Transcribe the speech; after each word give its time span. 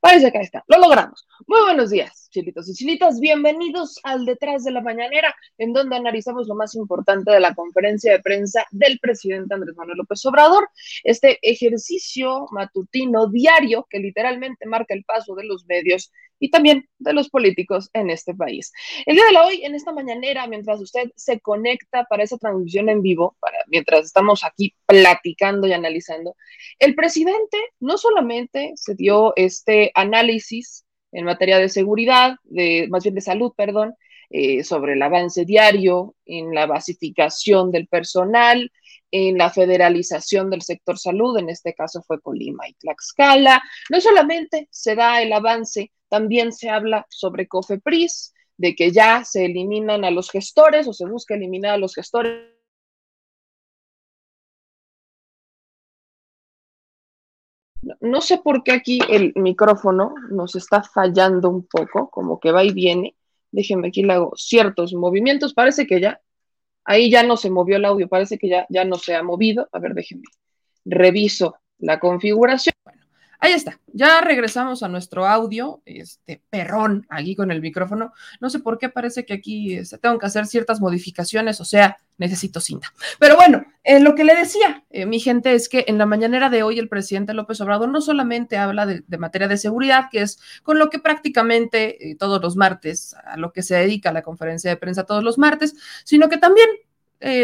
Parece 0.00 0.32
que 0.32 0.38
está, 0.38 0.64
lo 0.68 0.78
logramos. 0.78 1.26
Muy 1.46 1.60
buenos 1.62 1.90
días, 1.90 2.29
chilitos 2.30 2.68
y 2.68 2.74
chilitas. 2.74 3.18
Bienvenidos 3.18 3.98
al 4.04 4.24
Detrás 4.24 4.62
de 4.62 4.70
la 4.70 4.80
Mañanera, 4.80 5.34
en 5.58 5.72
donde 5.72 5.96
analizamos 5.96 6.46
lo 6.46 6.54
más 6.54 6.74
importante 6.76 7.32
de 7.32 7.40
la 7.40 7.54
conferencia 7.54 8.12
de 8.12 8.20
prensa 8.20 8.64
del 8.70 9.00
presidente 9.00 9.52
Andrés 9.52 9.76
Manuel 9.76 9.98
López 9.98 10.24
Obrador. 10.26 10.68
Este 11.02 11.38
ejercicio 11.42 12.46
matutino 12.52 13.28
diario 13.28 13.86
que 13.90 13.98
literalmente 13.98 14.66
marca 14.66 14.94
el 14.94 15.04
paso 15.04 15.34
de 15.34 15.44
los 15.44 15.66
medios 15.66 16.12
y 16.38 16.50
también 16.50 16.88
de 16.98 17.12
los 17.12 17.28
políticos 17.28 17.90
en 17.92 18.10
este 18.10 18.34
país. 18.34 18.72
El 19.06 19.16
día 19.16 19.24
de 19.30 19.36
hoy, 19.36 19.64
en 19.64 19.74
esta 19.74 19.92
mañanera, 19.92 20.46
mientras 20.46 20.80
usted 20.80 21.10
se 21.16 21.40
conecta 21.40 22.04
para 22.04 22.22
esa 22.22 22.38
transmisión 22.38 22.88
en 22.88 23.02
vivo, 23.02 23.36
mientras 23.66 24.06
estamos 24.06 24.44
aquí 24.44 24.74
platicando 24.86 25.66
y 25.66 25.72
analizando, 25.72 26.36
el 26.78 26.94
presidente 26.94 27.58
no 27.80 27.98
solamente 27.98 28.72
se 28.76 28.94
dio 28.94 29.32
este 29.36 29.90
análisis 29.94 30.86
en 31.12 31.24
materia 31.24 31.58
de 31.58 31.68
seguridad, 31.68 32.36
de, 32.44 32.86
más 32.90 33.02
bien 33.02 33.14
de 33.14 33.20
salud, 33.20 33.52
perdón, 33.56 33.94
eh, 34.30 34.62
sobre 34.62 34.92
el 34.92 35.02
avance 35.02 35.44
diario 35.44 36.14
en 36.24 36.54
la 36.54 36.66
basificación 36.66 37.72
del 37.72 37.88
personal, 37.88 38.70
en 39.10 39.38
la 39.38 39.50
federalización 39.50 40.50
del 40.50 40.62
sector 40.62 40.98
salud, 40.98 41.36
en 41.38 41.48
este 41.48 41.74
caso 41.74 42.02
fue 42.02 42.20
Colima 42.20 42.68
y 42.68 42.74
Tlaxcala. 42.74 43.60
No 43.90 44.00
solamente 44.00 44.68
se 44.70 44.94
da 44.94 45.20
el 45.20 45.32
avance, 45.32 45.90
también 46.08 46.52
se 46.52 46.70
habla 46.70 47.06
sobre 47.08 47.48
COFEPRIS, 47.48 48.32
de 48.56 48.74
que 48.74 48.92
ya 48.92 49.24
se 49.24 49.46
eliminan 49.46 50.04
a 50.04 50.10
los 50.10 50.30
gestores 50.30 50.86
o 50.86 50.92
se 50.92 51.06
busca 51.06 51.34
eliminar 51.34 51.74
a 51.74 51.78
los 51.78 51.94
gestores. 51.94 52.59
No 58.00 58.20
sé 58.20 58.38
por 58.38 58.62
qué 58.62 58.72
aquí 58.72 58.98
el 59.08 59.32
micrófono 59.36 60.14
nos 60.30 60.56
está 60.56 60.82
fallando 60.82 61.50
un 61.50 61.66
poco, 61.66 62.10
como 62.10 62.40
que 62.40 62.50
va 62.50 62.64
y 62.64 62.72
viene. 62.72 63.14
Déjenme 63.52 63.88
aquí 63.88 64.02
le 64.02 64.14
hago 64.14 64.32
ciertos 64.36 64.94
movimientos. 64.94 65.54
Parece 65.54 65.86
que 65.86 66.00
ya, 66.00 66.20
ahí 66.84 67.10
ya 67.10 67.22
no 67.22 67.36
se 67.36 67.50
movió 67.50 67.76
el 67.76 67.84
audio, 67.84 68.08
parece 68.08 68.38
que 68.38 68.48
ya, 68.48 68.66
ya 68.70 68.84
no 68.84 68.96
se 68.96 69.14
ha 69.14 69.22
movido. 69.22 69.68
A 69.72 69.78
ver, 69.78 69.94
déjenme. 69.94 70.24
Reviso 70.84 71.56
la 71.78 72.00
configuración. 72.00 72.74
Ahí 73.42 73.52
está, 73.52 73.80
ya 73.86 74.20
regresamos 74.20 74.82
a 74.82 74.88
nuestro 74.88 75.26
audio, 75.26 75.80
este 75.86 76.42
perrón 76.50 77.06
aquí 77.08 77.34
con 77.34 77.50
el 77.50 77.62
micrófono. 77.62 78.12
No 78.38 78.50
sé 78.50 78.58
por 78.58 78.78
qué 78.78 78.90
parece 78.90 79.24
que 79.24 79.32
aquí 79.32 79.74
este, 79.74 79.96
tengo 79.96 80.18
que 80.18 80.26
hacer 80.26 80.46
ciertas 80.46 80.78
modificaciones, 80.78 81.58
o 81.58 81.64
sea, 81.64 81.96
necesito 82.18 82.60
cinta. 82.60 82.92
Pero 83.18 83.36
bueno, 83.36 83.64
eh, 83.82 83.98
lo 84.00 84.14
que 84.14 84.24
le 84.24 84.34
decía, 84.34 84.84
eh, 84.90 85.06
mi 85.06 85.20
gente, 85.20 85.54
es 85.54 85.68
que 85.68 85.84
en 85.88 85.96
la 85.96 86.04
mañanera 86.04 86.50
de 86.50 86.62
hoy 86.62 86.78
el 86.78 86.88
presidente 86.88 87.32
López 87.32 87.60
Obrador 87.62 87.88
no 87.88 88.00
solamente 88.00 88.58
habla 88.58 88.84
de, 88.84 89.02
materia 89.18 89.48
de 89.48 89.56
seguridad, 89.56 90.08
que 90.10 90.20
es 90.22 90.38
con 90.62 90.78
lo 90.78 90.90
que 90.90 90.98
prácticamente 90.98 92.10
eh, 92.10 92.16
todos 92.16 92.42
los 92.42 92.56
martes, 92.56 93.14
a 93.24 93.38
lo 93.38 93.52
que 93.52 93.62
se 93.62 93.76
dedica 93.76 94.12
la 94.12 94.22
conferencia 94.22 94.70
de 94.70 94.76
prensa 94.76 95.04
todos 95.04 95.24
los 95.24 95.38
martes, 95.38 95.74
sino 96.04 96.28
que 96.28 96.38
también 96.38 96.68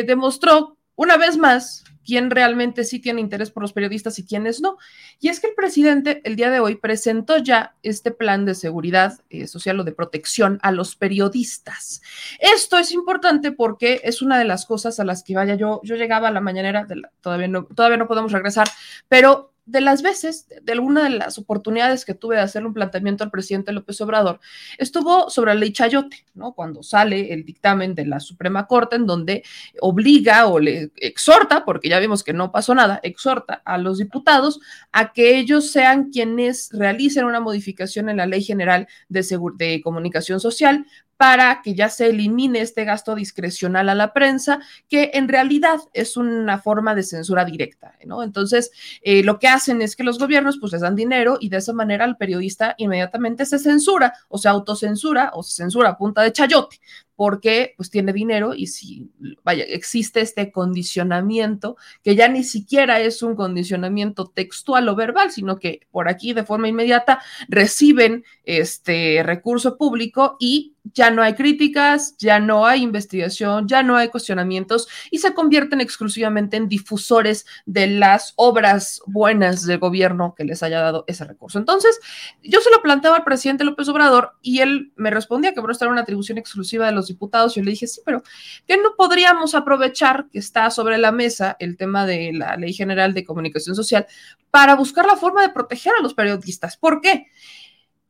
demostró 0.06 0.75
una 0.96 1.16
vez 1.16 1.36
más 1.36 1.84
quién 2.06 2.30
realmente 2.30 2.84
sí 2.84 3.00
tiene 3.00 3.20
interés 3.20 3.50
por 3.50 3.62
los 3.62 3.72
periodistas 3.72 4.18
y 4.18 4.24
quiénes 4.24 4.60
no. 4.60 4.78
Y 5.20 5.28
es 5.28 5.40
que 5.40 5.48
el 5.48 5.54
presidente 5.54 6.22
el 6.24 6.36
día 6.36 6.50
de 6.50 6.60
hoy 6.60 6.76
presentó 6.76 7.38
ya 7.38 7.74
este 7.82 8.12
plan 8.12 8.44
de 8.44 8.54
seguridad 8.54 9.20
eh, 9.28 9.46
social 9.48 9.80
o 9.80 9.84
de 9.84 9.92
protección 9.92 10.58
a 10.62 10.70
los 10.70 10.94
periodistas. 10.94 12.00
Esto 12.38 12.78
es 12.78 12.92
importante 12.92 13.52
porque 13.52 14.00
es 14.04 14.22
una 14.22 14.38
de 14.38 14.44
las 14.44 14.64
cosas 14.64 15.00
a 15.00 15.04
las 15.04 15.24
que 15.24 15.34
vaya 15.34 15.56
yo, 15.56 15.80
yo 15.82 15.96
llegaba 15.96 16.28
a 16.28 16.32
la 16.32 16.40
mañanera, 16.40 16.86
todavía, 17.20 17.50
todavía 17.74 17.98
no 17.98 18.06
podemos 18.06 18.32
regresar, 18.32 18.68
pero 19.08 19.52
de 19.66 19.80
las 19.80 20.00
veces, 20.00 20.48
de 20.62 20.72
alguna 20.72 21.02
de 21.04 21.10
las 21.10 21.38
oportunidades 21.38 22.04
que 22.04 22.14
tuve 22.14 22.36
de 22.36 22.42
hacerle 22.42 22.68
un 22.68 22.74
planteamiento 22.74 23.24
al 23.24 23.32
presidente 23.32 23.72
López 23.72 24.00
Obrador, 24.00 24.38
estuvo 24.78 25.28
sobre 25.28 25.54
la 25.54 25.60
ley 25.60 25.72
Chayote, 25.72 26.24
¿no? 26.34 26.52
Cuando 26.54 26.84
sale 26.84 27.32
el 27.34 27.44
dictamen 27.44 27.94
de 27.94 28.06
la 28.06 28.20
Suprema 28.20 28.66
Corte 28.68 28.94
en 28.96 29.06
donde 29.06 29.42
obliga 29.80 30.46
o 30.46 30.60
le 30.60 30.92
exhorta, 30.96 31.64
porque 31.64 31.88
ya 31.88 31.98
vimos 31.98 32.22
que 32.22 32.32
no 32.32 32.52
pasó 32.52 32.74
nada, 32.74 33.00
exhorta 33.02 33.60
a 33.64 33.76
los 33.76 33.98
diputados 33.98 34.60
a 34.92 35.12
que 35.12 35.36
ellos 35.36 35.70
sean 35.70 36.10
quienes 36.10 36.70
realicen 36.72 37.24
una 37.24 37.40
modificación 37.40 38.08
en 38.08 38.18
la 38.18 38.26
Ley 38.26 38.42
General 38.42 38.86
de, 39.08 39.26
de 39.56 39.80
Comunicación 39.82 40.38
Social 40.38 40.86
para 41.16 41.62
que 41.62 41.74
ya 41.74 41.88
se 41.88 42.08
elimine 42.08 42.60
este 42.60 42.84
gasto 42.84 43.14
discrecional 43.14 43.88
a 43.88 43.94
la 43.94 44.12
prensa, 44.12 44.60
que 44.88 45.12
en 45.14 45.28
realidad 45.28 45.78
es 45.92 46.16
una 46.16 46.58
forma 46.58 46.94
de 46.94 47.02
censura 47.02 47.44
directa, 47.44 47.94
¿no? 48.04 48.22
Entonces, 48.22 48.70
eh, 49.02 49.22
lo 49.22 49.38
que 49.38 49.48
hacen 49.48 49.80
es 49.82 49.96
que 49.96 50.04
los 50.04 50.18
gobiernos 50.18 50.58
pues 50.58 50.72
les 50.72 50.82
dan 50.82 50.94
dinero 50.94 51.38
y 51.40 51.48
de 51.48 51.58
esa 51.58 51.72
manera 51.72 52.04
el 52.04 52.16
periodista 52.16 52.74
inmediatamente 52.78 53.46
se 53.46 53.58
censura 53.58 54.12
o 54.28 54.38
se 54.38 54.48
autocensura 54.48 55.30
o 55.34 55.42
se 55.42 55.54
censura 55.54 55.90
a 55.90 55.98
punta 55.98 56.22
de 56.22 56.32
chayote, 56.32 56.80
porque 57.14 57.72
pues 57.76 57.90
tiene 57.90 58.12
dinero 58.12 58.52
y 58.54 58.66
si, 58.66 59.10
vaya, 59.42 59.64
existe 59.64 60.20
este 60.20 60.52
condicionamiento 60.52 61.76
que 62.02 62.14
ya 62.14 62.28
ni 62.28 62.44
siquiera 62.44 63.00
es 63.00 63.22
un 63.22 63.36
condicionamiento 63.36 64.26
textual 64.26 64.88
o 64.88 64.94
verbal, 64.94 65.30
sino 65.30 65.58
que 65.58 65.80
por 65.90 66.08
aquí 66.08 66.34
de 66.34 66.44
forma 66.44 66.68
inmediata 66.68 67.20
reciben 67.48 68.24
este 68.44 69.22
recurso 69.24 69.78
público 69.78 70.36
y 70.38 70.75
ya 70.94 71.10
no 71.10 71.22
hay 71.22 71.34
críticas, 71.34 72.16
ya 72.18 72.38
no 72.40 72.66
hay 72.66 72.82
investigación, 72.82 73.66
ya 73.68 73.82
no 73.82 73.96
hay 73.96 74.08
cuestionamientos 74.08 74.88
y 75.10 75.18
se 75.18 75.34
convierten 75.34 75.80
exclusivamente 75.80 76.56
en 76.56 76.68
difusores 76.68 77.46
de 77.64 77.86
las 77.86 78.32
obras 78.36 79.00
buenas 79.06 79.66
del 79.66 79.78
gobierno 79.78 80.34
que 80.36 80.44
les 80.44 80.62
haya 80.62 80.80
dado 80.80 81.04
ese 81.06 81.24
recurso. 81.24 81.58
Entonces, 81.58 81.98
yo 82.42 82.60
se 82.60 82.70
lo 82.70 82.82
planteaba 82.82 83.16
al 83.16 83.24
presidente 83.24 83.64
López 83.64 83.88
Obrador 83.88 84.32
y 84.42 84.60
él 84.60 84.92
me 84.96 85.10
respondía 85.10 85.54
que 85.54 85.60
por 85.60 85.70
estar 85.70 85.88
una 85.88 86.02
atribución 86.02 86.38
exclusiva 86.38 86.86
de 86.86 86.92
los 86.92 87.08
diputados. 87.08 87.54
Yo 87.54 87.62
le 87.62 87.70
dije, 87.70 87.86
sí, 87.86 88.00
pero 88.04 88.22
¿qué 88.66 88.76
no 88.76 88.94
podríamos 88.96 89.54
aprovechar 89.54 90.28
que 90.30 90.38
está 90.38 90.70
sobre 90.70 90.98
la 90.98 91.12
mesa 91.12 91.56
el 91.58 91.76
tema 91.76 92.06
de 92.06 92.32
la 92.32 92.56
Ley 92.56 92.72
General 92.72 93.14
de 93.14 93.24
Comunicación 93.24 93.74
Social 93.74 94.06
para 94.50 94.74
buscar 94.74 95.06
la 95.06 95.16
forma 95.16 95.42
de 95.42 95.50
proteger 95.50 95.92
a 95.98 96.02
los 96.02 96.14
periodistas? 96.14 96.76
¿Por 96.76 97.00
qué? 97.00 97.26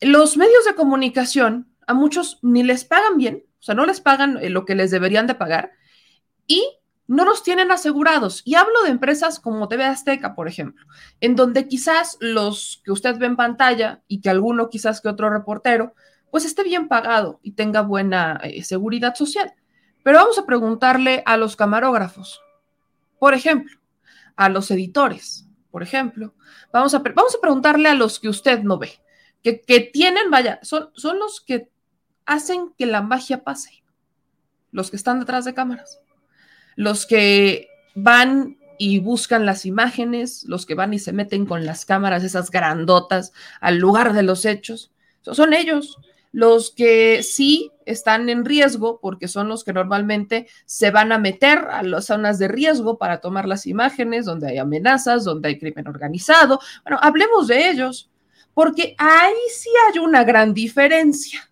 Los 0.01 0.37
medios 0.37 0.65
de 0.67 0.75
comunicación 0.75 1.69
a 1.87 1.95
muchos 1.95 2.39
ni 2.43 2.63
les 2.63 2.85
pagan 2.85 3.17
bien, 3.17 3.45
o 3.59 3.63
sea, 3.63 3.75
no 3.75 3.87
les 3.87 4.01
pagan 4.01 4.39
eh, 4.41 4.51
lo 4.51 4.65
que 4.65 4.75
les 4.75 4.91
deberían 4.91 5.27
de 5.27 5.35
pagar 5.35 5.73
y 6.47 6.65
no 7.09 7.25
los 7.25 7.43
tienen 7.43 7.71
asegurados. 7.71 8.43
Y 8.45 8.57
hablo 8.57 8.83
de 8.83 8.91
empresas 8.91 9.39
como 9.39 9.69
TV 9.69 9.85
Azteca, 9.85 10.35
por 10.35 10.49
ejemplo, 10.49 10.87
en 11.21 11.37
donde 11.37 11.69
quizás 11.69 12.17
los 12.21 12.83
que 12.85 12.93
usted 12.93 13.17
ve 13.19 13.27
en 13.27 13.37
pantalla 13.37 14.03
y 14.09 14.21
que 14.21 14.31
alguno 14.31 14.69
quizás 14.69 15.01
que 15.01 15.09
otro 15.09 15.31
reportero 15.31 15.95
pues 16.31 16.45
esté 16.45 16.65
bien 16.65 16.89
pagado 16.89 17.41
y 17.43 17.53
tenga 17.53 17.83
buena 17.83 18.41
eh, 18.43 18.63
seguridad 18.63 19.15
social. 19.15 19.55
Pero 20.03 20.19
vamos 20.19 20.39
a 20.39 20.47
preguntarle 20.47 21.23
a 21.25 21.37
los 21.37 21.57
camarógrafos, 21.57 22.41
por 23.19 23.35
ejemplo, 23.35 23.79
a 24.37 24.49
los 24.49 24.71
editores, 24.71 25.49
por 25.71 25.83
ejemplo. 25.83 26.35
Vamos 26.73 26.95
a, 26.95 26.99
vamos 26.99 27.35
a 27.35 27.41
preguntarle 27.41 27.89
a 27.89 27.95
los 27.95 28.21
que 28.21 28.29
usted 28.29 28.63
no 28.63 28.79
ve, 28.79 29.01
que, 29.43 29.61
que 29.61 29.81
tienen, 29.81 30.31
vaya, 30.31 30.59
son, 30.63 30.91
son 30.95 31.19
los 31.19 31.41
que 31.41 31.71
hacen 32.27 32.73
que 32.77 32.87
la 32.87 33.03
magia 33.03 33.45
pase, 33.45 33.83
los 34.73 34.91
que 34.91 34.97
están 34.97 35.21
detrás 35.21 35.45
de 35.45 35.55
cámaras, 35.55 36.01
los 36.75 37.07
que 37.07 37.69
van 37.95 38.59
y 38.79 38.99
buscan 38.99 39.47
las 39.47 39.65
imágenes, 39.65 40.45
los 40.45 40.67
que 40.67 40.75
van 40.75 40.93
y 40.93 40.99
se 40.99 41.13
meten 41.13 41.47
con 41.47 41.65
las 41.65 41.87
cámaras, 41.87 42.25
esas 42.25 42.51
grandotas, 42.51 43.33
al 43.61 43.79
lugar 43.79 44.13
de 44.13 44.23
los 44.23 44.45
hechos. 44.45 44.93
Son 45.23 45.55
ellos 45.55 45.97
los 46.33 46.71
que 46.71 47.23
sí 47.23 47.73
están 47.87 48.29
en 48.29 48.45
riesgo, 48.45 49.01
porque 49.01 49.29
son 49.29 49.49
los 49.49 49.65
que 49.65 49.73
normalmente 49.73 50.49
se 50.67 50.91
van 50.91 51.13
a 51.13 51.19
meter 51.19 51.59
a 51.71 51.83
las 51.83 52.07
zonas 52.07 52.39
de 52.39 52.49
riesgo 52.49 52.99
para 52.99 53.23
tomar 53.23 53.49
las 53.49 53.67
imágenes, 53.67 54.27
donde 54.27 54.49
hay 54.49 54.59
amenazas, 54.59 55.25
donde 55.25 55.49
hay 55.49 55.59
crimen 55.59 55.89
organizado. 55.89 56.61
Bueno, 56.85 56.99
hablemos 57.01 57.47
de 57.47 57.71
ellos, 57.71 58.11
porque 58.53 58.95
ahí 58.99 59.35
sí 59.55 59.71
hay 59.89 59.99
una 59.99 60.25
gran 60.25 60.53
diferencia. 60.53 61.51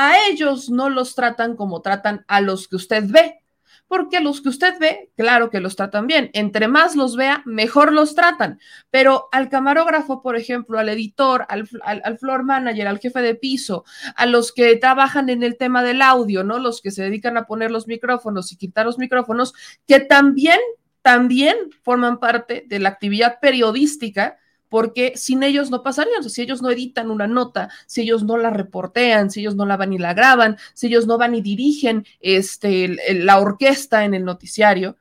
A 0.00 0.28
ellos 0.28 0.70
no 0.70 0.90
los 0.90 1.16
tratan 1.16 1.56
como 1.56 1.82
tratan 1.82 2.24
a 2.28 2.40
los 2.40 2.68
que 2.68 2.76
usted 2.76 3.02
ve, 3.08 3.40
porque 3.88 4.20
los 4.20 4.40
que 4.40 4.48
usted 4.48 4.78
ve, 4.78 5.10
claro 5.16 5.50
que 5.50 5.58
los 5.58 5.74
tratan 5.74 6.06
bien. 6.06 6.30
Entre 6.34 6.68
más 6.68 6.94
los 6.94 7.16
vea, 7.16 7.42
mejor 7.46 7.92
los 7.92 8.14
tratan. 8.14 8.60
Pero 8.90 9.28
al 9.32 9.48
camarógrafo, 9.48 10.22
por 10.22 10.36
ejemplo, 10.36 10.78
al 10.78 10.88
editor, 10.88 11.46
al, 11.48 11.68
al, 11.82 12.16
floor 12.16 12.44
manager, 12.44 12.86
al 12.86 13.00
jefe 13.00 13.20
de 13.22 13.34
piso, 13.34 13.84
a 14.14 14.26
los 14.26 14.52
que 14.52 14.76
trabajan 14.76 15.30
en 15.30 15.42
el 15.42 15.56
tema 15.56 15.82
del 15.82 16.00
audio, 16.00 16.44
¿no? 16.44 16.60
Los 16.60 16.80
que 16.80 16.92
se 16.92 17.02
dedican 17.02 17.36
a 17.36 17.46
poner 17.46 17.72
los 17.72 17.88
micrófonos 17.88 18.52
y 18.52 18.56
quitar 18.56 18.86
los 18.86 18.98
micrófonos, 18.98 19.52
que 19.88 19.98
también, 19.98 20.60
también 21.02 21.56
forman 21.82 22.20
parte 22.20 22.64
de 22.68 22.78
la 22.78 22.90
actividad 22.90 23.40
periodística 23.40 24.38
porque 24.68 25.12
sin 25.16 25.42
ellos 25.42 25.70
no 25.70 25.82
pasarían, 25.82 26.28
si 26.28 26.42
ellos 26.42 26.62
no 26.62 26.70
editan 26.70 27.10
una 27.10 27.26
nota, 27.26 27.70
si 27.86 28.02
ellos 28.02 28.24
no 28.24 28.36
la 28.36 28.50
reportean, 28.50 29.30
si 29.30 29.40
ellos 29.40 29.56
no 29.56 29.66
la 29.66 29.76
van 29.76 29.92
y 29.92 29.98
la 29.98 30.14
graban, 30.14 30.56
si 30.74 30.88
ellos 30.88 31.06
no 31.06 31.18
van 31.18 31.34
y 31.34 31.40
dirigen 31.40 32.06
este, 32.20 32.96
la 33.14 33.38
orquesta 33.38 34.04
en 34.04 34.14
el 34.14 34.24
noticiario, 34.24 34.96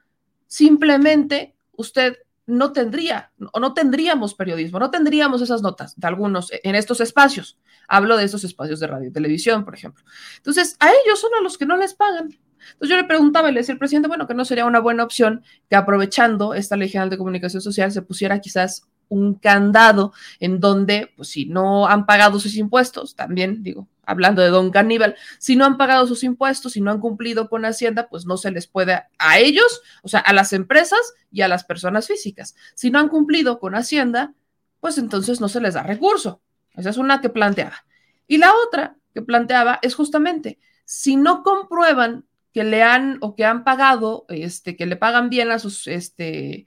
simplemente 0.48 1.56
usted 1.76 2.18
no 2.46 2.72
tendría 2.72 3.32
o 3.52 3.60
no 3.60 3.74
tendríamos 3.74 4.34
periodismo, 4.34 4.80
no 4.80 4.90
tendríamos 4.90 5.42
esas 5.42 5.62
notas 5.62 6.00
de 6.00 6.08
algunos 6.08 6.50
en 6.52 6.76
estos 6.76 7.02
espacios. 7.02 7.60
Hablo 7.90 8.18
de 8.18 8.24
estos 8.24 8.44
espacios 8.44 8.80
de 8.80 8.88
radio 8.88 9.10
y 9.10 9.12
televisión, 9.14 9.66
por 9.66 9.76
ejemplo. 9.76 10.04
Entonces, 10.38 10.76
a 10.80 10.90
ellos 10.90 11.20
son 11.20 11.32
a 11.38 11.42
los 11.42 11.58
que 11.58 11.66
no 11.66 11.78
les 11.78 11.94
pagan. 11.94 12.38
Entonces 12.74 12.90
yo 12.90 12.98
le 12.98 13.04
preguntaba 13.04 13.50
y 13.50 13.54
le 13.54 13.62
decía 13.62 13.74
al 13.74 13.80
presidente, 13.80 14.08
bueno, 14.08 14.28
que 14.28 14.34
no 14.34 14.46
sería 14.46 14.66
una 14.66 14.80
buena 14.80 15.04
opción 15.04 15.44
que 15.70 15.76
aprovechando 15.76 16.54
esta 16.54 16.76
ley 16.76 16.90
general 16.90 17.10
de 17.10 17.18
comunicación 17.18 17.62
social 17.62 17.92
se 17.92 18.02
pusiera 18.02 18.40
quizás 18.40 18.88
un 19.10 19.36
candado 19.36 20.14
en 20.40 20.60
donde, 20.60 21.14
pues 21.16 21.30
si 21.30 21.46
no 21.46 21.88
han 21.88 22.06
pagado 22.06 22.40
sus 22.40 22.56
impuestos, 22.56 23.16
también 23.16 23.64
digo, 23.64 23.88
hablando 24.06 24.42
de 24.42 24.50
Don 24.50 24.72
Caníbal, 24.72 25.16
si 25.38 25.56
no 25.56 25.66
han 25.66 25.78
pagado 25.78 26.08
sus 26.08 26.24
impuestos, 26.24 26.74
si 26.74 26.82
no 26.82 26.92
han 26.92 27.00
cumplido 27.00 27.50
con 27.50 27.66
Hacienda, 27.66 28.08
pues 28.10 28.26
no 28.26 28.38
se 28.38 28.52
les 28.52 28.66
puede 28.66 29.04
a 29.20 29.40
ellos, 29.40 29.82
o 30.02 30.08
sea, 30.08 30.22
a 30.22 30.34
las 30.34 30.54
empresas 30.54 31.00
y 31.32 31.42
a 31.42 31.48
las 31.48 31.64
personas 31.64 32.08
físicas. 32.08 32.56
Si 32.74 32.90
no 32.90 33.00
han 33.00 33.10
cumplido 33.10 33.60
con 33.60 33.76
Hacienda, 33.76 34.34
pues 34.80 34.98
entonces 34.98 35.42
no 35.42 35.50
se 35.50 35.62
les 35.62 35.74
da 35.74 35.84
recurso. 35.84 36.42
Esa 36.76 36.90
es 36.90 36.98
una 36.98 37.22
que 37.22 37.30
planteaba. 37.30 37.86
Y 38.28 38.38
la 38.38 38.54
otra 38.68 38.96
que 39.14 39.22
planteaba 39.22 39.80
es 39.82 39.96
justamente, 39.96 40.60
si 40.86 41.18
no 41.18 41.44
comprueban 41.44 42.26
que 42.54 42.64
le 42.64 42.84
han 42.84 43.18
o 43.22 43.36
que 43.36 43.46
han 43.46 43.64
pagado, 43.64 44.26
este, 44.30 44.76
que 44.76 44.86
le 44.86 44.96
pagan 44.96 45.30
bien 45.30 45.52
a 45.52 45.60
sus, 45.60 45.88
este, 45.88 46.66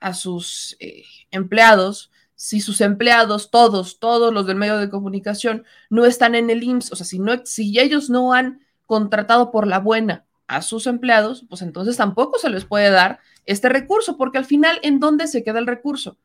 a 0.00 0.14
sus 0.14 0.76
eh, 0.80 1.04
empleados, 1.30 2.10
si 2.34 2.60
sus 2.60 2.80
empleados, 2.80 3.50
todos, 3.50 3.98
todos 3.98 4.32
los 4.32 4.46
del 4.46 4.56
medio 4.56 4.78
de 4.78 4.88
comunicación, 4.88 5.64
no 5.90 6.06
están 6.06 6.34
en 6.34 6.48
el 6.48 6.62
IMSS, 6.62 6.92
o 6.92 6.96
sea, 6.96 7.06
si, 7.06 7.20
si 7.44 7.78
ellos 7.78 8.08
no 8.08 8.32
han 8.32 8.60
contratado 8.86 9.50
por 9.50 9.66
la 9.66 9.78
buena 9.78 10.24
a 10.46 10.62
sus 10.62 10.86
empleados, 10.86 11.44
pues 11.48 11.62
entonces 11.62 11.96
tampoco 11.96 12.38
se 12.38 12.50
les 12.50 12.64
puede 12.64 12.90
dar 12.90 13.20
este 13.46 13.68
recurso, 13.68 14.16
porque 14.16 14.38
al 14.38 14.46
final, 14.46 14.78
¿en 14.82 15.00
dónde 15.00 15.26
se 15.26 15.44
queda 15.44 15.58
el 15.58 15.66
recurso? 15.66 16.16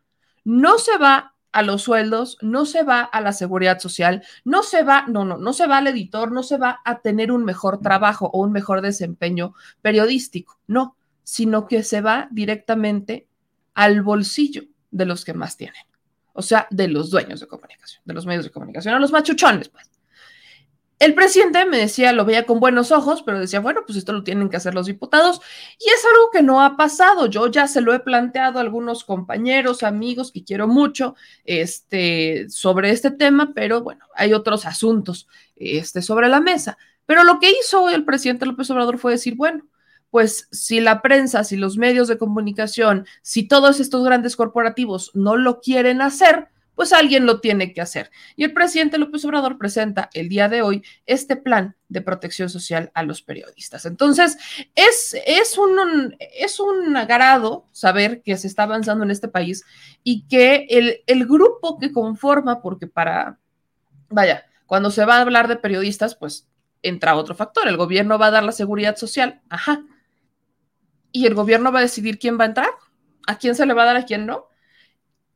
No 0.44 0.78
se 0.78 0.98
va 0.98 1.36
a 1.52 1.62
los 1.62 1.84
sueldos, 1.84 2.38
no 2.42 2.66
se 2.66 2.84
va 2.84 3.02
a 3.02 3.22
la 3.22 3.34
seguridad 3.34 3.80
social, 3.80 4.24
no 4.44 4.64
se 4.64 4.84
va, 4.84 5.06
no, 5.08 5.26
no, 5.26 5.38
no 5.38 5.54
se 5.54 5.68
va 5.68 5.78
al 5.78 5.88
editor, 5.88 6.32
no 6.32 6.44
se 6.44 6.58
va 6.58 6.82
a 6.84 7.00
tener 7.00 7.32
un 7.32 7.46
mejor 7.46 7.80
trabajo 7.80 8.30
o 8.34 8.42
un 8.42 8.52
mejor 8.52 8.82
desempeño 8.82 9.54
periodístico, 9.82 10.60
no, 10.68 10.96
sino 11.24 11.68
que 11.68 11.84
se 11.84 12.02
va 12.02 12.28
directamente 12.32 13.28
al 13.76 14.02
bolsillo 14.02 14.64
de 14.90 15.06
los 15.06 15.24
que 15.24 15.34
más 15.34 15.58
tienen. 15.58 15.84
O 16.34 16.42
sea, 16.42 16.68
de 16.72 16.88
los 16.88 17.12
dueños 17.12 17.40
de 17.40 17.48
comunicación, 17.48 18.02
de 18.06 18.14
los 18.14 18.26
medios 18.26 18.46
de 18.46 18.52
comunicación, 18.52 18.96
a 18.96 19.00
los 19.00 19.12
machuchones, 19.12 19.70
pues. 19.70 19.90
El 20.98 21.14
presidente 21.14 21.66
me 21.66 21.78
decía, 21.78 22.14
lo 22.14 22.24
veía 22.24 22.46
con 22.46 22.62
buenos 22.62 22.94
ojos, 22.94 23.22
pero 23.22 23.38
decía, 23.40 23.60
bueno, 23.60 23.82
pues 23.86 23.98
esto 23.98 24.14
lo 24.14 24.24
tienen 24.24 24.50
que 24.50 24.56
hacer 24.56 24.74
los 24.74 24.86
diputados. 24.86 25.42
Y 25.78 25.90
es 25.90 26.06
algo 26.06 26.30
que 26.32 26.42
no 26.42 26.64
ha 26.64 26.78
pasado. 26.78 27.26
Yo 27.26 27.48
ya 27.48 27.68
se 27.68 27.82
lo 27.82 27.94
he 27.94 28.00
planteado 28.00 28.60
a 28.60 28.62
algunos 28.62 29.04
compañeros, 29.04 29.84
amigos 29.84 30.32
que 30.32 30.46
quiero 30.46 30.70
mucho 30.70 31.16
este, 31.44 32.50
sobre 32.50 32.92
este 32.92 33.12
tema, 33.12 33.52
pero 33.54 33.82
bueno, 33.82 34.06
hay 34.16 34.34
otros 34.34 34.66
asuntos 34.66 35.28
este, 35.58 36.02
sobre 36.02 36.30
la 36.30 36.40
mesa. 36.40 36.78
Pero 37.06 37.26
lo 37.26 37.40
que 37.40 37.52
hizo 37.52 37.90
el 37.90 38.06
presidente 38.06 38.46
López 38.46 38.70
Obrador 38.72 38.98
fue 38.98 39.12
decir, 39.12 39.36
bueno, 39.36 39.68
pues 40.16 40.48
si 40.50 40.80
la 40.80 41.02
prensa, 41.02 41.44
si 41.44 41.58
los 41.58 41.76
medios 41.76 42.08
de 42.08 42.18
comunicación, 42.18 43.06
si 43.22 43.50
todos 43.50 43.82
estos 43.82 44.06
grandes 44.06 44.38
corporativos 44.38 45.12
no 45.14 45.36
lo 45.36 45.60
quieren 45.60 46.02
hacer, 46.02 46.48
pues 46.74 46.94
alguien 46.94 47.26
lo 47.26 47.42
tiene 47.42 47.74
que 47.74 47.82
hacer. 47.82 48.12
Y 48.38 48.46
el 48.46 48.54
presidente 48.54 48.98
López 48.98 49.26
Obrador 49.26 49.58
presenta 49.58 50.10
el 50.14 50.30
día 50.30 50.48
de 50.48 50.62
hoy 50.62 50.86
este 51.06 51.36
plan 51.36 51.76
de 51.90 52.00
protección 52.00 52.50
social 52.50 52.92
a 52.94 53.04
los 53.04 53.24
periodistas. 53.24 53.86
Entonces, 53.86 54.38
es, 54.74 55.18
es, 55.28 55.58
un, 55.58 56.16
es 56.40 56.62
un 56.62 56.96
agrado 56.96 57.66
saber 57.74 58.22
que 58.22 58.38
se 58.38 58.48
está 58.48 58.64
avanzando 58.64 59.04
en 59.04 59.12
este 59.12 59.28
país 59.28 59.66
y 60.02 60.26
que 60.30 60.66
el, 60.70 61.04
el 61.08 61.26
grupo 61.26 61.78
que 61.78 61.92
conforma, 61.92 62.62
porque 62.62 62.88
para, 62.88 63.38
vaya, 64.08 64.46
cuando 64.66 64.92
se 64.92 65.04
va 65.04 65.18
a 65.18 65.22
hablar 65.24 65.50
de 65.50 65.58
periodistas, 65.58 66.16
pues 66.16 66.48
entra 66.84 67.18
otro 67.18 67.36
factor, 67.36 67.68
el 67.68 67.76
gobierno 67.76 68.18
va 68.18 68.28
a 68.28 68.32
dar 68.32 68.44
la 68.46 68.54
seguridad 68.54 68.96
social, 68.96 69.42
ajá, 69.50 69.84
y 71.16 71.26
el 71.28 71.34
gobierno 71.34 71.72
va 71.72 71.80
a 71.80 71.84
decidir 71.84 72.20
quién 72.20 72.38
va 72.38 72.44
a 72.44 72.48
entrar, 72.48 72.68
a 73.26 73.38
quién 73.38 73.56
se 73.56 73.66
le 73.66 73.74
va 73.74 73.84
a 73.84 73.86
dar, 73.86 73.96
a 73.96 74.04
quién 74.04 74.26
no. 74.26 74.50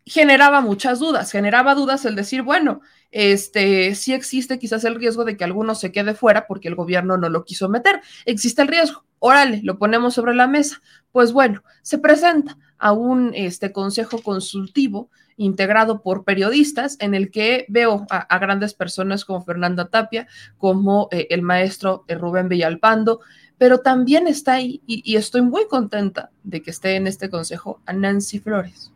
Generaba 0.05 0.59
muchas 0.59 0.99
dudas, 0.99 1.31
generaba 1.31 1.73
dudas 1.73 2.03
el 2.03 2.17
decir, 2.17 2.41
bueno, 2.41 2.81
este, 3.11 3.95
sí 3.95 4.13
existe 4.13 4.59
quizás 4.59 4.83
el 4.83 4.95
riesgo 4.95 5.23
de 5.23 5.37
que 5.37 5.45
alguno 5.45 5.75
se 5.75 5.93
quede 5.93 6.15
fuera 6.15 6.47
porque 6.47 6.67
el 6.67 6.75
gobierno 6.75 7.15
no 7.15 7.29
lo 7.29 7.45
quiso 7.45 7.69
meter. 7.69 8.01
Existe 8.25 8.61
el 8.61 8.67
riesgo. 8.67 9.05
Órale, 9.19 9.61
lo 9.63 9.77
ponemos 9.77 10.15
sobre 10.15 10.35
la 10.35 10.47
mesa. 10.47 10.81
Pues 11.13 11.31
bueno, 11.31 11.63
se 11.81 11.97
presenta 11.97 12.57
a 12.77 12.91
un 12.91 13.31
este, 13.33 13.71
consejo 13.71 14.21
consultivo 14.21 15.09
integrado 15.37 16.01
por 16.01 16.25
periodistas 16.25 16.97
en 16.99 17.15
el 17.15 17.31
que 17.31 17.65
veo 17.69 18.05
a, 18.09 18.37
grandes 18.39 18.73
personas 18.73 19.23
como 19.23 19.45
Fernanda 19.45 19.87
Tapia, 19.87 20.27
como 20.57 21.07
eh, 21.11 21.27
el 21.29 21.41
maestro 21.41 22.03
eh, 22.09 22.15
Rubén 22.15 22.49
Villalpando, 22.49 23.21
pero 23.59 23.79
también 23.79 24.25
está 24.25 24.53
ahí, 24.53 24.81
y, 24.88 25.15
estoy 25.17 25.41
muy 25.41 25.67
contenta 25.67 26.31
de 26.44 26.63
que 26.63 26.71
esté 26.71 26.95
en 26.95 27.06
este 27.06 27.30
consejo, 27.30 27.81
a 27.85 27.94
Nancy 27.94 28.39
Flores. 28.39 28.92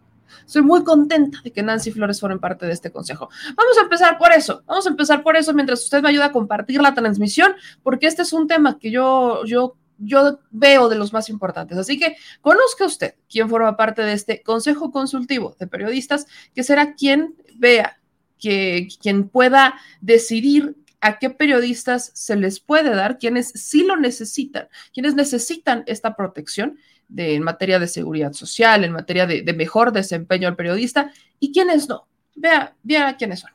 Estoy 0.46 0.62
muy 0.62 0.84
contenta 0.84 1.39
de 1.43 1.51
que 1.51 1.62
Nancy 1.62 1.91
Flores 1.91 2.20
fueran 2.20 2.39
parte 2.39 2.65
de 2.65 2.72
este 2.72 2.89
consejo. 2.89 3.29
Vamos 3.55 3.77
a 3.77 3.82
empezar 3.84 4.17
por 4.17 4.32
eso, 4.32 4.63
vamos 4.65 4.88
a 4.88 4.89
empezar 4.89 5.22
por 5.22 5.36
eso 5.36 5.53
mientras 5.53 5.84
usted 5.84 6.01
me 6.01 6.10
ayuda 6.10 6.25
a 6.25 6.32
compartir 6.32 6.82
la 6.82 6.93
transmisión, 6.93 7.53
porque 7.84 8.08
este 8.08 8.22
es 8.22 8.32
un 8.32 8.48
tema 8.48 8.79
que 8.79 8.89
yo, 8.89 9.43
yo, 9.46 9.75
yo 9.98 10.39
veo 10.50 10.88
de 10.88 10.96
los 10.96 11.12
más 11.12 11.27
importantes. 11.29 11.77
Así 11.77 12.00
que 12.00 12.15
conozca 12.39 12.86
usted 12.86 13.15
quién 13.29 13.50
forma 13.50 13.75
parte 13.75 14.01
de 14.01 14.13
este 14.13 14.41
consejo 14.43 14.91
consultivo 14.91 15.58
de 15.60 15.67
periodistas, 15.67 16.25
que 16.55 16.63
será 16.63 16.93
quien 16.93 17.36
vea, 17.58 18.00
que 18.39 18.88
quien 19.01 19.27
pueda 19.27 19.75
decidir 20.00 20.77
a 21.03 21.19
qué 21.19 21.29
periodistas 21.29 22.12
se 22.15 22.36
les 22.36 22.60
puede 22.60 22.95
dar, 22.95 23.17
quienes 23.17 23.50
sí 23.50 23.83
lo 23.83 23.98
necesitan, 23.98 24.69
quienes 24.93 25.15
necesitan 25.15 25.83
esta 25.86 26.15
protección 26.15 26.77
de, 27.10 27.36
en 27.36 27.43
materia 27.43 27.77
de 27.77 27.88
seguridad 27.88 28.33
social, 28.33 28.83
en 28.83 28.93
materia 28.93 29.27
de, 29.27 29.41
de 29.41 29.53
mejor 29.53 29.91
desempeño 29.91 30.48
del 30.48 30.55
periodista, 30.55 31.12
y 31.39 31.51
quienes 31.51 31.88
no. 31.89 32.07
Vea, 32.36 32.75
vea 32.81 33.15
quiénes 33.17 33.41
son. 33.41 33.51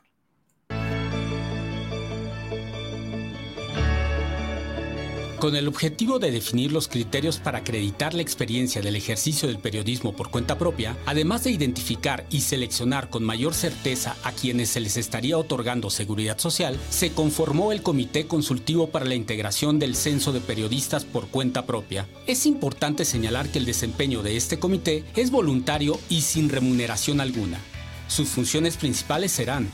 Con 5.39 5.55
el 5.55 5.69
objetivo 5.69 6.19
de 6.19 6.31
definir 6.31 6.73
los 6.73 6.89
criterios 6.89 7.37
para 7.37 7.59
acreditar 7.59 8.13
la 8.13 8.21
experiencia 8.21 8.81
del 8.81 8.97
ejercicio 8.97 9.47
del 9.47 9.57
periodismo 9.57 10.11
por 10.11 10.31
cuenta 10.31 10.57
propia, 10.57 10.97
además 11.05 11.45
de 11.45 11.51
identificar 11.51 12.25
y 12.29 12.41
seleccionar 12.41 13.09
con 13.09 13.23
mayor 13.23 13.53
certeza 13.53 14.17
a 14.25 14.33
quienes 14.33 14.67
se 14.67 14.81
les 14.81 14.97
estaría 14.97 15.37
otorgando 15.37 15.89
seguridad 15.89 16.37
social, 16.39 16.77
se 16.89 17.13
conformó 17.13 17.71
el 17.71 17.81
Comité 17.81 18.27
Consultivo 18.27 18.89
para 18.89 19.05
la 19.05 19.15
Integración 19.15 19.79
del 19.79 19.95
Censo 19.95 20.33
de 20.33 20.41
Periodistas 20.41 21.05
por 21.05 21.29
cuenta 21.29 21.65
propia. 21.65 22.05
Es 22.27 22.45
importante 22.45 23.05
señalar 23.05 23.47
que 23.47 23.59
el 23.59 23.65
desempeño 23.65 24.21
de 24.21 24.35
este 24.35 24.59
comité 24.59 25.05
es 25.15 25.31
voluntario 25.31 25.97
y 26.09 26.19
sin 26.19 26.49
remuneración 26.49 27.21
alguna. 27.21 27.61
Sus 28.09 28.27
funciones 28.27 28.75
principales 28.75 29.31
serán 29.31 29.69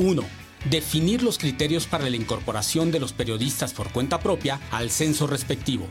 1 0.00 0.45
definir 0.70 1.22
los 1.22 1.38
criterios 1.38 1.86
para 1.86 2.08
la 2.08 2.16
incorporación 2.16 2.90
de 2.90 3.00
los 3.00 3.12
periodistas 3.12 3.72
por 3.72 3.90
cuenta 3.90 4.20
propia 4.20 4.60
al 4.70 4.90
censo 4.90 5.26
respectivo. 5.26 5.86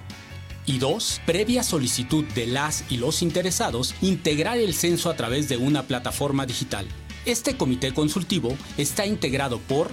Y 0.65 0.79
dos, 0.79 1.21
previa 1.25 1.63
solicitud 1.63 2.25
de 2.33 2.47
las 2.47 2.83
y 2.89 2.97
los 2.97 3.21
interesados, 3.21 3.93
integrar 4.01 4.57
el 4.57 4.73
censo 4.73 5.09
a 5.09 5.15
través 5.15 5.47
de 5.47 5.57
una 5.57 5.83
plataforma 5.83 6.45
digital. 6.45 6.87
Este 7.25 7.55
comité 7.55 7.93
consultivo 7.93 8.57
está 8.77 9.05
integrado 9.05 9.59
por 9.59 9.91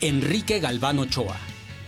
Enrique 0.00 0.60
Galván 0.60 0.98
Ochoa. 0.98 1.36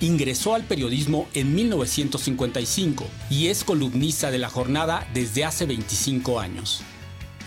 Ingresó 0.00 0.54
al 0.54 0.64
periodismo 0.64 1.28
en 1.35 1.54
1955 1.54 3.06
y 3.30 3.49
es 3.49 3.64
columnista 3.64 4.30
de 4.30 4.38
la 4.38 4.50
jornada 4.50 5.09
desde 5.14 5.45
hace 5.45 5.64
25 5.66 6.40
años. 6.40 6.83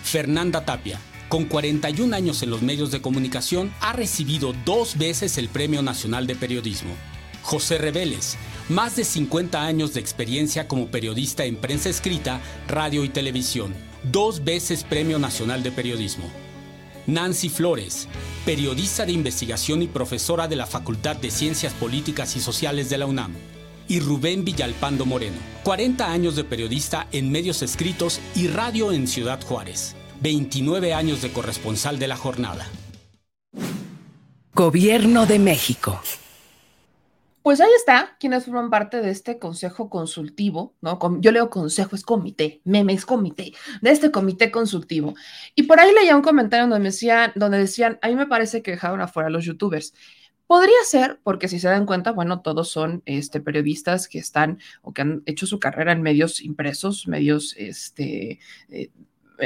Fernanda 0.03 0.65
Tapia, 0.65 0.99
con 1.29 1.45
41 1.45 2.13
años 2.15 2.41
en 2.43 2.49
los 2.49 2.63
medios 2.63 2.91
de 2.91 3.01
comunicación, 3.01 3.71
ha 3.79 3.93
recibido 3.93 4.53
dos 4.65 4.97
veces 4.97 5.37
el 5.37 5.47
Premio 5.47 5.81
Nacional 5.83 6.27
de 6.27 6.35
Periodismo. 6.35 6.91
José 7.43 7.77
Reveles, 7.77 8.35
más 8.67 8.95
de 8.95 9.05
50 9.05 9.63
años 9.63 9.93
de 9.93 9.99
experiencia 9.99 10.67
como 10.67 10.87
periodista 10.87 11.45
en 11.45 11.55
prensa 11.55 11.89
escrita, 11.89 12.41
radio 12.67 13.03
y 13.03 13.09
televisión, 13.09 13.73
dos 14.11 14.43
veces 14.43 14.83
Premio 14.83 15.19
Nacional 15.19 15.63
de 15.63 15.71
Periodismo. 15.71 16.25
Nancy 17.05 17.49
Flores, 17.49 18.07
periodista 18.45 19.05
de 19.05 19.13
investigación 19.13 19.81
y 19.81 19.87
profesora 19.87 20.47
de 20.47 20.55
la 20.55 20.65
Facultad 20.65 21.15
de 21.15 21.31
Ciencias 21.31 21.73
Políticas 21.73 22.35
y 22.35 22.39
Sociales 22.39 22.89
de 22.89 22.97
la 22.97 23.05
UNAM. 23.05 23.33
Y 23.87 23.99
Rubén 23.99 24.45
Villalpando 24.45 25.05
Moreno, 25.05 25.37
40 25.63 26.11
años 26.11 26.35
de 26.35 26.43
periodista 26.43 27.07
en 27.11 27.31
medios 27.31 27.63
escritos 27.63 28.19
y 28.35 28.47
radio 28.47 28.91
en 28.91 29.07
Ciudad 29.07 29.41
Juárez, 29.43 29.95
29 30.21 30.93
años 30.93 31.21
de 31.21 31.31
corresponsal 31.31 31.99
de 31.99 32.07
la 32.07 32.17
jornada. 32.17 32.67
Gobierno 34.53 35.25
de 35.25 35.39
México. 35.39 36.01
Pues 37.41 37.61
ahí 37.61 37.71
está, 37.77 38.17
quienes 38.19 38.45
forman 38.45 38.69
parte 38.69 39.01
de 39.01 39.09
este 39.09 39.39
consejo 39.39 39.89
consultivo, 39.89 40.75
¿no? 40.81 40.99
Yo 41.21 41.31
leo 41.31 41.49
consejo, 41.49 41.95
es 41.95 42.03
comité, 42.03 42.61
meme, 42.65 42.93
es 42.93 43.05
comité, 43.05 43.53
de 43.81 43.91
este 43.91 44.11
comité 44.11 44.51
consultivo. 44.51 45.15
Y 45.55 45.63
por 45.63 45.79
ahí 45.79 45.91
leía 45.93 46.17
un 46.17 46.21
comentario 46.21 46.67
donde, 46.67 46.89
decían, 46.89 47.31
donde 47.35 47.57
decían, 47.57 47.97
a 48.01 48.09
mí 48.09 48.15
me 48.15 48.27
parece 48.27 48.61
que 48.61 48.71
dejaron 48.71 48.99
afuera 48.99 49.27
a 49.27 49.31
los 49.31 49.45
youtubers. 49.45 49.93
Podría 50.47 50.77
ser, 50.83 51.19
porque 51.23 51.47
si 51.47 51.59
se 51.59 51.69
dan 51.69 51.85
cuenta, 51.85 52.11
bueno, 52.11 52.41
todos 52.41 52.69
son 52.69 53.03
este, 53.05 53.39
periodistas 53.39 54.07
que 54.07 54.19
están 54.19 54.59
o 54.81 54.93
que 54.93 55.03
han 55.03 55.23
hecho 55.25 55.47
su 55.47 55.59
carrera 55.59 55.93
en 55.93 56.01
medios 56.01 56.41
impresos, 56.41 57.07
medios 57.07 57.55
este, 57.57 58.39
eh, 58.69 58.89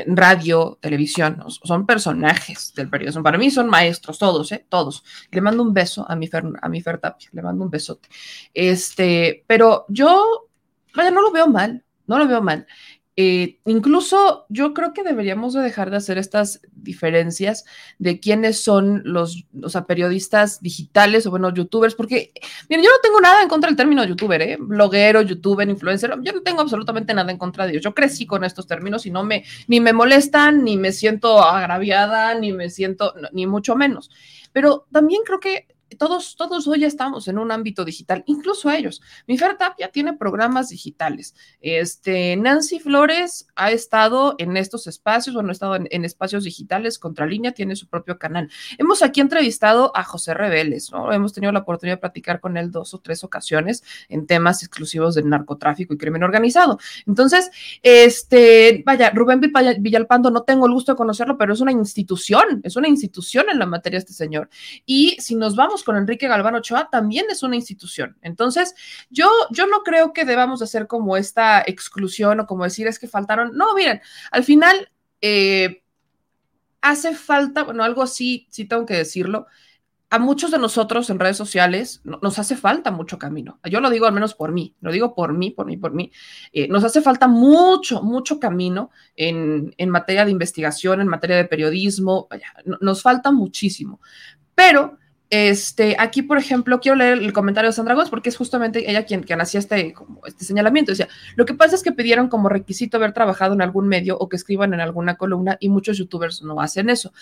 radio, 0.08 0.78
televisión, 0.82 1.44
son 1.48 1.86
personajes 1.86 2.74
del 2.76 2.90
periodismo. 2.90 3.24
Para 3.24 3.38
mí 3.38 3.52
son 3.52 3.68
maestros, 3.70 4.18
todos, 4.18 4.52
¿eh? 4.52 4.66
Todos. 4.70 5.04
Le 5.32 5.42
mando 5.42 5.64
un 5.64 5.74
beso 5.74 6.06
a 6.10 6.16
mi 6.16 6.28
Fer, 6.28 6.44
a 6.62 6.70
mi 6.70 6.82
Fer 6.82 7.00
Tapia, 7.00 7.30
le 7.32 7.42
mando 7.42 7.64
un 7.64 7.70
besote. 7.70 8.10
Este, 8.54 9.44
pero 9.48 9.86
yo, 9.90 10.50
vaya, 10.96 11.12
no 11.12 11.22
lo 11.22 11.32
veo 11.32 11.48
mal, 11.48 11.84
no 12.08 12.18
lo 12.18 12.28
veo 12.28 12.42
mal. 12.42 12.68
Eh, 13.16 13.60
incluso 13.66 14.48
yo 14.50 14.74
creo 14.74 14.92
que 14.92 15.04
deberíamos 15.04 15.54
de 15.54 15.62
dejar 15.62 15.92
de 15.92 15.98
hacer 15.98 16.18
estas 16.18 16.62
diferencias 16.72 17.64
de 18.00 18.20
quiénes 18.20 18.64
son 18.64 19.04
los, 19.06 19.46
periodistas 19.88 20.62
digitales 20.62 21.28
o 21.28 21.30
bueno, 21.30 21.54
youtubers, 21.54 21.94
porque, 21.94 22.34
miren, 22.70 22.84
yo 22.84 22.90
no 22.90 22.98
tengo 23.04 23.22
nada 23.22 23.44
en 23.44 23.50
contra 23.50 23.70
del 23.70 23.78
término 23.78 24.04
youtuber, 24.04 24.42
¿eh? 24.42 24.58
bloguero, 24.60 25.22
youtuber, 25.22 25.70
influencer, 25.70 26.16
yo 26.24 26.34
no 26.34 26.42
tengo 26.42 26.62
absolutamente 26.62 27.14
nada 27.14 27.32
en 27.32 27.38
contra 27.38 27.66
de 27.66 27.74
ellos. 27.74 27.84
Yo 27.84 27.94
crecí 27.94 28.26
con 28.26 28.44
estos 28.44 28.66
términos 28.66 29.06
y 29.06 29.12
no 29.12 29.24
me, 29.24 29.44
ni 29.68 29.80
me 29.80 29.94
molestan, 29.94 30.64
ni 30.64 30.78
me 30.78 30.92
siento 30.92 31.44
agraviada, 31.44 32.34
ni 32.34 32.52
me 32.52 32.72
siento, 32.72 33.14
ni 33.32 33.46
mucho 33.46 33.76
menos. 33.76 34.10
Pero 34.54 34.88
también 34.92 35.22
creo 35.24 35.40
que 35.40 35.68
todos, 35.96 36.36
todos 36.36 36.68
hoy 36.68 36.86
estamos 36.86 37.28
en 37.28 37.38
un 37.38 37.52
ámbito 37.52 37.86
digital, 37.86 38.24
incluso 38.28 38.70
ellos. 38.70 39.02
Mi 39.28 39.38
Tapia 39.38 39.90
tiene 39.90 40.14
programas 40.14 40.70
digitales. 40.70 41.36
Este, 41.62 42.36
Nancy 42.36 42.80
Flores 42.80 43.48
ha 43.56 43.72
estado 43.72 44.36
en 44.38 44.58
estos 44.58 44.88
espacios, 44.88 45.36
bueno, 45.36 45.50
ha 45.50 45.54
estado 45.54 45.76
en, 45.76 46.06
espacios 46.06 46.44
digitales, 46.44 47.00
Contralínea 47.00 47.52
tiene 47.52 47.76
su 47.76 47.88
propio 47.88 48.18
canal. 48.18 48.50
Hemos 48.78 49.02
aquí 49.02 49.22
entrevistado 49.22 49.92
a 49.96 50.04
José 50.04 50.34
Reveles, 50.34 50.92
¿no? 50.92 51.12
Hemos 51.12 51.34
tenido 51.34 51.52
la 51.52 51.60
oportunidad 51.60 51.98
de 51.98 52.02
platicar 52.02 52.40
con 52.40 52.58
él 52.58 52.72
dos 52.72 52.94
o 52.94 53.00
tres 53.00 53.24
ocasiones 53.24 53.84
en 54.10 54.28
temas 54.28 54.64
exclusivos 54.64 55.16
del 55.16 55.30
narcotráfico 55.30 55.94
y 55.94 55.98
crimen 55.98 56.24
organizado. 56.24 56.80
Entonces, 57.06 57.52
este, 57.82 58.84
vaya, 58.86 59.12
Rubén 59.12 59.42
Villalpando, 59.80 60.32
no 60.32 60.44
tengo 60.44 60.66
el 60.66 60.74
gusto 60.74 60.94
de 60.94 60.98
conocerlo, 60.98 61.38
pero 61.38 61.54
es 61.54 61.62
una 61.62 61.72
institución, 61.72 62.62
es 62.64 62.76
una 62.76 62.88
institución 62.88 63.46
en 63.52 63.60
la 63.60 63.66
materia 63.66 64.00
este 64.00 64.14
señor. 64.14 64.50
Y 64.86 65.18
si 65.20 65.36
nos 65.36 65.56
vamos 65.56 65.83
con 65.84 65.98
Enrique 65.98 66.28
Galván 66.28 66.56
Ochoa, 66.56 66.90
también 66.92 67.26
es 67.30 67.44
una 67.44 67.56
institución. 67.56 68.18
Entonces, 68.22 68.76
yo, 69.10 69.30
yo 69.52 69.68
no 69.68 69.84
creo 69.84 70.14
que 70.14 70.26
debamos 70.26 70.62
hacer 70.62 70.88
como 70.88 71.18
esta 71.18 71.62
exclusión 71.62 72.40
o 72.40 72.46
como 72.46 72.64
decir 72.64 72.88
es 72.88 73.00
que 73.00 73.08
faltaron. 73.08 73.56
No, 73.56 73.76
miren, 73.76 74.02
al 74.32 74.44
final 74.44 74.90
eh, 75.22 75.84
hace 76.82 77.16
falta, 77.16 77.64
bueno, 77.64 77.84
algo 77.84 78.02
así, 78.02 78.46
sí 78.50 78.66
tengo 78.66 78.86
que 78.86 78.96
decirlo. 78.98 79.48
A 80.10 80.20
muchos 80.20 80.52
de 80.52 80.60
nosotros 80.60 81.10
en 81.10 81.18
redes 81.18 81.38
sociales 81.38 82.02
nos 82.04 82.38
hace 82.38 82.56
falta 82.56 82.92
mucho 82.92 83.18
camino. 83.18 83.60
Yo 83.64 83.80
lo 83.80 83.90
digo 83.90 84.06
al 84.06 84.14
menos 84.14 84.36
por 84.36 84.52
mí, 84.52 84.76
lo 84.80 84.92
digo 84.92 85.16
por 85.16 85.34
mí, 85.34 85.50
por 85.50 85.66
mí, 85.66 85.78
por 85.78 85.94
mí. 85.94 86.12
Eh, 86.52 86.68
nos 86.68 86.84
hace 86.84 87.02
falta 87.02 87.28
mucho, 87.28 88.04
mucho 88.04 88.40
camino 88.40 88.92
en, 89.16 89.74
en, 89.78 89.90
materia 89.90 90.24
de 90.24 90.30
investigación, 90.30 91.02
en 91.02 91.08
materia 91.08 91.38
de 91.38 91.46
periodismo. 91.46 92.28
nos 92.82 93.02
falta 93.02 93.32
muchísimo. 93.32 94.02
Pero 94.54 95.00
este, 95.36 95.96
aquí, 95.98 96.22
por 96.22 96.38
ejemplo, 96.38 96.80
quiero 96.80 96.96
leer 96.96 97.18
el 97.18 97.34
comentario 97.34 97.68
de 97.68 97.74
Sandra 97.74 97.96
Gómez 97.96 98.12
porque 98.12 98.30
es 98.30 98.38
justamente 98.38 98.88
ella 98.88 99.04
quien, 99.04 99.24
quien 99.24 99.42
hacía 99.42 99.60
este, 99.60 99.92
como 99.92 100.24
este 100.28 100.46
señalamiento. 100.46 100.92
Decía, 100.92 101.08
lo 101.36 101.46
que 101.46 101.56
pasa 101.56 101.76
es 101.76 101.82
que 101.82 101.92
pidieron 101.92 102.30
como 102.30 102.50
requisito 102.50 102.98
haber 102.98 103.14
trabajado 103.14 103.56
en 103.56 103.64
algún 103.64 103.88
medio 103.88 104.16
o 104.16 104.30
que 104.30 104.36
escriban 104.36 104.76
en 104.76 104.80
alguna 104.80 105.16
columna 105.16 105.58
y 105.60 105.70
muchos 105.70 105.98
youtubers 105.98 106.44
no 106.44 106.62
hacen 106.62 106.88
eso. 106.88 107.14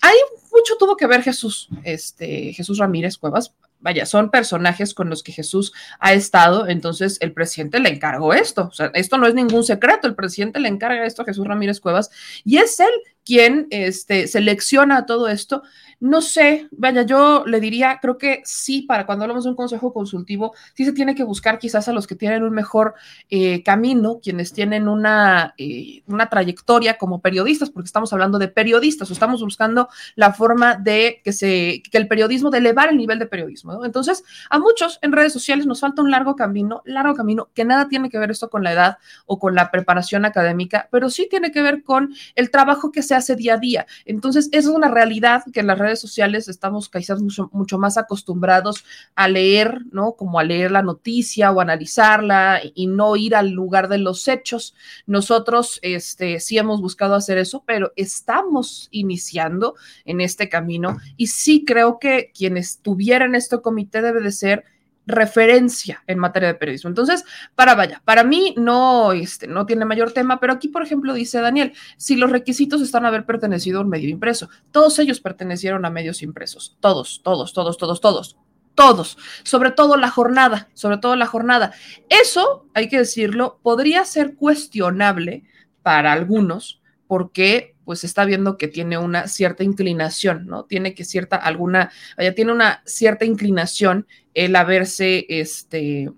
Ahí 0.00 0.14
mucho 0.52 0.76
tuvo 0.78 0.96
que 0.96 1.08
ver 1.08 1.24
Jesús, 1.24 1.68
este, 1.82 2.52
Jesús 2.52 2.78
Ramírez 2.78 3.18
Cuevas. 3.18 3.52
Vaya, 3.80 4.06
son 4.06 4.30
personajes 4.30 4.94
con 4.94 5.08
los 5.08 5.24
que 5.24 5.32
Jesús 5.32 5.72
ha 5.98 6.12
estado, 6.12 6.68
entonces 6.68 7.16
el 7.20 7.32
presidente 7.32 7.80
le 7.80 7.88
encargó 7.88 8.34
esto. 8.34 8.68
O 8.70 8.72
sea, 8.72 8.92
esto 8.94 9.18
no 9.18 9.26
es 9.26 9.34
ningún 9.34 9.64
secreto, 9.64 10.06
el 10.06 10.14
presidente 10.14 10.60
le 10.60 10.68
encarga 10.68 11.06
esto 11.06 11.22
a 11.22 11.24
Jesús 11.24 11.46
Ramírez 11.46 11.80
Cuevas 11.80 12.10
y 12.44 12.58
es 12.58 12.78
él 12.78 12.90
quien 13.24 13.66
este, 13.70 14.26
selecciona 14.26 15.06
todo 15.06 15.28
esto. 15.28 15.62
No 16.00 16.22
sé, 16.22 16.68
vaya, 16.70 17.02
yo 17.02 17.44
le 17.44 17.58
diría, 17.58 17.98
creo 18.00 18.18
que 18.18 18.40
sí, 18.44 18.82
para 18.82 19.04
cuando 19.04 19.24
hablamos 19.24 19.42
de 19.44 19.50
un 19.50 19.56
consejo 19.56 19.92
consultivo, 19.92 20.54
sí 20.74 20.84
se 20.84 20.92
tiene 20.92 21.16
que 21.16 21.24
buscar 21.24 21.58
quizás 21.58 21.88
a 21.88 21.92
los 21.92 22.06
que 22.06 22.14
tienen 22.14 22.44
un 22.44 22.52
mejor 22.52 22.94
eh, 23.30 23.64
camino, 23.64 24.20
quienes 24.22 24.52
tienen 24.52 24.86
una, 24.86 25.54
eh, 25.58 26.02
una 26.06 26.28
trayectoria 26.28 26.98
como 26.98 27.20
periodistas, 27.20 27.70
porque 27.70 27.86
estamos 27.86 28.12
hablando 28.12 28.38
de 28.38 28.46
periodistas, 28.46 29.10
o 29.10 29.12
estamos 29.12 29.42
buscando 29.42 29.88
la 30.14 30.32
forma 30.32 30.76
de 30.76 31.20
que, 31.24 31.32
se, 31.32 31.82
que 31.90 31.98
el 31.98 32.06
periodismo, 32.06 32.50
de 32.50 32.58
elevar 32.58 32.90
el 32.90 32.96
nivel 32.96 33.18
de 33.18 33.26
periodismo. 33.26 33.84
Entonces, 33.84 34.22
a 34.50 34.60
muchos 34.60 35.00
en 35.02 35.10
redes 35.10 35.32
sociales 35.32 35.66
nos 35.66 35.80
falta 35.80 36.00
un 36.00 36.12
largo 36.12 36.36
camino, 36.36 36.80
largo 36.84 37.16
camino, 37.16 37.48
que 37.54 37.64
nada 37.64 37.88
tiene 37.88 38.08
que 38.08 38.18
ver 38.18 38.30
esto 38.30 38.50
con 38.50 38.62
la 38.62 38.72
edad 38.72 38.98
o 39.26 39.40
con 39.40 39.56
la 39.56 39.72
preparación 39.72 40.24
académica, 40.24 40.88
pero 40.92 41.10
sí 41.10 41.26
tiene 41.28 41.50
que 41.50 41.60
ver 41.60 41.82
con 41.82 42.14
el 42.36 42.52
trabajo 42.52 42.92
que 42.92 43.02
se 43.02 43.16
hace 43.16 43.34
día 43.34 43.54
a 43.54 43.58
día. 43.58 43.86
Entonces, 44.04 44.48
es 44.52 44.66
una 44.66 44.86
realidad 44.86 45.42
que 45.52 45.64
las 45.64 45.87
sociales 45.96 46.48
estamos 46.48 46.88
quizás 46.88 47.20
mucho, 47.20 47.50
mucho 47.52 47.78
más 47.78 47.96
acostumbrados 47.98 48.84
a 49.14 49.28
leer, 49.28 49.82
¿no? 49.92 50.12
Como 50.12 50.38
a 50.38 50.44
leer 50.44 50.70
la 50.70 50.82
noticia 50.82 51.50
o 51.50 51.60
analizarla 51.60 52.60
y 52.74 52.86
no 52.86 53.16
ir 53.16 53.34
al 53.34 53.50
lugar 53.50 53.88
de 53.88 53.98
los 53.98 54.28
hechos. 54.28 54.74
Nosotros, 55.06 55.78
este, 55.82 56.40
sí 56.40 56.58
hemos 56.58 56.80
buscado 56.80 57.14
hacer 57.14 57.38
eso, 57.38 57.62
pero 57.66 57.92
estamos 57.96 58.88
iniciando 58.90 59.74
en 60.04 60.20
este 60.20 60.48
camino 60.48 60.98
y 61.16 61.28
sí 61.28 61.64
creo 61.64 61.98
que 61.98 62.30
quienes 62.34 62.78
tuvieran 62.80 63.34
este 63.34 63.60
comité 63.60 64.02
debe 64.02 64.20
de 64.20 64.32
ser 64.32 64.64
referencia 65.08 66.04
en 66.06 66.18
materia 66.18 66.48
de 66.48 66.54
periodismo. 66.54 66.88
Entonces, 66.88 67.24
para 67.54 67.74
vaya, 67.74 68.02
para 68.04 68.22
mí 68.22 68.54
no, 68.56 69.12
este, 69.12 69.48
no 69.48 69.66
tiene 69.66 69.86
mayor 69.86 70.12
tema, 70.12 70.38
pero 70.38 70.52
aquí, 70.52 70.68
por 70.68 70.82
ejemplo, 70.82 71.14
dice 71.14 71.40
Daniel, 71.40 71.72
si 71.96 72.14
los 72.14 72.30
requisitos 72.30 72.82
están 72.82 73.04
a 73.04 73.08
haber 73.08 73.24
pertenecido 73.24 73.78
a 73.78 73.82
un 73.82 73.88
medio 73.88 74.10
impreso, 74.10 74.50
todos 74.70 74.98
ellos 74.98 75.20
pertenecieron 75.20 75.84
a 75.84 75.90
medios 75.90 76.22
impresos, 76.22 76.76
todos, 76.80 77.22
todos, 77.24 77.54
todos, 77.54 77.78
todos, 77.78 78.00
todos, 78.00 78.36
todos, 78.74 79.16
sobre 79.44 79.70
todo 79.70 79.96
la 79.96 80.10
jornada, 80.10 80.68
sobre 80.74 80.98
todo 80.98 81.16
la 81.16 81.26
jornada. 81.26 81.72
Eso, 82.10 82.66
hay 82.74 82.88
que 82.88 82.98
decirlo, 82.98 83.58
podría 83.62 84.04
ser 84.04 84.36
cuestionable 84.36 85.44
para 85.82 86.12
algunos, 86.12 86.82
porque 87.06 87.74
pues 87.88 88.04
está 88.04 88.26
viendo 88.26 88.58
que 88.58 88.68
tiene 88.68 88.98
una 88.98 89.28
cierta 89.28 89.64
inclinación, 89.64 90.46
¿no? 90.46 90.66
Tiene 90.66 90.94
que 90.94 91.04
cierta 91.04 91.36
alguna, 91.36 91.90
vaya, 92.18 92.34
tiene 92.34 92.52
una 92.52 92.82
cierta 92.84 93.24
inclinación 93.24 94.06
el 94.34 94.54
haberse, 94.56 95.24
este, 95.30 96.12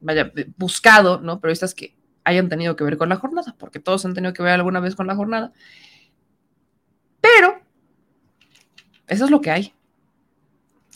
vaya, 0.00 0.32
buscado, 0.56 1.20
¿no? 1.20 1.42
Periodistas 1.42 1.74
que 1.74 1.94
hayan 2.24 2.48
tenido 2.48 2.74
que 2.74 2.84
ver 2.84 2.96
con 2.96 3.10
la 3.10 3.16
jornada, 3.16 3.54
porque 3.58 3.80
todos 3.80 4.06
han 4.06 4.14
tenido 4.14 4.32
que 4.32 4.42
ver 4.42 4.54
alguna 4.54 4.80
vez 4.80 4.96
con 4.96 5.06
la 5.06 5.14
jornada. 5.14 5.52
Pero, 7.20 7.60
eso 9.08 9.26
es 9.26 9.30
lo 9.30 9.42
que 9.42 9.50
hay. 9.50 9.74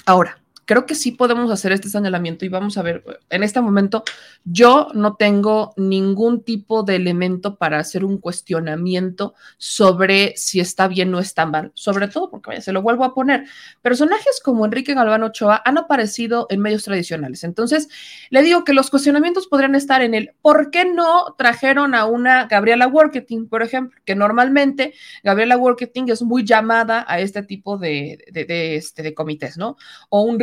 Ahora, 0.07 0.43
creo 0.67 0.85
que 0.85 0.95
sí 0.95 1.13
podemos 1.13 1.51
hacer 1.51 1.73
este 1.73 1.89
señalamiento 1.89 2.45
y 2.45 2.49
vamos 2.49 2.77
a 2.77 2.83
ver, 2.83 3.03
en 3.31 3.43
este 3.43 3.61
momento 3.61 4.05
yo 4.45 4.89
no 4.95 5.15
tengo 5.15 5.73
ningún 5.77 6.43
tipo 6.43 6.83
de 6.83 6.97
elemento 6.97 7.57
para 7.57 7.79
hacer 7.79 8.05
un 8.05 8.19
cuestionamiento 8.19 9.35
sobre 9.57 10.37
si 10.37 10.61
está 10.61 10.89
bien 10.89 11.15
o 11.15 11.21
está 11.21 11.47
mal, 11.47 11.71
sobre 11.75 12.09
todo 12.09 12.31
porque 12.31 12.51
vaya, 12.51 12.61
se 12.61 12.73
lo 12.73 12.83
vuelvo 12.83 13.05
a 13.05 13.15
poner. 13.15 13.47
Personajes 13.81 14.41
como 14.43 14.65
Enrique 14.65 14.95
Galván 14.95 15.23
Ochoa 15.23 15.63
han 15.65 15.79
aparecido 15.79 16.49
en 16.51 16.61
medios 16.61 16.83
tradicionales, 16.83 17.45
entonces 17.45 17.89
le 18.31 18.43
digo 18.43 18.65
que 18.65 18.75
los 18.75 18.91
cuestionamientos 18.91 19.47
podrían 19.47 19.77
estar 19.77 20.03
en 20.03 20.15
el 20.15 20.33
por 20.43 20.71
qué 20.71 20.85
no 20.85 21.37
trajeron 21.39 21.95
a 21.95 22.07
una 22.07 22.47
Gabriela 22.47 22.89
Worketing, 22.89 23.49
por 23.49 23.63
ejemplo, 23.63 23.99
que 24.05 24.17
normalmente 24.17 24.95
Gabriela 25.23 25.57
Worketing 25.57 26.11
es 26.11 26.23
muy 26.23 26.45
llamada 26.45 27.05
a 27.07 27.21
este 27.21 27.43
tipo 27.45 27.79
de, 27.79 28.19
de, 28.33 28.77
este, 28.77 29.05
de 29.05 29.15
comités, 29.15 29.57
¿no? 29.57 29.77
O 30.09 30.23
un 30.23 30.39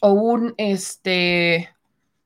o 0.00 0.12
un, 0.12 0.54
este, 0.56 1.68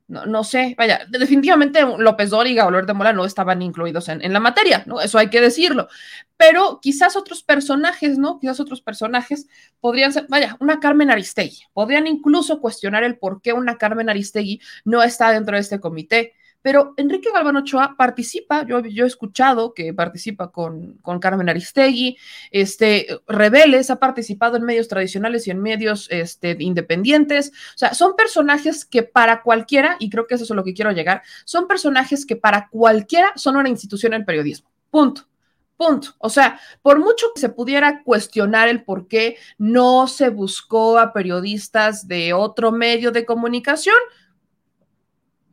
no, 0.09 0.45
sé, 0.45 0.75
vaya, 0.77 1.07
definitivamente 1.09 1.81
López 1.99 2.31
Dóriga 2.31 2.67
o 2.67 2.71
Lord 2.71 2.87
de 2.87 2.93
Mola 2.93 3.13
no 3.13 3.25
estaban 3.25 3.63
incluidos 3.63 4.09
en, 4.09 4.23
en, 4.23 4.33
la 4.33 4.41
materia, 4.41 4.83
¿no? 4.87 5.01
Eso 5.01 5.19
hay 5.19 5.31
que 5.31 5.41
decirlo. 5.41 5.89
Pero 6.37 6.81
quizás 6.83 7.17
otros 7.17 7.43
personajes, 7.43 8.19
¿no? 8.19 8.39
Quizás 8.39 8.61
otros 8.61 8.83
personajes 8.83 9.47
podrían 9.81 10.13
ser, 10.13 10.27
vaya, 10.29 10.57
una 10.61 10.81
Carmen 10.81 11.11
Aristegui. 11.11 11.63
Podrían 11.73 12.07
incluso 12.07 12.61
cuestionar 12.61 13.05
el 13.05 13.19
por 13.19 13.41
qué 13.41 13.53
una 13.53 13.79
Carmen 13.79 14.11
Aristegui 14.11 14.61
no 14.85 15.03
está 15.03 15.31
dentro 15.31 15.57
de 15.57 15.63
este 15.63 15.81
comité. 15.81 16.35
Pero 16.63 16.95
Enrique 16.97 17.31
Galván 17.33 17.57
Ochoa 17.57 17.97
participa, 17.99 18.65
yo, 18.65 18.79
he 18.79 19.07
escuchado 19.07 19.75
que 19.75 19.93
participa 19.93 20.51
con, 20.51 20.99
con, 21.03 21.19
Carmen 21.19 21.49
Aristegui, 21.49 22.17
este, 22.51 23.07
Rebeles 23.27 23.91
ha 23.91 23.97
participado 23.97 24.57
en 24.57 24.65
medios 24.65 24.89
tradicionales 24.89 25.47
y 25.47 25.51
en 25.51 25.61
medios 25.61 26.09
este, 26.11 26.57
independientes. 26.61 27.51
O 27.75 27.79
sea, 27.79 27.95
son 27.95 28.17
personajes 28.17 28.85
que 28.85 29.03
para 29.03 29.43
cualquiera, 29.43 29.97
y 29.99 30.09
creo 30.09 30.27
que 30.27 30.37
eso 30.37 30.45
es 30.45 30.51
a 30.51 30.55
lo 30.55 30.65
que 30.65 30.75
quiero 30.75 30.93
llegar, 30.93 31.23
son 31.45 31.67
personajes 31.67 32.25
que 32.25 32.37
para 32.37 32.69
cualquiera 32.69 33.33
son 33.37 33.57
una 33.57 33.69
institución 33.69 34.15
en 34.15 34.25
periodismo. 34.25 34.71
Punto. 34.91 35.29
Punto. 35.77 36.11
O 36.19 36.31
sea, 36.31 36.61
por 36.81 37.01
mucho 37.01 37.27
que 37.35 37.41
se 37.41 37.49
pudiera 37.49 38.03
cuestionar 38.05 38.69
el 38.69 38.85
por 38.85 39.09
qué 39.09 39.37
no 39.59 40.07
se 40.07 40.29
buscó 40.29 40.99
a 40.99 41.13
periodistas 41.13 42.07
de 42.07 42.33
otro 42.33 42.71
medio 42.71 43.11
de 43.11 43.25
comunicación, 43.25 43.97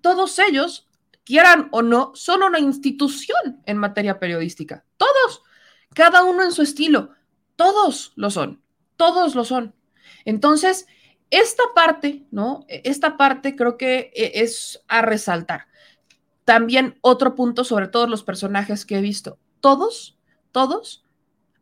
todos 0.01 0.37
ellos 0.39 0.88
quieran 1.29 1.69
o 1.69 1.83
no, 1.83 2.11
son 2.15 2.41
una 2.41 2.57
institución 2.57 3.61
en 3.67 3.77
materia 3.77 4.17
periodística. 4.17 4.83
Todos, 4.97 5.43
cada 5.93 6.23
uno 6.23 6.43
en 6.43 6.51
su 6.51 6.63
estilo, 6.63 7.11
todos 7.55 8.13
lo 8.15 8.31
son, 8.31 8.63
todos 8.95 9.35
lo 9.35 9.45
son. 9.45 9.75
Entonces, 10.25 10.87
esta 11.29 11.61
parte, 11.75 12.25
¿no? 12.31 12.65
Esta 12.67 13.15
parte 13.15 13.55
creo 13.55 13.77
que 13.77 14.11
e, 14.15 14.41
es 14.41 14.81
a 14.87 15.03
resaltar. 15.03 15.67
También 16.45 16.97
otro 17.01 17.35
punto 17.35 17.63
sobre 17.63 17.87
todos 17.87 18.09
los 18.09 18.23
personajes 18.23 18.83
que 18.83 18.97
he 18.97 19.01
visto. 19.01 19.37
Todos, 19.59 20.17
todos 20.51 21.05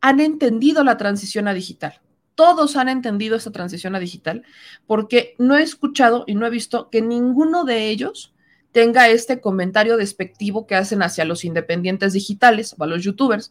han 0.00 0.20
entendido 0.20 0.82
la 0.82 0.96
transición 0.96 1.46
a 1.46 1.52
digital. 1.52 2.00
Todos 2.36 2.74
han 2.76 2.88
entendido 2.88 3.36
esta 3.36 3.52
transición 3.52 3.94
a 3.94 4.00
digital 4.00 4.44
porque 4.86 5.34
no 5.36 5.58
he 5.58 5.62
escuchado 5.62 6.24
y 6.26 6.36
no 6.36 6.46
he 6.46 6.50
visto 6.50 6.88
que 6.88 7.02
ninguno 7.02 7.64
de 7.64 7.90
ellos 7.90 8.32
tenga 8.78 9.08
este 9.08 9.40
comentario 9.40 9.96
despectivo 9.96 10.68
que 10.68 10.76
hacen 10.76 11.02
hacia 11.02 11.24
los 11.24 11.44
independientes 11.44 12.12
digitales 12.12 12.76
o 12.78 12.84
a 12.84 12.86
los 12.86 13.02
youtubers, 13.02 13.50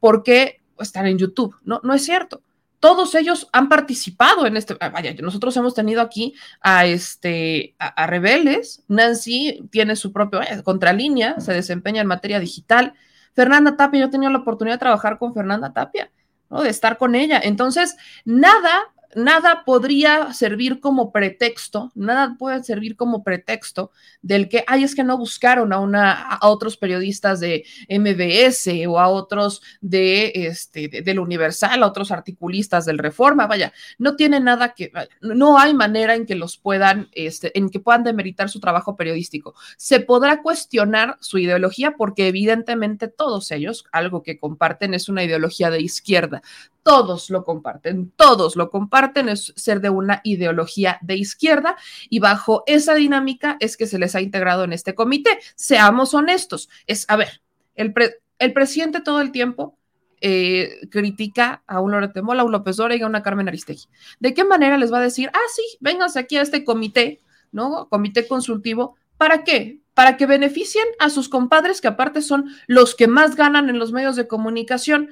porque 0.00 0.60
están 0.78 1.06
en 1.06 1.16
YouTube. 1.16 1.56
No, 1.64 1.80
no 1.82 1.94
es 1.94 2.04
cierto. 2.04 2.42
Todos 2.78 3.14
ellos 3.14 3.48
han 3.54 3.70
participado 3.70 4.44
en 4.44 4.58
este. 4.58 4.76
Ah, 4.80 4.90
vaya, 4.90 5.14
nosotros 5.22 5.56
hemos 5.56 5.72
tenido 5.72 6.02
aquí 6.02 6.34
a 6.60 6.84
este 6.84 7.74
a, 7.78 8.06
Rebeldes. 8.06 8.84
Nancy 8.86 9.66
tiene 9.70 9.96
su 9.96 10.12
propio 10.12 10.40
contralínea, 10.62 11.40
se 11.40 11.54
desempeña 11.54 12.02
en 12.02 12.08
materia 12.08 12.38
digital. 12.38 12.92
Fernanda 13.34 13.78
Tapia, 13.78 14.00
yo 14.00 14.06
he 14.08 14.10
tenido 14.10 14.30
la 14.30 14.40
oportunidad 14.40 14.74
de 14.74 14.80
trabajar 14.80 15.16
con 15.18 15.32
Fernanda 15.32 15.72
Tapia, 15.72 16.12
¿no? 16.50 16.60
De 16.60 16.68
estar 16.68 16.98
con 16.98 17.14
ella. 17.14 17.40
Entonces, 17.42 17.96
nada 18.26 18.92
nada 19.14 19.64
podría 19.64 20.32
servir 20.32 20.80
como 20.80 21.12
pretexto, 21.12 21.92
nada 21.94 22.36
puede 22.38 22.62
servir 22.64 22.96
como 22.96 23.22
pretexto 23.22 23.90
del 24.22 24.48
que, 24.48 24.64
ay, 24.66 24.84
es 24.84 24.94
que 24.94 25.04
no 25.04 25.16
buscaron 25.18 25.72
a, 25.72 25.80
una, 25.80 26.12
a 26.12 26.48
otros 26.48 26.76
periodistas 26.76 27.40
de 27.40 27.64
MBS 27.88 28.68
o 28.88 28.98
a 28.98 29.08
otros 29.08 29.62
de, 29.80 30.32
este, 30.34 30.88
del 30.88 31.18
Universal, 31.18 31.82
a 31.82 31.86
otros 31.86 32.10
articulistas 32.10 32.84
del 32.84 32.98
Reforma, 32.98 33.46
vaya, 33.46 33.72
no 33.98 34.16
tiene 34.16 34.40
nada 34.40 34.74
que, 34.74 34.92
no 35.20 35.58
hay 35.58 35.74
manera 35.74 36.14
en 36.14 36.26
que 36.26 36.34
los 36.34 36.58
puedan, 36.58 37.08
este, 37.12 37.56
en 37.58 37.70
que 37.70 37.80
puedan 37.80 38.04
demeritar 38.04 38.48
su 38.48 38.60
trabajo 38.60 38.96
periodístico. 38.96 39.54
Se 39.76 40.00
podrá 40.00 40.42
cuestionar 40.42 41.16
su 41.20 41.38
ideología 41.38 41.94
porque 41.96 42.28
evidentemente 42.28 43.08
todos 43.08 43.50
ellos, 43.50 43.86
algo 43.92 44.22
que 44.22 44.38
comparten 44.38 44.94
es 44.94 45.08
una 45.08 45.24
ideología 45.24 45.70
de 45.70 45.80
izquierda, 45.80 46.42
todos 46.86 47.30
lo 47.30 47.42
comparten, 47.42 48.12
todos 48.14 48.54
lo 48.54 48.70
comparten, 48.70 49.28
es 49.28 49.52
ser 49.56 49.80
de 49.80 49.90
una 49.90 50.20
ideología 50.22 51.00
de 51.02 51.16
izquierda 51.16 51.76
y 52.08 52.20
bajo 52.20 52.62
esa 52.68 52.94
dinámica 52.94 53.56
es 53.58 53.76
que 53.76 53.88
se 53.88 53.98
les 53.98 54.14
ha 54.14 54.20
integrado 54.20 54.62
en 54.62 54.72
este 54.72 54.94
comité. 54.94 55.36
Seamos 55.56 56.14
honestos, 56.14 56.68
es, 56.86 57.04
a 57.08 57.16
ver, 57.16 57.42
el, 57.74 57.92
el 58.38 58.52
presidente 58.52 59.00
todo 59.00 59.20
el 59.20 59.32
tiempo 59.32 59.76
eh, 60.20 60.86
critica 60.88 61.64
a 61.66 61.80
un 61.80 61.90
Loreto 61.90 62.22
Mola, 62.22 62.42
a 62.42 62.44
un 62.44 62.52
López 62.52 62.76
Dóriga, 62.76 63.06
a 63.06 63.08
una 63.08 63.24
Carmen 63.24 63.48
Aristegui. 63.48 63.88
¿De 64.20 64.32
qué 64.32 64.44
manera 64.44 64.78
les 64.78 64.92
va 64.92 64.98
a 64.98 65.02
decir, 65.02 65.28
ah, 65.34 65.48
sí, 65.56 65.64
vénganse 65.80 66.20
aquí 66.20 66.36
a 66.36 66.42
este 66.42 66.62
comité, 66.62 67.20
¿no? 67.50 67.88
Comité 67.88 68.28
consultivo, 68.28 68.94
¿para 69.16 69.42
qué? 69.42 69.80
Para 69.92 70.16
que 70.16 70.26
beneficien 70.26 70.86
a 71.00 71.10
sus 71.10 71.28
compadres, 71.28 71.80
que 71.80 71.88
aparte 71.88 72.22
son 72.22 72.44
los 72.68 72.94
que 72.94 73.08
más 73.08 73.34
ganan 73.34 73.70
en 73.70 73.80
los 73.80 73.90
medios 73.90 74.14
de 74.14 74.28
comunicación 74.28 75.10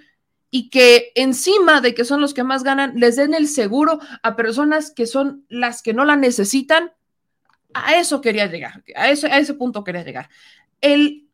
y 0.51 0.71
que 0.71 1.13
encima 1.15 1.81
de 1.81 1.95
que 1.95 2.05
son 2.05 2.21
los 2.21 2.35
que 2.35 2.45
más 2.45 2.63
ganan, 2.63 2.95
les 2.97 3.17
den 3.17 3.35
el 3.35 3.49
seguro 3.49 3.99
a 4.23 4.37
personas 4.37 4.91
que 4.91 5.07
son 5.07 5.45
las 5.49 5.83
que 5.83 5.95
no 5.95 6.05
la 6.05 6.17
necesitan. 6.17 6.93
A 7.73 7.97
eso 7.97 8.21
quería 8.21 8.47
llegar, 8.47 8.85
a 8.95 9.11
ese, 9.11 9.27
a 9.27 9.39
ese 9.39 9.55
punto 9.55 9.83
quería 9.83 10.05
llegar. 10.05 10.29
El, 10.81 11.25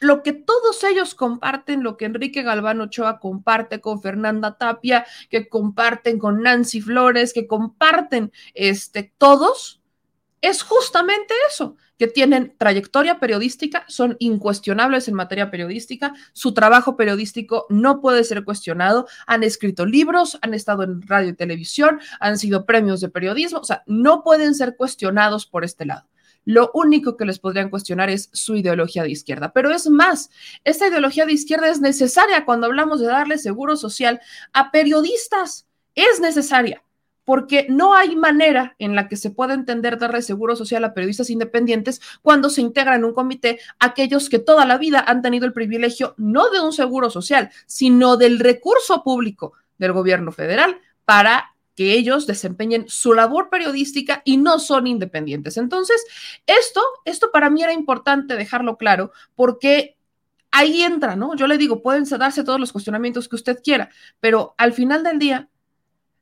lo 0.00 0.22
que 0.22 0.32
todos 0.32 0.82
ellos 0.84 1.14
comparten, 1.14 1.82
lo 1.82 1.96
que 1.96 2.06
Enrique 2.06 2.42
Galván 2.42 2.80
Ochoa 2.80 3.18
comparte 3.18 3.80
con 3.80 4.00
Fernanda 4.00 4.56
Tapia, 4.56 5.06
que 5.30 5.48
comparten 5.48 6.18
con 6.18 6.42
Nancy 6.42 6.80
Flores, 6.80 7.32
que 7.32 7.46
comparten 7.46 8.32
este, 8.54 9.12
todos, 9.18 9.80
es 10.40 10.62
justamente 10.62 11.34
eso, 11.48 11.76
que 11.98 12.06
tienen 12.06 12.54
trayectoria 12.56 13.18
periodística, 13.18 13.84
son 13.88 14.16
incuestionables 14.20 15.08
en 15.08 15.14
materia 15.14 15.50
periodística, 15.50 16.14
su 16.32 16.54
trabajo 16.54 16.96
periodístico 16.96 17.66
no 17.68 18.00
puede 18.00 18.24
ser 18.24 18.44
cuestionado, 18.44 19.06
han 19.26 19.42
escrito 19.42 19.84
libros, 19.84 20.38
han 20.42 20.54
estado 20.54 20.84
en 20.84 21.02
radio 21.02 21.30
y 21.30 21.34
televisión, 21.34 22.00
han 22.20 22.38
sido 22.38 22.64
premios 22.64 23.00
de 23.00 23.08
periodismo, 23.08 23.58
o 23.58 23.64
sea, 23.64 23.82
no 23.86 24.22
pueden 24.22 24.54
ser 24.54 24.76
cuestionados 24.76 25.46
por 25.46 25.64
este 25.64 25.84
lado. 25.84 26.08
Lo 26.44 26.70
único 26.72 27.16
que 27.16 27.26
les 27.26 27.38
podrían 27.38 27.68
cuestionar 27.68 28.08
es 28.08 28.30
su 28.32 28.56
ideología 28.56 29.02
de 29.02 29.10
izquierda. 29.10 29.52
Pero 29.52 29.70
es 29.70 29.90
más, 29.90 30.30
esta 30.64 30.88
ideología 30.88 31.26
de 31.26 31.34
izquierda 31.34 31.68
es 31.68 31.80
necesaria 31.80 32.46
cuando 32.46 32.66
hablamos 32.66 33.00
de 33.00 33.06
darle 33.06 33.36
seguro 33.36 33.76
social 33.76 34.18
a 34.54 34.70
periodistas. 34.70 35.66
Es 35.94 36.20
necesaria 36.20 36.82
porque 37.28 37.66
no 37.68 37.94
hay 37.94 38.16
manera 38.16 38.74
en 38.78 38.94
la 38.94 39.06
que 39.06 39.18
se 39.18 39.28
pueda 39.28 39.52
entender 39.52 39.98
darle 39.98 40.22
seguro 40.22 40.56
social 40.56 40.82
a 40.84 40.94
periodistas 40.94 41.28
independientes 41.28 42.00
cuando 42.22 42.48
se 42.48 42.62
integra 42.62 42.94
en 42.94 43.04
un 43.04 43.12
comité 43.12 43.60
aquellos 43.78 44.30
que 44.30 44.38
toda 44.38 44.64
la 44.64 44.78
vida 44.78 45.04
han 45.06 45.20
tenido 45.20 45.44
el 45.44 45.52
privilegio 45.52 46.14
no 46.16 46.48
de 46.48 46.60
un 46.60 46.72
seguro 46.72 47.10
social, 47.10 47.50
sino 47.66 48.16
del 48.16 48.38
recurso 48.38 49.04
público 49.04 49.52
del 49.76 49.92
gobierno 49.92 50.32
federal 50.32 50.80
para 51.04 51.54
que 51.76 51.92
ellos 51.92 52.26
desempeñen 52.26 52.86
su 52.88 53.12
labor 53.12 53.50
periodística 53.50 54.22
y 54.24 54.38
no 54.38 54.58
son 54.58 54.86
independientes. 54.86 55.58
Entonces, 55.58 56.02
esto, 56.46 56.80
esto 57.04 57.30
para 57.30 57.50
mí 57.50 57.62
era 57.62 57.74
importante 57.74 58.36
dejarlo 58.36 58.78
claro 58.78 59.12
porque 59.34 59.98
ahí 60.50 60.80
entra, 60.80 61.14
¿no? 61.14 61.36
Yo 61.36 61.46
le 61.46 61.58
digo, 61.58 61.82
pueden 61.82 62.04
darse 62.04 62.42
todos 62.42 62.58
los 62.58 62.72
cuestionamientos 62.72 63.28
que 63.28 63.36
usted 63.36 63.58
quiera, 63.62 63.90
pero 64.18 64.54
al 64.56 64.72
final 64.72 65.02
del 65.02 65.18
día, 65.18 65.50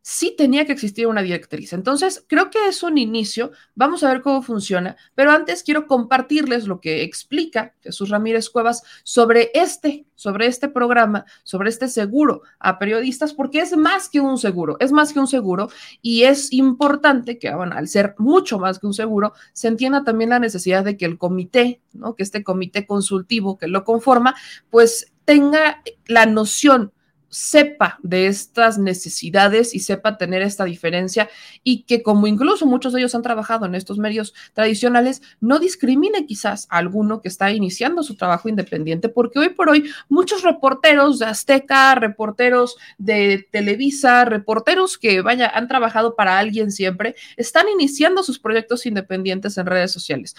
sí 0.09 0.37
tenía 0.39 0.65
que 0.65 0.73
existir 0.73 1.09
una 1.09 1.21
directriz. 1.21 1.73
Entonces, 1.73 2.25
creo 2.29 2.49
que 2.49 2.69
es 2.69 2.85
un 2.85 2.97
inicio. 2.97 3.51
Vamos 3.75 4.05
a 4.05 4.13
ver 4.13 4.23
cómo 4.23 4.41
funciona, 4.41 4.97
pero 5.17 5.33
antes 5.33 5.65
quiero 5.65 5.89
compartirles 5.89 6.69
lo 6.69 6.81
que 6.81 7.03
explica 7.03 7.75
Jesús 7.81 8.11
Ramírez 8.11 8.49
Cuevas 8.49 8.85
sobre 9.03 9.51
este, 9.53 10.07
sobre 10.15 10.47
este 10.47 10.69
programa, 10.69 11.25
sobre 11.43 11.71
este 11.71 11.89
seguro 11.89 12.43
a 12.61 12.79
periodistas, 12.79 13.35
porque 13.35 13.59
es 13.59 13.77
más 13.77 14.09
que 14.09 14.21
un 14.21 14.39
seguro, 14.39 14.77
es 14.79 14.93
más 14.93 15.13
que 15.13 15.19
un 15.19 15.27
seguro 15.27 15.71
y 16.03 16.23
es 16.23 16.53
importante 16.53 17.41
que, 17.41 17.49
al 17.49 17.89
ser 17.89 18.15
mucho 18.19 18.61
más 18.61 18.79
que 18.79 18.87
un 18.87 18.95
seguro, 18.95 19.33
se 19.55 19.67
entienda 19.67 20.05
también 20.05 20.31
la 20.31 20.39
necesidad 20.39 20.85
de 20.85 20.97
que 20.97 21.07
el 21.07 21.19
comité, 21.19 21.81
¿no? 21.93 22.15
Que 22.15 22.23
este 22.23 22.45
comité 22.45 22.87
consultivo 22.87 23.59
que 23.59 23.67
lo 23.67 23.83
conforma, 23.83 24.37
pues 24.71 25.13
tenga 25.25 25.83
la 26.07 26.27
noción 26.27 26.93
sepa 27.29 27.99
de 28.03 28.27
estas 28.27 28.79
necesidades 28.79 29.75
y 29.75 29.81
sepa 29.81 30.17
tener 30.17 30.43
esta 30.43 30.65
diferencia 30.65 31.29
y 31.63 31.83
que 31.83 32.03
como 32.03 32.27
incluso 32.27 32.67
muchos 32.67 32.93
de 32.93 33.01
ellos 33.01 33.15
han 33.15 33.23
trabajado 33.23 33.67
en 33.67 33.75
estos 33.75 33.99
medios 33.99 34.35
tradicionales, 34.53 35.23
no 35.41 35.59
discrimine 35.59 36.27
quizás 36.27 36.67
a 36.71 36.79
alguno 36.79 37.21
que 37.21 37.29
está 37.29 37.51
iniciando 37.53 38.03
su 38.03 38.17
trabajo 38.17 38.49
independiente, 38.49 39.09
porque 39.09 39.39
hoy 39.39 39.51
por 39.51 39.69
hoy 39.69 39.91
muchos 40.09 40.43
reporteros 40.43 41.19
de 41.19 41.27
Azteca, 41.27 41.95
reporteros 41.95 42.77
de 42.99 43.47
Televisa, 43.51 44.25
reporteros 44.25 44.99
que 44.99 45.21
vaya, 45.21 45.49
han 45.49 45.69
trabajado 45.69 46.17
para 46.17 46.39
alguien 46.39 46.71
siempre, 46.71 47.15
están 47.37 47.69
iniciando 47.69 48.23
sus 48.23 48.39
proyectos 48.39 48.87
independientes 48.87 49.59
en 49.59 49.67
redes 49.67 49.93
sociales. 49.93 50.35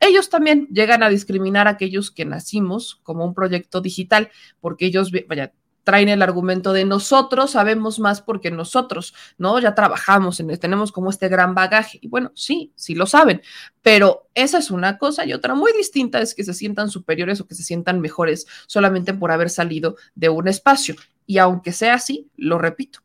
Ellos 0.00 0.28
también 0.28 0.68
llegan 0.70 1.02
a 1.02 1.08
discriminar 1.08 1.66
a 1.66 1.70
aquellos 1.70 2.10
que 2.10 2.24
nacimos 2.24 3.00
como 3.02 3.24
un 3.24 3.32
proyecto 3.32 3.80
digital, 3.80 4.30
porque 4.60 4.86
ellos, 4.86 5.10
vaya, 5.28 5.52
traen 5.84 6.08
el 6.08 6.22
argumento 6.22 6.72
de 6.72 6.84
nosotros 6.84 7.52
sabemos 7.52 7.98
más 7.98 8.20
porque 8.22 8.50
nosotros, 8.50 9.14
¿no? 9.38 9.58
Ya 9.58 9.74
trabajamos 9.74 10.40
en 10.40 10.48
tenemos 10.58 10.92
como 10.92 11.10
este 11.10 11.28
gran 11.28 11.54
bagaje. 11.54 11.98
Y 12.00 12.08
bueno, 12.08 12.32
sí, 12.34 12.72
sí 12.74 12.94
lo 12.94 13.06
saben, 13.06 13.42
pero 13.82 14.28
esa 14.34 14.58
es 14.58 14.70
una 14.70 14.98
cosa 14.98 15.24
y 15.24 15.32
otra 15.32 15.54
muy 15.54 15.72
distinta 15.72 16.20
es 16.20 16.34
que 16.34 16.44
se 16.44 16.54
sientan 16.54 16.90
superiores 16.90 17.40
o 17.40 17.46
que 17.46 17.54
se 17.54 17.62
sientan 17.62 18.00
mejores 18.00 18.46
solamente 18.66 19.14
por 19.14 19.30
haber 19.30 19.50
salido 19.50 19.96
de 20.14 20.28
un 20.28 20.48
espacio. 20.48 20.96
Y 21.26 21.38
aunque 21.38 21.72
sea 21.72 21.94
así, 21.94 22.28
lo 22.36 22.58
repito, 22.58 23.00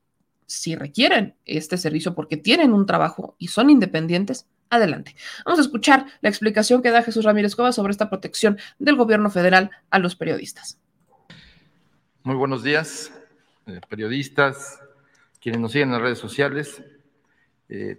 si 0.45 0.75
requieren 0.75 1.35
este 1.45 1.77
servicio 1.77 2.15
porque 2.15 2.37
tienen 2.37 2.73
un 2.73 2.85
trabajo 2.85 3.35
y 3.37 3.49
son 3.49 3.69
independientes, 3.69 4.47
adelante. 4.69 5.15
Vamos 5.45 5.59
a 5.59 5.63
escuchar 5.63 6.05
la 6.21 6.29
explicación 6.29 6.81
que 6.81 6.91
da 6.91 7.03
Jesús 7.03 7.25
Ramírez 7.25 7.55
Cova 7.55 7.71
sobre 7.71 7.91
esta 7.91 8.09
protección 8.09 8.57
del 8.77 8.95
gobierno 8.95 9.29
federal 9.29 9.71
a 9.89 9.99
los 9.99 10.15
periodistas. 10.15 10.79
Muy 12.21 12.35
buenos 12.35 12.63
días, 12.63 13.13
eh, 13.65 13.79
periodistas, 13.87 14.77
quienes 15.39 15.61
nos 15.61 15.71
siguen 15.71 15.87
en 15.87 15.93
las 15.93 16.01
redes 16.01 16.19
sociales. 16.19 16.83
Eh, 17.69 17.97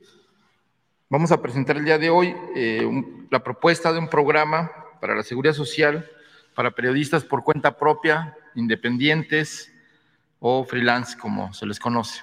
vamos 1.08 1.32
a 1.32 1.40
presentar 1.40 1.78
el 1.78 1.86
día 1.86 1.96
de 1.96 2.10
hoy 2.10 2.36
eh, 2.54 2.86
la 3.30 3.42
propuesta 3.42 3.90
de 3.94 3.98
un 3.98 4.10
programa 4.10 4.70
para 5.00 5.14
la 5.14 5.22
seguridad 5.22 5.54
social 5.54 6.06
para 6.54 6.72
periodistas 6.72 7.24
por 7.24 7.42
cuenta 7.42 7.78
propia, 7.78 8.36
independientes 8.54 9.72
o 10.38 10.64
freelance, 10.64 11.16
como 11.16 11.54
se 11.54 11.64
les 11.64 11.80
conoce. 11.80 12.22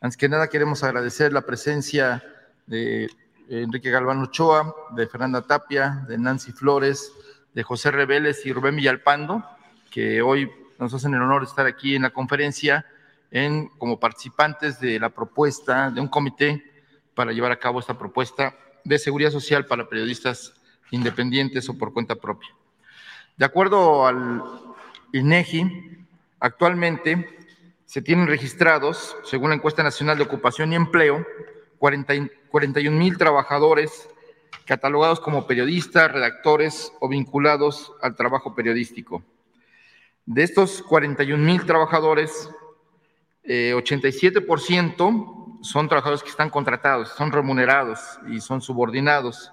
Antes 0.00 0.16
que 0.16 0.28
nada, 0.28 0.48
queremos 0.48 0.82
agradecer 0.82 1.32
la 1.32 1.42
presencia 1.42 2.24
de 2.66 3.08
Enrique 3.48 3.90
Galván 3.90 4.20
Ochoa, 4.20 4.74
de 4.96 5.06
Fernanda 5.06 5.42
Tapia, 5.42 6.04
de 6.08 6.18
Nancy 6.18 6.50
Flores, 6.50 7.12
de 7.54 7.62
José 7.62 7.92
Reveles 7.92 8.44
y 8.46 8.52
Rubén 8.52 8.74
Villalpando, 8.74 9.44
que 9.92 10.22
hoy 10.22 10.50
nos 10.80 10.94
hacen 10.94 11.14
el 11.14 11.22
honor 11.22 11.42
de 11.42 11.48
estar 11.48 11.66
aquí 11.66 11.94
en 11.94 12.02
la 12.02 12.10
conferencia 12.10 12.86
en, 13.30 13.68
como 13.78 14.00
participantes 14.00 14.80
de 14.80 14.98
la 14.98 15.10
propuesta 15.10 15.90
de 15.90 16.00
un 16.00 16.08
comité 16.08 16.64
para 17.14 17.32
llevar 17.32 17.52
a 17.52 17.58
cabo 17.58 17.78
esta 17.78 17.98
propuesta 17.98 18.56
de 18.82 18.98
seguridad 18.98 19.30
social 19.30 19.66
para 19.66 19.88
periodistas 19.88 20.54
independientes 20.90 21.68
o 21.68 21.76
por 21.76 21.92
cuenta 21.92 22.16
propia. 22.16 22.48
De 23.36 23.44
acuerdo 23.44 24.06
al 24.06 24.42
INEGI, 25.12 26.06
actualmente 26.40 27.38
se 27.84 28.00
tienen 28.00 28.26
registrados, 28.26 29.16
según 29.24 29.50
la 29.50 29.56
encuesta 29.56 29.82
nacional 29.82 30.16
de 30.16 30.24
ocupación 30.24 30.72
y 30.72 30.76
empleo, 30.76 31.26
41 31.78 32.96
mil 32.96 33.18
trabajadores 33.18 34.08
catalogados 34.64 35.20
como 35.20 35.46
periodistas, 35.46 36.10
redactores 36.10 36.92
o 37.00 37.08
vinculados 37.08 37.92
al 38.00 38.16
trabajo 38.16 38.54
periodístico. 38.54 39.22
De 40.32 40.44
estos 40.44 40.80
41 40.82 41.44
mil 41.44 41.66
trabajadores, 41.66 42.48
87% 43.44 45.10
eh, 45.10 45.58
son 45.60 45.88
trabajadores 45.88 46.22
que 46.22 46.28
están 46.28 46.50
contratados, 46.50 47.08
son 47.16 47.32
remunerados 47.32 47.98
y 48.28 48.40
son 48.40 48.60
subordinados. 48.60 49.52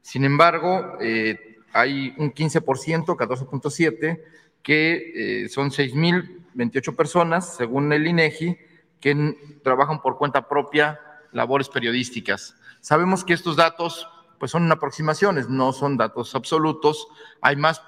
Sin 0.00 0.24
embargo, 0.24 0.96
eh, 0.98 1.58
hay 1.74 2.14
un 2.16 2.32
15%, 2.32 3.04
14.7%, 3.04 4.18
que 4.62 5.42
eh, 5.44 5.48
son 5.50 5.68
6.028 5.68 6.96
personas, 6.96 7.56
según 7.56 7.92
el 7.92 8.06
INEGI, 8.06 8.56
que 9.00 9.60
trabajan 9.62 10.00
por 10.00 10.16
cuenta 10.16 10.48
propia 10.48 10.98
labores 11.32 11.68
periodísticas. 11.68 12.56
Sabemos 12.80 13.26
que 13.26 13.34
estos 13.34 13.56
datos 13.56 14.08
pues 14.38 14.52
son 14.52 14.72
aproximaciones, 14.72 15.50
no 15.50 15.74
son 15.74 15.98
datos 15.98 16.34
absolutos. 16.34 17.08
Hay 17.42 17.56
más 17.56 17.82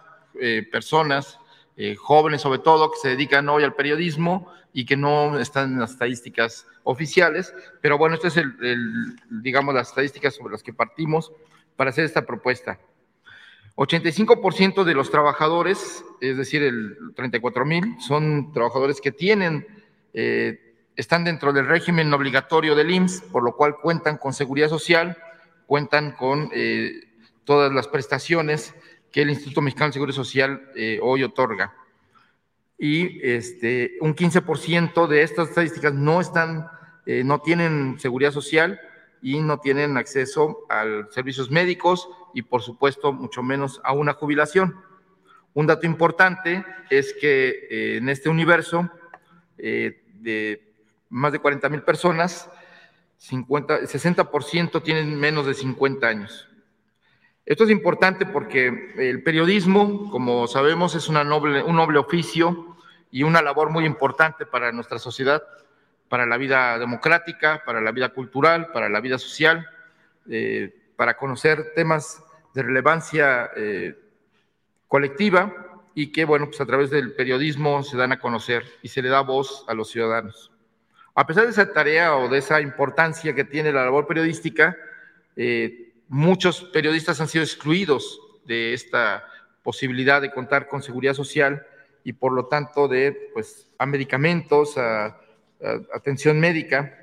personas 0.70 1.40
eh, 1.76 1.94
jóvenes 1.94 2.40
sobre 2.40 2.58
todo 2.60 2.90
que 2.90 2.98
se 2.98 3.08
dedican 3.10 3.48
hoy 3.48 3.62
al 3.62 3.74
periodismo 3.74 4.50
y 4.72 4.86
que 4.86 4.96
no 4.96 5.38
están 5.38 5.74
en 5.74 5.80
las 5.80 5.92
estadísticas 5.92 6.66
oficiales, 6.84 7.54
pero 7.80 7.98
bueno, 7.98 8.14
esto 8.14 8.28
es 8.28 8.36
el, 8.36 8.54
digamos, 9.30 9.74
las 9.74 9.88
estadísticas 9.88 10.34
sobre 10.34 10.52
las 10.52 10.62
que 10.62 10.72
partimos 10.72 11.32
para 11.76 11.90
hacer 11.90 12.04
esta 12.04 12.26
propuesta. 12.26 12.78
85% 13.76 14.84
de 14.84 14.94
los 14.94 15.10
trabajadores, 15.10 16.04
es 16.20 16.36
decir, 16.36 16.62
el 16.62 16.96
34 17.14 17.64
mil, 17.66 17.96
son 18.00 18.52
trabajadores 18.52 19.00
que 19.00 19.12
tienen, 19.12 19.66
eh, 20.14 20.74
están 20.96 21.24
dentro 21.24 21.52
del 21.52 21.66
régimen 21.66 22.12
obligatorio 22.12 22.74
del 22.74 22.90
IMSS, 22.90 23.22
por 23.32 23.42
lo 23.42 23.54
cual 23.54 23.76
cuentan 23.76 24.16
con 24.16 24.32
seguridad 24.32 24.70
social, 24.70 25.18
cuentan 25.66 26.12
con 26.12 26.48
eh, 26.54 27.02
todas 27.44 27.70
las 27.72 27.86
prestaciones 27.88 28.74
que 29.16 29.22
el 29.22 29.30
Instituto 29.30 29.62
Mexicano 29.62 29.86
de 29.86 29.92
Seguridad 29.94 30.14
Social 30.14 30.70
eh, 30.74 31.00
hoy 31.02 31.22
otorga. 31.22 31.74
Y 32.76 33.26
este, 33.26 33.96
un 34.02 34.14
15% 34.14 35.06
de 35.06 35.22
estas 35.22 35.48
estadísticas 35.48 35.94
no 35.94 36.20
están, 36.20 36.68
eh, 37.06 37.24
no 37.24 37.40
tienen 37.40 37.98
seguridad 37.98 38.30
social 38.30 38.78
y 39.22 39.40
no 39.40 39.58
tienen 39.58 39.96
acceso 39.96 40.66
a 40.68 40.84
servicios 41.12 41.50
médicos 41.50 42.10
y, 42.34 42.42
por 42.42 42.60
supuesto, 42.60 43.10
mucho 43.10 43.42
menos 43.42 43.80
a 43.84 43.94
una 43.94 44.12
jubilación. 44.12 44.76
Un 45.54 45.66
dato 45.66 45.86
importante 45.86 46.62
es 46.90 47.14
que 47.18 47.68
eh, 47.70 47.96
en 47.96 48.10
este 48.10 48.28
universo 48.28 48.90
de 49.56 50.74
más 51.08 51.32
de 51.32 51.38
40 51.38 51.70
mil 51.70 51.80
personas, 51.80 52.50
50, 53.16 53.80
60% 53.80 54.82
tienen 54.82 55.18
menos 55.18 55.46
de 55.46 55.54
50 55.54 56.06
años. 56.06 56.46
Esto 57.46 57.62
es 57.62 57.70
importante 57.70 58.26
porque 58.26 58.92
el 58.96 59.22
periodismo, 59.22 60.10
como 60.10 60.48
sabemos, 60.48 60.96
es 60.96 61.08
una 61.08 61.22
noble, 61.22 61.62
un 61.62 61.76
noble 61.76 62.00
oficio 62.00 62.76
y 63.12 63.22
una 63.22 63.40
labor 63.40 63.70
muy 63.70 63.84
importante 63.84 64.46
para 64.46 64.72
nuestra 64.72 64.98
sociedad, 64.98 65.44
para 66.08 66.26
la 66.26 66.38
vida 66.38 66.76
democrática, 66.76 67.62
para 67.64 67.80
la 67.80 67.92
vida 67.92 68.08
cultural, 68.08 68.72
para 68.72 68.88
la 68.88 69.00
vida 69.00 69.16
social, 69.16 69.64
eh, 70.28 70.74
para 70.96 71.16
conocer 71.16 71.72
temas 71.76 72.20
de 72.52 72.64
relevancia 72.64 73.48
eh, 73.54 73.96
colectiva 74.88 75.54
y 75.94 76.10
que, 76.10 76.24
bueno, 76.24 76.46
pues 76.46 76.60
a 76.60 76.66
través 76.66 76.90
del 76.90 77.14
periodismo 77.14 77.84
se 77.84 77.96
dan 77.96 78.10
a 78.10 78.18
conocer 78.18 78.64
y 78.82 78.88
se 78.88 79.02
le 79.02 79.08
da 79.08 79.20
voz 79.20 79.64
a 79.68 79.74
los 79.74 79.88
ciudadanos. 79.88 80.50
A 81.14 81.24
pesar 81.28 81.44
de 81.44 81.50
esa 81.50 81.72
tarea 81.72 82.16
o 82.16 82.28
de 82.28 82.38
esa 82.38 82.60
importancia 82.60 83.36
que 83.36 83.44
tiene 83.44 83.70
la 83.70 83.84
labor 83.84 84.08
periodística, 84.08 84.76
eh, 85.36 85.85
muchos 86.08 86.62
periodistas 86.64 87.20
han 87.20 87.28
sido 87.28 87.44
excluidos 87.44 88.20
de 88.44 88.74
esta 88.74 89.24
posibilidad 89.62 90.20
de 90.22 90.30
contar 90.30 90.68
con 90.68 90.82
seguridad 90.82 91.14
social 91.14 91.66
y 92.04 92.12
por 92.12 92.32
lo 92.32 92.46
tanto 92.46 92.86
de 92.86 93.30
pues, 93.34 93.68
a 93.78 93.86
medicamentos, 93.86 94.78
a, 94.78 95.18
atención 95.92 96.38
médica. 96.38 96.96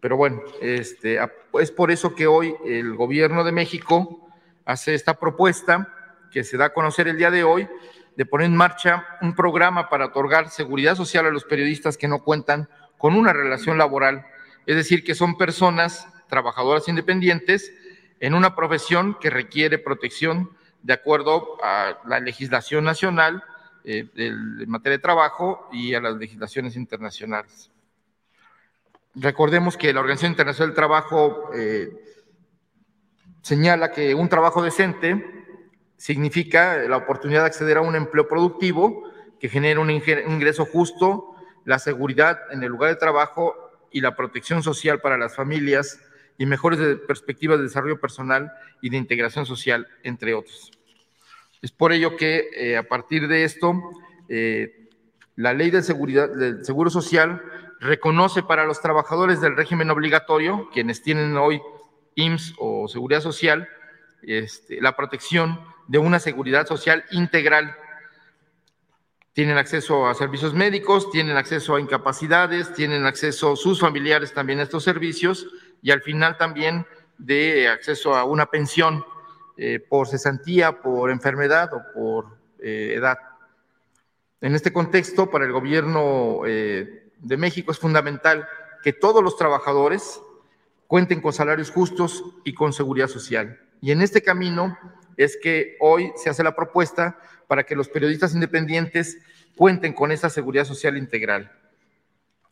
Pero 0.00 0.16
bueno, 0.16 0.42
este, 0.60 1.18
es 1.60 1.70
por 1.70 1.92
eso 1.92 2.14
que 2.14 2.26
hoy 2.26 2.54
el 2.66 2.96
gobierno 2.96 3.44
de 3.44 3.52
México 3.52 4.28
hace 4.64 4.94
esta 4.94 5.18
propuesta 5.18 5.94
que 6.32 6.42
se 6.42 6.56
da 6.56 6.66
a 6.66 6.72
conocer 6.72 7.06
el 7.06 7.18
día 7.18 7.30
de 7.30 7.44
hoy 7.44 7.68
de 8.16 8.26
poner 8.26 8.46
en 8.46 8.56
marcha 8.56 9.06
un 9.20 9.34
programa 9.34 9.88
para 9.88 10.06
otorgar 10.06 10.50
seguridad 10.50 10.96
social 10.96 11.26
a 11.26 11.30
los 11.30 11.44
periodistas 11.44 11.96
que 11.96 12.08
no 12.08 12.22
cuentan 12.24 12.68
con 12.98 13.14
una 13.14 13.32
relación 13.32 13.78
laboral, 13.78 14.26
es 14.66 14.76
decir, 14.76 15.02
que 15.04 15.14
son 15.14 15.36
personas 15.36 16.08
trabajadoras 16.28 16.88
independientes 16.88 17.72
en 18.22 18.34
una 18.34 18.54
profesión 18.54 19.16
que 19.20 19.30
requiere 19.30 19.78
protección 19.78 20.50
de 20.80 20.92
acuerdo 20.92 21.58
a 21.60 21.98
la 22.06 22.20
legislación 22.20 22.84
nacional 22.84 23.42
eh, 23.82 24.08
en 24.14 24.70
materia 24.70 24.96
de 24.96 25.02
trabajo 25.02 25.68
y 25.72 25.94
a 25.94 26.00
las 26.00 26.14
legislaciones 26.14 26.76
internacionales. 26.76 27.72
Recordemos 29.16 29.76
que 29.76 29.92
la 29.92 29.98
Organización 29.98 30.32
Internacional 30.32 30.68
del 30.68 30.76
Trabajo 30.76 31.50
eh, 31.52 31.90
señala 33.42 33.90
que 33.90 34.14
un 34.14 34.28
trabajo 34.28 34.62
decente 34.62 35.26
significa 35.96 36.76
la 36.76 36.98
oportunidad 36.98 37.40
de 37.40 37.46
acceder 37.46 37.78
a 37.78 37.80
un 37.80 37.96
empleo 37.96 38.28
productivo 38.28 39.02
que 39.40 39.48
genere 39.48 39.80
un 39.80 39.90
ingreso 39.90 40.64
justo, 40.64 41.34
la 41.64 41.80
seguridad 41.80 42.38
en 42.52 42.62
el 42.62 42.68
lugar 42.68 42.90
de 42.90 42.96
trabajo 42.96 43.56
y 43.90 44.00
la 44.00 44.14
protección 44.14 44.62
social 44.62 45.00
para 45.00 45.18
las 45.18 45.34
familias 45.34 45.98
y 46.38 46.46
mejores 46.46 46.98
perspectivas 47.06 47.58
de 47.58 47.64
desarrollo 47.64 48.00
personal 48.00 48.52
y 48.80 48.90
de 48.90 48.96
integración 48.96 49.46
social, 49.46 49.86
entre 50.02 50.34
otros. 50.34 50.70
Es 51.60 51.70
por 51.70 51.92
ello 51.92 52.16
que 52.16 52.48
eh, 52.56 52.76
a 52.76 52.82
partir 52.82 53.28
de 53.28 53.44
esto, 53.44 53.80
eh, 54.28 54.88
la 55.36 55.52
ley 55.54 55.70
de 55.70 55.82
seguridad, 55.82 56.28
del 56.28 56.64
Seguro 56.64 56.90
Social 56.90 57.40
reconoce 57.80 58.42
para 58.42 58.64
los 58.64 58.80
trabajadores 58.80 59.40
del 59.40 59.56
régimen 59.56 59.90
obligatorio, 59.90 60.68
quienes 60.72 61.02
tienen 61.02 61.36
hoy 61.36 61.60
IMSS 62.14 62.54
o 62.58 62.88
Seguridad 62.88 63.20
Social, 63.20 63.68
este, 64.22 64.80
la 64.80 64.96
protección 64.96 65.60
de 65.88 65.98
una 65.98 66.18
seguridad 66.18 66.66
social 66.66 67.04
integral. 67.10 67.76
Tienen 69.32 69.56
acceso 69.56 70.06
a 70.06 70.14
servicios 70.14 70.54
médicos, 70.54 71.10
tienen 71.10 71.36
acceso 71.36 71.76
a 71.76 71.80
incapacidades, 71.80 72.74
tienen 72.74 73.06
acceso 73.06 73.56
sus 73.56 73.80
familiares 73.80 74.34
también 74.34 74.60
a 74.60 74.64
estos 74.64 74.84
servicios 74.84 75.46
y 75.82 75.90
al 75.90 76.00
final 76.00 76.38
también 76.38 76.86
de 77.18 77.68
acceso 77.68 78.14
a 78.14 78.24
una 78.24 78.46
pensión 78.46 79.04
eh, 79.56 79.80
por 79.80 80.08
cesantía, 80.08 80.80
por 80.80 81.10
enfermedad 81.10 81.70
o 81.74 81.82
por 81.92 82.38
eh, 82.58 82.94
edad. 82.96 83.18
En 84.40 84.54
este 84.54 84.72
contexto, 84.72 85.30
para 85.30 85.44
el 85.44 85.52
gobierno 85.52 86.40
eh, 86.46 87.10
de 87.18 87.36
México 87.36 87.70
es 87.70 87.78
fundamental 87.78 88.48
que 88.82 88.92
todos 88.92 89.22
los 89.22 89.36
trabajadores 89.36 90.20
cuenten 90.86 91.20
con 91.20 91.32
salarios 91.32 91.70
justos 91.70 92.24
y 92.44 92.54
con 92.54 92.72
seguridad 92.72 93.08
social. 93.08 93.60
Y 93.80 93.92
en 93.92 94.02
este 94.02 94.22
camino 94.22 94.76
es 95.16 95.36
que 95.36 95.76
hoy 95.80 96.12
se 96.16 96.30
hace 96.30 96.42
la 96.42 96.56
propuesta 96.56 97.18
para 97.46 97.64
que 97.64 97.76
los 97.76 97.88
periodistas 97.88 98.34
independientes 98.34 99.18
cuenten 99.56 99.92
con 99.92 100.12
esa 100.12 100.30
seguridad 100.30 100.64
social 100.64 100.96
integral. 100.96 101.52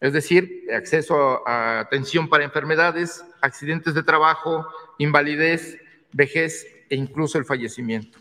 Es 0.00 0.14
decir, 0.14 0.66
acceso 0.74 1.46
a, 1.46 1.80
atención 1.80 2.28
para 2.28 2.44
enfermedades, 2.44 3.22
accidentes 3.42 3.94
de 3.94 4.02
trabajo, 4.02 4.66
invalidez, 4.98 5.78
vejez 6.12 6.66
e 6.88 6.96
incluso 6.96 7.38
el 7.38 7.44
fallecimiento. 7.44 8.18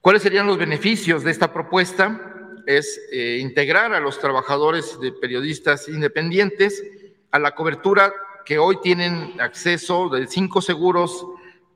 ¿Cuáles 0.00 0.22
serían 0.22 0.46
los 0.46 0.58
beneficios 0.58 1.22
de 1.22 1.30
esta 1.30 1.52
propuesta? 1.52 2.20
Es 2.66 3.00
eh, 3.12 3.38
integrar 3.40 3.92
a 3.92 4.00
los 4.00 4.18
trabajadores 4.18 4.98
de 5.00 5.12
periodistas 5.12 5.88
independientes 5.88 6.82
a 7.30 7.38
la 7.38 7.54
cobertura 7.54 8.12
que 8.44 8.58
hoy 8.58 8.78
tienen 8.82 9.40
acceso 9.40 10.08
de 10.08 10.26
cinco 10.26 10.60
seguros 10.60 11.26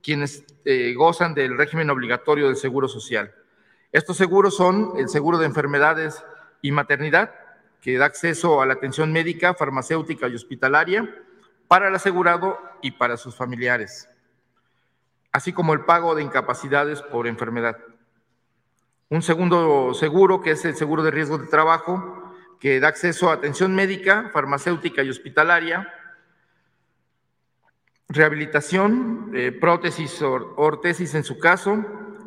quienes 0.03 0.45
eh, 0.65 0.95
gozan 0.95 1.35
del 1.35 1.57
régimen 1.57 1.91
obligatorio 1.91 2.47
del 2.47 2.57
seguro 2.57 2.89
social. 2.89 3.33
Estos 3.93 4.17
seguros 4.17 4.57
son 4.57 4.93
el 4.97 5.09
seguro 5.09 5.39
de 5.39 5.47
enfermedades 5.47 6.23
y 6.63 6.73
maternidad, 6.73 7.35
que 7.81 7.99
da 7.99 8.07
acceso 8.07 8.61
a 8.61 8.67
la 8.67 8.75
atención 8.75 9.13
médica, 9.13 9.55
farmacéutica 9.55 10.29
y 10.29 10.35
hospitalaria 10.35 11.09
para 11.69 11.89
el 11.89 11.95
asegurado 11.95 12.59
y 12.83 12.93
para 12.93 13.17
sus 13.17 13.37
familiares, 13.37 14.09
así 15.33 15.53
como 15.53 15.73
el 15.73 15.85
pago 15.85 16.15
de 16.15 16.23
incapacidades 16.23 17.03
por 17.03 17.27
enfermedad. 17.27 17.77
Un 19.09 19.23
segundo 19.23 19.95
seguro, 19.95 20.41
que 20.41 20.51
es 20.53 20.65
el 20.65 20.75
seguro 20.75 21.03
de 21.03 21.13
riesgo 21.13 21.39
de 21.39 21.47
trabajo, 21.47 22.35
que 22.59 22.81
da 22.81 22.89
acceso 22.89 23.31
a 23.31 23.35
atención 23.35 23.75
médica, 23.75 24.31
farmacéutica 24.33 25.03
y 25.03 25.11
hospitalaria, 25.11 25.93
rehabilitación, 28.09 29.31
eh, 29.35 29.53
prótesis 29.53 30.23
o 30.23 30.55
ortesis 30.57 31.15
en 31.15 31.23
su 31.23 31.39
caso, 31.39 31.85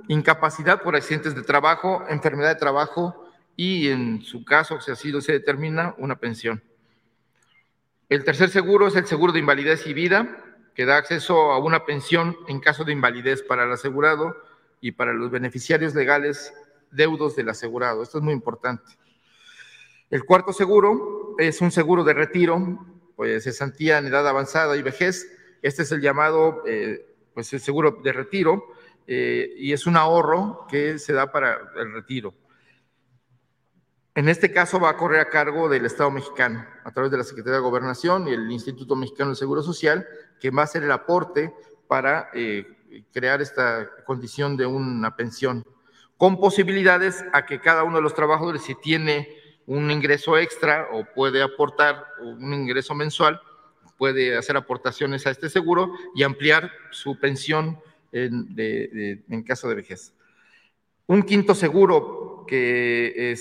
incapacidad 0.07 0.81
por 0.81 0.95
accidentes 0.95 1.35
de 1.35 1.43
trabajo, 1.43 2.03
enfermedad 2.09 2.49
de 2.49 2.59
trabajo 2.59 3.28
y 3.61 3.89
en 3.89 4.21
su 4.21 4.45
caso, 4.45 4.79
si 4.79 4.89
así 4.89 5.11
se 5.19 5.33
determina, 5.33 5.93
una 5.97 6.17
pensión. 6.17 6.63
El 8.07 8.23
tercer 8.23 8.47
seguro 8.47 8.87
es 8.87 8.95
el 8.95 9.05
seguro 9.05 9.33
de 9.33 9.39
invalidez 9.39 9.85
y 9.85 9.93
vida, 9.93 10.45
que 10.73 10.85
da 10.85 10.95
acceso 10.95 11.51
a 11.51 11.59
una 11.59 11.83
pensión 11.83 12.37
en 12.47 12.61
caso 12.61 12.85
de 12.85 12.93
invalidez 12.93 13.43
para 13.43 13.65
el 13.65 13.71
asegurado 13.73 14.33
y 14.79 14.93
para 14.93 15.11
los 15.11 15.29
beneficiarios 15.29 15.93
legales 15.93 16.53
deudos 16.91 17.35
del 17.35 17.49
asegurado. 17.49 18.01
Esto 18.01 18.19
es 18.19 18.23
muy 18.23 18.33
importante. 18.33 18.93
El 20.09 20.23
cuarto 20.23 20.53
seguro 20.53 21.35
es 21.37 21.59
un 21.59 21.71
seguro 21.71 22.05
de 22.05 22.13
retiro, 22.13 22.85
pues 23.17 23.43
cesantía 23.43 23.97
en 23.97 24.07
edad 24.07 24.25
avanzada 24.25 24.77
y 24.77 24.81
vejez. 24.81 25.29
Este 25.61 25.81
es 25.81 25.91
el 25.91 25.99
llamado, 25.99 26.63
eh, 26.65 27.05
pues 27.33 27.51
el 27.51 27.59
seguro 27.59 27.99
de 28.01 28.13
retiro 28.13 28.63
eh, 29.05 29.53
y 29.57 29.73
es 29.73 29.85
un 29.85 29.97
ahorro 29.97 30.65
que 30.69 30.97
se 30.97 31.11
da 31.11 31.29
para 31.29 31.73
el 31.75 31.91
retiro. 31.91 32.33
En 34.19 34.27
este 34.27 34.51
caso 34.51 34.81
va 34.81 34.89
a 34.89 34.97
correr 34.97 35.21
a 35.21 35.29
cargo 35.29 35.69
del 35.69 35.85
Estado 35.85 36.11
mexicano, 36.11 36.65
a 36.83 36.91
través 36.91 37.09
de 37.09 37.15
la 37.15 37.23
Secretaría 37.23 37.55
de 37.55 37.63
Gobernación 37.63 38.27
y 38.27 38.33
el 38.33 38.51
Instituto 38.51 38.93
Mexicano 38.97 39.29
del 39.29 39.37
Seguro 39.37 39.63
Social, 39.63 40.05
que 40.41 40.49
va 40.49 40.63
a 40.63 40.65
hacer 40.65 40.83
el 40.83 40.91
aporte 40.91 41.53
para 41.87 42.29
eh, 42.33 42.67
crear 43.13 43.41
esta 43.41 43.89
condición 44.05 44.57
de 44.57 44.65
una 44.65 45.15
pensión 45.15 45.63
con 46.17 46.37
posibilidades 46.37 47.23
a 47.31 47.45
que 47.45 47.61
cada 47.61 47.85
uno 47.85 47.95
de 47.95 48.01
los 48.01 48.13
trabajadores, 48.13 48.63
si 48.63 48.75
tiene 48.75 49.29
un 49.67 49.89
ingreso 49.89 50.37
extra 50.37 50.89
o 50.91 51.05
puede 51.05 51.41
aportar 51.41 52.05
un 52.19 52.53
ingreso 52.53 52.93
mensual, 52.95 53.39
puede 53.97 54.35
hacer 54.35 54.57
aportaciones 54.57 55.25
a 55.27 55.29
este 55.29 55.49
seguro 55.49 55.93
y 56.13 56.23
ampliar 56.23 56.69
su 56.91 57.17
pensión 57.17 57.79
en, 58.11 58.53
en 58.57 59.43
caso 59.43 59.69
de 59.69 59.75
vejez. 59.75 60.13
Un 61.07 61.23
quinto 61.23 61.55
seguro 61.55 62.43
que, 62.45 63.31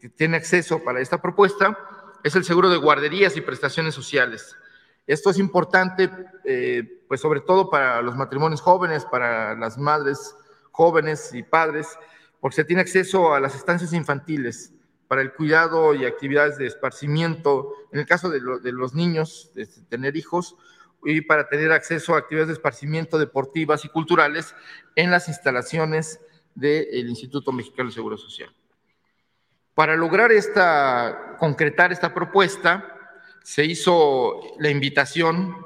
que, 0.00 0.08
tiene 0.08 0.36
acceso 0.36 0.82
para 0.82 1.00
esta 1.00 1.20
propuesta 1.20 1.78
es 2.22 2.36
el 2.36 2.44
seguro 2.44 2.70
de 2.70 2.76
guarderías 2.76 3.36
y 3.36 3.40
prestaciones 3.40 3.94
sociales. 3.94 4.56
Esto 5.06 5.30
es 5.30 5.38
importante, 5.38 6.10
eh, 6.44 7.04
pues 7.08 7.20
sobre 7.20 7.40
todo 7.40 7.68
para 7.68 8.00
los 8.02 8.16
matrimonios 8.16 8.60
jóvenes, 8.60 9.04
para 9.04 9.56
las 9.56 9.76
madres 9.78 10.36
jóvenes 10.70 11.34
y 11.34 11.42
padres, 11.42 11.88
porque 12.40 12.56
se 12.56 12.64
tiene 12.64 12.82
acceso 12.82 13.34
a 13.34 13.40
las 13.40 13.54
estancias 13.54 13.92
infantiles 13.92 14.72
para 15.06 15.20
el 15.20 15.34
cuidado 15.34 15.94
y 15.94 16.06
actividades 16.06 16.56
de 16.56 16.66
esparcimiento, 16.66 17.74
en 17.92 18.00
el 18.00 18.06
caso 18.06 18.30
de, 18.30 18.40
los 18.40 18.94
niños, 18.94 19.50
de 19.54 19.66
tener 19.66 20.16
hijos, 20.16 20.56
y 21.04 21.20
para 21.20 21.48
tener 21.48 21.72
acceso 21.72 22.14
a 22.14 22.18
actividades 22.18 22.48
de 22.48 22.54
esparcimiento 22.54 23.18
deportivas 23.18 23.84
y 23.84 23.88
culturales 23.88 24.54
en 24.96 25.10
las 25.10 25.28
instalaciones 25.28 26.20
del 26.54 27.08
Instituto 27.08 27.52
Mexicano 27.52 27.90
de 27.90 27.94
Seguro 27.94 28.16
Social. 28.16 28.54
Para 29.74 29.96
lograr 29.96 30.32
esta, 30.32 31.36
concretar 31.38 31.92
esta 31.92 32.12
propuesta, 32.12 32.84
se 33.42 33.64
hizo 33.64 34.40
la 34.58 34.68
invitación 34.68 35.56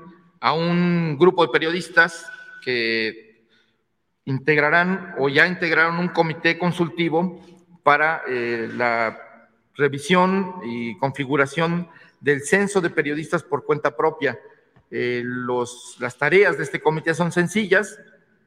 a 0.40 0.53
un 0.53 1.19
grupo 1.19 1.45
de 1.45 1.53
periodistas 1.53 2.31
que 2.62 3.47
integrarán 4.25 5.14
o 5.19 5.29
ya 5.29 5.47
integraron 5.47 5.99
un 5.99 6.09
comité 6.09 6.57
consultivo 6.57 7.45
para 7.83 8.23
eh, 8.29 8.69
la 8.75 9.49
revisión 9.75 10.55
y 10.64 10.97
configuración 10.99 11.88
del 12.21 12.42
censo 12.42 12.81
de 12.81 12.90
periodistas 12.90 13.42
por 13.42 13.64
cuenta 13.64 13.97
propia. 13.97 14.38
Eh, 14.92 15.25
las 15.99 16.16
tareas 16.16 16.57
de 16.57 16.62
este 16.62 16.81
comité 16.81 17.12
son 17.12 17.33
sencillas, 17.33 17.99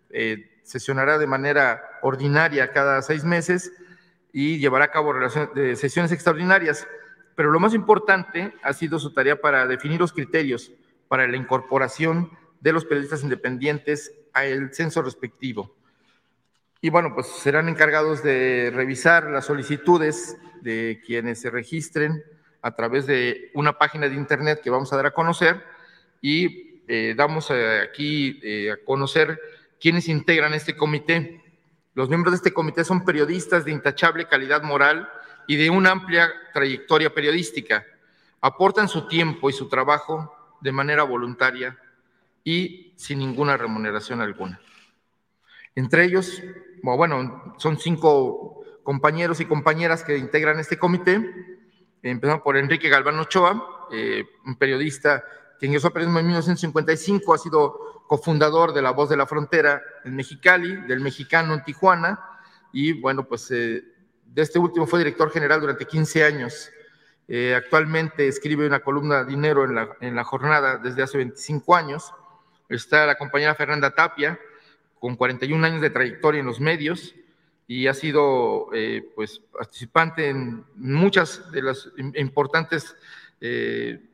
eh, 0.09 0.61
sesionará 0.63 1.17
de 1.17 1.27
manera 1.27 1.81
ordinaria 2.01 2.71
cada 2.71 3.01
seis 3.01 3.25
meses 3.25 3.73
y 4.31 4.57
llevará 4.59 4.85
a 4.85 4.91
cabo 4.91 5.13
sesiones 5.75 6.11
extraordinarias. 6.11 6.87
Pero 7.35 7.51
lo 7.51 7.59
más 7.59 7.73
importante 7.73 8.53
ha 8.63 8.73
sido 8.73 8.99
su 8.99 9.13
tarea 9.13 9.39
para 9.39 9.65
definir 9.65 9.99
los 9.99 10.13
criterios 10.13 10.71
para 11.07 11.27
la 11.27 11.37
incorporación 11.37 12.31
de 12.61 12.73
los 12.73 12.85
periodistas 12.85 13.23
independientes 13.23 14.13
al 14.33 14.73
censo 14.73 15.01
respectivo. 15.01 15.75
Y 16.81 16.89
bueno, 16.89 17.13
pues 17.13 17.27
serán 17.27 17.67
encargados 17.67 18.23
de 18.23 18.71
revisar 18.73 19.25
las 19.25 19.45
solicitudes 19.45 20.37
de 20.61 21.01
quienes 21.05 21.41
se 21.41 21.49
registren 21.49 22.23
a 22.61 22.75
través 22.75 23.05
de 23.05 23.51
una 23.53 23.77
página 23.77 24.07
de 24.07 24.15
internet 24.15 24.61
que 24.63 24.69
vamos 24.69 24.93
a 24.93 24.95
dar 24.95 25.07
a 25.07 25.11
conocer 25.11 25.63
y 26.21 26.83
eh, 26.87 27.13
damos 27.17 27.49
eh, 27.51 27.81
aquí 27.81 28.39
eh, 28.43 28.71
a 28.71 28.77
conocer 28.85 29.39
quienes 29.79 30.07
integran 30.07 30.53
este 30.53 30.75
comité. 30.75 31.38
Los 31.99 32.07
miembros 32.07 32.31
de 32.31 32.37
este 32.37 32.53
comité 32.53 32.85
son 32.85 33.03
periodistas 33.03 33.65
de 33.65 33.71
intachable 33.71 34.25
calidad 34.25 34.63
moral 34.63 35.09
y 35.47 35.57
de 35.57 35.69
una 35.69 35.91
amplia 35.91 36.31
trayectoria 36.53 37.13
periodística. 37.13 37.85
Aportan 38.39 38.87
su 38.87 39.05
tiempo 39.09 39.49
y 39.49 39.53
su 39.53 39.67
trabajo 39.67 40.33
de 40.61 40.71
manera 40.71 41.03
voluntaria 41.03 41.77
y 42.41 42.93
sin 42.95 43.19
ninguna 43.19 43.57
remuneración 43.57 44.21
alguna. 44.21 44.61
Entre 45.75 46.05
ellos, 46.05 46.41
bueno, 46.81 47.55
son 47.57 47.77
cinco 47.77 48.63
compañeros 48.81 49.41
y 49.41 49.45
compañeras 49.45 50.01
que 50.05 50.17
integran 50.17 50.57
este 50.57 50.79
comité. 50.79 51.19
Empezamos 52.01 52.43
por 52.43 52.55
Enrique 52.55 52.87
Galván 52.87 53.19
Ochoa, 53.19 53.89
eh, 53.91 54.23
un 54.45 54.55
periodista 54.55 55.21
que 55.59 55.65
ingresó 55.65 55.89
a 55.89 55.91
periodismo 55.91 56.19
en 56.19 56.27
1955, 56.27 57.33
ha 57.33 57.37
sido 57.37 57.98
cofundador 58.09 58.73
de 58.73 58.81
La 58.81 58.89
Voz 58.89 59.07
de 59.07 59.15
la 59.15 59.27
Frontera 59.27 59.83
en 60.03 60.15
Mexicali, 60.15 60.77
del 60.87 60.99
Mexicano 60.99 61.53
en 61.53 61.63
Tijuana, 61.63 62.19
y 62.73 62.93
bueno, 62.93 63.23
pues 63.23 63.51
eh, 63.51 63.83
de 64.25 64.41
este 64.41 64.57
último 64.57 64.87
fue 64.87 64.97
director 64.97 65.29
general 65.29 65.61
durante 65.61 65.85
15 65.85 66.23
años. 66.23 66.71
Eh, 67.27 67.53
actualmente 67.55 68.27
escribe 68.27 68.65
una 68.65 68.79
columna 68.79 69.23
Dinero 69.23 69.63
en 69.63 69.75
la, 69.75 69.89
en 70.01 70.15
la 70.15 70.23
jornada 70.23 70.77
desde 70.79 71.03
hace 71.03 71.19
25 71.19 71.75
años. 71.75 72.11
Está 72.67 73.05
la 73.05 73.15
compañera 73.15 73.53
Fernanda 73.53 73.91
Tapia, 73.91 74.39
con 74.99 75.15
41 75.15 75.63
años 75.63 75.81
de 75.81 75.91
trayectoria 75.91 76.39
en 76.39 76.47
los 76.47 76.59
medios 76.59 77.13
y 77.67 77.85
ha 77.85 77.93
sido 77.93 78.69
eh, 78.73 79.07
pues, 79.15 79.39
participante 79.53 80.29
en 80.29 80.65
muchas 80.77 81.51
de 81.51 81.61
las 81.61 81.89
importantes 82.15 82.95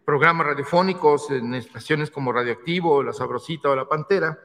programas 0.06 0.48
radiofónicos 0.48 1.32
en 1.32 1.54
estaciones 1.56 2.12
como 2.12 2.32
Radioactivo, 2.32 3.04
La 3.04 3.14
Sabrosita 3.14 3.70
o 3.70 3.76
La 3.76 3.88
Pantera. 3.88 4.40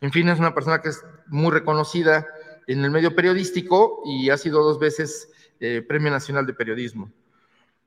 En 0.00 0.12
fin, 0.12 0.28
es 0.28 0.38
una 0.38 0.54
persona 0.54 0.80
que 0.80 0.90
es 0.90 1.04
muy 1.26 1.50
reconocida 1.50 2.26
en 2.66 2.84
el 2.84 2.90
medio 2.90 3.14
periodístico 3.14 4.02
y 4.04 4.30
ha 4.30 4.36
sido 4.36 4.62
dos 4.62 4.78
veces 4.78 5.30
eh, 5.60 5.82
Premio 5.86 6.10
Nacional 6.10 6.46
de 6.46 6.54
Periodismo. 6.54 7.10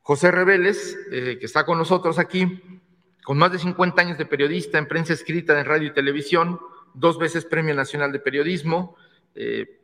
José 0.01 0.31
Reveles, 0.31 0.97
que 1.11 1.39
está 1.41 1.65
con 1.65 1.77
nosotros 1.77 2.17
aquí, 2.17 2.81
con 3.25 3.37
más 3.37 3.51
de 3.51 3.59
50 3.59 4.01
años 4.01 4.17
de 4.17 4.25
periodista 4.25 4.77
en 4.77 4.87
prensa 4.87 5.11
escrita, 5.11 5.59
en 5.59 5.65
radio 5.65 5.89
y 5.89 5.93
televisión, 5.93 6.61
dos 6.93 7.19
veces 7.19 7.43
Premio 7.43 7.75
Nacional 7.75 8.13
de 8.13 8.19
Periodismo, 8.19 8.95
eh, 9.35 9.77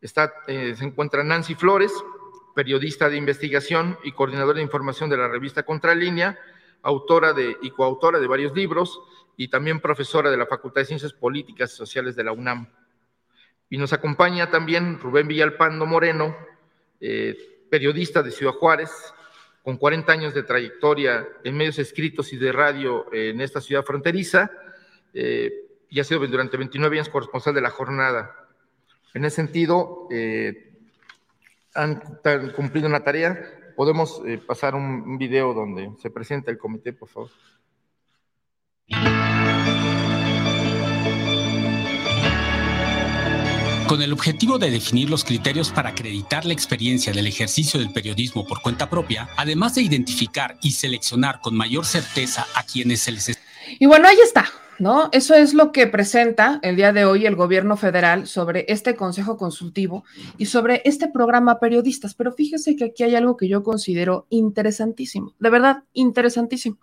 Está, 0.00 0.32
eh, 0.46 0.74
se 0.76 0.84
encuentra 0.84 1.22
Nancy 1.22 1.54
Flores, 1.54 1.92
periodista 2.60 3.08
de 3.08 3.16
investigación 3.16 3.96
y 4.04 4.12
coordinadora 4.12 4.56
de 4.56 4.62
información 4.62 5.08
de 5.08 5.16
la 5.16 5.28
revista 5.28 5.62
Contralínea, 5.62 6.38
autora 6.82 7.32
de, 7.32 7.56
y 7.62 7.70
coautora 7.70 8.18
de 8.20 8.26
varios 8.26 8.54
libros 8.54 9.00
y 9.34 9.48
también 9.48 9.80
profesora 9.80 10.30
de 10.30 10.36
la 10.36 10.44
Facultad 10.44 10.82
de 10.82 10.84
Ciencias 10.84 11.14
Políticas 11.14 11.72
y 11.72 11.76
Sociales 11.76 12.16
de 12.16 12.24
la 12.24 12.32
UNAM. 12.32 12.68
Y 13.70 13.78
nos 13.78 13.94
acompaña 13.94 14.50
también 14.50 14.98
Rubén 14.98 15.26
Villalpando 15.26 15.86
Moreno, 15.86 16.36
eh, 17.00 17.34
periodista 17.70 18.22
de 18.22 18.30
Ciudad 18.30 18.52
Juárez, 18.52 18.90
con 19.62 19.78
40 19.78 20.12
años 20.12 20.34
de 20.34 20.42
trayectoria 20.42 21.26
en 21.42 21.56
medios 21.56 21.78
escritos 21.78 22.30
y 22.34 22.36
de 22.36 22.52
radio 22.52 23.06
en 23.10 23.40
esta 23.40 23.62
ciudad 23.62 23.84
fronteriza, 23.84 24.50
eh, 25.14 25.50
y 25.88 25.98
ha 25.98 26.04
sido 26.04 26.26
durante 26.26 26.58
29 26.58 26.98
años 26.98 27.08
corresponsal 27.08 27.54
de 27.54 27.62
la 27.62 27.70
jornada. 27.70 28.36
En 29.14 29.24
ese 29.24 29.36
sentido, 29.36 30.08
eh, 30.10 30.69
han, 31.74 32.02
cumplido 32.56 32.88
una 32.88 33.04
tarea. 33.04 33.38
Podemos 33.76 34.22
eh, 34.26 34.38
pasar 34.38 34.74
un, 34.74 35.02
un 35.02 35.18
video 35.18 35.54
donde 35.54 35.90
se 36.00 36.10
presenta 36.10 36.50
el 36.50 36.58
comité, 36.58 36.92
por 36.92 37.08
favor. 37.08 37.30
Con 43.90 44.02
el 44.02 44.12
objetivo 44.12 44.58
de 44.58 44.70
definir 44.70 45.10
los 45.10 45.24
criterios 45.24 45.72
para 45.72 45.88
acreditar 45.88 46.44
la 46.44 46.52
experiencia 46.52 47.12
del 47.12 47.26
ejercicio 47.26 47.80
del 47.80 47.92
periodismo 47.92 48.46
por 48.46 48.62
cuenta 48.62 48.88
propia, 48.88 49.28
además 49.36 49.74
de 49.74 49.82
identificar 49.82 50.56
y 50.62 50.72
seleccionar 50.72 51.40
con 51.40 51.56
mayor 51.56 51.84
certeza 51.84 52.46
a 52.54 52.62
quienes 52.62 53.00
se 53.00 53.10
les... 53.10 53.40
Y 53.80 53.86
bueno, 53.86 54.06
ahí 54.06 54.18
está. 54.22 54.46
¿No? 54.80 55.10
Eso 55.12 55.34
es 55.34 55.54
lo 55.54 55.72
que 55.72 55.86
presenta 55.86 56.58
el 56.62 56.74
día 56.74 56.92
de 56.92 57.04
hoy 57.04 57.26
el 57.26 57.36
gobierno 57.36 57.76
federal 57.76 58.26
sobre 58.26 58.64
este 58.68 58.96
consejo 58.96 59.36
consultivo 59.36 60.04
y 60.38 60.46
sobre 60.46 60.80
este 60.86 61.08
programa 61.08 61.60
periodistas. 61.60 62.14
Pero 62.14 62.32
fíjese 62.32 62.74
que 62.76 62.84
aquí 62.84 63.02
hay 63.04 63.14
algo 63.14 63.36
que 63.36 63.46
yo 63.46 63.62
considero 63.62 64.26
interesantísimo, 64.30 65.34
de 65.38 65.50
verdad, 65.50 65.84
interesantísimo. 65.92 66.78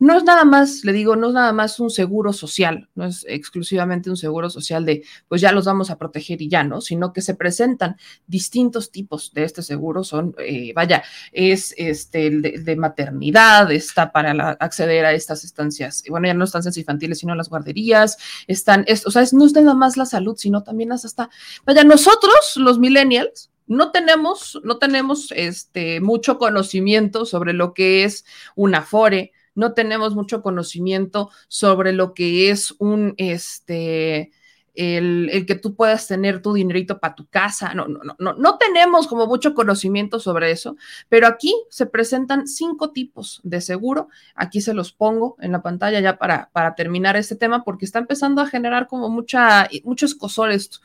No 0.00 0.16
es 0.16 0.24
nada 0.24 0.46
más, 0.46 0.82
le 0.82 0.94
digo, 0.94 1.14
no 1.14 1.28
es 1.28 1.34
nada 1.34 1.52
más 1.52 1.78
un 1.78 1.90
seguro 1.90 2.32
social, 2.32 2.88
no 2.94 3.04
es 3.04 3.26
exclusivamente 3.28 4.08
un 4.08 4.16
seguro 4.16 4.48
social 4.48 4.86
de, 4.86 5.04
pues 5.28 5.42
ya 5.42 5.52
los 5.52 5.66
vamos 5.66 5.90
a 5.90 5.98
proteger 5.98 6.40
y 6.40 6.48
ya, 6.48 6.64
¿no? 6.64 6.80
Sino 6.80 7.12
que 7.12 7.20
se 7.20 7.34
presentan 7.34 7.96
distintos 8.26 8.90
tipos 8.90 9.34
de 9.34 9.44
este 9.44 9.60
seguro, 9.60 10.02
son, 10.02 10.34
eh, 10.38 10.72
vaya, 10.74 11.04
es 11.32 11.74
este 11.76 12.30
de, 12.30 12.60
de, 12.60 12.76
maternidad, 12.76 13.70
está 13.70 14.10
para 14.10 14.52
acceder 14.52 15.04
a 15.04 15.12
estas 15.12 15.44
estancias, 15.44 16.02
bueno, 16.08 16.28
ya 16.28 16.34
no 16.34 16.44
estancias 16.44 16.78
infantiles, 16.78 17.18
sino 17.18 17.34
las 17.34 17.50
guarderías, 17.50 18.16
están, 18.46 18.84
es, 18.86 19.06
o 19.06 19.10
sea, 19.10 19.20
es, 19.20 19.34
no 19.34 19.44
es 19.44 19.52
nada 19.52 19.74
más 19.74 19.98
la 19.98 20.06
salud, 20.06 20.34
sino 20.38 20.62
también 20.62 20.92
hasta, 20.92 21.28
vaya, 21.66 21.84
nosotros, 21.84 22.56
los 22.56 22.78
millennials, 22.78 23.50
no 23.66 23.92
tenemos, 23.92 24.58
no 24.64 24.78
tenemos 24.78 25.30
este, 25.36 26.00
mucho 26.00 26.38
conocimiento 26.38 27.26
sobre 27.26 27.52
lo 27.52 27.74
que 27.74 28.04
es 28.04 28.24
una 28.56 28.78
afore, 28.78 29.32
no 29.60 29.74
tenemos 29.74 30.14
mucho 30.14 30.42
conocimiento 30.42 31.30
sobre 31.46 31.92
lo 31.92 32.14
que 32.14 32.50
es 32.50 32.74
un, 32.78 33.14
este, 33.18 34.32
el, 34.74 35.28
el, 35.30 35.44
que 35.44 35.54
tú 35.54 35.74
puedas 35.74 36.08
tener 36.08 36.40
tu 36.40 36.54
dinerito 36.54 36.98
para 36.98 37.14
tu 37.14 37.26
casa. 37.26 37.74
No, 37.74 37.86
no, 37.86 38.00
no, 38.18 38.32
no 38.32 38.56
tenemos 38.56 39.06
como 39.06 39.26
mucho 39.26 39.54
conocimiento 39.54 40.18
sobre 40.18 40.50
eso, 40.50 40.76
pero 41.10 41.26
aquí 41.26 41.54
se 41.68 41.84
presentan 41.84 42.46
cinco 42.46 42.90
tipos 42.90 43.40
de 43.42 43.60
seguro. 43.60 44.08
Aquí 44.34 44.62
se 44.62 44.72
los 44.72 44.92
pongo 44.92 45.36
en 45.40 45.52
la 45.52 45.60
pantalla 45.60 46.00
ya 46.00 46.16
para, 46.16 46.48
para 46.52 46.74
terminar 46.74 47.16
este 47.16 47.36
tema 47.36 47.62
porque 47.62 47.84
está 47.84 47.98
empezando 47.98 48.40
a 48.40 48.46
generar 48.46 48.86
como 48.86 49.10
mucha, 49.10 49.68
mucho 49.84 50.06
escosor 50.06 50.50
esto. 50.50 50.78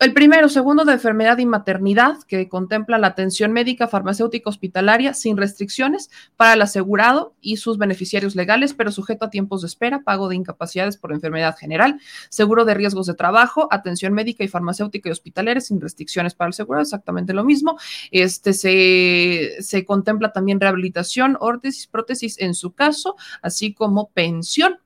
El 0.00 0.12
primero, 0.12 0.48
segundo 0.48 0.84
de 0.84 0.92
enfermedad 0.92 1.38
y 1.38 1.46
maternidad, 1.46 2.22
que 2.28 2.48
contempla 2.48 2.98
la 2.98 3.08
atención 3.08 3.50
médica, 3.50 3.88
farmacéutica, 3.88 4.48
hospitalaria 4.48 5.12
sin 5.12 5.36
restricciones 5.36 6.08
para 6.36 6.52
el 6.52 6.62
asegurado 6.62 7.34
y 7.40 7.56
sus 7.56 7.78
beneficiarios 7.78 8.36
legales, 8.36 8.74
pero 8.74 8.92
sujeto 8.92 9.24
a 9.24 9.30
tiempos 9.30 9.62
de 9.62 9.66
espera, 9.66 10.04
pago 10.04 10.28
de 10.28 10.36
incapacidades 10.36 10.96
por 10.98 11.12
enfermedad 11.12 11.56
general, 11.56 12.00
seguro 12.28 12.64
de 12.64 12.74
riesgos 12.74 13.08
de 13.08 13.14
trabajo, 13.14 13.66
atención 13.72 14.12
médica 14.12 14.44
y 14.44 14.48
farmacéutica 14.48 15.08
y 15.08 15.12
hospitalaria 15.12 15.60
sin 15.60 15.80
restricciones 15.80 16.32
para 16.32 16.46
el 16.46 16.50
asegurado, 16.50 16.82
exactamente 16.82 17.32
lo 17.32 17.42
mismo. 17.42 17.76
Este 18.12 18.52
se, 18.52 19.56
se 19.58 19.84
contempla 19.84 20.32
también 20.32 20.60
rehabilitación, 20.60 21.36
órtesis, 21.40 21.88
prótesis 21.88 22.38
en 22.38 22.54
su 22.54 22.72
caso, 22.72 23.16
así 23.42 23.74
como 23.74 24.10
pensión 24.10 24.78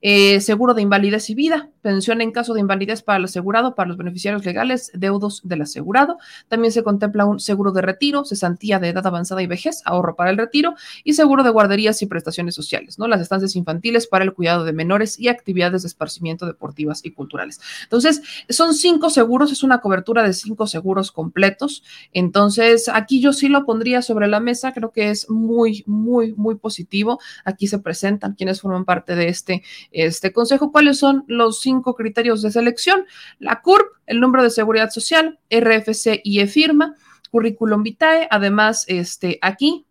eh, 0.00 0.40
seguro 0.40 0.74
de 0.74 0.82
invalidez 0.82 1.30
y 1.30 1.34
vida, 1.34 1.70
pensión 1.82 2.20
en 2.20 2.32
caso 2.32 2.54
de 2.54 2.60
invalidez 2.60 3.02
para 3.02 3.18
el 3.18 3.24
asegurado, 3.24 3.74
para 3.74 3.88
los 3.88 3.96
beneficiarios 3.96 4.44
legales, 4.44 4.90
deudos 4.94 5.40
del 5.44 5.62
asegurado. 5.62 6.18
También 6.48 6.72
se 6.72 6.82
contempla 6.82 7.24
un 7.24 7.40
seguro 7.40 7.72
de 7.72 7.82
retiro, 7.82 8.24
cesantía 8.24 8.78
de 8.78 8.88
edad 8.88 9.06
avanzada 9.06 9.42
y 9.42 9.46
vejez, 9.46 9.82
ahorro 9.84 10.16
para 10.16 10.30
el 10.30 10.38
retiro 10.38 10.74
y 11.04 11.14
seguro 11.14 11.42
de 11.42 11.50
guarderías 11.50 12.02
y 12.02 12.06
prestaciones 12.06 12.54
sociales, 12.54 12.98
¿no? 12.98 13.08
Las 13.08 13.20
estancias 13.20 13.56
infantiles 13.56 14.06
para 14.06 14.24
el 14.24 14.32
cuidado 14.32 14.64
de 14.64 14.72
menores 14.72 15.18
y 15.18 15.28
actividades 15.28 15.82
de 15.82 15.88
esparcimiento 15.88 16.46
deportivas 16.46 17.04
y 17.04 17.12
culturales. 17.12 17.60
Entonces, 17.84 18.22
son 18.48 18.74
cinco 18.74 19.10
seguros, 19.10 19.52
es 19.52 19.62
una 19.62 19.80
cobertura 19.80 20.22
de 20.22 20.32
cinco 20.32 20.66
seguros 20.66 21.12
completos. 21.12 21.82
Entonces, 22.12 22.88
aquí 22.88 23.20
yo 23.20 23.32
sí 23.32 23.48
lo 23.48 23.64
pondría 23.64 24.02
sobre 24.02 24.28
la 24.28 24.40
mesa, 24.40 24.72
creo 24.72 24.92
que 24.92 25.10
es 25.10 25.28
muy, 25.30 25.84
muy, 25.86 26.34
muy 26.34 26.56
positivo. 26.56 27.18
Aquí 27.44 27.66
se 27.66 27.78
presentan 27.78 28.34
quienes 28.34 28.60
forman 28.60 28.84
parte 28.84 29.14
de 29.14 29.28
este 29.28 29.62
este 29.90 30.32
consejo. 30.32 30.72
¿Cuáles 30.72 30.98
son 30.98 31.24
los 31.26 31.60
cinco 31.60 31.94
criterios 31.94 32.42
de 32.42 32.50
selección? 32.50 33.04
La 33.38 33.60
CURP, 33.62 33.86
el 34.06 34.20
número 34.20 34.42
de 34.42 34.50
seguridad 34.50 34.90
social, 34.90 35.38
RFC 35.50 36.20
y 36.24 36.40
e-firma, 36.40 36.94
currículum 37.30 37.82
vitae, 37.82 38.28
además, 38.30 38.84
este, 38.88 39.38
aquí, 39.42 39.86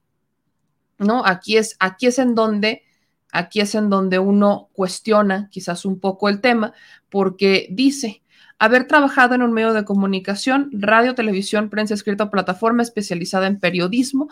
¿no? 0.97 1.26
Aquí 1.26 1.58
es, 1.58 1.76
aquí 1.80 2.08
es 2.08 2.19
en 2.19 2.36
donde, 2.36 2.84
aquí 3.32 3.62
es 3.62 3.76
en 3.76 3.89
donde 3.89 4.19
uno 4.19 4.69
cuestiona 4.73 5.50
quizás 5.52 5.86
un 5.86 6.00
poco 6.00 6.30
el 6.30 6.41
tema, 6.41 6.73
porque 7.10 7.67
dice, 7.71 8.23
haber 8.60 8.88
trabajado 8.88 9.36
en 9.36 9.43
un 9.43 9.54
medio 9.54 9.74
de 9.74 9.86
comunicación, 9.86 10.70
radio, 10.74 11.13
televisión, 11.13 11.70
prensa 11.70 11.93
escrita 11.93 12.32
plataforma 12.32 12.82
especializada 12.82 13.46
en 13.46 13.60
periodismo, 13.60 14.30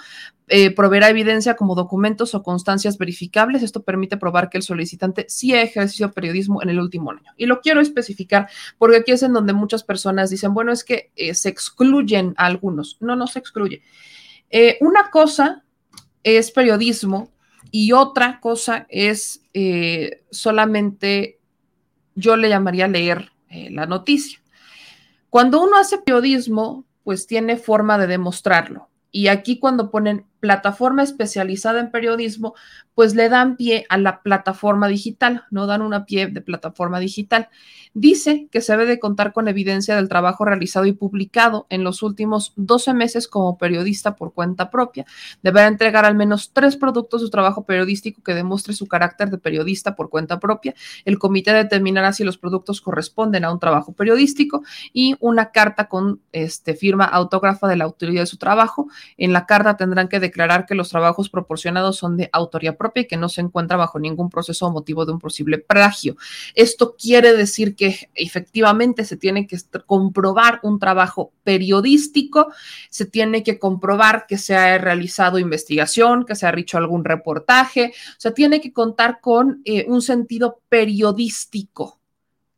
eh, 0.47 0.71
proveerá 0.71 1.09
evidencia 1.09 1.55
como 1.55 1.75
documentos 1.75 2.33
o 2.33 2.41
constancias 2.41 2.97
verificables. 2.97 3.61
Esto 3.61 3.83
permite 3.83 4.17
probar 4.17 4.49
que 4.49 4.57
el 4.57 4.63
solicitante 4.63 5.25
sí 5.29 5.53
ha 5.53 5.61
ejercido 5.61 6.11
periodismo 6.11 6.63
en 6.63 6.69
el 6.69 6.79
último 6.79 7.11
año. 7.11 7.33
Y 7.37 7.45
lo 7.45 7.61
quiero 7.61 7.81
especificar 7.81 8.49
porque 8.79 8.97
aquí 8.97 9.11
es 9.11 9.21
en 9.21 9.33
donde 9.33 9.53
muchas 9.53 9.83
personas 9.83 10.31
dicen, 10.31 10.55
bueno, 10.55 10.71
es 10.71 10.83
que 10.83 11.11
eh, 11.15 11.35
se 11.35 11.49
excluyen 11.49 12.33
a 12.37 12.47
algunos. 12.47 12.97
No, 13.01 13.15
no 13.15 13.27
se 13.27 13.39
excluye. 13.39 13.83
Eh, 14.49 14.77
una 14.81 15.11
cosa 15.11 15.63
es 16.23 16.49
periodismo 16.49 17.31
y 17.69 17.91
otra 17.91 18.39
cosa 18.39 18.87
es 18.89 19.41
solamente, 20.31 21.39
yo 22.15 22.35
le 22.35 22.49
llamaría 22.49 22.87
leer 22.87 23.34
eh, 23.49 23.69
la 23.71 23.85
noticia. 23.85 24.41
Cuando 25.29 25.61
uno 25.61 25.77
hace 25.77 25.97
periodismo, 25.97 26.85
pues 27.03 27.27
tiene 27.27 27.57
forma 27.57 27.97
de 27.97 28.07
demostrarlo. 28.07 28.89
Y 29.11 29.27
aquí 29.27 29.59
cuando 29.59 29.91
ponen 29.91 30.25
plataforma 30.45 31.01
especializada 31.01 31.79
en 31.79 31.89
periodismo, 31.89 32.53
pues 32.93 33.15
le 33.15 33.29
dan 33.29 33.57
pie 33.57 33.87
a 33.89 33.97
la 33.97 34.21
plataforma 34.21 34.87
digital, 34.87 35.43
no 35.49 35.65
dan 35.65 35.81
una 35.81 36.05
pie 36.05 36.27
de 36.27 36.41
plataforma 36.41 36.99
digital. 36.99 37.49
Dice 37.93 38.47
que 38.51 38.61
se 38.61 38.73
debe 38.73 38.85
de 38.85 38.99
contar 38.99 39.33
con 39.33 39.47
evidencia 39.47 39.95
del 39.95 40.07
trabajo 40.07 40.45
realizado 40.45 40.85
y 40.85 40.91
publicado 40.91 41.65
en 41.69 41.83
los 41.83 42.03
últimos 42.03 42.53
12 42.57 42.93
meses 42.93 43.27
como 43.27 43.57
periodista 43.57 44.15
por 44.15 44.33
cuenta 44.33 44.69
propia. 44.69 45.05
Deberá 45.41 45.67
entregar 45.67 46.05
al 46.05 46.13
menos 46.13 46.51
tres 46.53 46.77
productos 46.77 47.21
de 47.21 47.27
su 47.27 47.31
trabajo 47.31 47.65
periodístico 47.65 48.21
que 48.21 48.33
demuestre 48.33 48.73
su 48.73 48.85
carácter 48.87 49.29
de 49.29 49.39
periodista 49.39 49.95
por 49.95 50.09
cuenta 50.09 50.39
propia. 50.39 50.75
El 51.05 51.17
comité 51.17 51.53
determinará 51.53 52.13
si 52.13 52.23
los 52.23 52.37
productos 52.37 52.81
corresponden 52.81 53.45
a 53.45 53.51
un 53.51 53.59
trabajo 53.59 53.93
periodístico 53.93 54.63
y 54.93 55.15
una 55.19 55.51
carta 55.51 55.87
con 55.87 56.21
este, 56.33 56.75
firma 56.75 57.05
autógrafa 57.05 57.67
de 57.67 57.77
la 57.77 57.85
autoridad 57.85 58.21
de 58.21 58.27
su 58.27 58.37
trabajo. 58.37 58.87
En 59.17 59.33
la 59.33 59.45
carta 59.45 59.77
tendrán 59.77 60.07
que 60.07 60.19
declarar 60.19 60.34
que 60.67 60.75
los 60.75 60.89
trabajos 60.89 61.29
proporcionados 61.29 61.97
son 61.97 62.17
de 62.17 62.29
autoría 62.31 62.77
propia 62.77 63.01
y 63.01 63.07
que 63.07 63.17
no 63.17 63.29
se 63.29 63.41
encuentra 63.41 63.77
bajo 63.77 63.99
ningún 63.99 64.29
proceso 64.29 64.67
o 64.67 64.71
motivo 64.71 65.05
de 65.05 65.13
un 65.13 65.19
posible 65.19 65.57
plagio. 65.57 66.17
Esto 66.53 66.95
quiere 66.97 67.33
decir 67.33 67.75
que 67.75 68.09
efectivamente 68.13 69.05
se 69.05 69.17
tiene 69.17 69.47
que 69.47 69.57
comprobar 69.85 70.59
un 70.63 70.79
trabajo 70.79 71.31
periodístico, 71.43 72.51
se 72.89 73.05
tiene 73.05 73.43
que 73.43 73.59
comprobar 73.59 74.25
que 74.27 74.37
se 74.37 74.55
ha 74.55 74.77
realizado 74.77 75.39
investigación, 75.39 76.25
que 76.25 76.35
se 76.35 76.45
ha 76.45 76.53
hecho 76.57 76.77
algún 76.77 77.05
reportaje, 77.05 77.93
o 78.09 78.19
sea, 78.19 78.33
tiene 78.33 78.61
que 78.61 78.73
contar 78.73 79.19
con 79.21 79.61
eh, 79.65 79.85
un 79.87 80.01
sentido 80.01 80.59
periodístico. 80.69 81.99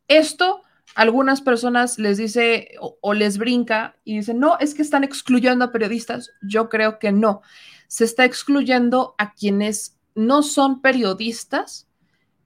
Esto 0.08 0.62
algunas 0.98 1.42
personas 1.42 2.00
les 2.00 2.18
dice 2.18 2.72
o, 2.80 3.14
les 3.14 3.38
brinca 3.38 3.98
y 4.04 4.18
dicen, 4.18 4.40
no, 4.40 4.58
es 4.60 4.74
que 4.74 4.82
están 4.82 5.04
excluyendo 5.04 5.64
a 5.64 5.72
periodistas. 5.72 6.32
Yo 6.42 6.70
creo 6.70 6.98
que 6.98 7.12
no. 7.12 7.42
Se 7.88 8.04
está 8.04 8.26
excluyendo 8.26 9.14
a 9.20 9.36
quienes 9.36 10.00
no 10.16 10.42
son 10.42 10.82
periodistas, 10.82 11.88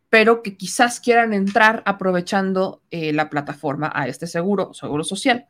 pero 0.10 0.44
que 0.44 0.58
quizás 0.58 1.00
quieran 1.00 1.32
entrar 1.34 1.82
aprovechando 1.86 2.84
eh, 2.92 3.14
la 3.14 3.30
plataforma 3.30 3.90
a 3.96 4.10
este 4.10 4.28
seguro, 4.28 4.74
seguro 4.74 5.06
social. 5.06 5.48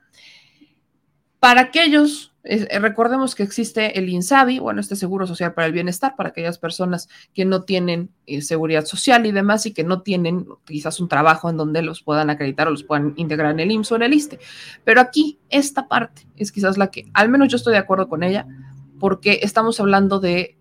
Para 1.39 1.61
aquellos, 1.61 2.30
eh, 2.43 2.79
recordemos 2.79 3.35
que 3.35 3.43
existe 3.43 3.99
el 3.99 4.09
INSABI, 4.09 4.59
bueno, 4.59 4.81
este 4.81 4.95
Seguro 4.95 5.27
Social 5.27 5.53
para 5.53 5.67
el 5.67 5.73
Bienestar, 5.73 6.15
para 6.15 6.29
aquellas 6.29 6.57
personas 6.57 7.07
que 7.33 7.45
no 7.45 7.63
tienen 7.63 8.09
eh, 8.25 8.41
seguridad 8.41 8.85
social 8.85 9.25
y 9.25 9.31
demás 9.31 9.65
y 9.65 9.73
que 9.73 9.83
no 9.83 10.01
tienen 10.01 10.47
quizás 10.65 10.99
un 10.99 11.07
trabajo 11.07 11.49
en 11.49 11.57
donde 11.57 11.81
los 11.81 12.01
puedan 12.01 12.29
acreditar 12.29 12.67
o 12.67 12.71
los 12.71 12.83
puedan 12.83 13.13
integrar 13.15 13.51
en 13.51 13.59
el 13.59 13.71
IMSS 13.71 13.91
o 13.91 13.95
en 13.97 14.03
el 14.03 14.13
ISTE. 14.13 14.39
Pero 14.83 15.01
aquí, 15.01 15.39
esta 15.49 15.87
parte 15.87 16.27
es 16.35 16.51
quizás 16.51 16.77
la 16.77 16.87
que, 16.87 17.09
al 17.13 17.29
menos 17.29 17.49
yo 17.49 17.57
estoy 17.57 17.73
de 17.73 17.79
acuerdo 17.79 18.09
con 18.09 18.23
ella, 18.23 18.47
porque 18.99 19.39
estamos 19.43 19.79
hablando 19.79 20.19
de 20.19 20.57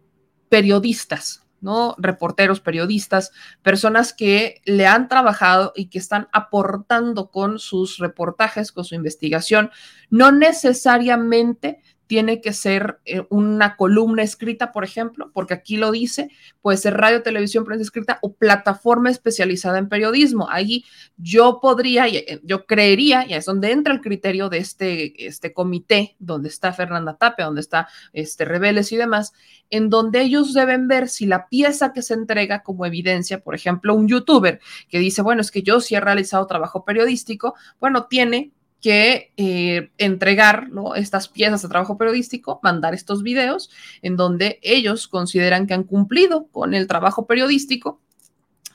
periodistas, 0.48 1.46
¿no? 1.60 1.94
Reporteros, 1.98 2.60
periodistas, 2.60 3.32
personas 3.62 4.12
que 4.12 4.60
le 4.64 4.86
han 4.86 5.08
trabajado 5.08 5.72
y 5.76 5.86
que 5.86 5.98
están 5.98 6.28
aportando 6.32 7.30
con 7.30 7.58
sus 7.58 7.98
reportajes, 7.98 8.72
con 8.72 8.84
su 8.84 8.94
investigación, 8.94 9.70
no 10.10 10.32
necesariamente 10.32 11.80
tiene 12.10 12.40
que 12.40 12.52
ser 12.52 12.98
eh, 13.04 13.22
una 13.30 13.76
columna 13.76 14.24
escrita, 14.24 14.72
por 14.72 14.82
ejemplo, 14.82 15.30
porque 15.32 15.54
aquí 15.54 15.76
lo 15.76 15.92
dice, 15.92 16.28
puede 16.60 16.76
ser 16.76 16.94
radio, 16.94 17.22
televisión, 17.22 17.64
prensa 17.64 17.84
escrita 17.84 18.18
o 18.20 18.32
plataforma 18.32 19.10
especializada 19.10 19.78
en 19.78 19.88
periodismo. 19.88 20.48
Ahí 20.50 20.84
yo 21.16 21.60
podría, 21.62 22.08
eh, 22.08 22.40
yo 22.42 22.66
creería, 22.66 23.24
y 23.28 23.34
es 23.34 23.44
donde 23.44 23.70
entra 23.70 23.94
el 23.94 24.00
criterio 24.00 24.48
de 24.48 24.58
este, 24.58 25.24
este 25.24 25.52
comité, 25.52 26.16
donde 26.18 26.48
está 26.48 26.72
Fernanda 26.72 27.14
Tapia, 27.14 27.44
donde 27.44 27.60
está 27.60 27.86
este 28.12 28.44
Rebeles 28.44 28.90
y 28.90 28.96
demás, 28.96 29.32
en 29.70 29.88
donde 29.88 30.20
ellos 30.22 30.52
deben 30.52 30.88
ver 30.88 31.08
si 31.08 31.26
la 31.26 31.46
pieza 31.46 31.92
que 31.92 32.02
se 32.02 32.14
entrega 32.14 32.64
como 32.64 32.86
evidencia, 32.86 33.38
por 33.38 33.54
ejemplo, 33.54 33.94
un 33.94 34.08
youtuber 34.08 34.58
que 34.88 34.98
dice, 34.98 35.22
bueno, 35.22 35.42
es 35.42 35.52
que 35.52 35.62
yo 35.62 35.80
sí 35.80 35.94
he 35.94 36.00
realizado 36.00 36.44
trabajo 36.48 36.84
periodístico, 36.84 37.54
bueno, 37.78 38.06
tiene 38.06 38.50
que 38.80 39.32
eh, 39.36 39.90
entregar 39.98 40.68
estas 40.96 41.28
piezas 41.28 41.62
de 41.62 41.68
trabajo 41.68 41.98
periodístico, 41.98 42.60
mandar 42.62 42.94
estos 42.94 43.22
videos 43.22 43.70
en 44.02 44.16
donde 44.16 44.58
ellos 44.62 45.08
consideran 45.08 45.66
que 45.66 45.74
han 45.74 45.84
cumplido 45.84 46.46
con 46.48 46.74
el 46.74 46.86
trabajo 46.86 47.26
periodístico 47.26 48.00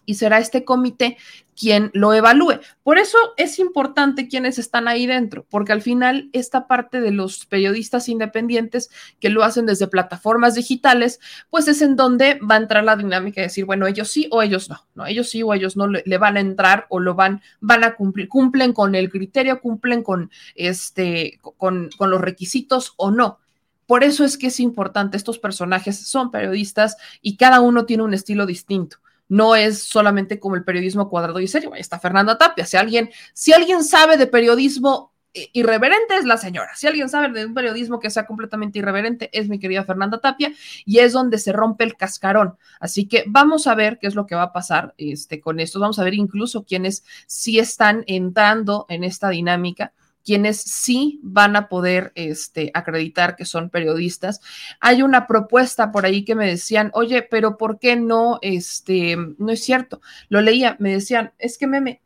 y 0.05 0.15
será 0.15 0.39
este 0.39 0.63
comité 0.63 1.17
quien 1.55 1.89
lo 1.93 2.13
evalúe. 2.13 2.59
Por 2.83 2.97
eso 2.97 3.17
es 3.37 3.59
importante 3.59 4.27
quienes 4.27 4.59
están 4.59 4.87
ahí 4.87 5.07
dentro, 5.07 5.45
porque 5.49 5.71
al 5.71 5.81
final 5.81 6.29
esta 6.33 6.67
parte 6.67 7.01
de 7.01 7.11
los 7.11 7.45
periodistas 7.45 8.09
independientes 8.09 8.89
que 9.19 9.29
lo 9.29 9.43
hacen 9.43 9.65
desde 9.65 9.87
plataformas 9.87 10.55
digitales, 10.55 11.19
pues 11.49 11.67
es 11.67 11.81
en 11.81 11.95
donde 11.95 12.39
va 12.39 12.55
a 12.55 12.59
entrar 12.59 12.83
la 12.83 12.95
dinámica 12.95 13.41
de 13.41 13.47
decir, 13.47 13.65
bueno, 13.65 13.87
ellos 13.87 14.09
sí 14.09 14.27
o 14.31 14.41
ellos 14.41 14.69
no, 14.69 14.85
no, 14.95 15.05
ellos 15.05 15.29
sí 15.29 15.43
o 15.43 15.53
ellos 15.53 15.77
no 15.77 15.87
le, 15.87 16.17
van 16.17 16.37
a 16.37 16.41
entrar 16.41 16.85
o 16.89 16.99
lo 16.99 17.15
van, 17.15 17.41
van 17.61 17.83
a 17.83 17.95
cumplir, 17.95 18.27
cumplen 18.27 18.73
con 18.73 18.95
el 18.95 19.09
criterio, 19.09 19.61
cumplen 19.61 20.03
con 20.03 20.29
este, 20.55 21.39
con, 21.57 21.89
con 21.97 22.09
los 22.09 22.21
requisitos 22.21 22.93
o 22.97 23.11
no. 23.11 23.39
Por 23.87 24.03
eso 24.03 24.25
es 24.25 24.37
que 24.37 24.47
es 24.47 24.59
importante, 24.59 25.15
estos 25.15 25.37
personajes 25.37 26.07
son 26.07 26.31
periodistas 26.31 26.97
y 27.21 27.37
cada 27.37 27.61
uno 27.61 27.85
tiene 27.85 28.03
un 28.03 28.15
estilo 28.15 28.47
distinto 28.47 28.97
no 29.27 29.55
es 29.55 29.83
solamente 29.83 30.39
como 30.39 30.55
el 30.55 30.63
periodismo 30.63 31.09
cuadrado 31.09 31.39
y 31.39 31.47
serio. 31.47 31.73
Ahí 31.73 31.81
está 31.81 31.99
Fernanda 31.99 32.37
Tapia. 32.37 32.65
Si 32.65 32.77
alguien, 32.77 33.09
si 33.33 33.53
alguien 33.53 33.83
sabe 33.83 34.17
de 34.17 34.27
periodismo 34.27 35.13
irreverente 35.53 36.15
es 36.15 36.25
la 36.25 36.37
señora. 36.37 36.75
Si 36.75 36.87
alguien 36.87 37.09
sabe 37.09 37.29
de 37.29 37.45
un 37.45 37.53
periodismo 37.53 37.99
que 37.99 38.09
sea 38.09 38.25
completamente 38.25 38.79
irreverente, 38.79 39.29
es 39.33 39.49
mi 39.49 39.59
querida 39.59 39.83
Fernanda 39.83 40.19
Tapia, 40.19 40.53
y 40.85 40.99
es 40.99 41.13
donde 41.13 41.37
se 41.37 41.51
rompe 41.51 41.83
el 41.83 41.95
cascarón. 41.95 42.57
Así 42.79 43.07
que 43.07 43.25
vamos 43.27 43.67
a 43.67 43.75
ver 43.75 43.99
qué 43.99 44.07
es 44.07 44.15
lo 44.15 44.25
que 44.25 44.35
va 44.35 44.43
a 44.43 44.53
pasar 44.53 44.93
este, 44.97 45.41
con 45.41 45.59
esto. 45.59 45.79
Vamos 45.79 45.99
a 45.99 46.03
ver 46.03 46.13
incluso 46.13 46.63
quienes 46.63 47.03
sí 47.27 47.59
están 47.59 48.03
entrando 48.07 48.85
en 48.89 49.03
esta 49.03 49.29
dinámica 49.29 49.93
quienes 50.25 50.59
sí 50.59 51.19
van 51.21 51.55
a 51.55 51.69
poder 51.69 52.11
este, 52.15 52.71
acreditar 52.73 53.35
que 53.35 53.45
son 53.45 53.69
periodistas. 53.69 54.41
Hay 54.81 55.03
una 55.03 55.27
propuesta 55.27 55.91
por 55.91 56.05
ahí 56.05 56.25
que 56.25 56.35
me 56.35 56.47
decían, 56.47 56.89
oye, 56.93 57.21
pero 57.21 57.57
¿por 57.57 57.79
qué 57.79 57.95
no? 57.95 58.39
Este, 58.41 59.15
no 59.37 59.51
es 59.51 59.63
cierto. 59.63 60.01
Lo 60.27 60.41
leía, 60.41 60.75
me 60.79 60.91
decían, 60.91 61.33
es 61.37 61.57
que 61.57 61.67
meme, 61.67 62.01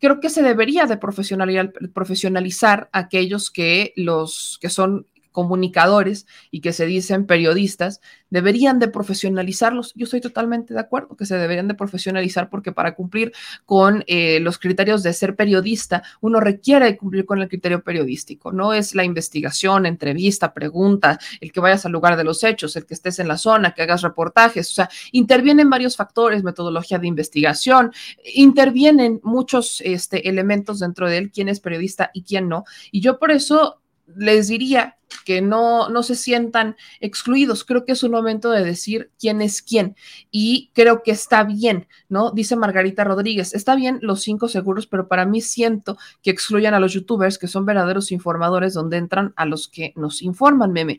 creo 0.00 0.20
que 0.20 0.30
se 0.30 0.42
debería 0.42 0.86
de 0.86 0.96
profesionalizar, 0.96 1.72
profesionalizar 1.92 2.88
aquellos 2.92 3.50
que 3.50 3.92
los 3.94 4.58
que 4.60 4.70
son 4.70 5.06
comunicadores 5.32 6.26
y 6.50 6.60
que 6.60 6.72
se 6.72 6.86
dicen 6.86 7.26
periodistas, 7.26 8.00
deberían 8.30 8.78
de 8.78 8.88
profesionalizarlos. 8.88 9.92
Yo 9.94 10.04
estoy 10.04 10.20
totalmente 10.20 10.74
de 10.74 10.80
acuerdo 10.80 11.16
que 11.16 11.26
se 11.26 11.36
deberían 11.36 11.68
de 11.68 11.74
profesionalizar 11.74 12.48
porque 12.48 12.72
para 12.72 12.94
cumplir 12.94 13.32
con 13.66 14.04
eh, 14.06 14.40
los 14.40 14.58
criterios 14.58 15.02
de 15.02 15.12
ser 15.12 15.36
periodista, 15.36 16.02
uno 16.20 16.40
requiere 16.40 16.96
cumplir 16.96 17.26
con 17.26 17.40
el 17.40 17.48
criterio 17.48 17.82
periodístico. 17.82 18.52
No 18.52 18.72
es 18.72 18.94
la 18.94 19.04
investigación, 19.04 19.86
entrevista, 19.86 20.54
pregunta, 20.54 21.18
el 21.40 21.52
que 21.52 21.60
vayas 21.60 21.84
al 21.86 21.92
lugar 21.92 22.16
de 22.16 22.24
los 22.24 22.42
hechos, 22.44 22.76
el 22.76 22.86
que 22.86 22.94
estés 22.94 23.18
en 23.18 23.28
la 23.28 23.38
zona, 23.38 23.72
que 23.72 23.82
hagas 23.82 24.02
reportajes. 24.02 24.70
O 24.70 24.74
sea, 24.74 24.90
intervienen 25.12 25.70
varios 25.70 25.96
factores, 25.96 26.42
metodología 26.42 26.98
de 26.98 27.08
investigación, 27.08 27.92
intervienen 28.34 29.20
muchos 29.22 29.80
este, 29.84 30.28
elementos 30.28 30.78
dentro 30.78 31.08
de 31.08 31.18
él, 31.18 31.30
quién 31.30 31.48
es 31.48 31.60
periodista 31.60 32.10
y 32.14 32.22
quién 32.22 32.48
no. 32.48 32.64
Y 32.90 33.00
yo 33.00 33.18
por 33.18 33.30
eso 33.30 33.80
les 34.16 34.48
diría 34.48 34.96
que 35.24 35.40
no, 35.40 35.88
no 35.88 36.02
se 36.02 36.14
sientan 36.14 36.76
excluidos. 37.00 37.64
Creo 37.64 37.84
que 37.84 37.92
es 37.92 38.02
un 38.02 38.12
momento 38.12 38.50
de 38.50 38.64
decir 38.64 39.10
quién 39.18 39.42
es 39.42 39.62
quién 39.62 39.96
y 40.30 40.70
creo 40.74 41.02
que 41.02 41.10
está 41.10 41.44
bien, 41.44 41.88
¿no? 42.08 42.30
Dice 42.30 42.56
Margarita 42.56 43.04
Rodríguez, 43.04 43.54
está 43.54 43.74
bien 43.74 43.98
los 44.02 44.22
cinco 44.22 44.48
seguros, 44.48 44.86
pero 44.86 45.08
para 45.08 45.26
mí 45.26 45.40
siento 45.40 45.98
que 46.22 46.30
excluyan 46.30 46.74
a 46.74 46.80
los 46.80 46.92
youtubers 46.92 47.38
que 47.38 47.48
son 47.48 47.66
verdaderos 47.66 48.12
informadores 48.12 48.74
donde 48.74 48.96
entran 48.96 49.32
a 49.36 49.46
los 49.46 49.68
que 49.68 49.92
nos 49.96 50.22
informan, 50.22 50.72
meme. 50.72 50.98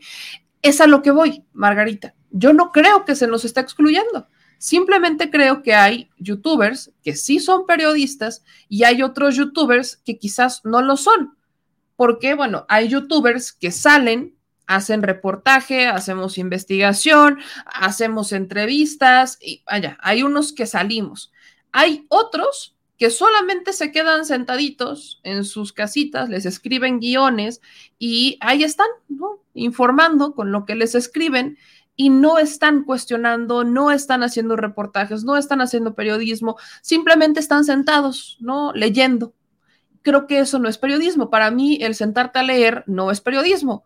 Es 0.62 0.82
a 0.82 0.88
lo 0.88 1.02
que 1.02 1.12
voy, 1.12 1.44
Margarita. 1.54 2.14
Yo 2.30 2.54
no 2.54 2.72
creo 2.72 3.06
que 3.06 3.16
se 3.16 3.28
nos 3.28 3.46
está 3.46 3.62
excluyendo. 3.62 4.28
Simplemente 4.58 5.32
creo 5.32 5.64
que 5.64 5.74
hay 5.74 6.12
youtubers 6.20 6.92
que 7.04 7.16
sí 7.16 7.40
son 7.40 7.66
periodistas 7.66 8.44
y 8.70 8.84
hay 8.84 9.02
otros 9.02 9.36
youtubers 9.36 9.98
que 9.98 10.20
quizás 10.20 10.62
no 10.64 10.82
lo 10.84 10.98
son 10.98 11.36
porque, 12.02 12.34
bueno, 12.34 12.66
hay 12.68 12.88
youtubers 12.88 13.54
que 13.54 13.70
salen, 13.70 14.36
hacen 14.66 15.04
reportaje, 15.04 15.86
hacemos 15.86 16.40
investigación, 16.40 17.38
hacemos 17.64 18.32
entrevistas, 18.32 19.38
y 19.40 19.62
vaya, 19.70 20.00
hay 20.02 20.24
unos 20.24 20.52
que 20.52 20.66
salimos. 20.66 21.32
Hay 21.72 22.08
otros 22.10 22.76
que 22.98 23.12
solamente 23.12 23.72
se 23.72 23.92
quedan 23.92 24.26
sentaditos 24.26 25.20
en 25.22 25.44
sus 25.46 25.74
casitas, 25.74 26.28
les 26.28 26.48
escriben 26.48 27.00
guiones 27.00 27.62
y 28.00 28.40
ahí 28.42 28.64
están, 28.64 28.88
¿no? 29.08 29.44
Informando 29.54 30.34
con 30.34 30.52
lo 30.52 30.66
que 30.66 30.74
les 30.74 30.96
escriben 30.96 31.60
y 31.96 32.10
no 32.10 32.40
están 32.40 32.84
cuestionando, 32.84 33.64
no 33.64 33.92
están 33.92 34.24
haciendo 34.24 34.56
reportajes, 34.56 35.24
no 35.24 35.38
están 35.38 35.62
haciendo 35.62 35.94
periodismo, 35.94 36.58
simplemente 36.82 37.40
están 37.40 37.64
sentados, 37.64 38.38
¿no? 38.40 38.74
Leyendo 38.74 39.36
creo 40.02 40.28
que 40.28 40.40
eso 40.40 40.60
no 40.60 40.70
es 40.70 40.78
periodismo. 40.78 41.30
Para 41.30 41.52
mí, 41.52 41.80
el 41.82 41.96
sentarte 41.96 42.40
a 42.40 42.44
leer 42.44 42.84
no 42.88 43.12
es 43.12 43.22
periodismo. 43.22 43.86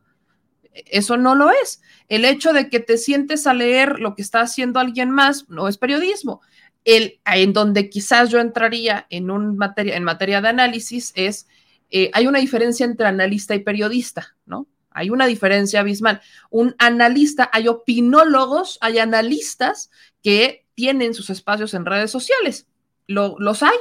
Eso 0.73 1.17
no 1.17 1.35
lo 1.35 1.51
es. 1.51 1.81
El 2.09 2.25
hecho 2.25 2.51
de 2.51 2.69
que 2.69 2.79
te 2.79 2.97
sientes 2.97 3.47
a 3.47 3.53
leer 3.53 3.99
lo 3.99 4.15
que 4.15 4.21
está 4.21 4.41
haciendo 4.41 4.79
alguien 4.79 5.09
más 5.09 5.49
no 5.49 5.67
es 5.67 5.77
periodismo. 5.77 6.41
El, 6.83 7.19
en 7.25 7.53
donde 7.53 7.89
quizás 7.89 8.29
yo 8.29 8.39
entraría 8.39 9.07
en, 9.09 9.31
un 9.31 9.57
materia, 9.57 9.95
en 9.95 10.03
materia 10.03 10.41
de 10.41 10.49
análisis 10.49 11.11
es, 11.15 11.47
eh, 11.89 12.11
hay 12.13 12.27
una 12.27 12.39
diferencia 12.39 12.85
entre 12.85 13.07
analista 13.07 13.55
y 13.55 13.59
periodista, 13.59 14.35
¿no? 14.45 14.67
Hay 14.91 15.09
una 15.09 15.25
diferencia 15.27 15.81
abismal. 15.81 16.21
Un 16.49 16.75
analista, 16.77 17.49
hay 17.51 17.67
opinólogos, 17.67 18.77
hay 18.81 18.99
analistas 18.99 19.91
que 20.23 20.65
tienen 20.73 21.13
sus 21.13 21.29
espacios 21.29 21.73
en 21.73 21.85
redes 21.85 22.11
sociales. 22.11 22.67
los 23.07 23.63
hay, 23.63 23.77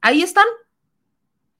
ahí 0.00 0.22
están, 0.22 0.46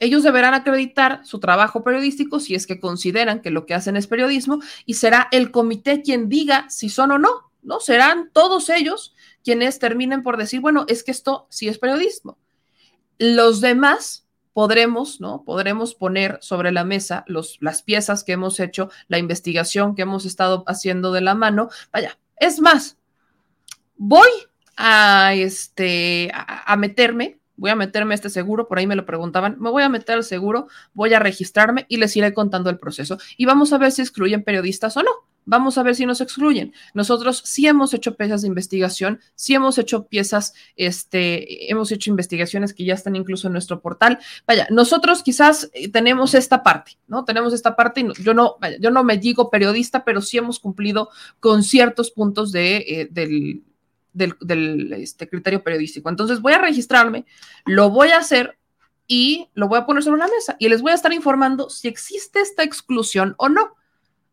ellos 0.03 0.24
deberán 0.24 0.53
acreditar 0.53 1.20
su 1.24 1.38
trabajo 1.38 1.84
periodístico 1.84 2.40
si 2.40 2.57
es 2.57 2.66
que 2.66 2.80
consideran 2.80 3.40
que 3.40 3.53
lo 3.53 3.66
que 3.66 3.74
hacen 3.74 3.96
es 3.96 4.09
periodismo 4.09 4.59
y 4.84 4.94
será 4.94 5.28
el 5.30 5.53
comité 5.53 6.03
quien 6.03 6.28
diga 6.28 6.68
si 6.70 6.88
son 6.88 7.12
o 7.12 7.18
no, 7.18 7.53
¿no? 7.62 7.78
Serán 7.78 8.30
todos 8.32 8.68
ellos 8.68 9.14
quienes 9.44 9.78
terminen 9.78 10.24
por 10.24 10.38
decir, 10.38 10.61
bueno, 10.61 10.86
es 10.88 11.05
que 11.05 11.12
esto 11.12 11.46
sí 11.50 11.68
es 11.68 11.78
periodismo. 11.78 12.36
Los 13.18 13.61
demás 13.61 14.26
podremos, 14.53 15.20
¿no? 15.20 15.44
Podremos 15.44 15.94
poner 15.94 16.38
sobre 16.40 16.72
la 16.72 16.82
mesa 16.82 17.22
los, 17.28 17.59
las 17.61 17.84
piezas 17.84 18.24
que 18.24 18.32
hemos 18.32 18.59
hecho, 18.59 18.90
la 19.07 19.18
investigación 19.18 19.94
que 19.94 20.03
hemos 20.03 20.26
estado 20.26 20.64
haciendo 20.66 21.12
de 21.12 21.20
la 21.20 21.36
mano. 21.36 21.68
Vaya, 21.92 22.18
es 22.40 22.59
más, 22.59 22.98
voy 23.96 24.30
a, 24.76 25.32
este, 25.34 26.32
a 26.34 26.74
meterme 26.76 27.38
voy 27.62 27.70
a 27.70 27.76
meterme 27.76 28.12
a 28.12 28.16
este 28.16 28.28
seguro, 28.28 28.66
por 28.66 28.80
ahí 28.80 28.88
me 28.88 28.96
lo 28.96 29.06
preguntaban, 29.06 29.54
me 29.60 29.70
voy 29.70 29.84
a 29.84 29.88
meter 29.88 30.16
al 30.16 30.24
seguro, 30.24 30.66
voy 30.94 31.14
a 31.14 31.20
registrarme 31.20 31.86
y 31.88 31.98
les 31.98 32.16
iré 32.16 32.34
contando 32.34 32.70
el 32.70 32.76
proceso. 32.76 33.18
Y 33.36 33.44
vamos 33.44 33.72
a 33.72 33.78
ver 33.78 33.92
si 33.92 34.02
excluyen 34.02 34.42
periodistas 34.42 34.96
o 34.96 35.02
no. 35.04 35.10
Vamos 35.44 35.78
a 35.78 35.84
ver 35.84 35.94
si 35.94 36.04
nos 36.04 36.20
excluyen. 36.20 36.72
Nosotros 36.92 37.40
sí 37.44 37.68
hemos 37.68 37.94
hecho 37.94 38.16
piezas 38.16 38.42
de 38.42 38.48
investigación, 38.48 39.20
sí 39.36 39.54
hemos 39.54 39.78
hecho 39.78 40.08
piezas, 40.08 40.54
este, 40.74 41.70
hemos 41.70 41.92
hecho 41.92 42.10
investigaciones 42.10 42.74
que 42.74 42.84
ya 42.84 42.94
están 42.94 43.14
incluso 43.14 43.46
en 43.46 43.52
nuestro 43.52 43.80
portal. 43.80 44.18
Vaya, 44.44 44.66
nosotros 44.70 45.22
quizás 45.22 45.70
eh, 45.72 45.88
tenemos 45.88 46.34
esta 46.34 46.64
parte, 46.64 46.98
¿no? 47.06 47.24
Tenemos 47.24 47.54
esta 47.54 47.76
parte 47.76 48.00
y 48.00 48.22
yo 48.24 48.34
no, 48.34 48.56
vaya, 48.60 48.76
yo 48.80 48.90
no 48.90 49.04
me 49.04 49.18
digo 49.18 49.50
periodista, 49.50 50.04
pero 50.04 50.20
sí 50.20 50.36
hemos 50.36 50.58
cumplido 50.58 51.10
con 51.38 51.62
ciertos 51.62 52.10
puntos 52.10 52.50
de, 52.50 52.76
eh, 52.76 53.08
del, 53.08 53.62
del, 54.12 54.92
este, 54.92 55.28
criterio 55.28 55.62
periodístico. 55.62 56.08
Entonces 56.08 56.40
voy 56.40 56.52
a 56.52 56.58
registrarme, 56.58 57.24
lo 57.64 57.90
voy 57.90 58.08
a 58.08 58.18
hacer 58.18 58.58
y 59.06 59.48
lo 59.54 59.68
voy 59.68 59.78
a 59.78 59.86
poner 59.86 60.02
sobre 60.02 60.20
la 60.20 60.28
mesa 60.28 60.56
y 60.58 60.68
les 60.68 60.82
voy 60.82 60.92
a 60.92 60.94
estar 60.94 61.12
informando 61.12 61.70
si 61.70 61.88
existe 61.88 62.40
esta 62.40 62.62
exclusión 62.62 63.34
o 63.38 63.48
no 63.48 63.76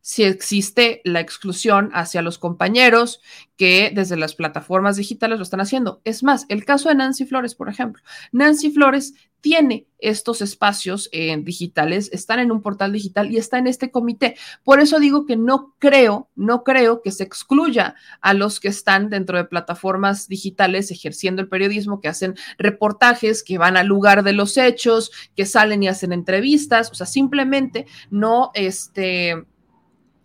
si 0.01 0.23
existe 0.23 1.01
la 1.03 1.19
exclusión 1.19 1.91
hacia 1.93 2.21
los 2.21 2.38
compañeros 2.38 3.21
que 3.57 3.91
desde 3.93 4.15
las 4.15 4.34
plataformas 4.34 4.95
digitales 4.95 5.38
lo 5.38 5.43
están 5.43 5.61
haciendo. 5.61 6.01
Es 6.03 6.23
más, 6.23 6.45
el 6.49 6.65
caso 6.65 6.89
de 6.89 6.95
Nancy 6.95 7.25
Flores, 7.25 7.53
por 7.53 7.69
ejemplo. 7.69 8.01
Nancy 8.32 8.71
Flores 8.71 9.13
tiene 9.41 9.87
estos 9.99 10.41
espacios 10.41 11.09
eh, 11.11 11.35
digitales, 11.41 12.09
están 12.13 12.39
en 12.39 12.51
un 12.51 12.61
portal 12.61 12.93
digital 12.93 13.31
y 13.31 13.37
está 13.37 13.57
en 13.57 13.67
este 13.67 13.91
comité. 13.91 14.37
Por 14.63 14.79
eso 14.79 14.99
digo 14.99 15.25
que 15.25 15.35
no 15.35 15.75
creo, 15.79 16.29
no 16.35 16.63
creo 16.63 17.01
que 17.01 17.11
se 17.11 17.23
excluya 17.23 17.95
a 18.21 18.33
los 18.33 18.59
que 18.59 18.69
están 18.69 19.09
dentro 19.09 19.37
de 19.37 19.45
plataformas 19.45 20.27
digitales 20.27 20.91
ejerciendo 20.91 21.41
el 21.41 21.49
periodismo, 21.49 21.99
que 21.99 22.07
hacen 22.07 22.35
reportajes, 22.57 23.43
que 23.43 23.57
van 23.57 23.77
al 23.77 23.87
lugar 23.87 24.23
de 24.23 24.33
los 24.33 24.57
hechos, 24.57 25.11
que 25.35 25.45
salen 25.45 25.83
y 25.83 25.87
hacen 25.87 26.13
entrevistas, 26.13 26.89
o 26.91 26.95
sea, 26.95 27.05
simplemente 27.05 27.85
no, 28.09 28.51
este, 28.53 29.45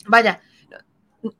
vaya, 0.06 0.40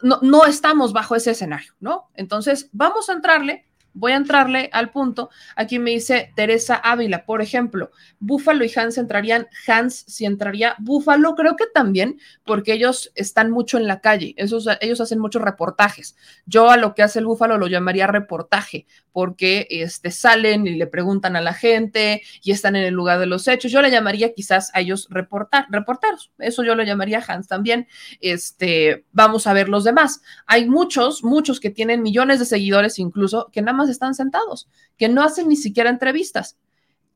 no, 0.03 0.19
no 0.23 0.47
estamos 0.47 0.93
bajo 0.93 1.15
ese 1.15 1.33
escenario, 1.33 1.75
¿no? 1.79 2.09
Entonces, 2.15 2.69
vamos 2.73 3.09
a 3.09 3.13
entrarle 3.13 3.67
voy 3.95 4.13
a 4.13 4.17
entrarle 4.17 4.69
al 4.73 4.91
punto. 4.91 5.31
Aquí 5.57 5.79
me 5.79 5.93
dice 5.93 6.33
Teresa 6.37 6.75
Ávila, 6.77 7.25
por 7.25 7.41
ejemplo, 7.41 7.91
Búfalo 8.19 8.65
y 8.65 8.73
Hans 8.75 8.99
entrarían, 8.99 9.49
Hans 9.67 10.05
si 10.07 10.27
entraría, 10.27 10.77
Búfalo 10.79 11.35
creo 11.35 11.57
que 11.57 11.67
también, 11.73 12.21
porque 12.45 12.75
ellos 12.75 13.13
están 13.15 13.51
mucho 13.51 13.79
en 13.79 13.87
la 13.87 14.01
calle, 14.01 14.35
esos, 14.37 14.69
ellos 14.81 15.01
hacen 15.01 15.19
muchos 15.19 15.43
reportajes. 15.43 16.17
Yo 16.45 16.71
a 16.71 16.77
lo 16.77 16.95
que 16.95 17.03
hace 17.03 17.21
el 17.21 17.27
Búfalo 17.27 17.57
lo 17.57 17.69
llamaría 17.69 18.07
reportaje, 18.07 18.87
porque 19.13 19.67
este, 19.71 20.11
salen 20.11 20.67
y 20.67 20.75
le 20.75 20.87
preguntan 20.89 21.37
a 21.37 21.41
la 21.41 21.55
gente 21.55 22.23
y 22.43 22.51
están 22.51 22.75
en 22.77 22.85
el 22.85 22.95
lugar 22.95 23.21
de 23.21 23.27
los 23.27 23.47
hechos. 23.47 23.71
Yo 23.71 23.81
le 23.81 23.91
llamaría 23.91 24.35
quizás 24.35 24.71
a 24.75 24.81
ellos 24.81 25.07
reportar, 25.09 25.67
reporteros, 25.71 26.33
eso 26.39 26.65
yo 26.65 26.75
lo 26.75 26.83
llamaría 26.83 27.23
Hans 27.27 27.47
también. 27.47 27.87
Este, 28.21 29.05
vamos 29.13 29.47
a 29.47 29.53
ver 29.53 29.69
los 29.69 29.85
demás. 29.85 30.21
Hay 30.47 30.69
muchos, 30.69 31.23
muchos 31.23 31.61
que 31.61 31.71
tienen 31.71 32.03
millones 32.03 32.41
de 32.41 32.45
seguidores 32.45 32.99
incluso, 32.99 33.51
que 33.53 33.63
nada 33.63 33.77
más 33.77 33.84
están 33.89 34.15
sentados, 34.15 34.69
que 34.97 35.09
no 35.09 35.23
hacen 35.23 35.49
ni 35.49 35.57
siquiera 35.57 35.91
entrevistas. 35.91 36.57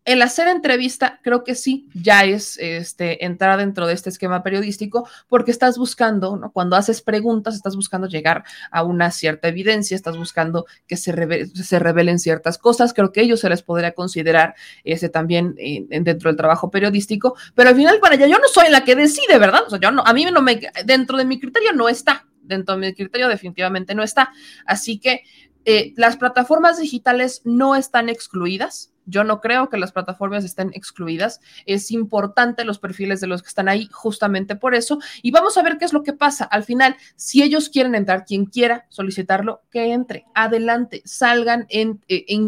El 0.05 0.23
hacer 0.23 0.49
entrevista 0.49 1.21
creo 1.23 1.45
que 1.45 1.55
sí, 1.55 1.87
ya 1.93 2.25
es 2.25 2.57
este, 2.59 3.27
entrar 3.27 3.59
dentro 3.59 3.87
de 3.87 3.93
este 3.93 4.09
esquema 4.09 4.43
periodístico 4.43 5.07
porque 5.29 5.51
estás 5.51 5.77
buscando, 5.77 6.35
¿no? 6.39 6.51
cuando 6.51 6.77
haces 6.77 7.03
preguntas, 7.03 7.55
estás 7.55 7.77
buscando 7.77 8.09
llegar 8.09 8.43
a 8.71 8.85
una 8.85 9.11
cierta 9.11 9.49
evidencia, 9.49 9.95
estás 9.95 10.17
buscando 10.17 10.65
que 10.87 10.97
se, 10.97 11.13
se 11.53 11.79
revelen 11.79 12.19
ciertas 12.19 12.57
cosas. 12.57 12.95
Creo 12.95 13.13
que 13.13 13.21
ellos 13.21 13.41
se 13.41 13.51
les 13.51 13.63
podría 13.63 13.93
considerar 13.93 14.55
ese 14.83 15.11
también 15.11 15.55
eh, 15.59 15.85
dentro 15.89 16.31
del 16.31 16.39
trabajo 16.39 16.71
periodístico, 16.71 17.37
pero 17.55 17.69
al 17.69 17.77
final 17.77 17.99
para 18.01 18.15
allá 18.15 18.29
yo 18.29 18.39
no 18.39 18.49
soy 18.49 18.71
la 18.71 18.85
que 18.85 18.97
decide, 18.97 19.37
¿verdad? 19.39 19.65
O 19.67 19.71
sea, 19.71 19.79
yo 19.79 19.91
no, 19.91 20.03
a 20.07 20.15
mí 20.15 20.25
no 20.25 20.41
me, 20.41 20.59
dentro 20.87 21.19
de 21.19 21.27
mi 21.27 21.39
criterio 21.39 21.75
no 21.75 21.87
está, 21.87 22.27
dentro 22.49 22.77
de 22.77 22.81
mi 22.81 22.95
criterio 22.95 23.29
definitivamente 23.29 23.95
no 23.95 24.03
está. 24.03 24.33
Así 24.65 24.99
que 24.99 25.23
eh, 25.65 25.93
las 25.97 26.17
plataformas 26.17 26.79
digitales 26.79 27.43
no 27.45 27.77
están 27.77 28.09
excluidas. 28.09 28.93
Yo 29.07 29.25
no 29.25 29.41
creo 29.41 29.71
que 29.71 29.79
las 29.79 29.93
plataformas 29.93 30.45
estén 30.45 30.71
excluidas. 30.75 31.41
Es 31.65 31.91
importante 31.91 32.65
los 32.65 32.79
perfiles 32.79 33.21
de 33.21 33.27
los 33.27 33.43
que 33.43 33.49
están 33.49 33.69
ahí 33.69 33.89
justamente 33.91 34.55
por 34.55 34.75
eso. 34.75 34.99
Y 35.23 35.31
vamos 35.31 35.57
a 35.57 35.63
ver 35.63 35.79
qué 35.79 35.87
es 35.87 35.95
lo 35.95 36.03
que 36.03 36.13
pasa. 36.13 36.45
Al 36.45 36.63
final, 36.63 36.97
si 37.17 37.43
ellos 37.43 37.71
quieren 37.71 37.95
entrar, 37.95 38.27
quien 38.27 38.45
quiera 38.45 38.87
solicitarlo, 38.91 39.63
que 39.71 39.93
entre. 39.93 40.27
Adelante, 40.35 41.03
salgan, 41.07 41.67
eh, 41.71 41.95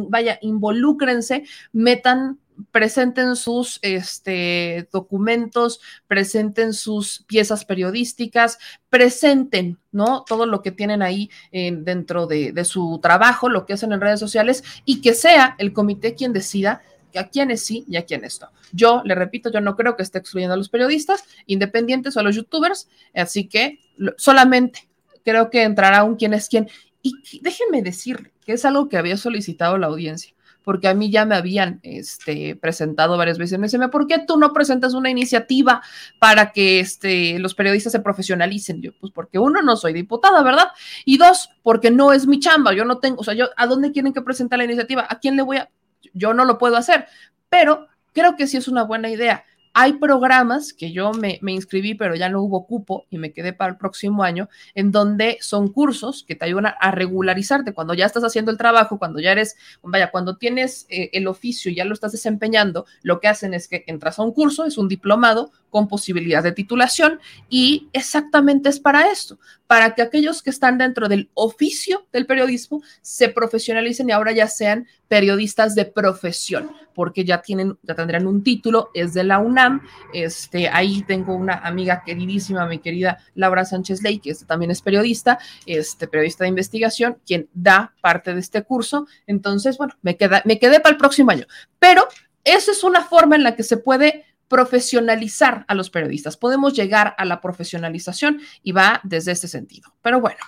vaya, 0.08 0.38
involúcrense, 0.42 1.44
metan 1.72 2.38
presenten 2.70 3.36
sus 3.36 3.78
este, 3.82 4.88
documentos, 4.92 5.80
presenten 6.06 6.72
sus 6.72 7.24
piezas 7.26 7.64
periodísticas, 7.64 8.58
presenten, 8.88 9.78
¿no? 9.92 10.24
Todo 10.26 10.46
lo 10.46 10.62
que 10.62 10.72
tienen 10.72 11.02
ahí 11.02 11.30
dentro 11.52 12.26
de, 12.26 12.52
de, 12.52 12.64
su 12.64 12.98
trabajo, 13.02 13.48
lo 13.48 13.66
que 13.66 13.74
hacen 13.74 13.92
en 13.92 14.00
redes 14.00 14.20
sociales 14.20 14.64
y 14.84 15.00
que 15.00 15.14
sea 15.14 15.54
el 15.58 15.72
comité 15.72 16.14
quien 16.14 16.32
decida 16.32 16.82
a 17.18 17.28
quiénes 17.28 17.62
sí 17.62 17.84
y 17.88 17.96
a 17.96 18.04
quiénes 18.04 18.40
no. 18.40 18.50
Yo, 18.72 19.02
le 19.04 19.14
repito, 19.14 19.50
yo 19.50 19.60
no 19.60 19.76
creo 19.76 19.96
que 19.96 20.02
esté 20.02 20.18
excluyendo 20.18 20.54
a 20.54 20.56
los 20.56 20.68
periodistas 20.68 21.24
independientes 21.46 22.16
o 22.16 22.20
a 22.20 22.22
los 22.22 22.36
youtubers, 22.36 22.88
así 23.14 23.48
que 23.48 23.80
solamente 24.16 24.88
creo 25.24 25.50
que 25.50 25.62
entrará 25.62 26.04
un 26.04 26.16
quién 26.16 26.34
es 26.34 26.48
quién. 26.48 26.68
Y 27.02 27.14
déjenme 27.40 27.82
decir 27.82 28.32
que 28.44 28.52
es 28.52 28.64
algo 28.64 28.88
que 28.88 28.98
había 28.98 29.16
solicitado 29.16 29.78
la 29.78 29.86
audiencia 29.86 30.34
porque 30.64 30.88
a 30.88 30.94
mí 30.94 31.10
ya 31.10 31.24
me 31.24 31.34
habían 31.34 31.80
este, 31.82 32.56
presentado 32.56 33.16
varias 33.16 33.38
veces. 33.38 33.58
Me 33.58 33.66
dicen, 33.66 33.88
¿por 33.90 34.06
qué 34.06 34.18
tú 34.26 34.38
no 34.38 34.52
presentas 34.52 34.94
una 34.94 35.10
iniciativa 35.10 35.82
para 36.18 36.52
que 36.52 36.80
este, 36.80 37.38
los 37.38 37.54
periodistas 37.54 37.92
se 37.92 38.00
profesionalicen? 38.00 38.82
Yo, 38.82 38.92
pues 39.00 39.12
porque 39.12 39.38
uno, 39.38 39.62
no 39.62 39.76
soy 39.76 39.92
diputada, 39.92 40.42
¿verdad? 40.42 40.68
Y 41.04 41.18
dos, 41.18 41.50
porque 41.62 41.90
no 41.90 42.12
es 42.12 42.26
mi 42.26 42.40
chamba, 42.40 42.72
yo 42.72 42.84
no 42.84 42.98
tengo, 42.98 43.20
o 43.20 43.24
sea, 43.24 43.34
yo, 43.34 43.48
¿a 43.56 43.66
dónde 43.66 43.92
quieren 43.92 44.12
que 44.12 44.22
presente 44.22 44.56
la 44.56 44.64
iniciativa? 44.64 45.06
¿A 45.08 45.18
quién 45.18 45.36
le 45.36 45.42
voy 45.42 45.58
a? 45.58 45.70
Yo 46.12 46.34
no 46.34 46.44
lo 46.44 46.58
puedo 46.58 46.76
hacer, 46.76 47.06
pero 47.48 47.86
creo 48.12 48.36
que 48.36 48.46
sí 48.46 48.56
es 48.56 48.68
una 48.68 48.82
buena 48.82 49.10
idea. 49.10 49.44
Hay 49.72 49.94
programas 49.94 50.72
que 50.72 50.92
yo 50.92 51.12
me, 51.12 51.38
inscribí, 51.42 51.94
pero 51.94 52.16
ya 52.16 52.28
no 52.28 52.42
hubo 52.42 52.66
cupo 52.66 53.06
y 53.08 53.18
me 53.18 53.32
quedé 53.32 53.52
para 53.52 53.72
el 53.72 53.78
próximo 53.78 54.24
año, 54.24 54.48
en 54.74 54.90
donde 54.90 55.38
son 55.40 55.68
cursos 55.72 56.24
que 56.26 56.34
te 56.34 56.44
ayudan 56.44 56.74
a 56.80 56.90
regularizarte. 56.90 57.72
Cuando 57.72 57.94
ya 57.94 58.06
estás 58.06 58.24
haciendo 58.24 58.50
el 58.50 58.58
trabajo, 58.58 58.98
cuando 58.98 59.20
ya 59.20 59.32
eres, 59.32 59.56
vaya, 59.82 60.10
cuando 60.10 60.36
tienes 60.36 60.86
eh, 60.88 61.10
el 61.12 61.28
oficio 61.28 61.70
y 61.70 61.76
ya 61.76 61.84
lo 61.84 61.94
estás 61.94 62.12
desempeñando, 62.12 62.86
lo 63.02 63.20
que 63.20 63.28
hacen 63.28 63.54
es 63.54 63.68
que 63.68 63.84
entras 63.86 64.18
a 64.18 64.22
un 64.22 64.32
curso, 64.32 64.64
es 64.64 64.76
un 64.76 64.88
diplomado 64.88 65.52
con 65.70 65.88
posibilidad 65.88 66.42
de 66.42 66.52
titulación 66.52 67.20
y 67.48 67.88
exactamente 67.92 68.68
es 68.68 68.80
para 68.80 69.10
esto, 69.10 69.38
para 69.66 69.94
que 69.94 70.02
aquellos 70.02 70.42
que 70.42 70.50
están 70.50 70.78
dentro 70.78 71.08
del 71.08 71.30
oficio 71.34 72.06
del 72.12 72.26
periodismo 72.26 72.82
se 73.02 73.28
profesionalicen 73.28 74.08
y 74.08 74.12
ahora 74.12 74.32
ya 74.32 74.48
sean 74.48 74.86
periodistas 75.08 75.74
de 75.74 75.86
profesión, 75.86 76.70
porque 76.94 77.24
ya 77.24 77.42
tienen, 77.42 77.76
ya 77.82 77.94
tendrán 77.94 78.26
un 78.26 78.42
título, 78.42 78.90
es 78.94 79.14
de 79.14 79.24
la 79.24 79.38
UNAM. 79.38 79.82
Este, 80.12 80.68
ahí 80.68 81.02
tengo 81.02 81.34
una 81.34 81.54
amiga 81.54 82.02
queridísima, 82.04 82.66
mi 82.66 82.78
querida 82.78 83.18
Laura 83.34 83.64
Sánchez 83.64 84.02
Ley, 84.02 84.20
que 84.20 84.34
también 84.46 84.70
es 84.70 84.82
periodista, 84.82 85.38
este, 85.66 86.06
periodista 86.06 86.44
de 86.44 86.50
investigación, 86.50 87.18
quien 87.26 87.48
da 87.54 87.92
parte 88.00 88.34
de 88.34 88.40
este 88.40 88.62
curso. 88.62 89.06
Entonces, 89.26 89.78
bueno, 89.78 89.94
me, 90.02 90.16
queda, 90.16 90.42
me 90.44 90.58
quedé 90.58 90.80
para 90.80 90.92
el 90.92 90.98
próximo 90.98 91.30
año. 91.32 91.46
Pero 91.78 92.06
esa 92.44 92.72
es 92.72 92.84
una 92.84 93.02
forma 93.02 93.36
en 93.36 93.42
la 93.42 93.56
que 93.56 93.62
se 93.62 93.76
puede 93.76 94.24
profesionalizar 94.50 95.64
a 95.68 95.76
los 95.76 95.90
periodistas. 95.90 96.36
Podemos 96.36 96.74
llegar 96.74 97.14
a 97.16 97.24
la 97.24 97.40
profesionalización 97.40 98.40
y 98.64 98.72
va 98.72 99.00
desde 99.04 99.30
este 99.30 99.46
sentido. 99.46 99.94
Pero 100.02 100.20
bueno, 100.20 100.40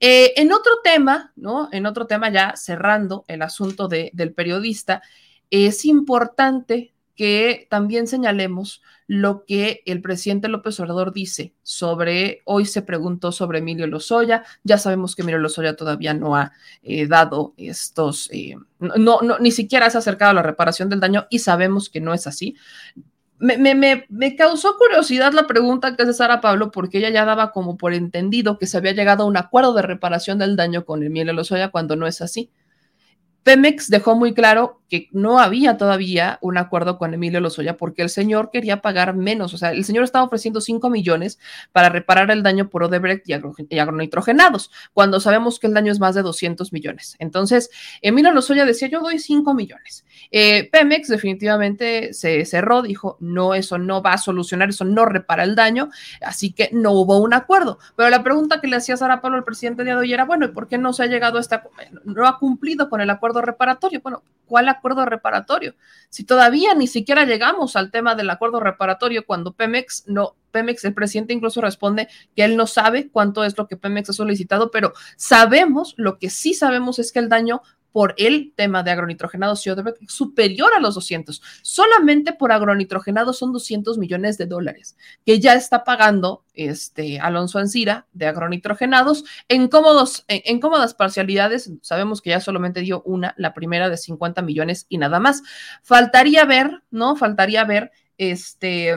eh, 0.00 0.34
en 0.36 0.52
otro 0.52 0.80
tema, 0.84 1.32
¿no? 1.34 1.70
En 1.72 1.86
otro 1.86 2.06
tema 2.06 2.28
ya 2.28 2.54
cerrando 2.56 3.24
el 3.26 3.40
asunto 3.40 3.88
de, 3.88 4.10
del 4.12 4.34
periodista, 4.34 5.00
es 5.50 5.86
importante 5.86 6.92
que 7.14 7.66
también 7.70 8.06
señalemos 8.06 8.82
lo 9.06 9.46
que 9.46 9.80
el 9.86 10.02
presidente 10.02 10.48
López 10.48 10.78
Obrador 10.78 11.14
dice 11.14 11.54
sobre, 11.62 12.42
hoy 12.44 12.66
se 12.66 12.82
preguntó 12.82 13.32
sobre 13.32 13.60
Emilio 13.60 13.86
Lozoya, 13.86 14.44
ya 14.62 14.76
sabemos 14.76 15.16
que 15.16 15.22
Emilio 15.22 15.38
Lozoya 15.38 15.74
todavía 15.74 16.12
no 16.12 16.36
ha 16.36 16.52
eh, 16.82 17.06
dado 17.06 17.54
estos, 17.56 18.28
eh, 18.30 18.56
no, 18.78 19.20
no, 19.22 19.38
ni 19.38 19.52
siquiera 19.52 19.88
se 19.88 19.96
ha 19.96 20.00
acercado 20.00 20.32
a 20.32 20.34
la 20.34 20.42
reparación 20.42 20.90
del 20.90 21.00
daño 21.00 21.26
y 21.30 21.38
sabemos 21.38 21.88
que 21.88 22.02
no 22.02 22.12
es 22.12 22.26
así 22.26 22.56
me, 23.38 24.36
causó 24.36 24.76
curiosidad 24.76 25.32
la 25.32 25.46
pregunta 25.46 25.94
que 25.94 26.02
hace 26.02 26.12
Sara 26.12 26.40
Pablo, 26.40 26.70
porque 26.70 26.98
ella 26.98 27.10
ya 27.10 27.24
daba 27.24 27.52
como 27.52 27.76
por 27.76 27.94
entendido 27.94 28.58
que 28.58 28.66
se 28.66 28.76
había 28.76 28.92
llegado 28.92 29.24
a 29.24 29.26
un 29.26 29.36
acuerdo 29.36 29.74
de 29.74 29.82
reparación 29.82 30.38
del 30.38 30.56
daño 30.56 30.84
con 30.84 31.02
Emilio 31.02 31.32
Lozoya 31.32 31.70
cuando 31.70 31.96
no 31.96 32.06
es 32.06 32.20
así. 32.20 32.50
Pemex 33.44 33.88
dejó 33.88 34.16
muy 34.16 34.34
claro 34.34 34.77
que 34.88 35.08
no 35.12 35.38
había 35.38 35.76
todavía 35.76 36.38
un 36.40 36.56
acuerdo 36.56 36.98
con 36.98 37.12
Emilio 37.12 37.40
Lozoya 37.40 37.76
porque 37.76 38.02
el 38.02 38.08
señor 38.08 38.50
quería 38.50 38.80
pagar 38.80 39.14
menos. 39.14 39.52
O 39.52 39.58
sea, 39.58 39.72
el 39.72 39.84
señor 39.84 40.04
estaba 40.04 40.24
ofreciendo 40.24 40.60
5 40.60 40.88
millones 40.88 41.38
para 41.72 41.90
reparar 41.90 42.30
el 42.30 42.42
daño 42.42 42.68
por 42.70 42.82
Odebrecht 42.82 43.28
y, 43.28 43.34
agro, 43.34 43.54
y 43.68 43.78
agronitrogenados, 43.78 44.70
cuando 44.94 45.20
sabemos 45.20 45.58
que 45.58 45.66
el 45.66 45.74
daño 45.74 45.92
es 45.92 46.00
más 46.00 46.14
de 46.14 46.22
200 46.22 46.72
millones. 46.72 47.16
Entonces, 47.18 47.70
Emilio 48.00 48.32
Lozoya 48.32 48.64
decía, 48.64 48.88
yo 48.88 49.00
doy 49.00 49.18
5 49.18 49.52
millones. 49.54 50.04
Eh, 50.30 50.68
Pemex 50.70 51.08
definitivamente 51.08 52.14
se 52.14 52.44
cerró, 52.44 52.82
dijo, 52.82 53.18
no, 53.20 53.54
eso 53.54 53.78
no 53.78 54.02
va 54.02 54.14
a 54.14 54.18
solucionar, 54.18 54.70
eso 54.70 54.84
no 54.84 55.04
repara 55.04 55.44
el 55.44 55.54
daño, 55.54 55.90
así 56.22 56.52
que 56.52 56.70
no 56.72 56.92
hubo 56.92 57.18
un 57.18 57.34
acuerdo. 57.34 57.78
Pero 57.94 58.08
la 58.08 58.22
pregunta 58.22 58.60
que 58.60 58.68
le 58.68 58.76
hacía 58.76 58.96
Sara 58.96 59.20
Pablo 59.20 59.36
al 59.36 59.44
presidente 59.44 59.84
de 59.84 59.94
hoy 59.94 60.12
era, 60.12 60.24
bueno, 60.24 60.46
¿y 60.46 60.48
por 60.48 60.66
qué 60.66 60.78
no 60.78 60.92
se 60.92 61.02
ha 61.02 61.06
llegado 61.06 61.38
a 61.38 61.40
esta, 61.40 61.64
no 62.04 62.26
ha 62.26 62.38
cumplido 62.38 62.88
con 62.88 63.00
el 63.00 63.10
acuerdo 63.10 63.42
reparatorio? 63.42 64.00
Bueno, 64.02 64.22
¿cuál 64.46 64.68
acuerdo 64.68 64.77
reparatorio? 64.82 65.74
Si 66.08 66.24
todavía 66.24 66.74
ni 66.74 66.86
siquiera 66.86 67.24
llegamos 67.24 67.76
al 67.76 67.90
tema 67.90 68.14
del 68.14 68.30
acuerdo 68.30 68.60
reparatorio 68.60 69.24
cuando 69.26 69.52
Pemex 69.52 70.04
no, 70.06 70.36
Pemex, 70.50 70.84
el 70.84 70.94
presidente 70.94 71.32
incluso 71.32 71.60
responde 71.60 72.08
que 72.34 72.44
él 72.44 72.56
no 72.56 72.66
sabe 72.66 73.10
cuánto 73.10 73.44
es 73.44 73.56
lo 73.56 73.66
que 73.66 73.76
Pemex 73.76 74.10
ha 74.10 74.12
solicitado, 74.12 74.70
pero 74.70 74.92
sabemos, 75.16 75.94
lo 75.96 76.18
que 76.18 76.30
sí 76.30 76.54
sabemos 76.54 76.98
es 76.98 77.12
que 77.12 77.18
el 77.18 77.28
daño 77.28 77.62
por 77.98 78.14
el 78.16 78.52
tema 78.54 78.84
de 78.84 78.92
agronitrogenados 78.92 79.64
superior 80.06 80.70
a 80.72 80.78
los 80.78 80.94
200. 80.94 81.42
Solamente 81.62 82.32
por 82.32 82.52
agronitrogenados 82.52 83.38
son 83.38 83.52
200 83.52 83.98
millones 83.98 84.38
de 84.38 84.46
dólares 84.46 84.96
que 85.26 85.40
ya 85.40 85.54
está 85.54 85.82
pagando 85.82 86.44
este 86.54 87.18
Alonso 87.18 87.58
Ancira 87.58 88.06
de 88.12 88.28
agronitrogenados 88.28 89.24
en, 89.48 89.66
cómodos, 89.66 90.24
en, 90.28 90.42
en 90.44 90.60
cómodas 90.60 90.94
parcialidades. 90.94 91.72
Sabemos 91.82 92.22
que 92.22 92.30
ya 92.30 92.38
solamente 92.38 92.82
dio 92.82 93.02
una, 93.02 93.34
la 93.36 93.52
primera 93.52 93.88
de 93.88 93.96
50 93.96 94.42
millones 94.42 94.86
y 94.88 94.98
nada 94.98 95.18
más. 95.18 95.42
Faltaría 95.82 96.44
ver, 96.44 96.84
¿no? 96.92 97.16
Faltaría 97.16 97.64
ver 97.64 97.90
este 98.16 98.94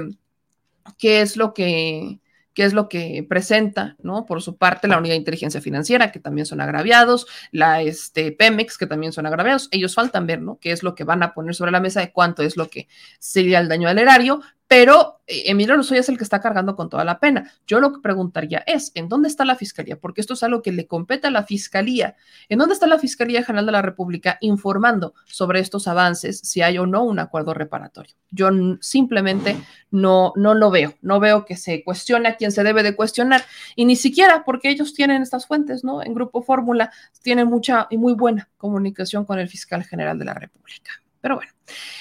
qué 1.00 1.22
es 1.22 1.38
lo 1.38 1.56
que 1.56 2.21
qué 2.54 2.64
es 2.64 2.74
lo 2.74 2.90
que 2.90 3.26
presenta, 3.28 3.96
¿no? 4.02 4.26
Por 4.26 4.42
su 4.42 4.58
parte, 4.58 4.88
la 4.88 4.98
unidad 4.98 5.14
de 5.14 5.20
inteligencia 5.20 5.62
financiera, 5.62 6.12
que 6.12 6.20
también 6.20 6.46
son 6.46 6.62
agraviados, 6.62 7.28
la 7.52 7.82
este, 7.82 8.32
Pemex, 8.32 8.78
que 8.78 8.88
también 8.88 9.14
son 9.14 9.26
agraviados. 9.26 9.70
Ellos 9.72 9.96
faltan 9.96 10.28
ver, 10.28 10.42
¿no? 10.42 10.58
Qué 10.60 10.72
es 10.72 10.84
lo 10.84 10.96
que 10.96 11.04
van 11.04 11.24
a 11.24 11.34
poner 11.34 11.56
sobre 11.56 11.72
la 11.72 11.80
mesa 11.80 12.02
de 12.02 12.12
cuánto 12.12 12.44
es 12.44 12.58
lo 12.58 12.70
que 12.70 12.88
sería 13.20 13.60
el 13.60 13.70
daño 13.70 13.88
al 13.88 14.00
erario, 14.00 14.42
pero 14.72 15.20
eh, 15.28 15.44
Emilio 15.48 15.76
Lozoya 15.76 16.00
es 16.00 16.08
el 16.08 16.18
que 16.18 16.24
está 16.24 16.40
cargando 16.40 16.78
con 16.78 16.90
toda 16.90 17.04
la 17.04 17.20
pena. 17.20 17.52
Yo 17.68 17.82
lo 17.82 17.92
que 17.92 18.00
preguntaría 18.00 18.64
es, 18.66 18.94
¿en 18.96 19.10
dónde 19.10 19.28
está 19.28 19.44
la 19.44 19.58
fiscalía? 19.58 20.00
Porque 20.00 20.22
esto 20.22 20.34
es 20.34 20.44
algo 20.44 20.62
que 20.62 20.72
le 20.72 20.88
compete 20.88 21.28
a 21.28 21.30
la 21.30 21.44
fiscalía. 21.44 22.16
¿En 22.48 22.58
dónde 22.58 22.76
está 22.76 22.88
la 22.88 22.98
Fiscalía 22.98 23.44
General 23.44 23.66
de 23.66 23.74
la 23.74 23.82
República 23.82 24.38
informando 24.40 25.14
sobre 25.26 25.60
estos 25.60 25.90
avances, 25.90 26.40
si 26.40 26.62
hay 26.62 26.78
o 26.78 26.86
no 26.86 27.04
un 27.04 27.20
acuerdo 27.20 27.54
reparatorio? 27.54 28.16
Yo 28.30 28.48
simplemente 28.80 29.58
no, 29.92 30.32
no 30.38 30.54
lo 30.54 30.72
veo. 30.72 30.94
No 31.02 31.20
veo 31.20 31.44
que 31.44 31.58
se 31.58 31.84
cuestione 31.84 32.30
a 32.30 32.38
quien 32.38 32.54
se 32.54 32.64
debe 32.64 32.82
de 32.82 32.96
cuestionar. 32.96 33.44
Y 33.76 33.84
ni 33.84 33.98
siquiera 33.98 34.46
porque 34.46 34.70
ellos 34.70 34.94
tienen 34.94 35.22
estas 35.22 35.48
fuentes, 35.48 35.84
¿no? 35.84 36.02
En 36.02 36.14
Grupo 36.14 36.44
Fórmula 36.44 36.94
tienen 37.22 37.50
mucha 37.50 37.88
y 37.90 37.98
muy 37.98 38.14
buena 38.14 38.48
comunicación 38.58 39.26
con 39.26 39.38
el 39.38 39.50
fiscal 39.50 39.84
general 39.84 40.18
de 40.18 40.24
la 40.24 40.34
República. 40.34 41.01
Pero 41.22 41.36
bueno, 41.36 41.52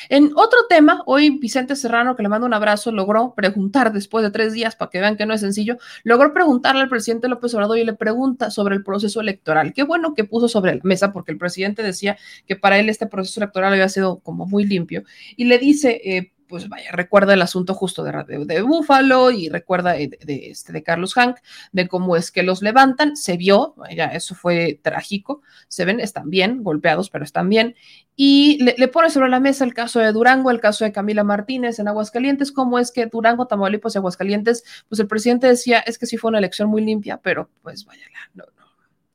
en 0.09 0.33
otro 0.35 0.59
tema, 0.68 1.03
hoy 1.07 1.39
Vicente 1.39 1.77
Serrano, 1.77 2.16
que 2.16 2.23
le 2.23 2.29
mando 2.29 2.47
un 2.47 2.55
abrazo, 2.55 2.91
logró 2.91 3.35
preguntar 3.35 3.93
después 3.93 4.25
de 4.25 4.31
tres 4.31 4.53
días, 4.53 4.77
para 4.77 4.91
que 4.91 4.99
vean 4.99 5.16
que 5.16 5.27
no 5.27 5.35
es 5.35 5.41
sencillo, 5.41 5.77
logró 6.03 6.33
preguntarle 6.33 6.83
al 6.83 6.89
presidente 6.89 7.29
López 7.29 7.55
Obrador 7.55 7.79
y 7.79 7.85
le 7.85 7.93
pregunta 7.93 8.51
sobre 8.51 8.77
el 8.77 8.83
proceso 8.83 9.21
electoral. 9.21 9.73
Qué 9.73 9.83
bueno 9.83 10.14
que 10.14 10.25
puso 10.25 10.49
sobre 10.49 10.75
la 10.75 10.81
mesa, 10.83 11.12
porque 11.12 11.33
el 11.33 11.39
presidente 11.39 11.83
decía 11.83 12.16
que 12.47 12.57
para 12.57 12.79
él 12.79 12.89
este 12.89 13.07
proceso 13.07 13.41
electoral 13.41 13.73
había 13.73 13.89
sido 13.89 14.21
como 14.21 14.47
muy 14.47 14.64
limpio. 14.64 15.05
Y 15.37 15.45
le 15.45 15.59
dice, 15.59 16.01
eh, 16.05 16.33
pues 16.51 16.68
vaya, 16.68 16.90
recuerda 16.92 17.32
el 17.32 17.42
asunto 17.42 17.74
justo 17.74 18.03
de, 18.03 18.44
de, 18.44 18.62
Búfalo 18.62 19.30
y 19.30 19.48
recuerda 19.48 19.92
de, 19.92 20.09
de, 20.09 20.51
este, 20.51 20.72
de 20.72 20.82
Carlos 20.82 21.14
Hank, 21.14 21.36
de 21.70 21.86
cómo 21.86 22.16
es 22.16 22.32
que 22.32 22.42
los 22.42 22.61
levantan, 22.61 23.16
se 23.16 23.36
vio, 23.36 23.76
ya 23.94 24.07
eso 24.07 24.34
fue 24.34 24.80
trágico, 24.82 25.42
se 25.68 25.84
ven, 25.84 26.01
están 26.01 26.28
bien, 26.28 26.64
golpeados, 26.64 27.09
pero 27.09 27.24
están 27.24 27.48
bien, 27.48 27.76
y 28.16 28.62
le, 28.62 28.74
le, 28.76 28.88
pone 28.88 29.11
sobre 29.11 29.30
la 29.30 29.38
mesa 29.38 29.64
el 29.64 29.72
caso 29.72 30.01
de 30.01 30.12
Durango, 30.12 30.51
el 30.51 30.61
caso 30.61 30.84
de 30.84 30.92
Camila 30.92 31.22
Martínez 31.22 31.78
en 31.78 31.86
Aguascalientes, 31.86 32.51
cómo 32.51 32.80
es 32.80 32.90
que 32.90 33.07
Durango, 33.07 33.46
Tamaulipas 33.46 33.94
y 33.94 33.98
Aguascalientes, 33.98 34.64
pues 34.88 34.98
el 35.01 35.07
presidente 35.07 35.46
decía, 35.46 35.78
es 35.78 35.98
que 35.98 36.07
sí 36.07 36.16
fue 36.16 36.30
una 36.30 36.38
elección 36.38 36.68
muy 36.68 36.84
limpia, 36.84 37.18
pero 37.18 37.48
pues 37.62 37.84
vaya, 37.84 38.03
no, 38.34 38.44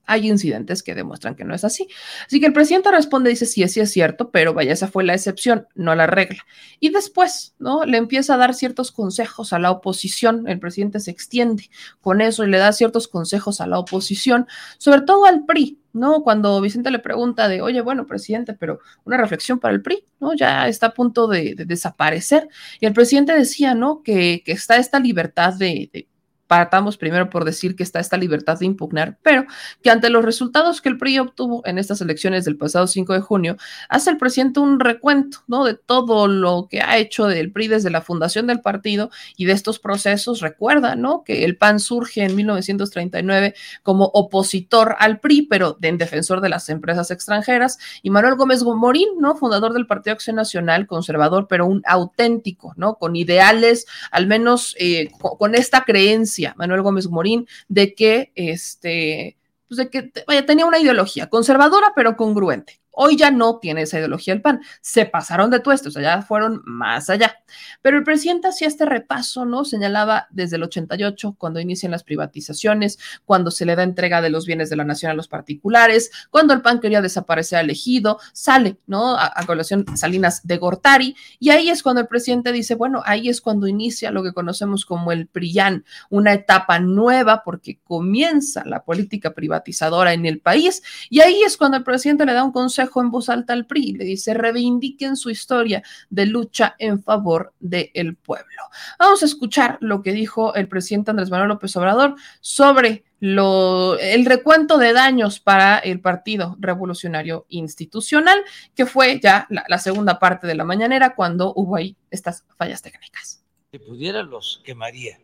hay 0.06 0.28
incidentes 0.30 0.84
que 0.84 0.96
demuestran 0.96 1.36
que 1.36 1.44
no 1.44 1.54
es 1.54 1.64
así. 1.64 1.88
Así 2.26 2.40
que 2.40 2.46
el 2.46 2.54
presidente 2.54 2.92
responde, 2.92 3.30
dice, 3.30 3.46
sí, 3.46 3.68
sí 3.68 3.80
es 3.80 3.92
cierto, 3.92 4.32
pero 4.32 4.54
vaya, 4.54 4.74
esa 4.74 4.88
fue 4.88 5.04
la 5.04 5.14
excepción, 5.14 5.68
no 5.76 5.96
la 5.96 6.08
regla. 6.08 6.46
Y 6.80 6.90
después, 6.90 7.56
¿no? 7.60 7.86
Le 7.86 7.98
empieza 7.98 8.36
a 8.36 8.38
dar 8.38 8.54
ciertos 8.54 8.92
consejos 8.92 9.54
a 9.54 9.60
la 9.60 9.72
oposición, 9.72 10.48
el 10.48 10.60
presidente 10.60 11.00
se 11.00 11.12
extiende 11.12 11.70
con 12.02 12.22
eso 12.22 12.44
y 12.44 12.50
le 12.50 12.58
da 12.58 12.72
ciertos 12.74 13.08
consejos 13.08 13.62
a 13.62 13.68
la 13.68 13.80
oposición, 13.80 14.48
sobre 14.78 15.02
todo 15.02 15.26
al 15.26 15.46
PRI, 15.46 15.80
¿no? 15.94 16.24
Cuando 16.24 16.60
Vicente 16.62 16.92
le 16.92 17.00
pregunta 17.00 17.48
de, 17.48 17.62
oye, 17.62 17.82
bueno, 17.82 18.06
presidente, 18.06 18.54
pero 18.54 18.80
una 19.06 19.18
reflexión 19.18 19.60
para 19.60 19.74
el 19.74 19.82
PRI, 19.82 20.06
¿no? 20.20 20.34
Ya 20.34 20.68
está 20.68 20.88
a 20.88 20.94
punto 20.94 21.28
de, 21.28 21.56
de 21.56 21.66
desaparecer. 21.66 22.48
Y 22.80 22.86
el 22.86 22.94
presidente 22.94 23.34
decía, 23.34 23.76
¿no? 23.76 24.04
Que, 24.04 24.44
que 24.46 24.52
está 24.52 24.78
esta 24.78 25.00
libertad 25.00 25.54
de 25.54 26.08
partamos 26.48 26.98
primero 26.98 27.30
por 27.30 27.46
decir 27.46 27.76
que 27.76 27.84
está 27.84 28.00
esta 28.00 28.18
libertad 28.18 28.60
de 28.60 28.66
impugnar, 28.66 29.18
pero 29.24 29.46
que 29.82 29.90
ante 29.90 30.10
los 30.10 30.24
resultados 30.24 30.82
que 30.82 30.90
el 30.90 30.98
PRI 30.98 31.20
obtuvo 31.20 31.62
en 31.66 31.78
estas 31.78 32.02
elecciones 32.02 32.46
del 32.46 32.58
pasado 32.58 32.88
5 32.88 33.14
de 33.14 33.22
junio, 33.22 33.58
hace 33.90 34.12
el 34.12 34.18
presidente 34.18 34.60
un 34.60 34.80
recuento, 34.80 35.40
¿no? 35.48 35.64
De 35.66 35.74
todo 35.76 36.28
lo 36.28 36.68
que 36.70 36.82
ha 36.82 36.98
hecho 36.98 37.26
del 37.26 37.52
PRI 37.52 37.68
desde 37.68 37.90
la 37.90 38.02
fundación 38.02 38.48
del 38.48 38.62
partido 38.62 39.10
y 39.38 39.46
de 39.46 39.54
estos 39.54 39.80
procesos. 39.80 40.42
Recuerda, 40.42 40.96
¿no? 40.96 41.24
Que 41.24 41.46
el 41.46 41.58
PAN 41.58 41.80
surge 41.80 42.24
en 42.24 42.36
1939 42.36 43.56
como 43.84 44.06
opositor 44.06 44.96
al 45.00 45.20
PRI, 45.20 45.44
pero 45.44 45.78
en 45.82 45.98
defensor 45.98 46.42
de 46.42 46.50
las 46.50 46.70
empresas 46.70 47.12
extranjeras, 47.12 47.78
y 48.02 48.10
Manuel 48.10 48.36
Gómez 48.36 48.64
Morín, 48.64 49.10
¿no? 49.20 49.36
Fundador 49.36 49.74
del 49.74 49.88
Partido 49.88 50.14
Acción 50.14 50.36
Nacional, 50.36 50.88
conservador, 50.88 51.48
pero 51.48 51.66
un 51.66 51.82
auténtico, 51.86 52.74
¿no? 52.78 52.96
Con 52.96 53.16
ideales, 53.16 53.86
al 54.12 54.28
menos 54.28 54.76
eh, 54.80 55.10
con 55.20 55.56
esta 55.56 55.84
creencia 55.84 56.35
Manuel 56.58 56.82
Gómez 56.82 57.08
Morín, 57.08 57.48
de 57.68 57.94
que 57.94 58.32
este, 58.36 59.38
pues 59.68 59.78
de 59.78 59.90
que 59.90 60.12
vaya, 60.28 60.46
tenía 60.46 60.66
una 60.66 60.80
ideología 60.80 61.30
conservadora 61.30 61.94
pero 61.96 62.18
congruente. 62.18 62.80
Hoy 62.96 63.18
ya 63.18 63.32
no 63.32 63.60
tiene 63.60 63.82
esa 63.82 63.98
ideología 63.98 64.34
el 64.34 64.42
PAN. 64.42 64.62
Se 64.82 65.06
pasaron 65.06 65.50
de 65.50 65.60
tuestos, 65.60 65.96
o 65.96 66.00
sea, 66.00 66.18
ya 66.18 66.22
fueron 66.22 66.62
más 66.66 67.10
allá. 67.10 67.38
Pero 67.82 67.98
el 67.98 68.04
presidente 68.04 68.48
hacía 68.48 68.68
este 68.68 68.86
repaso, 68.86 69.46
¿no? 69.46 69.66
Señalaba 69.66 70.28
desde 70.32 70.56
el 70.56 70.64
88, 70.64 71.36
cuando 71.38 71.60
inician 71.60 71.92
las 71.92 72.04
privatizaciones, 72.04 72.98
cuando 73.26 73.52
se 73.52 73.66
le 73.66 73.76
da 73.76 73.84
entrega 73.84 74.22
de 74.22 74.30
los 74.30 74.46
bienes 74.46 74.70
de 74.70 74.76
la 74.76 74.84
nación 74.84 75.12
a 75.12 75.16
los 75.16 75.28
particulares, 75.28 76.12
cuando 76.30 76.54
el 76.54 76.62
PAN 76.62 76.80
quería 76.80 77.02
desaparecer 77.02 77.60
al 77.60 77.70
ejido, 77.70 78.20
sale, 78.34 78.78
¿no? 78.88 79.16
A, 79.18 79.32
a 79.36 79.46
colación 79.46 79.86
Salinas 79.98 80.46
de 80.48 80.58
Gortari, 80.58 81.16
y 81.40 81.50
ahí 81.50 81.70
es 81.70 81.84
cuando 81.84 82.02
el 82.02 82.08
presidente 82.08 82.52
dice, 82.52 82.76
bueno, 82.76 83.02
ahí 83.06 83.30
es 83.30 83.42
cuando 83.42 83.68
inicia 83.68 84.12
lo 84.12 84.24
que 84.24 84.34
conocemos 84.34 84.86
como 84.86 85.12
el 85.12 85.28
PRIAN, 85.28 85.86
una 86.10 86.34
etapa 86.34 86.80
nueva 86.80 87.44
porque 87.44 87.80
comienza 87.84 88.64
la 88.66 88.84
política 88.84 89.34
privatizadora 89.34 90.14
en 90.14 90.26
el 90.26 90.40
país, 90.40 90.82
y 91.10 91.20
ahí 91.20 91.44
es 91.44 91.58
cuando 91.58 91.78
el 91.78 91.84
presidente 91.84 92.26
le 92.26 92.34
da 92.34 92.44
un 92.44 92.52
consejo 92.52 92.85
en 92.96 93.12
voz 93.12 93.30
alta 93.30 93.54
al 93.54 93.66
PRI, 93.66 93.94
le 93.94 94.06
dice, 94.06 94.34
reivindiquen 94.34 95.16
su 95.16 95.30
historia 95.30 95.84
de 96.10 96.26
lucha 96.26 96.76
en 96.80 97.02
favor 97.02 97.54
del 97.60 98.16
pueblo. 98.16 98.64
Vamos 99.00 99.24
a 99.24 99.26
escuchar 99.26 99.78
lo 99.82 100.02
que 100.02 100.14
dijo 100.14 100.56
el 100.56 100.68
presidente 100.68 101.12
Andrés 101.12 101.30
Manuel 101.30 101.50
López 101.50 101.76
Obrador 101.76 102.16
sobre 102.42 103.04
lo, 103.20 103.98
el 104.00 104.26
recuento 104.26 104.78
de 104.78 104.94
daños 104.94 105.40
para 105.40 105.80
el 105.80 106.00
Partido 106.00 106.56
Revolucionario 106.60 107.46
Institucional, 107.50 108.40
que 108.76 108.86
fue 108.86 109.20
ya 109.20 109.48
la 109.50 109.78
segunda 109.78 110.20
parte 110.20 110.48
de 110.48 110.56
la 110.56 110.64
mañanera 110.64 111.16
cuando 111.16 111.54
hubo 111.56 111.76
ahí 111.76 111.96
estas 112.12 112.46
fallas 112.58 112.82
técnicas. 112.82 113.44
Si 113.72 113.80
pudiera 113.80 114.24
los 114.24 114.62
quemaría 114.64 115.20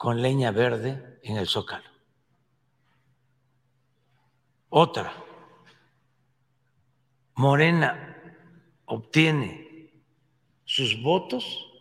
con 0.00 0.22
leña 0.22 0.50
verde 0.50 1.20
en 1.22 1.36
el 1.36 1.46
zócalo. 1.46 1.84
Otra, 4.70 5.12
Morena 7.40 8.18
obtiene 8.84 9.94
sus 10.66 11.02
votos 11.02 11.72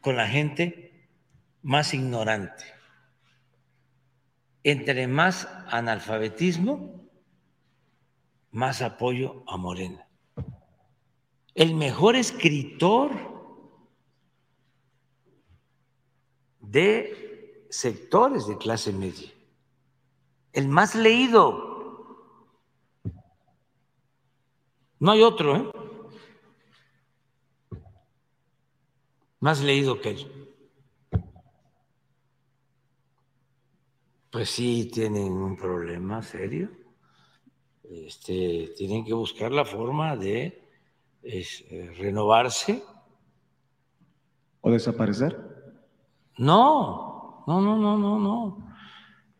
con 0.00 0.14
la 0.14 0.28
gente 0.28 1.10
más 1.60 1.92
ignorante. 1.92 2.62
Entre 4.62 5.08
más 5.08 5.48
analfabetismo, 5.66 7.04
más 8.52 8.80
apoyo 8.80 9.42
a 9.48 9.56
Morena. 9.56 10.06
El 11.56 11.74
mejor 11.74 12.14
escritor 12.14 13.10
de 16.60 17.66
sectores 17.70 18.46
de 18.46 18.56
clase 18.56 18.92
media, 18.92 19.32
el 20.52 20.68
más 20.68 20.94
leído 20.94 21.67
No 25.00 25.12
hay 25.12 25.22
otro, 25.22 25.56
¿eh? 25.56 25.70
Más 29.40 29.62
leído 29.62 30.00
que 30.00 30.10
él. 30.10 30.48
Pues 34.30 34.50
sí, 34.50 34.90
tienen 34.92 35.32
un 35.32 35.56
problema 35.56 36.22
serio. 36.22 36.70
Este, 37.84 38.74
tienen 38.76 39.04
que 39.04 39.14
buscar 39.14 39.52
la 39.52 39.64
forma 39.64 40.16
de 40.16 40.68
eh, 41.22 41.92
renovarse. 41.96 42.82
¿O 44.60 44.70
desaparecer? 44.70 45.38
No, 46.36 47.44
no, 47.46 47.60
no, 47.60 47.76
no, 47.78 47.96
no, 47.96 48.18
no. 48.18 48.74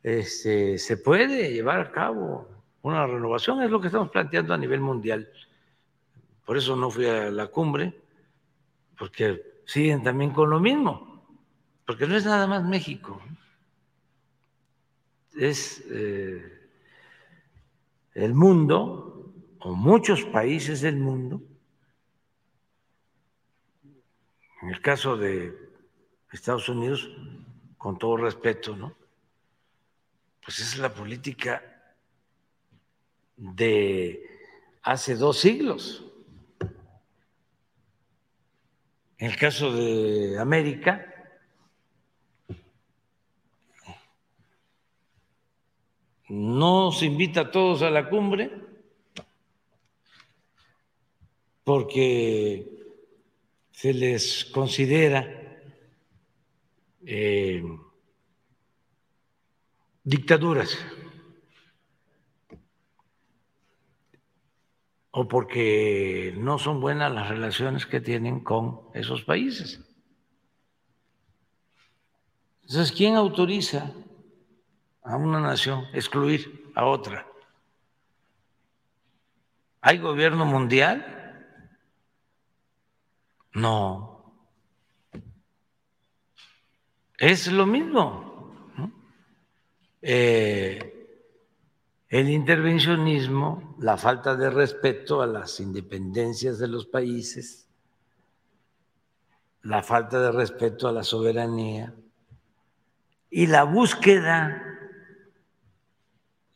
Este, 0.02 0.78
se 0.78 0.96
puede 0.96 1.52
llevar 1.52 1.80
a 1.80 1.92
cabo 1.92 2.48
una 2.82 3.06
renovación, 3.06 3.62
es 3.62 3.70
lo 3.70 3.80
que 3.80 3.88
estamos 3.88 4.10
planteando 4.10 4.54
a 4.54 4.58
nivel 4.58 4.80
mundial. 4.80 5.28
Por 6.48 6.56
eso 6.56 6.74
no 6.76 6.90
fui 6.90 7.04
a 7.04 7.30
la 7.30 7.48
cumbre, 7.48 7.92
porque 8.96 9.60
siguen 9.66 10.02
también 10.02 10.30
con 10.30 10.48
lo 10.48 10.58
mismo, 10.58 11.22
porque 11.84 12.06
no 12.06 12.16
es 12.16 12.24
nada 12.24 12.46
más 12.46 12.64
México, 12.64 13.20
es 15.36 15.84
eh, 15.90 16.70
el 18.14 18.32
mundo, 18.32 19.30
o 19.58 19.74
muchos 19.74 20.24
países 20.24 20.80
del 20.80 20.96
mundo, 20.96 21.42
en 24.62 24.70
el 24.70 24.80
caso 24.80 25.18
de 25.18 25.54
Estados 26.32 26.66
Unidos, 26.70 27.10
con 27.76 27.98
todo 27.98 28.16
respeto, 28.16 28.74
¿no? 28.74 28.96
Pues 30.42 30.60
es 30.60 30.78
la 30.78 30.94
política 30.94 31.62
de 33.36 34.26
hace 34.82 35.14
dos 35.14 35.40
siglos. 35.40 36.07
En 39.18 39.30
el 39.30 39.36
caso 39.36 39.72
de 39.72 40.38
América, 40.38 41.04
no 46.28 46.92
se 46.92 47.06
invita 47.06 47.40
a 47.40 47.50
todos 47.50 47.82
a 47.82 47.90
la 47.90 48.08
cumbre 48.08 48.50
porque 51.64 52.78
se 53.72 53.92
les 53.92 54.44
considera 54.44 55.62
eh, 57.04 57.62
dictaduras. 60.04 60.78
O 65.10 65.26
porque 65.26 66.34
no 66.36 66.58
son 66.58 66.80
buenas 66.80 67.12
las 67.12 67.28
relaciones 67.28 67.86
que 67.86 68.00
tienen 68.00 68.40
con 68.40 68.80
esos 68.94 69.22
países. 69.22 69.80
Entonces, 72.62 72.92
¿quién 72.92 73.16
autoriza 73.16 73.92
a 75.02 75.16
una 75.16 75.40
nación 75.40 75.86
excluir 75.94 76.70
a 76.74 76.84
otra? 76.84 77.26
¿Hay 79.80 79.98
gobierno 79.98 80.44
mundial? 80.44 81.14
No. 83.54 84.34
Es 87.16 87.50
lo 87.50 87.64
mismo. 87.64 88.52
Eh, 90.02 90.97
el 92.08 92.30
intervencionismo, 92.30 93.76
la 93.80 93.96
falta 93.98 94.34
de 94.34 94.48
respeto 94.48 95.20
a 95.20 95.26
las 95.26 95.60
independencias 95.60 96.58
de 96.58 96.68
los 96.68 96.86
países, 96.86 97.68
la 99.62 99.82
falta 99.82 100.18
de 100.20 100.32
respeto 100.32 100.88
a 100.88 100.92
la 100.92 101.02
soberanía 101.02 101.94
y 103.28 103.46
la 103.46 103.64
búsqueda 103.64 104.62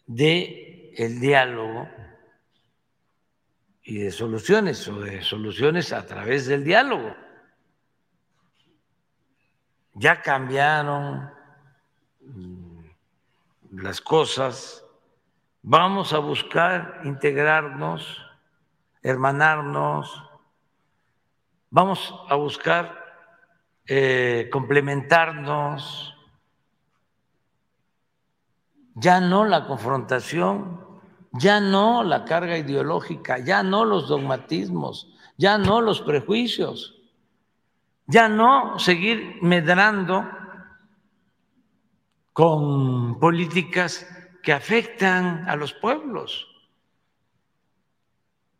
de 0.06 0.94
el 0.96 1.20
diálogo 1.20 1.88
y 3.82 3.98
de 3.98 4.10
soluciones 4.10 4.88
o 4.88 5.00
de 5.00 5.22
soluciones 5.22 5.92
a 5.92 6.06
través 6.06 6.46
del 6.46 6.64
diálogo. 6.64 7.14
Ya 9.94 10.22
cambiaron 10.22 11.30
las 13.70 14.00
cosas 14.00 14.81
Vamos 15.64 16.12
a 16.12 16.18
buscar 16.18 17.02
integrarnos, 17.04 18.20
hermanarnos, 19.00 20.20
vamos 21.70 22.12
a 22.28 22.34
buscar 22.34 22.98
eh, 23.86 24.48
complementarnos, 24.50 26.16
ya 28.96 29.20
no 29.20 29.44
la 29.44 29.64
confrontación, 29.68 30.84
ya 31.30 31.60
no 31.60 32.02
la 32.02 32.24
carga 32.24 32.58
ideológica, 32.58 33.38
ya 33.38 33.62
no 33.62 33.84
los 33.84 34.08
dogmatismos, 34.08 35.14
ya 35.36 35.58
no 35.58 35.80
los 35.80 36.00
prejuicios, 36.00 37.00
ya 38.08 38.28
no 38.28 38.80
seguir 38.80 39.38
medrando 39.42 40.28
con 42.32 43.20
políticas 43.20 44.04
que 44.42 44.52
afectan 44.52 45.48
a 45.48 45.56
los 45.56 45.72
pueblos. 45.72 46.48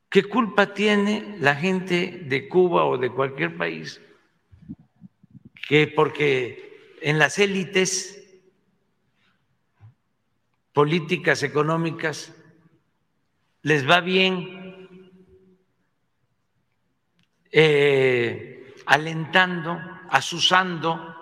¿Qué 0.08 0.24
culpa 0.24 0.72
tiene 0.74 1.36
la 1.40 1.56
gente 1.56 2.22
de 2.26 2.48
Cuba 2.48 2.84
o 2.84 2.98
de 2.98 3.10
cualquier 3.10 3.56
país? 3.56 4.00
Que 5.66 5.88
porque 5.88 6.98
en 7.00 7.18
las 7.18 7.38
élites 7.38 8.22
políticas, 10.72 11.42
económicas, 11.42 12.32
les 13.62 13.88
va 13.88 14.00
bien 14.00 15.18
eh, 17.50 18.74
alentando, 18.86 19.80
asusando. 20.10 21.16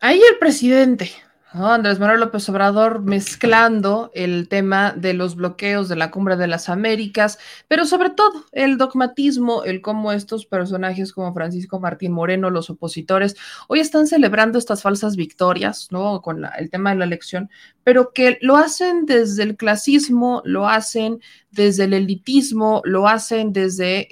Ahí 0.00 0.20
el 0.20 0.38
presidente 0.38 1.25
Andrés 1.64 1.98
Manuel 1.98 2.20
López 2.20 2.46
Obrador 2.50 3.00
mezclando 3.02 4.10
el 4.14 4.46
tema 4.48 4.92
de 4.92 5.14
los 5.14 5.36
bloqueos 5.36 5.88
de 5.88 5.96
la 5.96 6.10
Cumbre 6.10 6.36
de 6.36 6.46
las 6.46 6.68
Américas, 6.68 7.38
pero 7.66 7.86
sobre 7.86 8.10
todo 8.10 8.44
el 8.52 8.76
dogmatismo, 8.76 9.64
el 9.64 9.80
cómo 9.80 10.12
estos 10.12 10.44
personajes 10.44 11.12
como 11.14 11.32
Francisco 11.32 11.80
Martín 11.80 12.12
Moreno, 12.12 12.50
los 12.50 12.68
opositores, 12.68 13.36
hoy 13.68 13.80
están 13.80 14.06
celebrando 14.06 14.58
estas 14.58 14.82
falsas 14.82 15.16
victorias, 15.16 15.88
¿no? 15.90 16.20
Con 16.20 16.44
el 16.58 16.68
tema 16.68 16.90
de 16.90 16.96
la 16.96 17.04
elección, 17.06 17.48
pero 17.84 18.12
que 18.12 18.38
lo 18.42 18.56
hacen 18.56 19.06
desde 19.06 19.42
el 19.42 19.56
clasismo, 19.56 20.42
lo 20.44 20.68
hacen 20.68 21.20
desde 21.56 21.84
el 21.84 21.94
elitismo, 21.94 22.82
lo 22.84 23.08
hacen 23.08 23.52
desde 23.52 24.06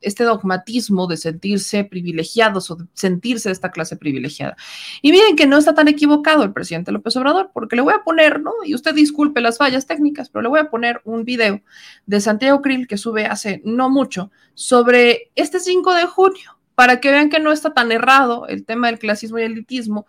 este 0.00 0.22
dogmatismo 0.22 1.08
de 1.08 1.16
sentirse 1.16 1.82
privilegiados 1.84 2.70
o 2.70 2.78
sentirse 2.92 3.48
de 3.48 3.54
esta 3.54 3.70
clase 3.70 3.96
privilegiada. 3.96 4.56
Y 5.02 5.10
miren 5.10 5.34
que 5.34 5.46
no 5.46 5.58
está 5.58 5.74
tan 5.74 5.88
equivocado 5.88 6.44
el 6.44 6.52
presidente 6.52 6.92
López 6.92 7.16
Obrador, 7.16 7.50
porque 7.52 7.74
le 7.74 7.82
voy 7.82 7.94
a 7.94 8.04
poner, 8.04 8.40
¿no? 8.40 8.52
Y 8.64 8.74
usted 8.74 8.94
disculpe 8.94 9.40
las 9.40 9.58
fallas 9.58 9.86
técnicas, 9.86 10.28
pero 10.28 10.42
le 10.42 10.48
voy 10.48 10.60
a 10.60 10.70
poner 10.70 11.00
un 11.04 11.24
video 11.24 11.62
de 12.06 12.20
Santiago 12.20 12.62
Krill 12.62 12.86
que 12.86 12.98
sube 12.98 13.26
hace 13.26 13.62
no 13.64 13.90
mucho 13.90 14.30
sobre 14.54 15.30
este 15.34 15.58
5 15.58 15.94
de 15.94 16.04
junio, 16.04 16.58
para 16.74 17.00
que 17.00 17.10
vean 17.10 17.30
que 17.30 17.40
no 17.40 17.50
está 17.50 17.74
tan 17.74 17.90
errado 17.90 18.46
el 18.46 18.64
tema 18.64 18.86
del 18.86 19.00
clasismo 19.00 19.38
y 19.38 19.42
elitismo 19.42 20.06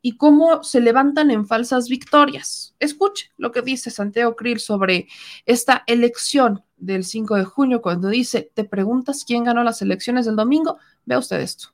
y 0.00 0.16
cómo 0.16 0.62
se 0.62 0.80
levantan 0.80 1.30
en 1.30 1.46
falsas 1.46 1.88
victorias. 1.88 2.74
Escuche 2.78 3.32
lo 3.36 3.52
que 3.52 3.62
dice 3.62 3.90
Santiago 3.90 4.36
Krill 4.36 4.60
sobre 4.60 5.08
esta 5.44 5.82
elección 5.86 6.64
del 6.76 7.04
5 7.04 7.36
de 7.36 7.44
junio, 7.44 7.82
cuando 7.82 8.08
dice, 8.08 8.50
te 8.54 8.64
preguntas 8.64 9.24
quién 9.26 9.44
ganó 9.44 9.64
las 9.64 9.82
elecciones 9.82 10.26
del 10.26 10.36
domingo, 10.36 10.78
vea 11.04 11.18
usted 11.18 11.40
esto. 11.40 11.70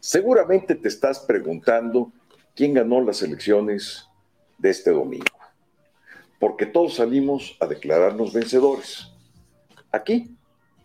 Seguramente 0.00 0.74
te 0.74 0.88
estás 0.88 1.20
preguntando 1.20 2.12
quién 2.54 2.74
ganó 2.74 3.00
las 3.00 3.22
elecciones 3.22 4.06
de 4.58 4.70
este 4.70 4.90
domingo, 4.90 5.38
porque 6.38 6.66
todos 6.66 6.96
salimos 6.96 7.56
a 7.60 7.66
declararnos 7.66 8.32
vencedores. 8.32 9.10
Aquí 9.90 10.36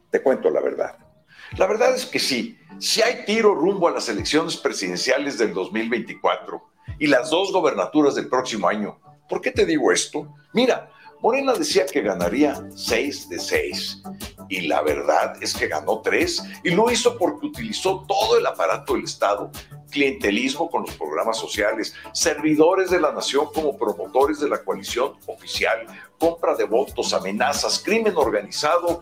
te 0.10 0.22
cuento 0.22 0.50
la 0.50 0.62
verdad. 0.62 1.05
La 1.58 1.68
verdad 1.68 1.96
es 1.96 2.06
que 2.06 2.20
sí, 2.20 2.58
si 2.80 3.02
hay 3.02 3.24
tiro 3.26 3.56
rumbo 3.56 3.88
a 3.88 3.92
las 3.92 4.10
elecciones 4.10 4.58
presidenciales 4.58 5.38
del 5.38 5.54
2024 5.54 6.62
y 7.00 7.08
las 7.08 7.30
dos 7.30 7.52
gobernaturas 7.52 8.16
del 8.16 8.28
próximo 8.28 8.68
año. 8.68 9.00
¿Por 9.30 9.42
qué 9.42 9.52
te 9.52 9.66
digo 9.66 9.92
esto? 9.92 10.34
Mira, 10.54 10.90
Morena 11.22 11.54
decía 11.54 11.86
que 11.86 12.02
ganaría 12.02 12.62
6 12.76 13.30
de 13.30 13.40
6 13.40 14.04
y 14.50 14.68
la 14.68 14.82
verdad 14.82 15.42
es 15.42 15.56
que 15.56 15.68
ganó 15.68 16.02
3 16.02 16.44
y 16.64 16.72
lo 16.72 16.92
hizo 16.92 17.18
porque 17.18 17.48
utilizó 17.48 18.06
todo 18.08 18.38
el 18.38 18.46
aparato 18.46 18.94
del 18.94 19.06
Estado, 19.06 19.50
clientelismo 19.90 20.70
con 20.70 20.84
los 20.84 20.94
programas 20.96 21.38
sociales, 21.38 21.96
servidores 22.14 22.90
de 22.90 23.00
la 23.00 23.12
nación 23.12 23.48
como 23.54 23.78
promotores 23.78 24.40
de 24.40 24.50
la 24.50 24.64
coalición 24.64 25.14
oficial, 25.26 25.88
compra 26.20 26.54
de 26.56 26.66
votos, 26.66 27.14
amenazas, 27.14 27.82
crimen 27.84 28.14
organizado 28.16 29.02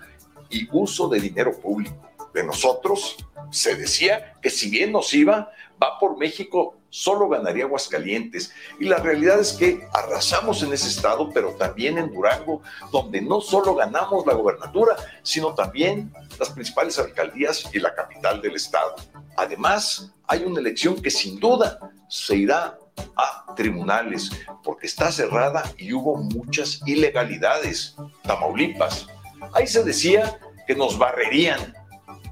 y 0.50 0.68
uso 0.72 1.10
de 1.10 1.20
dinero 1.20 1.52
público. 1.60 2.12
De 2.34 2.44
nosotros 2.44 3.18
se 3.52 3.76
decía 3.76 4.34
que 4.42 4.50
si 4.50 4.70
bien 4.70 4.92
nos 4.92 5.14
iba, 5.14 5.52
va 5.82 6.00
por 6.00 6.18
México, 6.18 6.78
solo 6.90 7.28
ganaría 7.28 7.66
Aguascalientes. 7.66 8.54
Y 8.80 8.86
la 8.86 8.98
realidad 8.98 9.40
es 9.40 9.54
que 9.54 9.88
arrasamos 9.94 10.62
en 10.64 10.74
ese 10.74 10.88
estado, 10.88 11.32
pero 11.34 11.54
también 11.56 11.98
en 11.98 12.14
Durango, 12.14 12.62
donde 12.92 13.22
no 13.22 13.42
solo 13.42 13.76
ganamos 13.76 14.26
la 14.26 14.34
gobernatura, 14.34 14.96
sino 15.24 15.54
también 15.54 16.14
las 16.40 16.50
principales 16.52 17.00
alcaldías 17.00 17.70
y 17.74 17.80
la 17.80 17.94
capital 17.96 18.42
del 18.42 18.56
estado. 18.56 18.96
Además, 19.38 20.12
hay 20.28 20.44
una 20.44 20.60
elección 20.60 21.02
que 21.02 21.10
sin 21.10 21.40
duda 21.40 21.80
se 22.08 22.36
irá 22.36 22.78
a 23.16 23.56
tribunales 23.56 24.30
porque 24.64 24.88
está 24.88 25.12
cerrada 25.12 25.64
y 25.78 25.94
hubo 25.94 26.16
muchas 26.16 26.82
ilegalidades. 26.86 27.96
Tamaulipas. 28.24 29.08
Ahí 29.54 29.68
se 29.68 29.84
decía 29.84 30.40
que 30.68 30.76
nos 30.76 30.98
barrerían. 30.98 31.74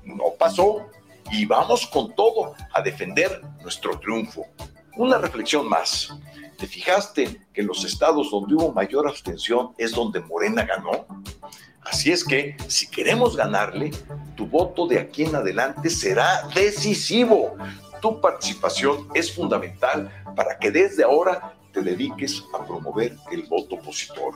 No 0.04 0.34
pasó 0.38 0.88
y 1.32 1.46
vamos 1.46 1.88
con 1.88 2.14
todo 2.14 2.56
a 2.74 2.82
defender 2.82 3.42
nuestro 3.62 3.98
triunfo. 4.00 4.46
Una 4.98 5.18
reflexión 5.18 5.68
más. 5.68 6.14
¿Te 6.58 6.68
fijaste 6.68 7.42
que 7.54 7.64
los 7.64 7.84
estados 7.86 8.30
donde 8.30 8.56
hubo 8.56 8.72
mayor 8.72 9.08
abstención 9.08 9.74
es 9.78 9.92
donde 9.92 10.20
Morena 10.20 10.64
ganó? 10.64 11.08
Así 11.84 12.12
es 12.12 12.24
que 12.24 12.56
si 12.68 12.88
queremos 12.88 13.36
ganarle, 13.36 13.92
tu 14.36 14.46
voto 14.46 14.86
de 14.88 15.00
aquí 15.00 15.24
en 15.24 15.36
adelante 15.36 15.90
será 15.90 16.48
decisivo. 16.54 17.56
Tu 18.02 18.22
participación 18.22 19.08
es 19.14 19.34
fundamental 19.34 20.12
para 20.36 20.58
que 20.60 20.72
desde 20.72 21.04
ahora 21.04 21.56
te 21.72 21.82
dediques 21.82 22.44
a 22.54 22.66
promover 22.66 23.16
el 23.32 23.44
voto 23.44 23.76
opositor. 23.76 24.36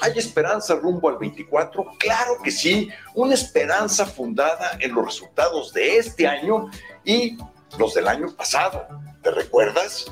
¿Hay 0.00 0.12
esperanza 0.16 0.76
rumbo 0.76 1.08
al 1.08 1.18
24? 1.18 1.84
Claro 1.98 2.38
que 2.42 2.50
sí, 2.50 2.88
una 3.14 3.34
esperanza 3.34 4.06
fundada 4.06 4.76
en 4.80 4.94
los 4.94 5.04
resultados 5.04 5.72
de 5.72 5.98
este 5.98 6.26
año 6.26 6.70
y 7.04 7.36
los 7.78 7.94
del 7.94 8.06
año 8.06 8.34
pasado. 8.34 8.86
¿Te 9.22 9.30
recuerdas? 9.30 10.06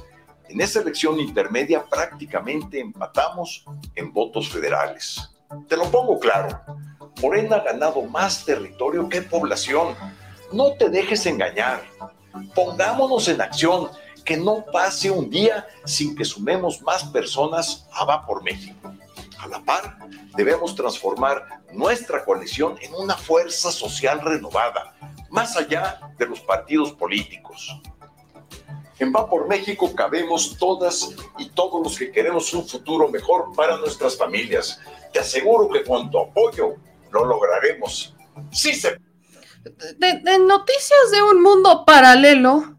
En 0.49 0.61
esa 0.61 0.81
elección 0.81 1.21
intermedia 1.21 1.85
prácticamente 1.85 2.81
empatamos 2.81 3.65
en 3.95 4.13
votos 4.13 4.49
federales. 4.49 5.31
Te 5.69 5.77
lo 5.77 5.85
pongo 5.91 6.19
claro, 6.19 6.61
Morena 7.23 7.57
ha 7.57 7.61
ganado 7.61 8.03
más 8.03 8.45
territorio 8.45 9.09
que 9.09 9.23
población. 9.23 9.95
No 10.53 10.73
te 10.73 10.89
dejes 10.89 11.25
engañar. 11.27 11.83
Pongámonos 12.55 13.29
en 13.29 13.41
acción, 13.41 13.89
que 14.27 14.37
no 14.37 14.65
pase 14.73 15.11
un 15.11 15.31
día 15.31 15.67
sin 15.85 16.17
que 16.17 16.25
sumemos 16.25 16.83
más 16.83 17.05
personas 17.05 17.87
a 17.93 18.05
Va 18.05 18.27
por 18.27 18.43
México. 18.43 18.93
A 19.39 19.47
la 19.47 19.63
par, 19.63 19.99
debemos 20.37 20.75
transformar 20.75 21.63
nuestra 21.73 22.25
coalición 22.25 22.77
en 22.83 22.93
una 22.95 23.17
fuerza 23.17 23.71
social 23.71 24.21
renovada, 24.21 24.95
más 25.31 25.57
allá 25.57 26.01
de 26.19 26.27
los 26.27 26.41
partidos 26.41 26.93
políticos. 26.93 27.81
En 28.99 29.13
Va 29.13 29.29
por 29.31 29.47
México 29.47 29.95
cabemos 29.95 30.57
todas 30.59 31.11
y 31.39 31.51
todos 31.51 31.83
los 31.83 31.97
que 31.97 32.11
queremos 32.11 32.53
un 32.53 32.67
futuro 32.67 33.09
mejor 33.09 33.55
para 33.55 33.77
nuestras 33.77 34.17
familias. 34.17 34.81
Te 35.13 35.21
aseguro 35.21 35.69
que 35.69 35.85
con 35.85 36.11
tu 36.11 36.19
apoyo 36.19 36.75
lo 37.13 37.25
lograremos. 37.25 38.15
Sí 38.51 38.75
se... 38.75 38.99
De, 39.99 40.21
de 40.21 40.39
noticias 40.39 41.11
de 41.13 41.23
un 41.23 41.43
mundo 41.43 41.85
paralelo. 41.85 42.76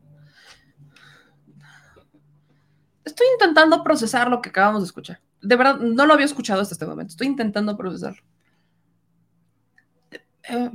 Estoy 3.18 3.28
intentando 3.34 3.84
procesar 3.84 4.30
lo 4.30 4.41
que 4.41 4.49
acabamos 4.49 4.84
de 4.84 4.86
escuchar 4.86 5.20
de 5.41 5.55
verdad, 5.55 5.80
no 5.80 6.05
lo 6.05 6.13
había 6.13 6.26
escuchado 6.26 6.61
hasta 6.61 6.74
este 6.74 6.86
momento. 6.86 7.11
Estoy 7.11 7.28
intentando 7.28 7.78
procesarlo. 7.78 8.22
Eh, 10.49 10.72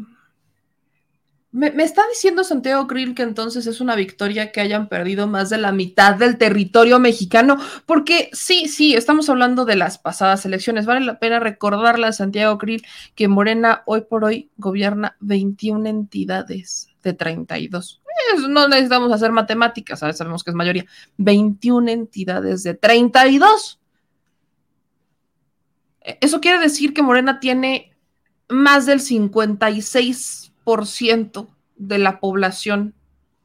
me, 1.50 1.68
está 1.82 2.02
diciendo 2.08 2.44
Santiago 2.44 2.86
Krill 2.86 3.14
que 3.14 3.22
entonces 3.22 3.66
es 3.66 3.80
una 3.80 3.94
victoria 3.94 4.52
que 4.52 4.60
hayan 4.60 4.88
perdido 4.88 5.26
más 5.26 5.50
de 5.50 5.58
la 5.58 5.72
mitad 5.72 6.14
del 6.14 6.38
territorio 6.38 6.98
mexicano, 6.98 7.58
porque 7.84 8.30
sí, 8.32 8.68
sí, 8.68 8.94
estamos 8.94 9.28
hablando 9.28 9.64
de 9.64 9.76
las 9.76 9.98
pasadas 9.98 10.46
elecciones. 10.46 10.86
Vale 10.86 11.04
la 11.04 11.18
pena 11.18 11.40
recordarle 11.40 12.06
a 12.06 12.12
Santiago 12.12 12.56
Krill 12.58 12.84
que 13.14 13.28
Morena 13.28 13.82
hoy 13.86 14.02
por 14.02 14.24
hoy 14.24 14.50
gobierna 14.56 15.16
21 15.20 15.88
entidades 15.88 16.88
de 17.02 17.12
32. 17.12 18.01
No 18.48 18.68
necesitamos 18.68 19.12
hacer 19.12 19.32
matemáticas, 19.32 20.00
sabemos 20.00 20.44
que 20.44 20.50
es 20.50 20.54
mayoría. 20.54 20.84
21 21.16 21.90
entidades 21.90 22.62
de 22.62 22.74
32. 22.74 23.80
Eso 26.20 26.40
quiere 26.40 26.58
decir 26.58 26.94
que 26.94 27.02
Morena 27.02 27.40
tiene 27.40 27.92
más 28.48 28.86
del 28.86 29.00
56% 29.00 31.48
de 31.76 31.98
la 31.98 32.20
población 32.20 32.94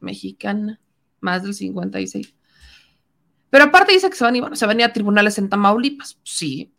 mexicana, 0.00 0.80
más 1.20 1.42
del 1.42 1.54
56%. 1.54 2.32
Pero 3.50 3.64
aparte 3.64 3.92
dice 3.92 4.08
que 4.10 4.16
se 4.16 4.24
van, 4.24 4.36
a, 4.36 4.56
se 4.56 4.66
van 4.66 4.82
a, 4.82 4.86
a 4.86 4.92
tribunales 4.92 5.38
en 5.38 5.48
Tamaulipas. 5.48 6.18
Sí, 6.22 6.70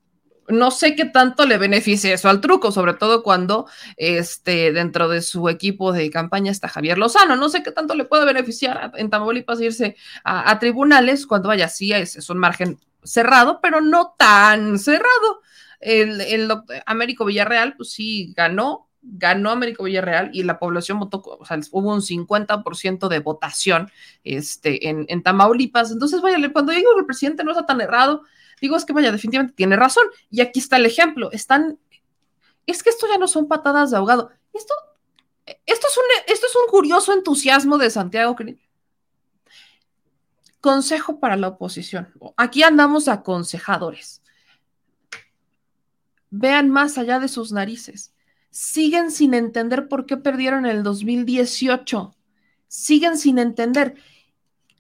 no 0.50 0.72
sé 0.72 0.95
qué 0.95 1.06
tanto 1.06 1.45
le 1.45 1.58
beneficia 1.58 2.14
eso 2.14 2.30
al 2.30 2.41
truco, 2.41 2.72
sobre 2.72 2.93
todo 2.93 3.24
cuando 3.24 3.68
este, 3.97 4.72
dentro 4.72 5.08
de 5.08 5.22
su 5.22 5.50
equipo 5.50 5.91
de 5.91 6.10
campaña 6.10 6.52
está 6.52 6.68
Javier 6.68 6.97
Lozano. 6.97 7.36
No 7.36 7.50
sé 7.50 7.64
qué 7.64 7.72
tanto 7.72 7.95
le 7.95 8.06
puede 8.06 8.26
beneficiar 8.26 8.91
en 8.95 9.10
Tamaulipas 9.10 9.62
irse 9.62 9.95
a, 10.24 10.58
tribunales 10.60 11.26
cuando 11.26 11.50
vaya 11.50 11.66
así, 11.66 11.93
es, 11.93 12.16
es 12.16 12.30
un 12.30 12.38
margen 12.38 12.80
cerrado, 13.04 13.60
pero 13.62 13.82
no 13.82 14.16
tan 14.18 14.80
cerrado. 14.80 15.41
El, 15.80 16.20
el 16.22 16.52
Américo 16.86 17.26
Villarreal, 17.26 17.76
pues 17.78 17.91
sí, 17.91 18.34
ganó, 18.36 18.89
ganó 19.02 19.52
Américo 19.52 19.84
Villarreal 19.84 20.30
y 20.34 20.43
la 20.43 20.60
población 20.60 21.00
votó, 21.00 21.22
o 21.24 21.45
sea, 21.45 21.60
hubo 21.72 21.93
un 21.93 22.02
50% 22.02 23.08
de 23.08 23.20
votación 23.20 23.89
este, 24.24 24.89
en, 24.89 25.06
en, 25.08 25.24
Tamaulipas. 25.24 25.91
Entonces, 25.91 26.22
vaya, 26.22 26.38
cuando 26.52 26.74
digo 26.74 26.93
que 26.95 27.02
el 27.02 27.06
presidente 27.06 27.43
no 27.43 27.52
está 27.52 27.66
tan 27.66 27.80
errado, 27.80 28.24
digo 28.62 28.76
es 28.76 28.86
que 28.86 28.93
vaya, 28.93 29.12
definitivamente 29.12 29.55
tiene 29.55 29.76
razón. 29.76 30.05
Y 30.30 30.41
aquí 30.41 30.60
está 30.60 30.78
el 30.78 30.86
ejemplo. 30.86 31.32
Están, 31.32 31.80
es 32.66 32.84
que 32.84 32.89
esto 32.89 33.07
ya 33.07 33.18
no 33.18 33.28
son 33.28 33.47
patadas 33.47 33.91
de 33.91 33.97
ahogado. 33.97 34.32
Esto, 34.53 34.74
esto, 35.66 35.88
es, 35.88 35.97
un, 35.97 36.03
esto 36.28 36.47
es 36.47 36.55
un 36.55 36.70
curioso 36.70 37.14
entusiasmo 37.14 37.78
de 37.78 37.89
Santiago. 37.89 38.36
Consejo 40.62 41.20
para 41.20 41.38
la 41.38 41.49
oposición. 41.49 42.14
Aquí 42.38 42.64
andamos 42.64 43.07
aconsejadores 43.07 44.22
vean 46.30 46.70
más 46.70 46.97
allá 46.97 47.20
de 47.20 47.28
sus 47.28 47.51
narices. 47.51 48.14
Siguen 48.51 49.12
sin 49.12 49.34
entender 49.34 49.88
por 49.88 50.05
qué 50.05 50.18
perdieron 50.18 50.66
el 50.66 50.84
2018. 50.84 52.16
Siguen 52.68 53.18
sin 53.18 53.38
entender. 53.39 53.95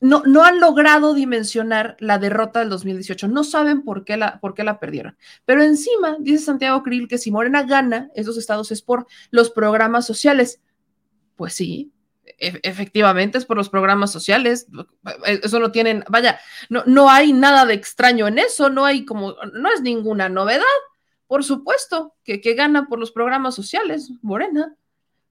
No, 0.01 0.23
no 0.25 0.43
han 0.43 0.59
logrado 0.59 1.13
dimensionar 1.13 1.97
la 1.99 2.19
derrota 2.19 2.59
del 2.59 2.69
2018. 2.69 3.27
No 3.27 3.43
saben 3.43 3.83
por 3.83 4.05
qué, 4.05 4.17
la, 4.17 4.39
por 4.39 4.53
qué 4.53 4.63
la 4.63 4.79
perdieron. 4.79 5.17
Pero 5.45 5.63
encima, 5.63 6.17
dice 6.19 6.45
Santiago 6.45 6.83
Krill 6.83 7.07
que 7.07 7.17
si 7.17 7.31
Morena 7.31 7.63
gana 7.63 8.09
esos 8.15 8.37
estados 8.37 8.71
es 8.71 8.81
por 8.81 9.07
los 9.31 9.49
programas 9.49 10.05
sociales. 10.05 10.61
Pues 11.35 11.53
sí, 11.53 11.91
e, 12.37 12.59
efectivamente 12.63 13.37
es 13.37 13.45
por 13.45 13.57
los 13.57 13.69
programas 13.69 14.11
sociales. 14.11 14.67
Eso 15.25 15.59
no 15.59 15.71
tienen, 15.71 16.03
vaya, 16.09 16.39
no, 16.69 16.83
no 16.85 17.09
hay 17.09 17.33
nada 17.33 17.65
de 17.65 17.73
extraño 17.73 18.27
en 18.27 18.39
eso, 18.39 18.69
no 18.69 18.85
hay 18.85 19.05
como, 19.05 19.35
no 19.53 19.71
es 19.71 19.81
ninguna 19.81 20.29
novedad. 20.29 20.63
Por 21.27 21.43
supuesto 21.43 22.15
que, 22.23 22.41
que 22.41 22.53
gana 22.55 22.87
por 22.87 22.99
los 22.99 23.11
programas 23.11 23.53
sociales, 23.53 24.11
Morena, 24.21 24.75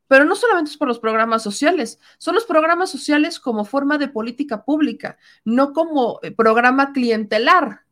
pero 0.09 0.25
no 0.25 0.35
solamente 0.35 0.71
es 0.71 0.77
por 0.77 0.89
los 0.89 0.99
programas 0.99 1.43
sociales, 1.43 2.01
son 2.17 2.35
los 2.35 2.47
programas 2.47 2.91
sociales 2.91 3.39
como 3.39 3.65
forma 3.65 3.99
de 3.99 4.09
política 4.09 4.65
pública, 4.65 5.19
no 5.45 5.73
como 5.73 6.19
eh, 6.23 6.33
programa 6.33 6.93
clientelar. 6.93 7.83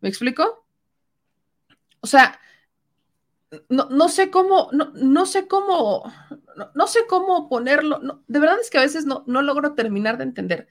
¿Me 0.00 0.08
explico? 0.08 0.66
O 2.00 2.06
sea, 2.06 2.38
no, 3.68 4.08
sé 4.08 4.30
cómo, 4.30 4.70
no, 4.72 5.26
sé 5.26 5.46
cómo, 5.48 6.04
no, 6.74 6.86
sé 6.86 7.00
cómo 7.08 7.48
ponerlo. 7.48 8.22
de 8.26 8.38
verdad 8.38 8.60
es 8.60 8.70
que 8.70 8.78
a 8.78 8.82
veces 8.82 9.06
no, 9.06 9.24
no 9.26 9.42
logro 9.42 9.74
terminar 9.74 10.18
de 10.18 10.24
entender 10.24 10.68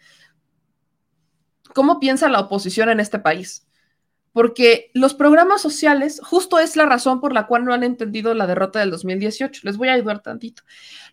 cómo 1.74 1.99
piensa 1.99 2.30
la 2.30 2.39
oposición 2.39 2.89
en 2.89 2.99
este 2.99 3.20
país. 3.20 3.69
Porque 4.32 4.92
los 4.94 5.14
programas 5.14 5.62
sociales, 5.62 6.22
justo 6.24 6.60
es 6.60 6.76
la 6.76 6.86
razón 6.86 7.20
por 7.20 7.34
la 7.34 7.48
cual 7.48 7.66
no 7.66 7.74
han 7.74 7.84
entendido 7.84 8.34
la 8.34 8.48
derrota 8.48 8.80
del 8.80 8.92
2018. 8.92 9.62
Les 9.64 9.78
voy 9.78 9.90
a 9.90 9.94
ayudar 9.94 10.22
tantito. 10.22 10.64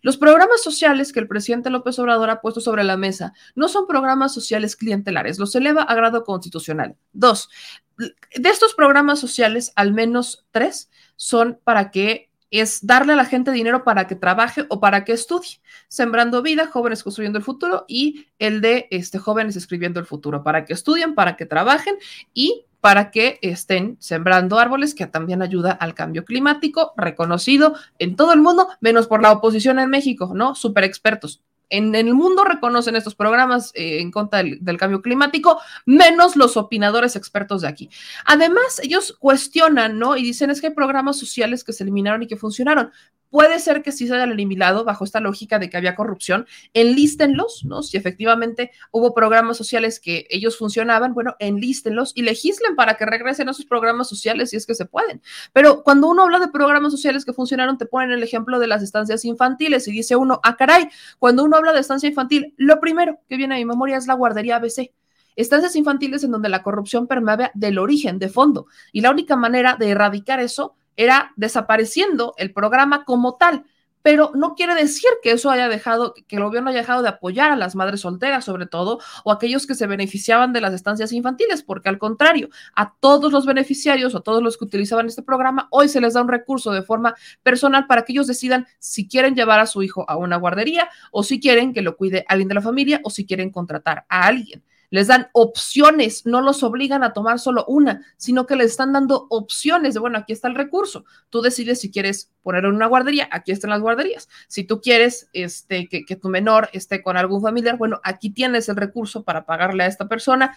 Los 0.01 0.17
programas 0.17 0.61
sociales 0.61 1.11
que 1.11 1.19
el 1.19 1.27
presidente 1.27 1.69
López 1.69 1.97
Obrador 1.99 2.29
ha 2.29 2.41
puesto 2.41 2.61
sobre 2.61 2.83
la 2.83 2.97
mesa 2.97 3.33
no 3.55 3.67
son 3.67 3.87
programas 3.87 4.33
sociales 4.33 4.75
clientelares, 4.75 5.39
los 5.39 5.55
eleva 5.55 5.83
a 5.83 5.95
grado 5.95 6.23
constitucional. 6.23 6.95
Dos, 7.13 7.49
de 7.97 8.49
estos 8.49 8.75
programas 8.75 9.19
sociales, 9.19 9.73
al 9.75 9.93
menos 9.93 10.45
tres 10.51 10.89
son 11.15 11.59
para 11.63 11.89
que 11.89 12.26
es 12.51 12.85
darle 12.85 13.13
a 13.13 13.15
la 13.15 13.25
gente 13.25 13.51
dinero 13.51 13.83
para 13.83 14.07
que 14.07 14.15
trabaje 14.15 14.65
o 14.69 14.79
para 14.79 15.03
que 15.05 15.13
estudie. 15.13 15.59
Sembrando 15.87 16.41
vida, 16.41 16.67
jóvenes 16.67 17.03
construyendo 17.03 17.37
el 17.37 17.43
futuro 17.43 17.85
y 17.87 18.27
el 18.39 18.61
de 18.61 18.87
este, 18.91 19.19
jóvenes 19.19 19.55
escribiendo 19.55 19.99
el 19.99 20.05
futuro, 20.05 20.43
para 20.43 20.65
que 20.65 20.73
estudien, 20.73 21.15
para 21.15 21.35
que 21.35 21.45
trabajen 21.45 21.95
y 22.33 22.65
para 22.81 23.11
que 23.11 23.39
estén 23.41 23.97
sembrando 23.99 24.59
árboles, 24.59 24.93
que 24.93 25.07
también 25.07 25.41
ayuda 25.41 25.71
al 25.71 25.93
cambio 25.93 26.23
climático, 26.23 26.93
reconocido 26.95 27.75
en 27.99 28.15
todo 28.15 28.33
el 28.33 28.41
mundo, 28.41 28.69
menos 28.79 29.07
por 29.07 29.21
la 29.21 29.31
oposición 29.31 29.79
en 29.79 29.89
México, 29.89 30.31
¿no? 30.33 30.55
Super 30.55 30.83
expertos 30.83 31.41
en, 31.69 31.95
el 31.95 32.13
mundo 32.13 32.43
reconocen 32.43 32.95
estos 32.95 33.15
programas 33.15 33.71
eh, 33.75 33.99
en 33.99 34.11
contra 34.11 34.39
del, 34.39 34.57
del, 34.61 34.77
cambio 34.77 35.01
climático, 35.01 35.59
menos 35.85 36.35
los 36.35 36.57
opinadores 36.57 37.15
expertos 37.15 37.61
de 37.61 37.67
aquí. 37.67 37.89
Además, 38.25 38.79
ellos 38.81 39.15
cuestionan, 39.19 39.99
¿no? 39.99 40.17
Y 40.17 40.23
dicen 40.23 40.49
es 40.49 40.61
que 40.61 40.67
hay 40.67 40.73
programas 40.73 41.17
sociales 41.17 41.63
que 41.63 41.73
se 41.73 41.83
eliminaron 41.83 42.23
y 42.23 42.27
que 42.27 42.37
funcionaron. 42.37 42.91
Puede 43.29 43.59
ser 43.59 43.83
que 43.83 43.91
sí 43.91 44.07
se 44.07 44.15
hayan 44.15 44.31
eliminado 44.31 44.85
bajo 44.85 45.03
esta 45.03 45.19
lógica 45.19 45.59
de 45.59 45.69
que 45.69 45.77
había 45.77 45.95
corrupción. 45.95 46.45
Enlístenlos, 46.73 47.65
¿no? 47.65 47.83
Si 47.83 47.97
efectivamente 47.97 48.71
hubo 48.91 49.13
programas 49.13 49.57
sociales 49.57 49.99
que 49.99 50.27
ellos 50.29 50.57
funcionaban, 50.57 51.13
bueno, 51.13 51.35
enlístenlos 51.39 52.13
y 52.15 52.21
legislen 52.21 52.75
para 52.75 52.95
que 52.95 53.05
regresen 53.05 53.47
a 53.49 53.51
esos 53.51 53.65
programas 53.65 54.07
sociales 54.07 54.51
si 54.51 54.55
es 54.55 54.65
que 54.65 54.75
se 54.75 54.85
pueden. 54.85 55.21
Pero 55.53 55.83
cuando 55.83 56.07
uno 56.07 56.23
habla 56.23 56.39
de 56.39 56.47
programas 56.47 56.91
sociales 56.91 57.25
que 57.25 57.33
funcionaron, 57.33 57.77
te 57.77 57.85
ponen 57.85 58.11
el 58.11 58.23
ejemplo 58.23 58.59
de 58.59 58.67
las 58.67 58.81
estancias 58.81 59.25
infantiles 59.25 59.87
y 59.87 59.91
dice 59.91 60.15
uno, 60.15 60.39
ah, 60.43 60.55
caray, 60.55 60.87
cuando 61.19 61.43
uno 61.43 61.57
habla 61.57 61.73
de 61.73 61.81
estancia 61.81 62.07
infantil, 62.07 62.53
lo 62.57 62.79
primero 62.79 63.19
que 63.27 63.37
viene 63.37 63.55
a 63.55 63.57
mi 63.57 63.65
memoria 63.65 63.97
es 63.97 64.07
la 64.07 64.13
guardería 64.13 64.57
ABC 64.57 64.91
estancias 65.37 65.75
infantiles 65.75 66.23
en 66.23 66.31
donde 66.31 66.49
la 66.49 66.63
corrupción 66.63 67.07
permeaba 67.07 67.51
del 67.53 67.77
origen, 67.77 68.19
de 68.19 68.27
fondo. 68.27 68.65
Y 68.91 69.01
la 69.01 69.11
única 69.11 69.35
manera 69.35 69.77
de 69.79 69.91
erradicar 69.91 70.39
eso 70.39 70.75
era 70.97 71.31
desapareciendo 71.37 72.33
el 72.37 72.51
programa 72.51 73.05
como 73.05 73.37
tal. 73.37 73.63
Pero 74.03 74.31
no 74.35 74.55
quiere 74.55 74.73
decir 74.73 75.09
que 75.21 75.31
eso 75.31 75.49
haya 75.49 75.67
dejado, 75.67 76.13
que 76.27 76.37
el 76.37 76.43
gobierno 76.43 76.69
haya 76.69 76.79
dejado 76.79 77.01
de 77.01 77.09
apoyar 77.09 77.51
a 77.51 77.57
las 77.57 77.75
madres 77.75 78.01
solteras, 78.01 78.45
sobre 78.45 78.65
todo, 78.65 78.99
o 79.25 79.33
aquellos 79.33 79.67
que 79.67 79.75
se 79.75 79.85
beneficiaban 79.85 80.53
de 80.53 80.61
las 80.61 80.73
estancias 80.73 81.11
infantiles, 81.11 81.61
porque 81.61 81.89
al 81.89 81.97
contrario, 81.97 82.47
a 82.73 82.95
todos 83.01 83.33
los 83.33 83.45
beneficiarios 83.45 84.15
o 84.15 84.21
todos 84.21 84.41
los 84.41 84.57
que 84.57 84.63
utilizaban 84.63 85.07
este 85.07 85.23
programa, 85.23 85.67
hoy 85.71 85.89
se 85.89 85.99
les 85.99 86.13
da 86.13 86.21
un 86.21 86.29
recurso 86.29 86.71
de 86.71 86.83
forma 86.83 87.15
personal 87.43 87.85
para 87.85 88.03
que 88.03 88.13
ellos 88.13 88.27
decidan 88.27 88.65
si 88.79 89.09
quieren 89.09 89.35
llevar 89.35 89.59
a 89.59 89.65
su 89.65 89.83
hijo 89.83 90.09
a 90.09 90.15
una 90.15 90.37
guardería 90.37 90.87
o 91.11 91.23
si 91.23 91.41
quieren 91.41 91.73
que 91.73 91.81
lo 91.81 91.97
cuide 91.97 92.23
alguien 92.29 92.47
de 92.47 92.55
la 92.55 92.61
familia 92.61 93.01
o 93.03 93.09
si 93.09 93.25
quieren 93.25 93.51
contratar 93.51 94.05
a 94.07 94.25
alguien 94.25 94.63
les 94.89 95.07
dan 95.07 95.27
opciones, 95.33 96.25
no 96.25 96.41
los 96.41 96.63
obligan 96.63 97.03
a 97.03 97.13
tomar 97.13 97.39
solo 97.39 97.65
una, 97.67 98.05
sino 98.17 98.45
que 98.45 98.55
les 98.55 98.71
están 98.71 98.93
dando 98.93 99.27
opciones 99.29 99.93
de, 99.93 99.99
bueno, 99.99 100.17
aquí 100.17 100.33
está 100.33 100.47
el 100.47 100.55
recurso, 100.55 101.05
tú 101.29 101.41
decides 101.41 101.81
si 101.81 101.91
quieres 101.91 102.31
poner 102.41 102.65
en 102.65 102.75
una 102.75 102.87
guardería, 102.87 103.27
aquí 103.31 103.51
están 103.51 103.71
las 103.71 103.81
guarderías, 103.81 104.29
si 104.47 104.63
tú 104.63 104.79
quieres 104.79 105.29
este, 105.33 105.89
que, 105.89 106.15
tu 106.15 106.29
menor 106.29 106.69
esté 106.71 107.03
con 107.03 107.17
algún 107.17 107.41
familiar, 107.41 107.77
bueno, 107.77 107.99
aquí 108.03 108.29
tienes 108.29 108.69
el 108.69 108.77
recurso 108.77 109.23
para 109.23 109.45
pagarle 109.45 109.83
a 109.83 109.87
esta 109.87 110.07
persona, 110.07 110.55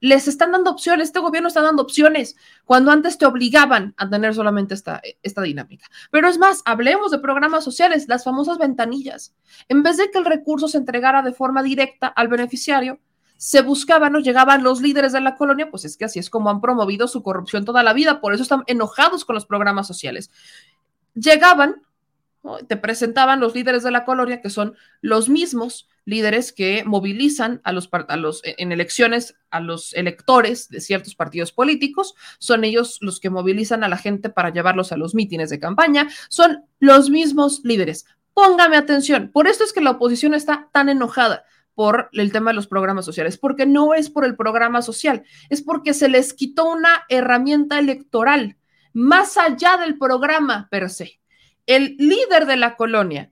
les 0.00 0.28
están 0.28 0.52
dando 0.52 0.70
opciones, 0.70 1.08
este 1.08 1.20
gobierno 1.20 1.48
está 1.48 1.60
dando 1.60 1.82
opciones, 1.82 2.36
cuando 2.64 2.90
antes 2.90 3.18
te 3.18 3.26
obligaban 3.26 3.94
a 3.98 4.08
tener 4.08 4.34
solamente 4.34 4.74
esta, 4.74 5.02
esta 5.22 5.42
dinámica. 5.42 5.86
Pero 6.10 6.28
es 6.28 6.38
más, 6.38 6.62
hablemos 6.64 7.10
de 7.10 7.18
programas 7.18 7.64
sociales, 7.64 8.08
las 8.08 8.24
famosas 8.24 8.58
ventanillas. 8.58 9.34
En 9.68 9.82
vez 9.82 9.98
de 9.98 10.10
que 10.10 10.18
el 10.18 10.24
recurso 10.24 10.68
se 10.68 10.78
entregara 10.78 11.22
de 11.22 11.32
forma 11.32 11.62
directa 11.62 12.06
al 12.06 12.28
beneficiario, 12.28 13.00
se 13.36 13.62
buscaban 13.62 14.14
o 14.16 14.20
llegaban 14.20 14.62
los 14.62 14.80
líderes 14.80 15.12
de 15.12 15.20
la 15.20 15.36
colonia, 15.36 15.70
pues 15.70 15.84
es 15.84 15.96
que 15.96 16.04
así 16.04 16.18
es 16.18 16.30
como 16.30 16.50
han 16.50 16.60
promovido 16.60 17.08
su 17.08 17.22
corrupción 17.22 17.64
toda 17.64 17.82
la 17.82 17.92
vida, 17.92 18.20
por 18.20 18.34
eso 18.34 18.42
están 18.42 18.64
enojados 18.66 19.24
con 19.24 19.34
los 19.34 19.46
programas 19.46 19.86
sociales. 19.86 20.30
Llegaban, 21.14 21.82
te 22.68 22.76
presentaban 22.76 23.40
los 23.40 23.54
líderes 23.54 23.82
de 23.82 23.90
la 23.90 24.04
colonia, 24.04 24.40
que 24.40 24.50
son 24.50 24.76
los 25.00 25.28
mismos 25.28 25.88
líderes 26.04 26.52
que 26.52 26.84
movilizan 26.84 27.60
a 27.64 27.72
los, 27.72 27.90
los 28.16 28.40
en 28.44 28.70
elecciones 28.70 29.34
a 29.50 29.60
los 29.60 29.92
electores 29.94 30.68
de 30.68 30.80
ciertos 30.80 31.16
partidos 31.16 31.52
políticos, 31.52 32.14
son 32.38 32.64
ellos 32.64 32.98
los 33.00 33.18
que 33.18 33.28
movilizan 33.28 33.82
a 33.82 33.88
la 33.88 33.96
gente 33.96 34.30
para 34.30 34.50
llevarlos 34.50 34.92
a 34.92 34.96
los 34.96 35.14
mítines 35.14 35.50
de 35.50 35.58
campaña, 35.58 36.08
son 36.28 36.64
los 36.78 37.10
mismos 37.10 37.60
líderes. 37.64 38.06
Póngame 38.34 38.76
atención, 38.76 39.30
por 39.32 39.48
esto 39.48 39.64
es 39.64 39.72
que 39.72 39.80
la 39.80 39.92
oposición 39.92 40.34
está 40.34 40.68
tan 40.72 40.88
enojada 40.88 41.44
por 41.76 42.08
el 42.12 42.32
tema 42.32 42.50
de 42.50 42.54
los 42.54 42.66
programas 42.66 43.04
sociales, 43.04 43.36
porque 43.36 43.66
no 43.66 43.94
es 43.94 44.10
por 44.10 44.24
el 44.24 44.34
programa 44.34 44.82
social, 44.82 45.24
es 45.50 45.62
porque 45.62 45.94
se 45.94 46.08
les 46.08 46.32
quitó 46.32 46.68
una 46.68 47.04
herramienta 47.08 47.78
electoral 47.78 48.56
más 48.94 49.36
allá 49.36 49.76
del 49.76 49.98
programa 49.98 50.68
per 50.70 50.88
se. 50.88 51.20
El 51.66 51.96
líder 51.98 52.46
de 52.46 52.56
la 52.56 52.76
colonia, 52.76 53.30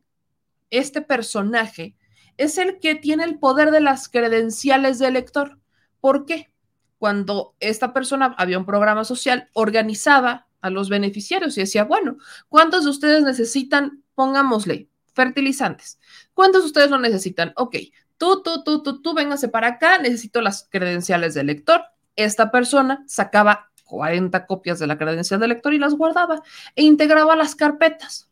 este 0.68 1.00
personaje, 1.00 1.96
es 2.36 2.58
el 2.58 2.78
que 2.80 2.94
tiene 2.94 3.24
el 3.24 3.38
poder 3.38 3.70
de 3.70 3.80
las 3.80 4.10
credenciales 4.10 4.98
de 4.98 5.08
elector. 5.08 5.58
¿Por 6.00 6.26
qué? 6.26 6.52
Cuando 6.98 7.54
esta 7.60 7.94
persona 7.94 8.34
había 8.36 8.58
un 8.58 8.66
programa 8.66 9.04
social, 9.04 9.48
organizaba 9.54 10.48
a 10.60 10.68
los 10.68 10.90
beneficiarios 10.90 11.56
y 11.56 11.62
decía, 11.62 11.84
bueno, 11.84 12.18
¿cuántos 12.50 12.84
de 12.84 12.90
ustedes 12.90 13.22
necesitan, 13.22 14.02
pongámosle, 14.14 14.90
fertilizantes? 15.14 15.98
¿Cuántos 16.34 16.62
de 16.62 16.66
ustedes 16.66 16.90
lo 16.90 16.98
necesitan? 16.98 17.54
Ok, 17.56 17.76
tú, 18.18 18.42
tú, 18.42 18.62
tú, 18.64 18.82
tú, 18.82 19.02
tú, 19.02 19.14
véngase 19.14 19.48
para 19.48 19.68
acá, 19.68 19.98
necesito 19.98 20.40
las 20.40 20.68
credenciales 20.70 21.34
del 21.34 21.46
lector. 21.46 21.82
Esta 22.16 22.50
persona 22.50 23.04
sacaba 23.06 23.70
40 23.84 24.46
copias 24.46 24.78
de 24.78 24.86
la 24.86 24.98
credencial 24.98 25.40
del 25.40 25.50
lector 25.50 25.74
y 25.74 25.78
las 25.78 25.94
guardaba 25.94 26.42
e 26.74 26.82
integraba 26.82 27.36
las 27.36 27.54
carpetas. 27.54 28.28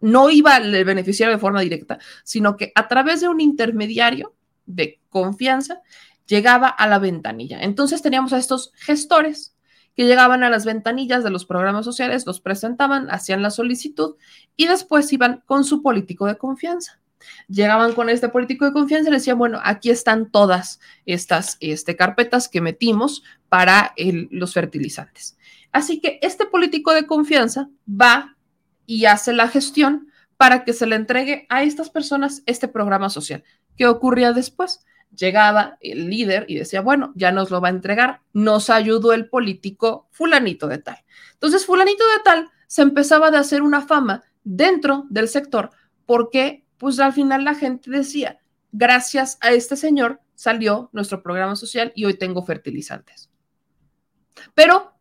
No 0.00 0.30
iba 0.30 0.56
el 0.56 0.84
beneficiario 0.84 1.34
de 1.34 1.40
forma 1.40 1.60
directa, 1.60 1.98
sino 2.24 2.56
que 2.56 2.72
a 2.74 2.88
través 2.88 3.20
de 3.20 3.28
un 3.28 3.40
intermediario 3.40 4.34
de 4.66 5.00
confianza 5.10 5.82
llegaba 6.26 6.68
a 6.68 6.86
la 6.86 6.98
ventanilla. 6.98 7.60
Entonces 7.62 8.02
teníamos 8.02 8.32
a 8.32 8.38
estos 8.38 8.72
gestores 8.76 9.56
que 9.94 10.06
llegaban 10.06 10.42
a 10.42 10.50
las 10.50 10.64
ventanillas 10.64 11.22
de 11.22 11.30
los 11.30 11.44
programas 11.44 11.84
sociales, 11.84 12.26
los 12.26 12.40
presentaban, 12.40 13.10
hacían 13.10 13.42
la 13.42 13.50
solicitud 13.50 14.16
y 14.56 14.66
después 14.66 15.12
iban 15.12 15.42
con 15.46 15.64
su 15.64 15.82
político 15.82 16.26
de 16.26 16.38
confianza 16.38 17.01
llegaban 17.48 17.92
con 17.92 18.08
este 18.08 18.28
político 18.28 18.64
de 18.64 18.72
confianza 18.72 19.08
y 19.08 19.12
le 19.12 19.18
decían, 19.18 19.38
bueno, 19.38 19.60
aquí 19.62 19.90
están 19.90 20.30
todas 20.30 20.80
estas 21.06 21.56
este, 21.60 21.96
carpetas 21.96 22.48
que 22.48 22.60
metimos 22.60 23.22
para 23.48 23.94
los 24.30 24.54
fertilizantes. 24.54 25.36
Así 25.72 26.00
que 26.00 26.18
este 26.22 26.46
político 26.46 26.92
de 26.92 27.06
confianza 27.06 27.68
va 27.88 28.36
y 28.86 29.06
hace 29.06 29.32
la 29.32 29.48
gestión 29.48 30.08
para 30.36 30.64
que 30.64 30.72
se 30.72 30.86
le 30.86 30.96
entregue 30.96 31.46
a 31.48 31.62
estas 31.62 31.88
personas 31.88 32.42
este 32.46 32.68
programa 32.68 33.10
social. 33.10 33.44
¿Qué 33.76 33.86
ocurría 33.86 34.32
después? 34.32 34.84
Llegaba 35.16 35.76
el 35.80 36.10
líder 36.10 36.46
y 36.48 36.56
decía, 36.56 36.80
bueno, 36.80 37.12
ya 37.14 37.32
nos 37.32 37.50
lo 37.50 37.60
va 37.60 37.68
a 37.68 37.72
entregar, 37.72 38.20
nos 38.32 38.70
ayudó 38.70 39.12
el 39.12 39.28
político 39.28 40.08
fulanito 40.10 40.68
de 40.68 40.78
tal. 40.78 40.98
Entonces, 41.34 41.66
fulanito 41.66 42.04
de 42.04 42.22
tal 42.24 42.50
se 42.66 42.82
empezaba 42.82 43.28
a 43.28 43.38
hacer 43.38 43.62
una 43.62 43.82
fama 43.82 44.24
dentro 44.44 45.06
del 45.10 45.28
sector 45.28 45.70
porque 46.06 46.61
pues 46.82 46.98
al 46.98 47.12
final 47.12 47.44
la 47.44 47.54
gente 47.54 47.92
decía, 47.92 48.40
gracias 48.72 49.38
a 49.40 49.52
este 49.52 49.76
señor 49.76 50.20
salió 50.34 50.90
nuestro 50.92 51.22
programa 51.22 51.54
social 51.54 51.92
y 51.94 52.06
hoy 52.06 52.14
tengo 52.14 52.44
fertilizantes. 52.44 53.30
Pero 54.52 54.92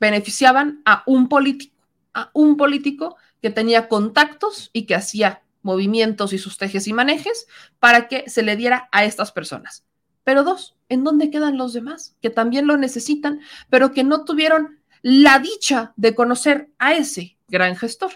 beneficiaban 0.00 0.80
a 0.86 1.02
un 1.04 1.28
político, 1.28 1.76
a 2.14 2.30
un 2.32 2.56
político 2.56 3.16
que 3.42 3.50
tenía 3.50 3.86
contactos 3.86 4.70
y 4.72 4.86
que 4.86 4.94
hacía 4.94 5.42
movimientos 5.60 6.32
y 6.32 6.38
sus 6.38 6.56
tejes 6.56 6.86
y 6.86 6.94
manejes 6.94 7.46
para 7.78 8.08
que 8.08 8.24
se 8.30 8.42
le 8.42 8.56
diera 8.56 8.88
a 8.92 9.04
estas 9.04 9.32
personas. 9.32 9.84
Pero 10.24 10.42
dos, 10.42 10.74
¿en 10.88 11.04
dónde 11.04 11.30
quedan 11.30 11.58
los 11.58 11.74
demás 11.74 12.16
que 12.22 12.30
también 12.30 12.66
lo 12.66 12.78
necesitan, 12.78 13.40
pero 13.68 13.92
que 13.92 14.04
no 14.04 14.24
tuvieron 14.24 14.80
la 15.02 15.38
dicha 15.38 15.92
de 15.96 16.14
conocer 16.14 16.70
a 16.78 16.94
ese 16.94 17.36
gran 17.46 17.76
gestor? 17.76 18.12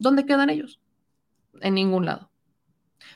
¿Dónde 0.00 0.26
quedan 0.26 0.50
ellos? 0.50 0.80
En 1.60 1.74
ningún 1.74 2.06
lado. 2.06 2.30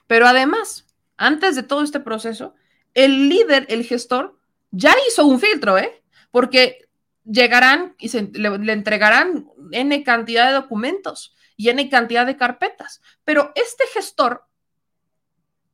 Pero 0.07 0.27
además, 0.27 0.87
antes 1.17 1.57
de 1.57 1.63
todo 1.63 1.83
este 1.83 2.01
proceso, 2.01 2.55
el 2.95 3.29
líder, 3.29 3.67
el 3.69 3.85
gestor, 3.85 4.39
ya 4.71 4.95
hizo 5.09 5.27
un 5.27 5.41
filtro, 5.41 5.79
¿eh? 5.79 6.03
Porque 6.31 6.89
llegarán 7.25 7.95
y 7.99 8.09
se, 8.09 8.23
le, 8.33 8.73
entregarán 8.73 9.49
N 9.73 10.03
cantidad 10.03 10.49
de 10.49 10.55
documentos 10.55 11.35
y 11.57 11.69
N 11.69 11.89
cantidad 11.89 12.27
de 12.27 12.37
carpetas. 12.37 13.03
Pero 13.25 13.53
este 13.55 13.85
gestor 13.93 14.47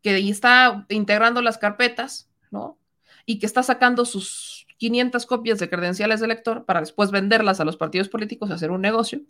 que 0.03 0.17
está 0.29 0.87
integrando 0.89 1.43
las 1.43 1.59
carpetas, 1.59 2.31
¿no? 2.51 2.79
Y 3.25 3.39
que 3.39 3.47
está 3.47 3.63
sacando 3.63 4.05
sus 4.05 4.67
500 4.77 5.27
copias 5.27 5.59
de 5.59 5.69
credenciales 5.69 6.21
de 6.21 6.27
elector 6.27 6.65
para 6.65 6.81
después 6.81 7.11
venderlas 7.11 7.61
a 7.61 7.65
los 7.65 7.77
partidos 7.77 8.09
políticos, 8.09 8.51
hacer 8.51 8.71
un 8.71 8.83
negocio. 8.83 9.23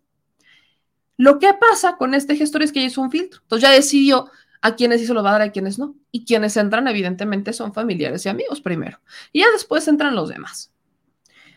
Lo 1.16 1.38
que 1.38 1.52
pasa 1.54 1.96
con 1.96 2.14
este 2.14 2.36
gestor 2.36 2.62
es 2.62 2.72
que 2.72 2.80
ya 2.80 2.86
hizo 2.86 3.00
un 3.00 3.10
filtro. 3.10 3.40
Entonces 3.42 3.68
ya 3.68 3.74
decidió 3.74 4.30
a 4.60 4.74
quienes 4.74 5.00
sí 5.00 5.06
se 5.06 5.14
lo 5.14 5.22
va 5.22 5.30
a 5.30 5.32
dar, 5.32 5.42
a 5.42 5.52
quienes 5.52 5.78
no. 5.78 5.94
Y 6.10 6.24
quienes 6.24 6.56
entran, 6.56 6.88
evidentemente, 6.88 7.52
son 7.52 7.72
familiares 7.72 8.24
y 8.26 8.28
amigos 8.28 8.60
primero. 8.60 9.00
Y 9.32 9.40
ya 9.40 9.50
después 9.52 9.86
entran 9.88 10.14
los 10.14 10.28
demás. 10.28 10.72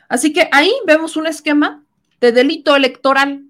Así 0.07 0.33
que 0.33 0.49
ahí 0.51 0.73
vemos 0.85 1.17
un 1.17 1.27
esquema 1.27 1.83
de 2.19 2.31
delito 2.31 2.75
electoral 2.75 3.45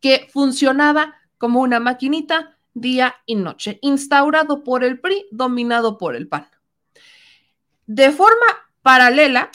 que 0.00 0.28
funcionaba 0.32 1.14
como 1.38 1.60
una 1.60 1.80
maquinita 1.80 2.56
día 2.74 3.16
y 3.26 3.36
noche, 3.36 3.78
instaurado 3.82 4.64
por 4.64 4.84
el 4.84 5.00
PRI, 5.00 5.26
dominado 5.30 5.98
por 5.98 6.16
el 6.16 6.28
PAN. 6.28 6.48
De 7.86 8.10
forma 8.10 8.46
paralela, 8.82 9.50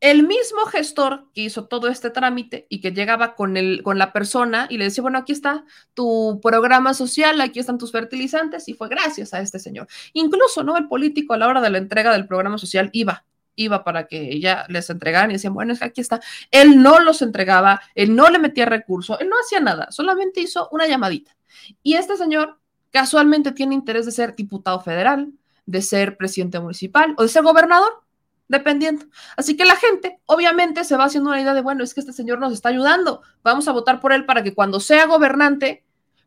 el 0.00 0.26
mismo 0.26 0.66
gestor 0.66 1.30
que 1.32 1.42
hizo 1.42 1.66
todo 1.66 1.88
este 1.88 2.10
trámite 2.10 2.66
y 2.68 2.80
que 2.80 2.92
llegaba 2.92 3.34
con, 3.34 3.56
el, 3.56 3.82
con 3.82 3.98
la 3.98 4.12
persona 4.12 4.66
y 4.68 4.76
le 4.76 4.84
decía, 4.84 5.02
bueno, 5.02 5.18
aquí 5.18 5.32
está 5.32 5.64
tu 5.94 6.38
programa 6.42 6.92
social, 6.92 7.40
aquí 7.40 7.60
están 7.60 7.78
tus 7.78 7.92
fertilizantes, 7.92 8.68
y 8.68 8.74
fue 8.74 8.88
gracias 8.88 9.32
a 9.32 9.40
este 9.40 9.58
señor. 9.58 9.88
Incluso, 10.12 10.62
¿no? 10.62 10.76
El 10.76 10.88
político 10.88 11.34
a 11.34 11.38
la 11.38 11.48
hora 11.48 11.60
de 11.60 11.70
la 11.70 11.78
entrega 11.78 12.12
del 12.12 12.26
programa 12.26 12.58
social 12.58 12.90
iba, 12.92 13.24
iba 13.54 13.84
para 13.84 14.06
que 14.06 14.32
ella 14.32 14.66
les 14.68 14.90
entregaran 14.90 15.30
y 15.30 15.34
decían, 15.34 15.54
bueno, 15.54 15.72
es 15.72 15.78
que 15.78 15.86
aquí 15.86 16.02
está. 16.02 16.20
Él 16.50 16.82
no 16.82 17.00
los 17.00 17.22
entregaba, 17.22 17.80
él 17.94 18.14
no 18.14 18.28
le 18.28 18.38
metía 18.38 18.66
recursos, 18.66 19.18
él 19.20 19.30
no 19.30 19.36
hacía 19.42 19.60
nada, 19.60 19.90
solamente 19.90 20.40
hizo 20.40 20.68
una 20.72 20.86
llamadita. 20.86 21.34
Y 21.82 21.94
este 21.94 22.18
señor 22.18 22.58
casualmente 22.90 23.52
tiene 23.52 23.74
interés 23.74 24.04
de 24.04 24.12
ser 24.12 24.36
diputado 24.36 24.80
federal, 24.80 25.32
de 25.64 25.80
ser 25.82 26.18
presidente 26.18 26.60
municipal 26.60 27.14
o 27.16 27.22
de 27.22 27.28
ser 27.28 27.42
gobernador 27.42 28.05
dependiendo. 28.48 29.06
Así 29.36 29.56
que 29.56 29.64
la 29.64 29.76
gente 29.76 30.20
obviamente 30.26 30.84
se 30.84 30.96
va 30.96 31.04
haciendo 31.04 31.30
una 31.30 31.40
idea 31.40 31.54
de, 31.54 31.62
bueno, 31.62 31.82
es 31.82 31.94
que 31.94 32.00
este 32.00 32.12
señor 32.12 32.38
nos 32.38 32.52
está 32.52 32.68
ayudando, 32.68 33.22
vamos 33.42 33.68
a 33.68 33.72
votar 33.72 34.00
por 34.00 34.12
él 34.12 34.24
para 34.24 34.42
que 34.42 34.54
cuando 34.54 34.80
sea 34.80 35.06
gobernante, 35.06 35.84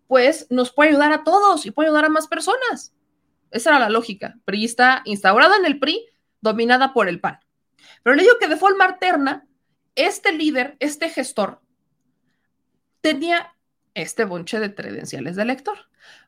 pues 0.07 0.47
nos 0.49 0.71
pueda 0.71 0.89
ayudar 0.89 1.11
a 1.13 1.23
todos 1.23 1.65
y 1.65 1.71
puede 1.71 1.89
ayudar 1.89 2.05
a 2.05 2.09
más 2.09 2.27
personas. 2.27 2.93
Esa 3.51 3.71
era 3.71 3.79
la 3.79 3.89
lógica. 3.89 4.37
PRI 4.45 4.65
está 4.65 5.01
instaurada 5.05 5.57
en 5.57 5.65
el 5.65 5.79
PRI, 5.79 6.05
dominada 6.41 6.93
por 6.93 7.07
el 7.07 7.19
PAN. 7.19 7.39
Pero 8.03 8.15
le 8.15 8.23
digo 8.23 8.35
que 8.39 8.47
de 8.47 8.57
forma 8.57 8.85
alterna, 8.85 9.47
este 9.95 10.31
líder, 10.31 10.77
este 10.79 11.09
gestor, 11.09 11.61
tenía 13.01 13.55
este 13.93 14.25
bonche 14.25 14.59
de 14.59 14.73
credenciales 14.73 15.35
de 15.35 15.41
elector. 15.41 15.77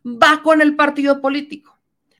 Va 0.06 0.42
con 0.42 0.62
el 0.62 0.76
partido 0.76 1.22
político. 1.22 1.78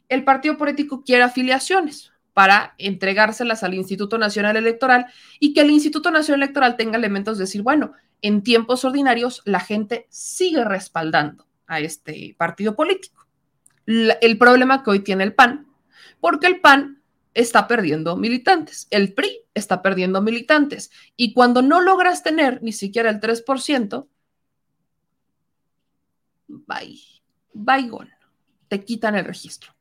El 0.08 0.24
partido 0.24 0.58
político 0.58 1.04
quiere 1.04 1.24
afiliaciones 1.24 2.11
para 2.34 2.76
entregárselas 2.78 3.64
al 3.64 3.74
Instituto 3.74 4.18
Nacional 4.18 4.56
Electoral 4.56 5.08
y 5.40 5.54
que 5.54 5.62
el 5.62 5.72
Instituto 5.72 6.12
Nacional 6.12 6.44
Electoral 6.44 6.78
tenga 6.78 6.98
elementos 6.98 7.38
de 7.38 7.44
decir, 7.44 7.62
bueno, 7.62 7.94
en 8.22 8.44
tiempos 8.44 8.86
ordinarios 8.86 9.42
la 9.46 9.60
gente 9.60 10.08
sigue 10.10 10.64
respaldando 10.64 11.48
a 11.68 11.80
este 11.80 12.36
partido 12.38 12.76
político. 12.76 13.28
el 13.86 14.38
problema 14.38 14.84
que 14.84 14.92
hoy 14.92 15.00
tiene 15.00 15.24
el 15.24 15.34
PAN, 15.34 15.68
porque 16.20 16.48
el 16.48 16.62
PAN 16.62 17.02
está 17.34 17.68
perdiendo 17.68 18.16
militantes, 18.16 18.88
el 18.92 19.14
PRI 19.14 19.42
está 19.54 19.82
perdiendo 19.82 20.22
militantes 20.22 20.92
y 21.16 21.34
cuando 21.34 21.62
no 21.62 21.82
logras 21.82 22.24
tener 22.24 22.62
ni 22.62 22.72
siquiera 22.72 23.10
el 23.10 23.20
3%, 23.20 24.08
bye, 26.48 27.00
bye, 27.54 27.90
te 28.68 28.84
quitan 28.84 29.16
el 29.16 29.26
registro. 29.26 29.74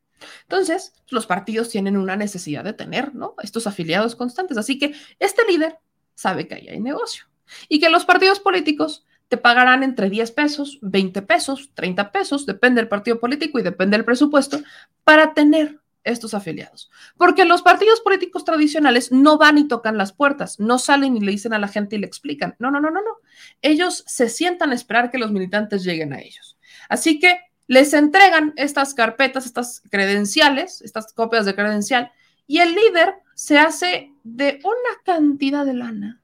Entonces, 0.42 0.92
los 1.08 1.26
partidos 1.26 1.68
tienen 1.68 1.96
una 1.96 2.16
necesidad 2.16 2.64
de 2.64 2.72
tener, 2.72 3.14
¿no? 3.14 3.34
Estos 3.42 3.66
afiliados 3.66 4.16
constantes. 4.16 4.56
Así 4.56 4.78
que 4.78 4.94
este 5.18 5.42
líder 5.46 5.78
sabe 6.14 6.46
que 6.46 6.54
ahí 6.54 6.68
hay 6.68 6.80
negocio 6.80 7.24
y 7.68 7.80
que 7.80 7.90
los 7.90 8.04
partidos 8.04 8.40
políticos 8.40 9.04
te 9.28 9.36
pagarán 9.36 9.82
entre 9.82 10.10
10 10.10 10.32
pesos, 10.32 10.78
20 10.82 11.22
pesos, 11.22 11.70
30 11.74 12.10
pesos, 12.10 12.46
depende 12.46 12.80
del 12.80 12.88
partido 12.88 13.20
político 13.20 13.58
y 13.58 13.62
depende 13.62 13.96
del 13.96 14.04
presupuesto, 14.04 14.60
para 15.04 15.34
tener 15.34 15.80
estos 16.02 16.34
afiliados. 16.34 16.90
Porque 17.16 17.44
los 17.44 17.62
partidos 17.62 18.00
políticos 18.00 18.44
tradicionales 18.44 19.12
no 19.12 19.38
van 19.38 19.58
y 19.58 19.68
tocan 19.68 19.96
las 19.96 20.12
puertas, 20.12 20.58
no 20.58 20.78
salen 20.78 21.16
y 21.16 21.20
le 21.20 21.30
dicen 21.32 21.52
a 21.52 21.58
la 21.58 21.68
gente 21.68 21.96
y 21.96 22.00
le 22.00 22.06
explican. 22.06 22.56
No, 22.58 22.70
no, 22.70 22.80
no, 22.80 22.90
no, 22.90 23.02
no. 23.02 23.18
Ellos 23.62 24.02
se 24.06 24.28
sientan 24.28 24.70
a 24.70 24.74
esperar 24.74 25.10
que 25.10 25.18
los 25.18 25.30
militantes 25.30 25.84
lleguen 25.84 26.12
a 26.12 26.20
ellos. 26.20 26.58
Así 26.88 27.20
que 27.20 27.38
les 27.70 27.94
entregan 27.94 28.52
estas 28.56 28.94
carpetas, 28.94 29.46
estas 29.46 29.80
credenciales, 29.90 30.82
estas 30.82 31.12
copias 31.12 31.46
de 31.46 31.54
credencial, 31.54 32.10
y 32.48 32.58
el 32.58 32.74
líder 32.74 33.14
se 33.34 33.58
hace 33.58 34.12
de 34.24 34.58
una 34.64 35.04
cantidad 35.04 35.64
de 35.64 35.74
lana. 35.74 36.20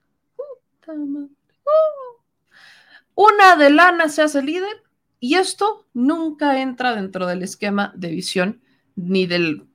Una 3.15 3.55
de 3.55 3.71
lana 3.71 4.09
se 4.09 4.23
hace 4.23 4.43
líder 4.43 4.83
y 5.21 5.37
esto 5.37 5.87
nunca 5.95 6.61
entra 6.61 6.97
dentro 6.97 7.29
del 7.29 7.45
esquema 7.45 7.93
de 7.95 8.09
visión 8.09 8.61
ni 8.97 9.27
del 9.27 9.69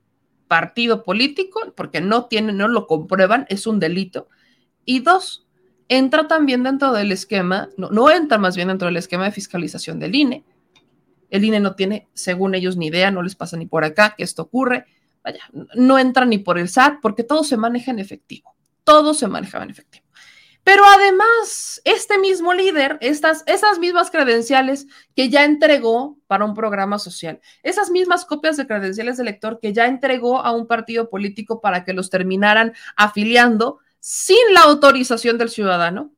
partido 0.48 1.02
político, 1.02 1.72
porque 1.74 2.02
no 2.02 2.26
tienen, 2.26 2.58
no 2.58 2.68
lo 2.68 2.86
comprueban, 2.86 3.46
es 3.48 3.66
un 3.66 3.80
delito. 3.80 4.28
Y 4.84 5.00
dos, 5.00 5.46
entra 5.88 6.28
también 6.28 6.64
dentro 6.64 6.92
del 6.92 7.12
esquema, 7.12 7.70
no, 7.78 7.88
no 7.88 8.10
entra 8.10 8.36
más 8.36 8.56
bien 8.56 8.68
dentro 8.68 8.88
del 8.88 8.98
esquema 8.98 9.24
de 9.24 9.32
fiscalización 9.32 9.98
del 9.98 10.14
INE, 10.14 10.44
el 11.32 11.44
INE 11.44 11.60
no 11.60 11.74
tiene, 11.74 12.08
según 12.12 12.54
ellos, 12.54 12.76
ni 12.76 12.88
idea, 12.88 13.10
no 13.10 13.22
les 13.22 13.34
pasa 13.34 13.56
ni 13.56 13.64
por 13.64 13.84
acá 13.84 14.14
que 14.16 14.22
esto 14.22 14.42
ocurre. 14.42 14.84
Vaya, 15.24 15.40
no 15.74 15.98
entra 15.98 16.26
ni 16.26 16.36
por 16.36 16.58
el 16.58 16.68
SAT 16.68 16.98
porque 17.00 17.24
todo 17.24 17.42
se 17.42 17.56
maneja 17.56 17.90
en 17.90 18.00
efectivo. 18.00 18.54
Todo 18.84 19.14
se 19.14 19.28
maneja 19.28 19.62
en 19.62 19.70
efectivo. 19.70 20.04
Pero 20.62 20.84
además, 20.84 21.80
este 21.84 22.18
mismo 22.18 22.52
líder, 22.52 22.98
estas, 23.00 23.44
esas 23.46 23.78
mismas 23.78 24.10
credenciales 24.10 24.86
que 25.16 25.30
ya 25.30 25.44
entregó 25.44 26.18
para 26.26 26.44
un 26.44 26.52
programa 26.52 26.98
social, 26.98 27.40
esas 27.62 27.90
mismas 27.90 28.26
copias 28.26 28.58
de 28.58 28.66
credenciales 28.66 29.16
de 29.16 29.22
elector 29.22 29.58
que 29.58 29.72
ya 29.72 29.86
entregó 29.86 30.44
a 30.44 30.52
un 30.52 30.66
partido 30.66 31.08
político 31.08 31.62
para 31.62 31.82
que 31.82 31.94
los 31.94 32.10
terminaran 32.10 32.74
afiliando 32.94 33.78
sin 34.00 34.52
la 34.52 34.64
autorización 34.64 35.38
del 35.38 35.48
ciudadano, 35.48 36.12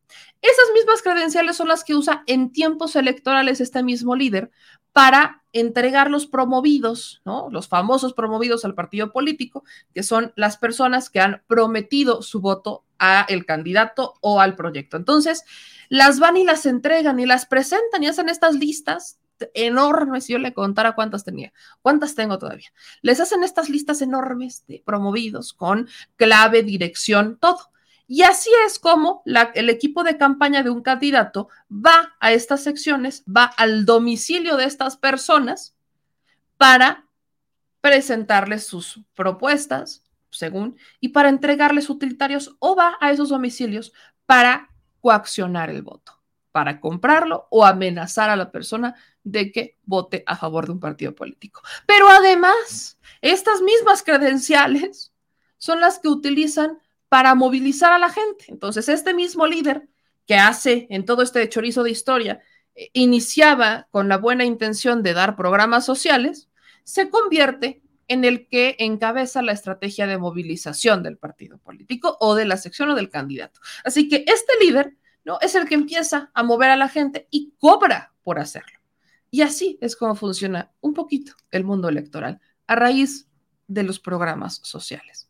esas 0.45 0.75
mismas 0.75 1.01
credenciales 1.01 1.57
son 1.57 1.69
las 1.69 1.85
que 1.85 1.95
usa 1.95 2.23
en 2.27 2.53
tiempos 2.53 2.97
electorales 2.97 3.63
este 3.63 3.83
mismo 3.83 4.15
líder 4.15 4.51
para 4.95 5.43
entregar 5.53 6.09
los 6.09 6.27
promovidos, 6.27 7.21
¿no? 7.25 7.49
Los 7.51 7.67
famosos 7.67 8.15
promovidos 8.15 8.65
al 8.65 8.77
partido 8.77 9.13
político, 9.13 9.65
que 9.93 10.05
son 10.05 10.33
las 10.37 10.57
personas 10.57 11.11
que 11.11 11.19
han 11.19 11.43
prometido 11.49 12.23
su 12.23 12.41
voto 12.41 12.85
a 13.01 13.27
el 13.29 13.45
candidato 13.45 14.15
o 14.21 14.41
al 14.41 14.55
proyecto. 14.55 14.97
Entonces, 14.97 15.43
las 15.89 16.21
van 16.21 16.37
y 16.37 16.45
las 16.45 16.65
entregan 16.65 17.19
y 17.19 17.27
las 17.27 17.45
presentan 17.45 18.05
y 18.05 18.07
hacen 18.07 18.29
estas 18.29 18.55
listas 18.55 19.19
enormes, 19.53 20.27
si 20.27 20.33
yo 20.33 20.39
le 20.39 20.55
contara 20.55 20.95
cuántas 20.95 21.25
tenía, 21.25 21.53
cuántas 21.83 22.15
tengo 22.15 22.39
todavía. 22.39 22.73
Les 23.03 23.19
hacen 23.19 23.43
estas 23.43 23.69
listas 23.69 24.01
enormes 24.01 24.65
de 24.69 24.81
promovidos 24.87 25.53
con 25.53 25.89
clave, 26.15 26.63
dirección, 26.63 27.37
todo. 27.41 27.74
Y 28.07 28.23
así 28.23 28.51
es 28.67 28.79
como 28.79 29.23
el 29.55 29.71
equipo 29.71 30.05
de 30.05 30.19
campaña 30.19 30.63
de 30.63 30.71
un 30.71 30.83
candidato 30.83 31.49
va 31.71 32.15
a 32.21 32.33
estas 32.33 32.63
secciones, 32.63 33.25
va 33.25 33.45
al 33.45 33.87
domicilio 33.87 34.57
de 34.57 34.65
estas 34.65 34.97
personas 34.97 35.75
para 36.59 37.09
presentarles 37.81 38.67
sus 38.67 39.01
propuestas, 39.15 40.05
según, 40.31 40.77
y 41.01 41.11
para 41.11 41.29
entregarles 41.29 41.89
utilitarios 41.89 42.57
o 42.59 42.77
va 42.77 42.97
a 43.01 43.11
esos 43.11 43.29
domicilios 43.31 43.93
para 44.27 44.69
coaccionar 45.01 45.71
el 45.71 45.83
voto, 45.83 46.21
para 46.51 46.81
comprarlo 46.81 47.47
o 47.51 47.65
amenazar 47.65 48.31
a 48.31 48.37
la 48.37 48.51
persona 48.51 48.95
de 49.23 49.53
que 49.53 49.79
vote 49.85 50.25
a 50.27 50.37
favor 50.37 50.67
de 50.67 50.73
un 50.73 50.81
partido 50.81 51.15
político. 51.15 51.63
Pero 51.87 52.09
además, 52.09 52.99
estas 53.23 53.63
mismas 53.63 54.03
credenciales 54.03 55.13
son 55.59 55.81
las 55.81 55.99
que 55.99 56.09
utilizan 56.09 56.79
para 57.15 57.37
movilizar 57.37 57.93
a 57.93 57.99
la 58.01 58.09
gente. 58.09 58.47
Entonces, 58.49 58.89
este 58.89 59.15
mismo 59.15 59.47
líder 59.47 59.89
que 60.27 60.35
hace 60.35 60.89
en 60.91 61.05
todo 61.05 61.23
este 61.23 61.49
chorizo 61.49 61.85
de 61.85 61.93
historia, 61.93 62.41
eh, 62.75 62.91
iniciaba 62.93 63.87
con 63.93 64.09
la 64.09 64.19
buena 64.19 64.45
intención 64.45 65.05
de 65.05 65.13
dar 65.13 65.37
programas 65.37 65.87
sociales, 65.87 66.51
se 66.83 67.11
convierte 67.11 67.85
en 68.09 68.25
el 68.25 68.49
que 68.49 68.75
encabeza 68.81 69.43
la 69.43 69.53
estrategia 69.53 70.09
de 70.09 70.19
movilización 70.19 71.05
del 71.05 71.17
partido 71.17 71.59
político 71.59 72.17
o 72.19 72.35
de 72.35 72.47
la 72.47 72.57
sección 72.57 72.91
o 72.91 72.97
del 72.97 73.11
candidato. 73.11 73.61
Así 73.85 74.09
que 74.09 74.25
este 74.27 74.53
líder 74.61 74.97
¿no? 75.25 75.39
es 75.41 75.55
el 75.55 75.69
que 75.69 75.77
empieza 75.77 76.33
a 76.35 76.43
mover 76.43 76.71
a 76.71 76.77
la 76.77 76.89
gente 76.89 77.29
y 77.31 77.55
cobra 77.61 78.13
por 78.25 78.41
hacerlo. 78.41 78.81
Y 79.31 79.43
así 79.43 79.79
es 79.81 79.95
como 79.95 80.17
funciona 80.17 80.73
un 80.81 80.95
poquito 80.95 81.35
el 81.53 81.63
mundo 81.63 81.89
electoral 81.89 82.41
a 82.67 82.75
raíz 82.75 83.29
de 83.69 83.85
los 83.85 84.01
programas 84.01 84.59
sociales 84.65 85.25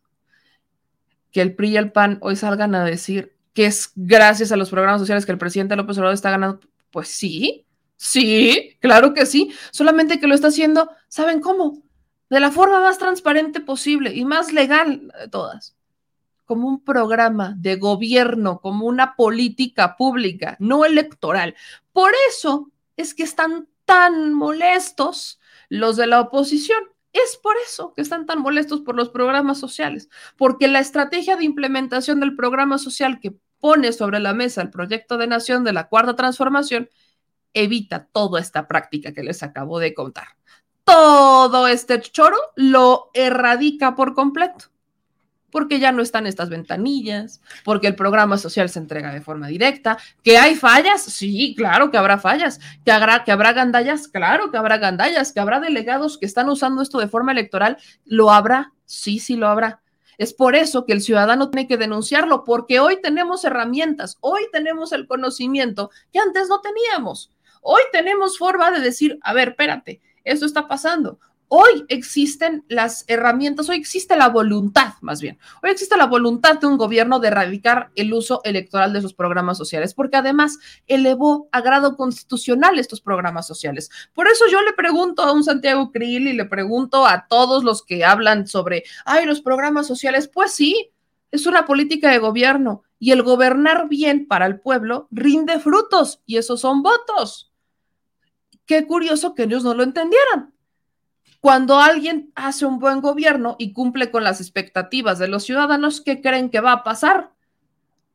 que 1.34 1.42
el 1.42 1.56
PRI 1.56 1.70
y 1.70 1.76
el 1.76 1.90
PAN 1.90 2.18
hoy 2.22 2.36
salgan 2.36 2.76
a 2.76 2.84
decir 2.84 3.36
que 3.54 3.66
es 3.66 3.90
gracias 3.96 4.52
a 4.52 4.56
los 4.56 4.70
programas 4.70 5.00
sociales 5.00 5.26
que 5.26 5.32
el 5.32 5.38
presidente 5.38 5.74
López 5.74 5.98
Obrador 5.98 6.14
está 6.14 6.30
ganando. 6.30 6.60
Pues 6.92 7.08
sí, 7.08 7.66
sí, 7.96 8.76
claro 8.80 9.12
que 9.14 9.26
sí, 9.26 9.52
solamente 9.72 10.20
que 10.20 10.28
lo 10.28 10.36
está 10.36 10.46
haciendo, 10.46 10.90
¿saben 11.08 11.40
cómo? 11.40 11.82
De 12.30 12.38
la 12.38 12.52
forma 12.52 12.80
más 12.80 12.98
transparente 12.98 13.58
posible 13.58 14.14
y 14.14 14.24
más 14.24 14.52
legal 14.52 15.12
de 15.18 15.28
todas, 15.28 15.76
como 16.44 16.68
un 16.68 16.84
programa 16.84 17.54
de 17.58 17.76
gobierno, 17.76 18.60
como 18.60 18.86
una 18.86 19.16
política 19.16 19.96
pública, 19.96 20.56
no 20.60 20.84
electoral. 20.84 21.56
Por 21.92 22.12
eso 22.28 22.70
es 22.96 23.12
que 23.12 23.24
están 23.24 23.66
tan 23.84 24.32
molestos 24.34 25.40
los 25.68 25.96
de 25.96 26.06
la 26.06 26.20
oposición. 26.20 26.93
Es 27.14 27.36
por 27.36 27.54
eso 27.64 27.94
que 27.94 28.02
están 28.02 28.26
tan 28.26 28.40
molestos 28.42 28.80
por 28.80 28.96
los 28.96 29.08
programas 29.08 29.58
sociales, 29.58 30.10
porque 30.36 30.68
la 30.68 30.80
estrategia 30.80 31.36
de 31.36 31.44
implementación 31.44 32.18
del 32.20 32.34
programa 32.34 32.76
social 32.76 33.20
que 33.20 33.36
pone 33.60 33.92
sobre 33.92 34.18
la 34.18 34.34
mesa 34.34 34.60
el 34.60 34.70
proyecto 34.70 35.16
de 35.16 35.28
nación 35.28 35.62
de 35.64 35.72
la 35.72 35.88
cuarta 35.88 36.16
transformación 36.16 36.90
evita 37.54 38.08
toda 38.12 38.40
esta 38.40 38.66
práctica 38.66 39.14
que 39.14 39.22
les 39.22 39.44
acabo 39.44 39.78
de 39.78 39.94
contar. 39.94 40.26
Todo 40.82 41.68
este 41.68 42.00
choro 42.00 42.36
lo 42.56 43.10
erradica 43.14 43.94
por 43.94 44.14
completo 44.14 44.73
porque 45.54 45.78
ya 45.78 45.92
no 45.92 46.02
están 46.02 46.26
estas 46.26 46.50
ventanillas, 46.50 47.40
porque 47.62 47.86
el 47.86 47.94
programa 47.94 48.38
social 48.38 48.68
se 48.68 48.80
entrega 48.80 49.12
de 49.12 49.20
forma 49.20 49.46
directa, 49.46 49.98
que 50.24 50.36
hay 50.36 50.56
fallas, 50.56 51.00
sí, 51.00 51.54
claro 51.56 51.92
que 51.92 51.96
habrá 51.96 52.18
fallas, 52.18 52.58
que 52.84 52.90
habrá, 52.90 53.22
que 53.22 53.30
habrá 53.30 53.52
gandallas, 53.52 54.08
claro 54.08 54.50
que 54.50 54.56
habrá 54.56 54.78
gandallas, 54.78 55.32
que 55.32 55.38
habrá 55.38 55.60
delegados 55.60 56.18
que 56.18 56.26
están 56.26 56.48
usando 56.48 56.82
esto 56.82 56.98
de 56.98 57.06
forma 57.06 57.30
electoral, 57.30 57.76
lo 58.04 58.32
habrá, 58.32 58.72
sí, 58.84 59.20
sí 59.20 59.36
lo 59.36 59.46
habrá. 59.46 59.80
Es 60.18 60.34
por 60.34 60.56
eso 60.56 60.86
que 60.86 60.92
el 60.92 61.02
ciudadano 61.02 61.50
tiene 61.50 61.68
que 61.68 61.76
denunciarlo, 61.76 62.42
porque 62.42 62.80
hoy 62.80 63.00
tenemos 63.00 63.44
herramientas, 63.44 64.18
hoy 64.22 64.42
tenemos 64.50 64.90
el 64.90 65.06
conocimiento 65.06 65.92
que 66.12 66.18
antes 66.18 66.48
no 66.48 66.62
teníamos. 66.62 67.30
Hoy 67.62 67.82
tenemos 67.92 68.38
forma 68.38 68.72
de 68.72 68.80
decir, 68.80 69.20
a 69.22 69.32
ver, 69.32 69.50
espérate, 69.50 70.00
esto 70.24 70.46
está 70.46 70.66
pasando. 70.66 71.20
Hoy 71.48 71.84
existen 71.88 72.64
las 72.68 73.04
herramientas, 73.06 73.68
hoy 73.68 73.76
existe 73.76 74.16
la 74.16 74.28
voluntad, 74.28 74.94
más 75.02 75.20
bien, 75.20 75.38
hoy 75.62 75.70
existe 75.70 75.96
la 75.96 76.06
voluntad 76.06 76.58
de 76.58 76.66
un 76.66 76.78
gobierno 76.78 77.20
de 77.20 77.28
erradicar 77.28 77.90
el 77.96 78.12
uso 78.14 78.40
electoral 78.44 78.92
de 78.92 79.02
sus 79.02 79.12
programas 79.12 79.58
sociales, 79.58 79.92
porque 79.94 80.16
además 80.16 80.58
elevó 80.86 81.48
a 81.52 81.60
grado 81.60 81.96
constitucional 81.96 82.78
estos 82.78 83.02
programas 83.02 83.46
sociales. 83.46 83.90
Por 84.14 84.26
eso 84.26 84.46
yo 84.50 84.62
le 84.62 84.72
pregunto 84.72 85.22
a 85.22 85.32
un 85.32 85.44
Santiago 85.44 85.92
Krill 85.92 86.28
y 86.28 86.32
le 86.32 86.46
pregunto 86.46 87.06
a 87.06 87.26
todos 87.28 87.62
los 87.62 87.84
que 87.84 88.04
hablan 88.04 88.46
sobre, 88.46 88.84
ay, 89.04 89.26
los 89.26 89.42
programas 89.42 89.86
sociales, 89.86 90.28
pues 90.32 90.52
sí, 90.52 90.92
es 91.30 91.46
una 91.46 91.66
política 91.66 92.10
de 92.10 92.18
gobierno 92.18 92.84
y 92.98 93.12
el 93.12 93.22
gobernar 93.22 93.88
bien 93.88 94.26
para 94.26 94.46
el 94.46 94.60
pueblo 94.60 95.08
rinde 95.10 95.60
frutos 95.60 96.22
y 96.24 96.38
esos 96.38 96.60
son 96.62 96.82
votos. 96.82 97.52
Qué 98.64 98.86
curioso 98.86 99.34
que 99.34 99.42
ellos 99.42 99.62
no 99.62 99.74
lo 99.74 99.82
entendieran 99.82 100.53
cuando 101.44 101.78
alguien 101.78 102.32
hace 102.36 102.64
un 102.64 102.78
buen 102.78 103.02
gobierno 103.02 103.56
y 103.58 103.74
cumple 103.74 104.10
con 104.10 104.24
las 104.24 104.40
expectativas 104.40 105.18
de 105.18 105.28
los 105.28 105.44
ciudadanos, 105.44 106.00
¿qué 106.00 106.22
creen 106.22 106.48
que 106.48 106.60
va 106.60 106.72
a 106.72 106.82
pasar? 106.82 107.32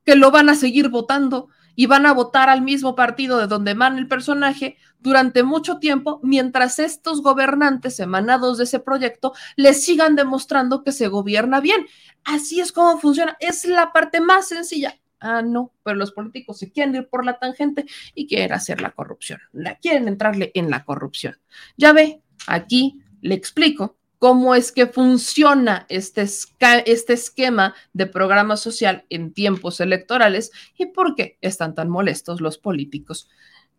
Que 0.04 0.16
lo 0.16 0.32
van 0.32 0.50
a 0.50 0.56
seguir 0.56 0.90
votando 0.90 1.48
y 1.76 1.86
van 1.86 2.08
a 2.08 2.14
votar 2.14 2.50
al 2.50 2.64
mismo 2.64 2.96
partido 2.96 3.38
de 3.38 3.46
donde 3.46 3.70
emana 3.70 4.00
el 4.00 4.08
personaje 4.08 4.78
durante 5.00 5.44
mucho 5.44 5.78
tiempo, 5.78 6.20
mientras 6.24 6.80
estos 6.80 7.22
gobernantes 7.22 8.00
emanados 8.00 8.58
de 8.58 8.64
ese 8.64 8.80
proyecto 8.80 9.34
les 9.56 9.86
sigan 9.86 10.16
demostrando 10.16 10.84
que 10.84 10.92
se 10.92 11.08
gobierna 11.08 11.60
bien. 11.60 11.86
Así 12.24 12.60
es 12.60 12.72
como 12.72 12.98
funciona. 12.98 13.38
Es 13.40 13.64
la 13.64 13.94
parte 13.94 14.22
más 14.22 14.48
sencilla. 14.48 15.00
Ah, 15.20 15.44
no, 15.44 15.72
pero 15.84 15.98
los 15.98 16.14
políticos 16.14 16.58
se 16.58 16.72
quieren 16.72 16.96
ir 16.96 17.08
por 17.08 17.24
la 17.24 17.38
tangente 17.38 17.86
y 18.16 18.26
quieren 18.26 18.54
hacer 18.54 18.82
la 18.82 18.90
corrupción. 18.90 19.40
Quieren 19.84 20.08
entrarle 20.08 20.52
en 20.56 20.72
la 20.72 20.84
corrupción. 20.84 21.38
Ya 21.78 21.94
ve, 21.94 22.24
aquí 22.48 23.04
le 23.22 23.36
explico 23.36 23.98
cómo 24.20 24.54
es 24.54 24.72
que 24.72 24.86
funciona 24.86 25.86
este, 25.90 26.28
este 26.86 27.14
esquema 27.14 27.74
de 27.94 28.06
programa 28.06 28.58
social 28.58 29.06
en 29.10 29.34
tiempos 29.34 29.80
electorales 29.80 30.52
y 30.78 30.88
por 30.88 31.16
qué 31.16 31.38
están 31.42 31.74
tan 31.74 31.90
molestos 31.90 32.42
los 32.42 32.58
políticos. 32.58 33.30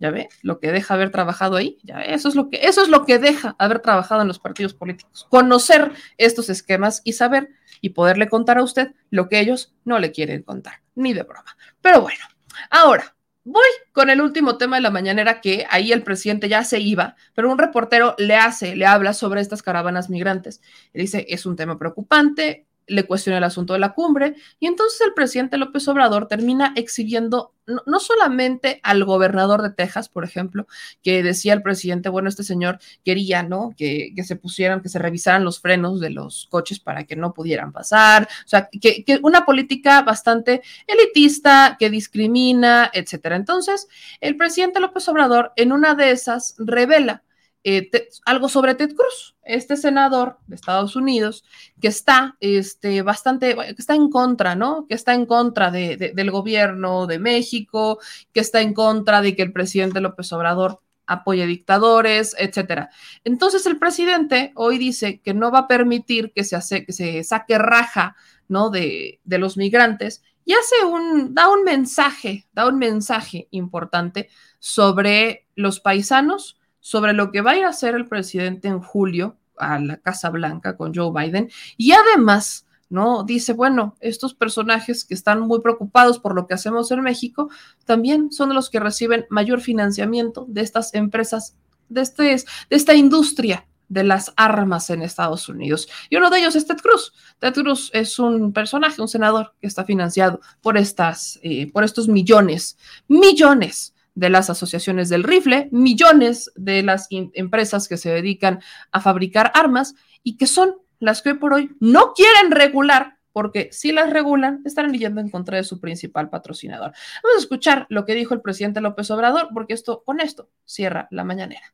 Ya 0.00 0.10
ve, 0.10 0.30
lo 0.40 0.60
que 0.60 0.72
deja 0.72 0.94
haber 0.94 1.10
trabajado 1.10 1.56
ahí, 1.56 1.76
ya 1.82 2.00
eso 2.00 2.30
es 2.30 2.34
lo 2.34 2.48
que 2.48 2.60
eso 2.62 2.82
es 2.82 2.88
lo 2.88 3.04
que 3.04 3.18
deja 3.18 3.54
haber 3.58 3.80
trabajado 3.80 4.22
en 4.22 4.28
los 4.28 4.38
partidos 4.38 4.72
políticos, 4.72 5.26
conocer 5.28 5.92
estos 6.16 6.48
esquemas 6.48 7.02
y 7.04 7.12
saber 7.12 7.50
y 7.82 7.90
poderle 7.90 8.30
contar 8.30 8.56
a 8.56 8.62
usted 8.62 8.94
lo 9.10 9.28
que 9.28 9.40
ellos 9.40 9.74
no 9.84 9.98
le 9.98 10.10
quieren 10.10 10.42
contar, 10.42 10.80
ni 10.94 11.12
de 11.12 11.22
broma. 11.22 11.54
Pero 11.82 12.00
bueno, 12.00 12.24
ahora 12.70 13.14
Voy 13.44 13.64
con 13.92 14.10
el 14.10 14.20
último 14.20 14.58
tema 14.58 14.76
de 14.76 14.82
la 14.82 14.90
mañanera 14.90 15.40
que 15.40 15.66
ahí 15.70 15.92
el 15.92 16.02
presidente 16.02 16.48
ya 16.48 16.62
se 16.62 16.78
iba, 16.78 17.16
pero 17.34 17.50
un 17.50 17.58
reportero 17.58 18.14
le 18.18 18.36
hace, 18.36 18.76
le 18.76 18.84
habla 18.84 19.14
sobre 19.14 19.40
estas 19.40 19.62
caravanas 19.62 20.10
migrantes. 20.10 20.60
Le 20.92 21.02
dice, 21.02 21.26
es 21.28 21.46
un 21.46 21.56
tema 21.56 21.78
preocupante, 21.78 22.66
le 22.86 23.04
cuestiona 23.04 23.38
el 23.38 23.44
asunto 23.44 23.72
de 23.72 23.78
la 23.78 23.92
cumbre 23.92 24.34
y 24.58 24.66
entonces 24.66 25.00
el 25.02 25.14
presidente 25.14 25.58
López 25.58 25.86
Obrador 25.88 26.26
termina 26.26 26.72
exhibiendo 26.76 27.54
no, 27.86 28.00
solamente 28.00 28.80
al 28.82 29.04
gobernador 29.04 29.62
de 29.62 29.70
Texas, 29.70 30.08
por 30.08 30.24
ejemplo, 30.24 30.66
que 31.02 31.22
decía 31.22 31.52
el 31.52 31.62
presidente, 31.62 32.08
bueno, 32.08 32.28
este 32.28 32.42
señor 32.42 32.80
quería, 33.04 33.42
¿no? 33.42 33.74
Que, 33.76 34.12
se 34.24 34.34
pusieran, 34.36 34.80
que 34.82 34.88
se 34.88 34.98
revisaran 34.98 35.44
los 35.44 35.60
frenos 35.60 36.00
de 36.00 36.10
los 36.10 36.46
coches 36.50 36.80
para 36.80 37.04
que 37.04 37.16
no 37.16 37.32
pudieran 37.32 37.72
pasar, 37.72 38.28
o 38.44 38.48
sea, 38.48 38.68
que, 38.68 39.04
que 39.04 39.20
una 39.22 39.44
política 39.44 40.02
bastante 40.02 40.62
elitista, 40.86 41.76
que 41.78 41.90
discrimina, 41.90 42.90
etcétera. 42.92 43.36
Entonces, 43.36 43.88
el 44.20 44.36
presidente 44.36 44.80
López 44.80 45.08
Obrador 45.08 45.52
en 45.56 45.72
una 45.72 45.94
de 45.94 46.10
esas 46.10 46.56
revela 46.58 47.22
eh, 47.64 47.90
algo 48.24 48.48
sobre 48.48 48.74
Ted 48.74 48.94
Cruz, 48.94 49.36
este 49.42 49.76
senador 49.76 50.38
de 50.46 50.54
Estados 50.54 50.96
Unidos 50.96 51.44
que 51.80 51.88
está 51.88 52.36
este, 52.40 53.02
bastante, 53.02 53.54
que 53.54 53.74
está 53.78 53.94
en 53.94 54.08
contra, 54.10 54.54
¿no? 54.54 54.86
Que 54.86 54.94
está 54.94 55.14
en 55.14 55.26
contra 55.26 55.70
de, 55.70 56.12
del 56.14 56.30
gobierno 56.30 57.06
de 57.06 57.18
México, 57.18 57.98
que 58.32 58.40
está 58.40 58.60
en 58.60 58.74
contra 58.74 59.20
de 59.22 59.36
que 59.36 59.42
el 59.42 59.52
presidente 59.52 60.00
López 60.00 60.32
Obrador 60.32 60.80
apoye 61.06 61.46
dictadores, 61.46 62.36
etcétera. 62.38 62.90
Entonces 63.24 63.66
el 63.66 63.78
presidente 63.78 64.52
hoy 64.54 64.78
dice 64.78 65.20
que 65.20 65.34
no 65.34 65.50
va 65.50 65.60
a 65.60 65.68
permitir 65.68 66.32
que 66.32 66.44
se, 66.44 66.56
hace, 66.56 66.86
que 66.86 66.92
se 66.92 67.24
saque 67.24 67.58
raja, 67.58 68.16
¿no? 68.48 68.70
De, 68.70 69.20
de 69.24 69.38
los 69.38 69.56
migrantes 69.56 70.22
y 70.44 70.52
hace 70.54 70.84
un, 70.84 71.34
da 71.34 71.48
un 71.48 71.62
mensaje, 71.62 72.48
da 72.52 72.66
un 72.66 72.78
mensaje 72.78 73.46
importante 73.50 74.28
sobre 74.58 75.46
los 75.54 75.80
paisanos, 75.80 76.59
sobre 76.80 77.12
lo 77.12 77.30
que 77.30 77.40
va 77.40 77.52
a 77.52 77.56
ir 77.56 77.64
a 77.64 77.68
hacer 77.68 77.94
el 77.94 78.08
presidente 78.08 78.68
en 78.68 78.80
julio 78.80 79.36
a 79.56 79.78
la 79.78 79.98
Casa 79.98 80.30
Blanca 80.30 80.76
con 80.76 80.94
Joe 80.94 81.12
Biden 81.12 81.50
y 81.76 81.92
además, 81.92 82.66
¿no? 82.88 83.22
Dice, 83.22 83.52
bueno, 83.52 83.96
estos 84.00 84.34
personajes 84.34 85.04
que 85.04 85.14
están 85.14 85.40
muy 85.40 85.60
preocupados 85.60 86.18
por 86.18 86.34
lo 86.34 86.46
que 86.46 86.54
hacemos 86.54 86.90
en 86.90 87.02
México 87.02 87.50
también 87.84 88.32
son 88.32 88.54
los 88.54 88.70
que 88.70 88.80
reciben 88.80 89.26
mayor 89.30 89.60
financiamiento 89.60 90.46
de 90.48 90.62
estas 90.62 90.94
empresas, 90.94 91.56
de, 91.88 92.00
este, 92.00 92.22
de 92.22 92.44
esta 92.70 92.94
industria 92.94 93.66
de 93.90 94.04
las 94.04 94.32
armas 94.36 94.88
en 94.88 95.02
Estados 95.02 95.48
Unidos. 95.48 95.88
Y 96.08 96.16
uno 96.16 96.30
de 96.30 96.38
ellos 96.38 96.54
es 96.54 96.66
Ted 96.66 96.78
Cruz. 96.78 97.12
Ted 97.40 97.52
Cruz 97.52 97.90
es 97.92 98.18
un 98.20 98.52
personaje, 98.52 99.02
un 99.02 99.08
senador 99.08 99.52
que 99.60 99.66
está 99.66 99.84
financiado 99.84 100.40
por 100.62 100.78
estas, 100.78 101.40
eh, 101.42 101.70
por 101.72 101.82
estos 101.82 102.08
millones, 102.08 102.78
millones 103.08 103.92
de 104.20 104.28
las 104.28 104.50
asociaciones 104.50 105.08
del 105.08 105.24
rifle, 105.24 105.70
millones 105.72 106.52
de 106.54 106.82
las 106.82 107.08
empresas 107.10 107.88
que 107.88 107.96
se 107.96 108.10
dedican 108.10 108.60
a 108.92 109.00
fabricar 109.00 109.50
armas 109.54 109.94
y 110.22 110.36
que 110.36 110.46
son 110.46 110.76
las 110.98 111.22
que 111.22 111.30
hoy 111.30 111.38
por 111.38 111.54
hoy 111.54 111.74
no 111.80 112.12
quieren 112.12 112.50
regular 112.50 113.16
porque 113.32 113.70
si 113.72 113.92
las 113.92 114.10
regulan, 114.10 114.60
estarán 114.66 114.92
yendo 114.92 115.20
en 115.20 115.30
contra 115.30 115.56
de 115.56 115.64
su 115.64 115.80
principal 115.80 116.28
patrocinador. 116.28 116.92
Vamos 117.22 117.36
a 117.36 117.40
escuchar 117.40 117.86
lo 117.88 118.04
que 118.04 118.14
dijo 118.14 118.34
el 118.34 118.42
presidente 118.42 118.80
López 118.80 119.08
Obrador, 119.12 119.48
porque 119.54 119.72
esto, 119.72 120.02
con 120.04 120.20
esto, 120.20 120.50
cierra 120.64 121.06
la 121.12 121.22
mañanera. 121.22 121.72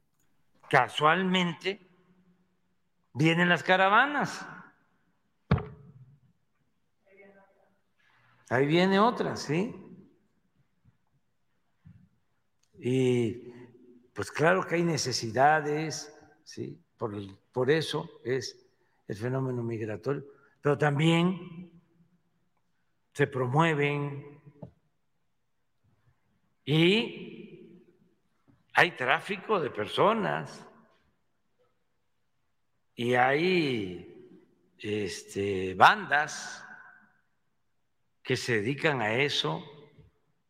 Casualmente, 0.68 1.88
vienen 3.14 3.48
las 3.48 3.62
caravanas. 3.62 4.46
Ahí 8.50 8.66
viene 8.66 9.00
otra, 9.00 9.34
¿sí? 9.36 9.85
Y 12.78 13.52
pues 14.12 14.30
claro 14.30 14.66
que 14.66 14.76
hay 14.76 14.82
necesidades, 14.82 16.14
¿sí? 16.44 16.78
por, 16.96 17.14
por 17.52 17.70
eso 17.70 18.20
es 18.24 18.66
el 19.08 19.16
fenómeno 19.16 19.62
migratorio, 19.62 20.24
pero 20.60 20.76
también 20.76 21.70
se 23.12 23.26
promueven 23.26 24.40
y 26.64 27.82
hay 28.74 28.90
tráfico 28.90 29.60
de 29.60 29.70
personas 29.70 30.66
y 32.94 33.14
hay 33.14 34.34
este, 34.78 35.74
bandas 35.74 36.66
que 38.22 38.36
se 38.36 38.56
dedican 38.60 39.00
a 39.00 39.14
eso. 39.14 39.64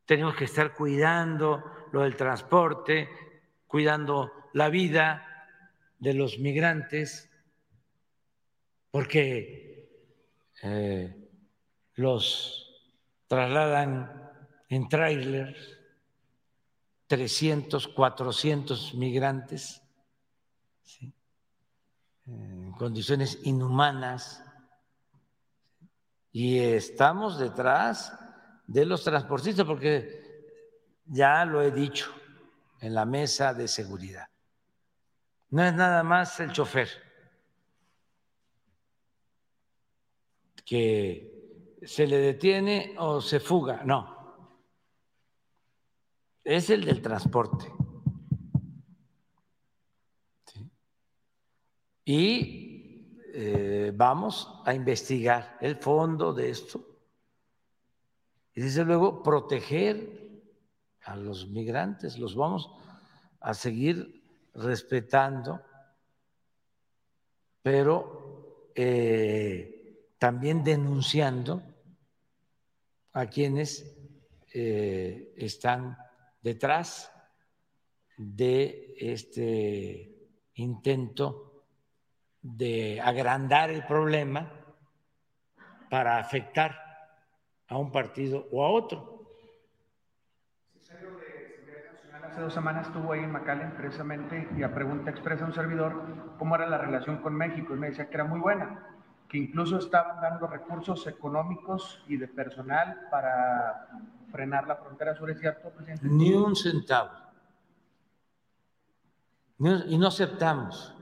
Tenemos 0.07 0.35
que 0.35 0.44
estar 0.44 0.74
cuidando 0.74 1.62
del 2.02 2.16
transporte, 2.16 3.09
cuidando 3.66 4.32
la 4.52 4.68
vida 4.68 5.27
de 5.98 6.14
los 6.14 6.39
migrantes, 6.39 7.31
porque 8.90 9.89
eh, 10.62 11.28
los 11.94 12.66
trasladan 13.27 14.32
en 14.68 14.89
trailers, 14.89 15.78
300, 17.06 17.89
400 17.89 18.94
migrantes, 18.94 19.82
en 22.27 22.73
condiciones 22.73 23.39
inhumanas, 23.44 24.43
y 26.32 26.59
estamos 26.59 27.39
detrás 27.39 28.12
de 28.66 28.85
los 28.85 29.05
transportistas, 29.05 29.64
porque 29.64 30.26
ya 31.07 31.45
lo 31.45 31.62
he 31.62 31.70
dicho 31.70 32.12
en 32.81 32.95
la 32.95 33.05
mesa 33.05 33.55
de 33.55 33.69
seguridad. 33.69 34.28
No 35.51 35.65
es 35.65 35.74
nada 35.74 36.03
más 36.03 36.39
el 36.41 36.53
chofer 36.53 36.89
que 40.65 41.78
se 41.83 42.07
le 42.07 42.19
detiene 42.19 42.95
o 42.99 43.20
se 43.20 43.39
fuga, 43.39 43.83
no. 43.85 44.15
Es 46.43 46.70
el 46.70 46.85
del 46.85 47.01
transporte. 47.01 47.73
Y 52.05 53.20
eh, 53.35 53.93
vamos 53.95 54.62
a 54.65 54.73
investigar 54.74 55.59
el 55.61 55.77
fondo 55.77 56.33
de 56.33 56.51
esto 56.51 56.85
y 58.55 58.62
desde 58.62 58.85
luego 58.85 59.23
proteger 59.23 60.26
a 61.07 61.16
los 61.16 61.49
migrantes, 61.49 62.19
los 62.19 62.35
vamos 62.35 62.70
a 63.41 63.55
seguir 63.55 64.23
respetando, 64.55 65.61
pero 67.62 68.70
eh, 68.74 70.12
también 70.19 70.65
denunciando 70.65 71.62
a 73.12 73.27
quienes 73.27 73.97
eh, 74.53 75.33
están 75.37 75.97
detrás 76.43 77.12
de 78.16 78.95
este 78.99 80.28
intento 80.55 81.65
de 82.43 83.01
agrandar 83.01 83.70
el 83.70 83.85
problema 83.85 84.53
para 85.89 86.19
afectar 86.19 86.77
a 87.69 87.78
un 87.78 87.93
partido 87.93 88.49
o 88.51 88.65
a 88.65 88.70
otro. 88.70 89.15
Hace 92.36 92.44
dos 92.44 92.52
semanas 92.52 92.88
estuvo 92.88 93.12
ahí 93.12 93.20
en 93.20 93.32
McAllen 93.32 93.70
precisamente 93.78 94.46
y 94.58 94.62
a 94.62 94.74
pregunta 94.74 95.10
expresa 95.10 95.46
un 95.46 95.54
servidor 95.54 96.34
cómo 96.38 96.54
era 96.54 96.68
la 96.68 96.76
relación 96.76 97.16
con 97.22 97.34
México 97.34 97.74
y 97.74 97.78
me 97.78 97.88
decía 97.88 98.10
que 98.10 98.14
era 98.14 98.24
muy 98.24 98.38
buena, 98.38 98.90
que 99.26 99.38
incluso 99.38 99.78
estaban 99.78 100.20
dando 100.20 100.46
recursos 100.46 101.06
económicos 101.06 102.04
y 102.06 102.18
de 102.18 102.28
personal 102.28 103.08
para 103.10 103.88
frenar 104.30 104.66
la 104.66 104.76
frontera 104.76 105.14
sur, 105.14 105.30
¿es 105.30 105.40
cierto, 105.40 105.70
presidente? 105.70 106.06
Ni 106.06 106.34
un 106.34 106.54
centavo. 106.54 107.10
Y 109.86 109.96
no 109.96 110.08
aceptamos. 110.08 110.94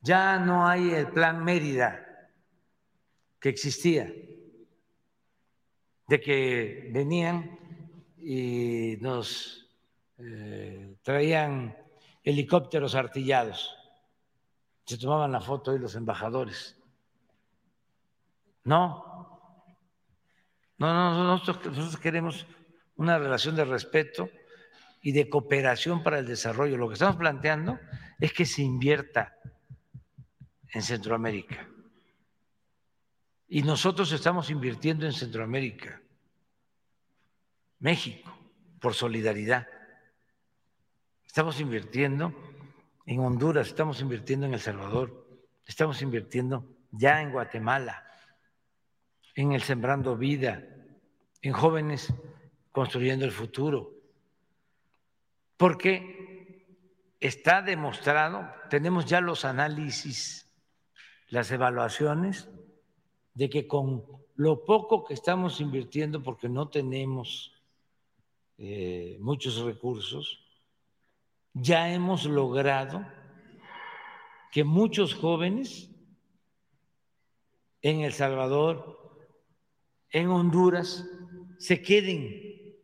Ya 0.00 0.38
no 0.38 0.66
hay 0.66 0.92
el 0.92 1.08
plan 1.08 1.44
Mérida 1.44 2.30
que 3.38 3.50
existía 3.50 4.10
de 6.08 6.20
que 6.22 6.90
venían 6.90 7.58
y 8.16 8.96
nos 9.02 9.60
eh, 10.18 10.96
traían 11.02 11.76
helicópteros 12.22 12.94
artillados. 12.94 13.74
Se 14.84 14.98
tomaban 14.98 15.32
la 15.32 15.40
foto 15.40 15.70
ahí 15.70 15.78
los 15.78 15.94
embajadores. 15.94 16.78
No, 18.64 19.14
no, 20.78 20.94
no, 20.94 21.24
nosotros, 21.24 21.66
nosotros 21.66 21.98
queremos 21.98 22.46
una 22.96 23.18
relación 23.18 23.56
de 23.56 23.64
respeto 23.64 24.28
y 25.02 25.12
de 25.12 25.28
cooperación 25.28 26.02
para 26.02 26.18
el 26.18 26.26
desarrollo. 26.26 26.76
Lo 26.76 26.88
que 26.88 26.94
estamos 26.94 27.16
planteando 27.16 27.78
es 28.18 28.32
que 28.32 28.46
se 28.46 28.62
invierta 28.62 29.36
en 30.72 30.82
Centroamérica 30.82 31.68
y 33.48 33.62
nosotros 33.62 34.10
estamos 34.12 34.50
invirtiendo 34.50 35.06
en 35.06 35.12
Centroamérica, 35.12 36.00
México, 37.78 38.36
por 38.80 38.94
solidaridad. 38.94 39.68
Estamos 41.34 41.58
invirtiendo 41.58 42.32
en 43.06 43.18
Honduras, 43.18 43.66
estamos 43.66 44.00
invirtiendo 44.00 44.46
en 44.46 44.54
El 44.54 44.60
Salvador, 44.60 45.42
estamos 45.66 46.00
invirtiendo 46.00 46.64
ya 46.92 47.20
en 47.22 47.32
Guatemala, 47.32 48.04
en 49.34 49.50
el 49.50 49.60
Sembrando 49.60 50.16
Vida, 50.16 50.64
en 51.42 51.52
jóvenes 51.52 52.14
construyendo 52.70 53.24
el 53.24 53.32
futuro. 53.32 53.90
Porque 55.56 56.68
está 57.18 57.62
demostrado, 57.62 58.48
tenemos 58.70 59.04
ya 59.04 59.20
los 59.20 59.44
análisis, 59.44 60.48
las 61.30 61.50
evaluaciones, 61.50 62.48
de 63.34 63.50
que 63.50 63.66
con 63.66 64.04
lo 64.36 64.64
poco 64.64 65.04
que 65.04 65.14
estamos 65.14 65.60
invirtiendo, 65.60 66.22
porque 66.22 66.48
no 66.48 66.68
tenemos 66.68 67.60
eh, 68.56 69.18
muchos 69.18 69.58
recursos, 69.62 70.43
ya 71.54 71.92
hemos 71.92 72.24
logrado 72.26 73.06
que 74.50 74.64
muchos 74.64 75.14
jóvenes 75.14 75.90
en 77.82 78.00
El 78.00 78.12
Salvador, 78.12 79.28
en 80.10 80.28
Honduras, 80.28 81.04
se 81.58 81.80
queden 81.80 82.76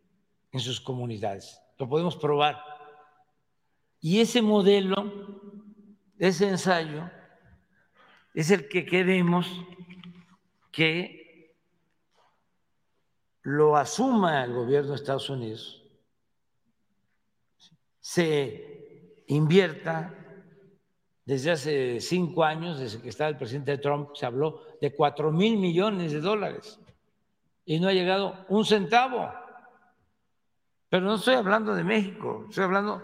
en 0.53 0.61
sus 0.61 0.81
comunidades. 0.81 1.61
Lo 1.79 1.89
podemos 1.89 2.17
probar. 2.17 2.63
Y 4.01 4.21
ese 4.21 4.41
modelo, 4.41 5.13
ese 6.19 6.49
ensayo, 6.49 7.11
es 8.35 8.51
el 8.51 8.69
que 8.69 8.87
queremos 8.87 9.47
que 10.71 11.21
lo 13.43 13.77
asuma 13.77 14.45
el 14.45 14.53
gobierno 14.53 14.91
de 14.91 14.97
Estados 14.97 15.31
Unidos, 15.31 15.80
se 18.01 19.25
invierta 19.27 20.15
desde 21.25 21.53
hace 21.53 22.01
cinco 22.01 22.43
años, 22.43 22.79
desde 22.79 23.01
que 23.01 23.09
estaba 23.09 23.31
el 23.31 23.37
presidente 23.37 23.79
Trump, 23.79 24.11
se 24.15 24.27
habló 24.27 24.63
de 24.81 24.93
cuatro 24.95 25.31
mil 25.31 25.59
millones 25.59 26.13
de 26.13 26.21
dólares 26.21 26.81
y 27.65 27.79
no 27.79 27.89
ha 27.89 27.93
llegado 27.93 28.47
un 28.49 28.65
centavo. 28.65 29.33
Pero 30.89 31.07
no 31.07 31.15
estoy 31.15 31.37
hablando 31.37 31.75
de 31.75 31.85
México, 31.85 32.47
estoy 32.49 32.65
hablando 32.65 33.03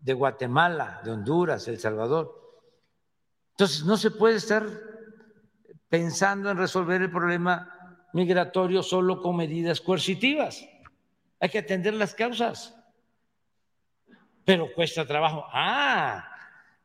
de 0.00 0.14
Guatemala, 0.14 1.02
de 1.04 1.10
Honduras, 1.10 1.68
El 1.68 1.78
Salvador. 1.78 2.34
Entonces, 3.50 3.84
no 3.84 3.96
se 3.96 4.12
puede 4.12 4.36
estar 4.36 4.64
pensando 5.88 6.50
en 6.50 6.56
resolver 6.56 7.02
el 7.02 7.10
problema 7.10 7.98
migratorio 8.12 8.82
solo 8.82 9.20
con 9.20 9.36
medidas 9.36 9.80
coercitivas. 9.80 10.66
Hay 11.40 11.48
que 11.50 11.58
atender 11.58 11.94
las 11.94 12.14
causas. 12.14 12.77
Pero 14.48 14.72
cuesta 14.72 15.04
trabajo. 15.04 15.44
Ah, 15.52 16.26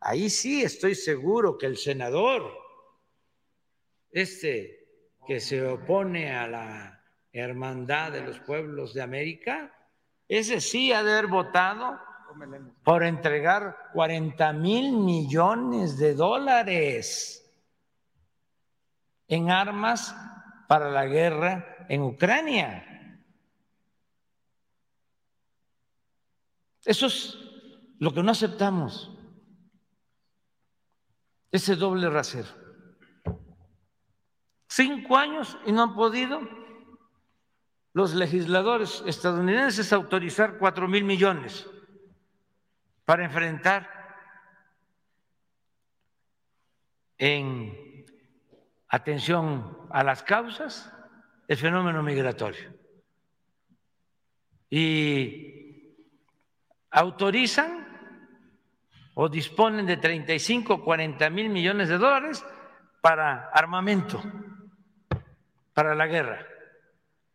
ahí 0.01 0.29
sí 0.29 0.63
estoy 0.63 0.95
seguro 0.95 1.57
que 1.57 1.65
el 1.65 1.77
senador, 1.77 2.51
este 4.11 4.85
que 5.25 5.39
se 5.39 5.65
opone 5.65 6.35
a 6.35 6.45
la 6.45 7.01
hermandad 7.31 8.11
de 8.11 8.19
los 8.19 8.37
pueblos 8.41 8.93
de 8.93 9.01
América, 9.01 9.73
ese 10.27 10.59
sí 10.59 10.91
ha 10.91 11.03
de 11.03 11.13
haber 11.13 11.27
votado 11.27 11.97
por 12.83 13.01
entregar 13.01 13.77
40 13.93 14.51
mil 14.51 14.97
millones 14.97 15.97
de 15.97 16.15
dólares 16.15 17.49
en 19.29 19.51
armas 19.51 20.13
para 20.67 20.91
la 20.91 21.05
guerra 21.05 21.85
en 21.87 22.01
Ucrania. 22.01 22.89
Eso 26.83 27.05
es 27.05 27.37
lo 28.03 28.13
que 28.13 28.21
no 28.21 28.31
aceptamos, 28.31 29.17
ese 31.49 31.77
doble 31.77 32.09
rasero. 32.09 32.49
Cinco 34.67 35.15
años 35.15 35.57
y 35.65 35.71
no 35.71 35.83
han 35.83 35.95
podido 35.95 36.41
los 37.93 38.13
legisladores 38.13 39.01
estadounidenses 39.05 39.93
autorizar 39.93 40.57
cuatro 40.57 40.85
mil 40.85 41.05
millones 41.05 41.65
para 43.05 43.23
enfrentar 43.23 43.87
en 47.17 48.05
atención 48.89 49.77
a 49.91 50.03
las 50.03 50.23
causas 50.23 50.91
el 51.47 51.55
fenómeno 51.55 52.03
migratorio. 52.03 52.69
Y 54.69 55.95
autorizan 56.89 57.82
o 59.13 59.29
disponen 59.29 59.85
de 59.85 59.97
35 59.97 60.73
o 60.73 60.83
40 60.83 61.29
mil 61.29 61.49
millones 61.49 61.89
de 61.89 61.97
dólares 61.97 62.45
para 63.01 63.49
armamento 63.53 64.21
para 65.73 65.95
la 65.95 66.07
guerra. 66.07 66.45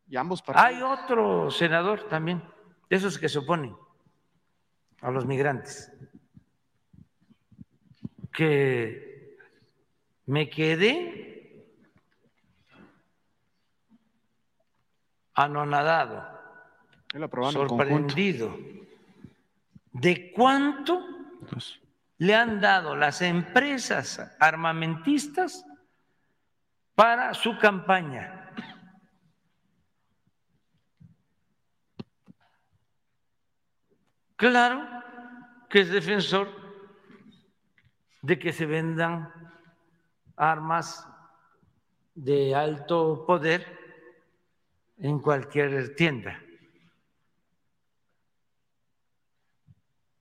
Y 0.08 0.16
ambos. 0.16 0.42
Hay 0.54 0.80
otro 0.82 1.50
senador 1.50 2.08
también, 2.08 2.42
de 2.88 2.96
esos 2.96 3.18
que 3.18 3.28
se 3.28 3.38
oponen 3.38 3.76
a 5.02 5.10
los 5.10 5.26
migrantes, 5.26 5.92
que 8.32 9.36
me 10.26 10.48
quedé 10.48 11.66
anonadado, 15.34 16.26
sorprendido 17.52 18.56
de 19.92 20.32
cuánto 20.32 21.17
Le 22.18 22.34
han 22.34 22.60
dado 22.60 22.96
las 22.96 23.22
empresas 23.22 24.20
armamentistas 24.40 25.64
para 26.94 27.32
su 27.34 27.56
campaña. 27.58 28.52
Claro 34.36 34.86
que 35.68 35.80
es 35.80 35.90
defensor 35.90 36.48
de 38.22 38.38
que 38.38 38.52
se 38.52 38.66
vendan 38.66 39.32
armas 40.36 41.06
de 42.14 42.54
alto 42.54 43.24
poder 43.26 43.78
en 44.98 45.20
cualquier 45.20 45.94
tienda. 45.94 46.40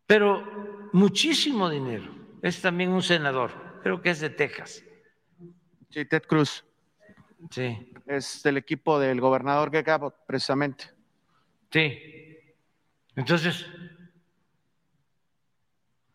Pero 0.05 0.76
muchísimo 0.97 1.69
dinero. 1.69 2.11
Es 2.41 2.61
también 2.61 2.89
un 2.91 3.03
senador, 3.03 3.79
creo 3.83 4.01
que 4.01 4.09
es 4.09 4.19
de 4.19 4.29
Texas. 4.29 4.83
Sí, 5.89 6.05
Ted 6.05 6.23
Cruz 6.23 6.63
Sí, 7.51 7.93
es 8.07 8.41
del 8.43 8.57
equipo 8.57 8.99
del 8.99 9.21
gobernador 9.21 9.69
Greg 9.69 9.89
Abbott, 9.89 10.15
precisamente. 10.25 10.85
sí. 11.71 11.99
Entonces, 13.15 13.65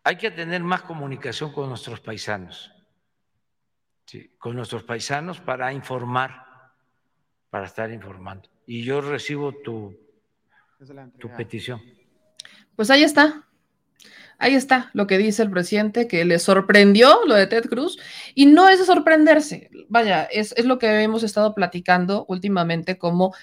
hay 0.05 0.15
que 0.17 0.31
tener 0.31 0.63
más 0.63 0.83
comunicación 0.83 1.51
con 1.51 1.67
nuestros 1.67 1.99
paisanos. 1.99 2.71
Sí, 4.05 4.29
con 4.37 4.55
nuestros 4.55 4.83
paisanos 4.83 5.41
para 5.41 5.73
informar, 5.73 6.45
para 7.49 7.65
estar 7.65 7.91
informando. 7.91 8.49
Y 8.65 8.83
yo 8.83 9.01
recibo 9.01 9.53
tu, 9.53 9.97
tu 11.19 11.29
petición. 11.35 11.81
Pues 12.75 12.89
ahí 12.89 13.03
está. 13.03 13.45
Ahí 14.43 14.55
está 14.55 14.91
lo 14.91 15.07
que 15.07 15.17
dice 15.17 15.41
el 15.41 15.49
presidente, 15.49 16.05
que 16.05 16.25
le 16.25 16.37
sorprendió 16.37 17.21
lo 17.25 17.33
de 17.33 17.47
Ted 17.47 17.63
Cruz. 17.69 17.97
Y 18.35 18.45
no 18.45 18.67
es 18.67 18.77
de 18.77 18.83
sorprenderse. 18.83 19.69
Vaya, 19.87 20.25
es, 20.25 20.53
es 20.57 20.65
lo 20.65 20.79
que 20.79 21.01
hemos 21.01 21.23
estado 21.23 21.55
platicando 21.55 22.25
últimamente, 22.27 22.97
como 22.97 23.33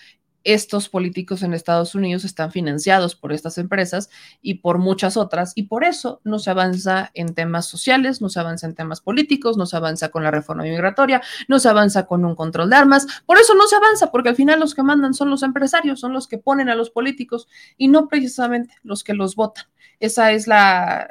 estos 0.45 0.89
políticos 0.89 1.43
en 1.43 1.55
Estados 1.55 1.95
Unidos 1.95 2.25
están 2.25 2.51
financiados 2.51 3.15
por 3.15 3.33
estas 3.33 3.59
empresas 3.59 4.11
y 4.41 4.55
por 4.55 4.79
muchas 4.79 5.17
otras, 5.17 5.53
y 5.55 5.65
por 5.65 5.85
eso 5.85 6.21
no 6.25 6.39
se 6.39 6.51
avanza 6.51 7.11
en 7.15 7.35
temas 7.35 7.67
sociales, 7.67 8.21
no 8.21 8.29
se 8.29 8.41
avanza 8.41 8.67
en 8.67 8.75
temas 8.75 9.01
políticos, 9.01 9.57
no 9.57 9.67
se 9.67 9.77
avanza 9.77 10.09
con 10.09 10.23
la 10.23 10.31
reforma 10.31 10.63
migratoria, 10.63 11.23
no 11.49 11.59
se 11.59 11.69
avanza 11.69 12.07
con 12.07 12.25
un 12.25 12.35
control 12.35 12.71
de 12.71 12.77
armas, 12.77 13.07
por 13.27 13.39
eso 13.39 13.55
no 13.55 13.67
se 13.67 13.77
avanza, 13.77 14.11
porque 14.11 14.31
al 14.31 14.37
final 14.37 14.61
los 14.61 14.75
que 14.75 14.83
mandan 14.83 15.15
son 15.15 15.31
los 15.31 15.43
empresarios, 15.43 16.01
son 16.01 16.13
los 16.13 16.27
que 16.27 16.39
ponen 16.39 16.69
a 16.69 16.75
los 16.75 16.91
políticos 16.91 17.49
y 17.77 17.89
no 17.89 18.09
precisamente 18.09 18.75
los 18.83 19.05
que 19.05 19.15
los 19.15 19.37
votan. 19.37 19.65
Esa 19.99 20.33
es 20.33 20.47
la, 20.47 21.11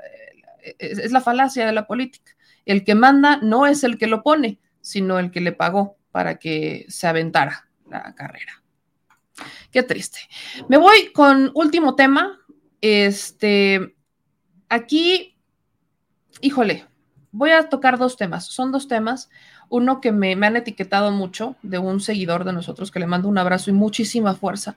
es 0.80 1.12
la 1.12 1.22
falacia 1.22 1.66
de 1.66 1.74
la 1.74 1.86
política. 1.86 2.36
El 2.66 2.84
que 2.84 2.96
manda 2.96 3.38
no 3.42 3.68
es 3.68 3.84
el 3.84 3.98
que 3.98 4.08
lo 4.08 4.24
pone, 4.24 4.60
sino 4.82 5.20
el 5.20 5.32
que 5.32 5.42
le 5.42 5.52
pagó 5.52 5.98
para 6.12 6.40
que 6.40 6.86
se 6.90 7.08
aventara 7.08 7.68
la 7.90 8.14
carrera. 8.16 8.59
Qué 9.72 9.84
triste. 9.84 10.20
Me 10.68 10.78
voy 10.78 11.12
con 11.14 11.52
último 11.54 11.96
tema. 11.96 12.40
Este, 12.82 13.96
aquí, 14.68 15.38
híjole, 16.42 16.86
voy 17.32 17.52
a 17.52 17.70
tocar 17.70 17.98
dos 17.98 18.18
temas. 18.18 18.46
Son 18.46 18.72
dos 18.72 18.88
temas. 18.88 19.30
Uno 19.70 20.02
que 20.02 20.12
me, 20.12 20.36
me 20.36 20.48
han 20.48 20.56
etiquetado 20.56 21.12
mucho 21.12 21.56
de 21.62 21.78
un 21.78 22.00
seguidor 22.00 22.44
de 22.44 22.54
nosotros 22.54 22.90
que 22.90 23.00
le 23.00 23.06
mando 23.06 23.28
un 23.28 23.38
abrazo 23.38 23.70
y 23.70 23.74
muchísima 23.74 24.34
fuerza. 24.34 24.76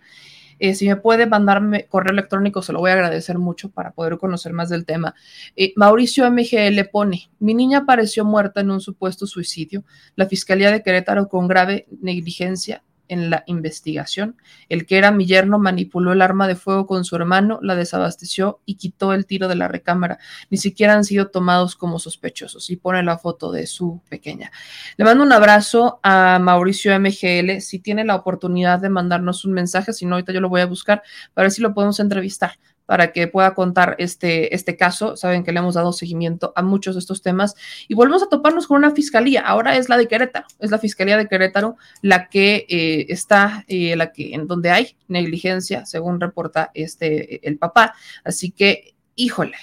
Eh, 0.58 0.74
si 0.74 0.86
me 0.86 0.96
puede 0.96 1.26
mandarme 1.26 1.86
correo 1.86 2.12
electrónico, 2.12 2.62
se 2.62 2.72
lo 2.72 2.80
voy 2.80 2.90
a 2.90 2.94
agradecer 2.94 3.38
mucho 3.38 3.70
para 3.70 3.92
poder 3.92 4.18
conocer 4.18 4.52
más 4.52 4.68
del 4.68 4.84
tema. 4.84 5.14
Eh, 5.56 5.72
Mauricio 5.76 6.30
MGL 6.30 6.84
pone, 6.92 7.30
mi 7.40 7.54
niña 7.54 7.78
apareció 7.78 8.24
muerta 8.24 8.60
en 8.60 8.70
un 8.70 8.80
supuesto 8.80 9.26
suicidio. 9.26 9.82
La 10.14 10.28
Fiscalía 10.28 10.70
de 10.70 10.82
Querétaro 10.82 11.28
con 11.28 11.48
grave 11.48 11.86
negligencia 12.00 12.84
en 13.12 13.28
la 13.28 13.44
investigación. 13.46 14.36
El 14.70 14.86
que 14.86 14.96
era 14.96 15.10
mi 15.10 15.26
yerno 15.26 15.58
manipuló 15.58 16.12
el 16.12 16.22
arma 16.22 16.48
de 16.48 16.56
fuego 16.56 16.86
con 16.86 17.04
su 17.04 17.14
hermano, 17.14 17.58
la 17.62 17.74
desabasteció 17.74 18.60
y 18.64 18.76
quitó 18.76 19.12
el 19.12 19.26
tiro 19.26 19.48
de 19.48 19.54
la 19.54 19.68
recámara. 19.68 20.18
Ni 20.48 20.56
siquiera 20.56 20.94
han 20.94 21.04
sido 21.04 21.28
tomados 21.28 21.76
como 21.76 21.98
sospechosos. 21.98 22.70
Y 22.70 22.76
pone 22.76 23.02
la 23.02 23.18
foto 23.18 23.52
de 23.52 23.66
su 23.66 24.00
pequeña. 24.08 24.50
Le 24.96 25.04
mando 25.04 25.22
un 25.22 25.32
abrazo 25.32 26.00
a 26.02 26.38
Mauricio 26.40 26.98
MGL. 26.98 27.60
Si 27.60 27.80
tiene 27.80 28.04
la 28.04 28.16
oportunidad 28.16 28.78
de 28.78 28.88
mandarnos 28.88 29.44
un 29.44 29.52
mensaje, 29.52 29.92
si 29.92 30.06
no, 30.06 30.14
ahorita 30.14 30.32
yo 30.32 30.40
lo 30.40 30.48
voy 30.48 30.62
a 30.62 30.66
buscar 30.66 31.02
para 31.34 31.44
ver 31.44 31.52
si 31.52 31.60
lo 31.60 31.74
podemos 31.74 32.00
entrevistar 32.00 32.58
para 32.86 33.12
que 33.12 33.26
pueda 33.26 33.54
contar 33.54 33.96
este, 33.98 34.54
este 34.54 34.76
caso. 34.76 35.16
Saben 35.16 35.44
que 35.44 35.52
le 35.52 35.60
hemos 35.60 35.74
dado 35.74 35.92
seguimiento 35.92 36.52
a 36.56 36.62
muchos 36.62 36.94
de 36.94 37.00
estos 37.00 37.22
temas 37.22 37.54
y 37.88 37.94
volvemos 37.94 38.22
a 38.22 38.28
toparnos 38.28 38.66
con 38.66 38.78
una 38.78 38.92
fiscalía. 38.92 39.42
Ahora 39.42 39.76
es 39.76 39.88
la 39.88 39.96
de 39.96 40.08
Querétaro, 40.08 40.46
es 40.58 40.70
la 40.70 40.78
fiscalía 40.78 41.16
de 41.16 41.28
Querétaro 41.28 41.76
la 42.00 42.28
que 42.28 42.66
eh, 42.68 43.06
está, 43.08 43.64
eh, 43.68 43.96
la 43.96 44.12
que 44.12 44.34
en 44.34 44.46
donde 44.46 44.70
hay 44.70 44.96
negligencia, 45.08 45.86
según 45.86 46.20
reporta 46.20 46.70
este 46.74 47.46
el 47.46 47.58
papá. 47.58 47.94
Así 48.24 48.50
que, 48.50 48.94
híjole, 49.14 49.56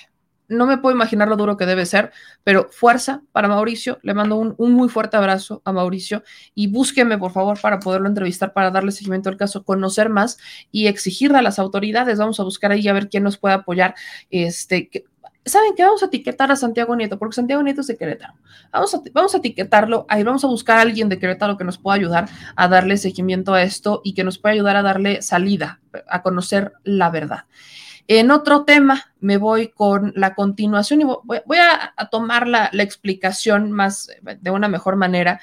no 0.49 0.65
me 0.65 0.77
puedo 0.77 0.95
imaginar 0.95 1.27
lo 1.27 1.37
duro 1.37 1.55
que 1.55 1.65
debe 1.65 1.85
ser, 1.85 2.11
pero 2.43 2.67
fuerza 2.71 3.21
para 3.31 3.47
Mauricio. 3.47 3.99
Le 4.01 4.13
mando 4.13 4.35
un, 4.35 4.73
muy 4.73 4.89
fuerte 4.89 5.15
abrazo 5.15 5.61
a 5.63 5.71
Mauricio 5.71 6.23
y 6.55 6.67
búsqueme, 6.67 7.17
por 7.17 7.31
favor, 7.31 7.59
para 7.61 7.79
poderlo 7.79 8.07
entrevistar, 8.07 8.51
para 8.51 8.71
darle 8.71 8.91
seguimiento 8.91 9.29
al 9.29 9.37
caso, 9.37 9.63
conocer 9.63 10.09
más 10.09 10.37
y 10.71 10.87
exigirle 10.87 11.37
a 11.37 11.41
las 11.41 11.59
autoridades. 11.59 12.17
Vamos 12.17 12.39
a 12.39 12.43
buscar 12.43 12.71
ahí 12.71 12.87
a 12.87 12.93
ver 12.93 13.09
quién 13.09 13.23
nos 13.23 13.37
puede 13.37 13.55
apoyar. 13.55 13.95
Este, 14.29 14.89
que, 14.89 15.05
¿Saben 15.45 15.73
qué? 15.75 15.83
Vamos 15.83 16.03
a 16.03 16.07
etiquetar 16.07 16.51
a 16.51 16.55
Santiago 16.55 16.95
Nieto, 16.95 17.17
porque 17.17 17.35
Santiago 17.35 17.63
Nieto 17.63 17.81
es 17.81 17.87
de 17.87 17.97
Querétaro. 17.97 18.33
Vamos 18.71 18.93
a, 18.93 19.01
vamos 19.13 19.33
a 19.33 19.37
etiquetarlo, 19.37 20.05
ahí 20.09 20.23
vamos 20.23 20.43
a 20.43 20.47
buscar 20.47 20.77
a 20.77 20.81
alguien 20.81 21.09
de 21.09 21.17
Querétaro 21.17 21.57
que 21.57 21.63
nos 21.63 21.77
pueda 21.77 21.95
ayudar 21.95 22.29
a 22.55 22.67
darle 22.67 22.97
seguimiento 22.97 23.53
a 23.53 23.63
esto 23.63 24.01
y 24.03 24.13
que 24.13 24.23
nos 24.23 24.37
pueda 24.37 24.53
ayudar 24.53 24.75
a 24.75 24.81
darle 24.81 25.21
salida, 25.21 25.79
a 26.07 26.21
conocer 26.21 26.73
la 26.83 27.09
verdad. 27.09 27.45
En 28.11 28.31
otro 28.31 28.65
tema, 28.65 29.13
me 29.19 29.37
voy 29.37 29.67
con 29.67 30.13
la 30.15 30.33
continuación 30.33 31.01
y 31.01 31.03
voy, 31.03 31.57
a, 31.59 32.09
tomar 32.09 32.47
la, 32.47 32.71
explicación 32.73 33.71
más 33.71 34.09
de 34.41 34.49
una 34.49 34.67
mejor 34.67 34.95
manera, 34.95 35.39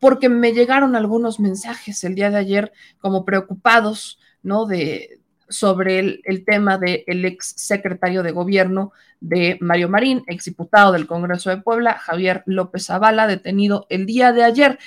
porque 0.00 0.28
me 0.28 0.52
llegaron 0.52 0.96
algunos 0.96 1.38
mensajes 1.38 2.02
el 2.02 2.16
día 2.16 2.30
de 2.30 2.38
ayer 2.38 2.72
como 2.98 3.24
preocupados, 3.24 4.18
¿no? 4.42 4.66
De, 4.66 5.20
sobre 5.48 6.00
el, 6.00 6.22
el 6.24 6.44
tema 6.44 6.76
del 6.76 7.04
de 7.06 7.28
ex 7.28 7.54
secretario 7.56 8.24
de 8.24 8.32
gobierno 8.32 8.90
de 9.20 9.56
Mario 9.60 9.88
Marín, 9.88 10.24
exdiputado 10.26 10.90
del 10.90 11.06
Congreso 11.06 11.50
de 11.50 11.58
Puebla, 11.58 11.94
Javier 11.94 12.42
López 12.46 12.86
Zavala, 12.86 13.28
detenido 13.28 13.86
el 13.90 14.06
día 14.06 14.32
de 14.32 14.42
ayer. 14.42 14.80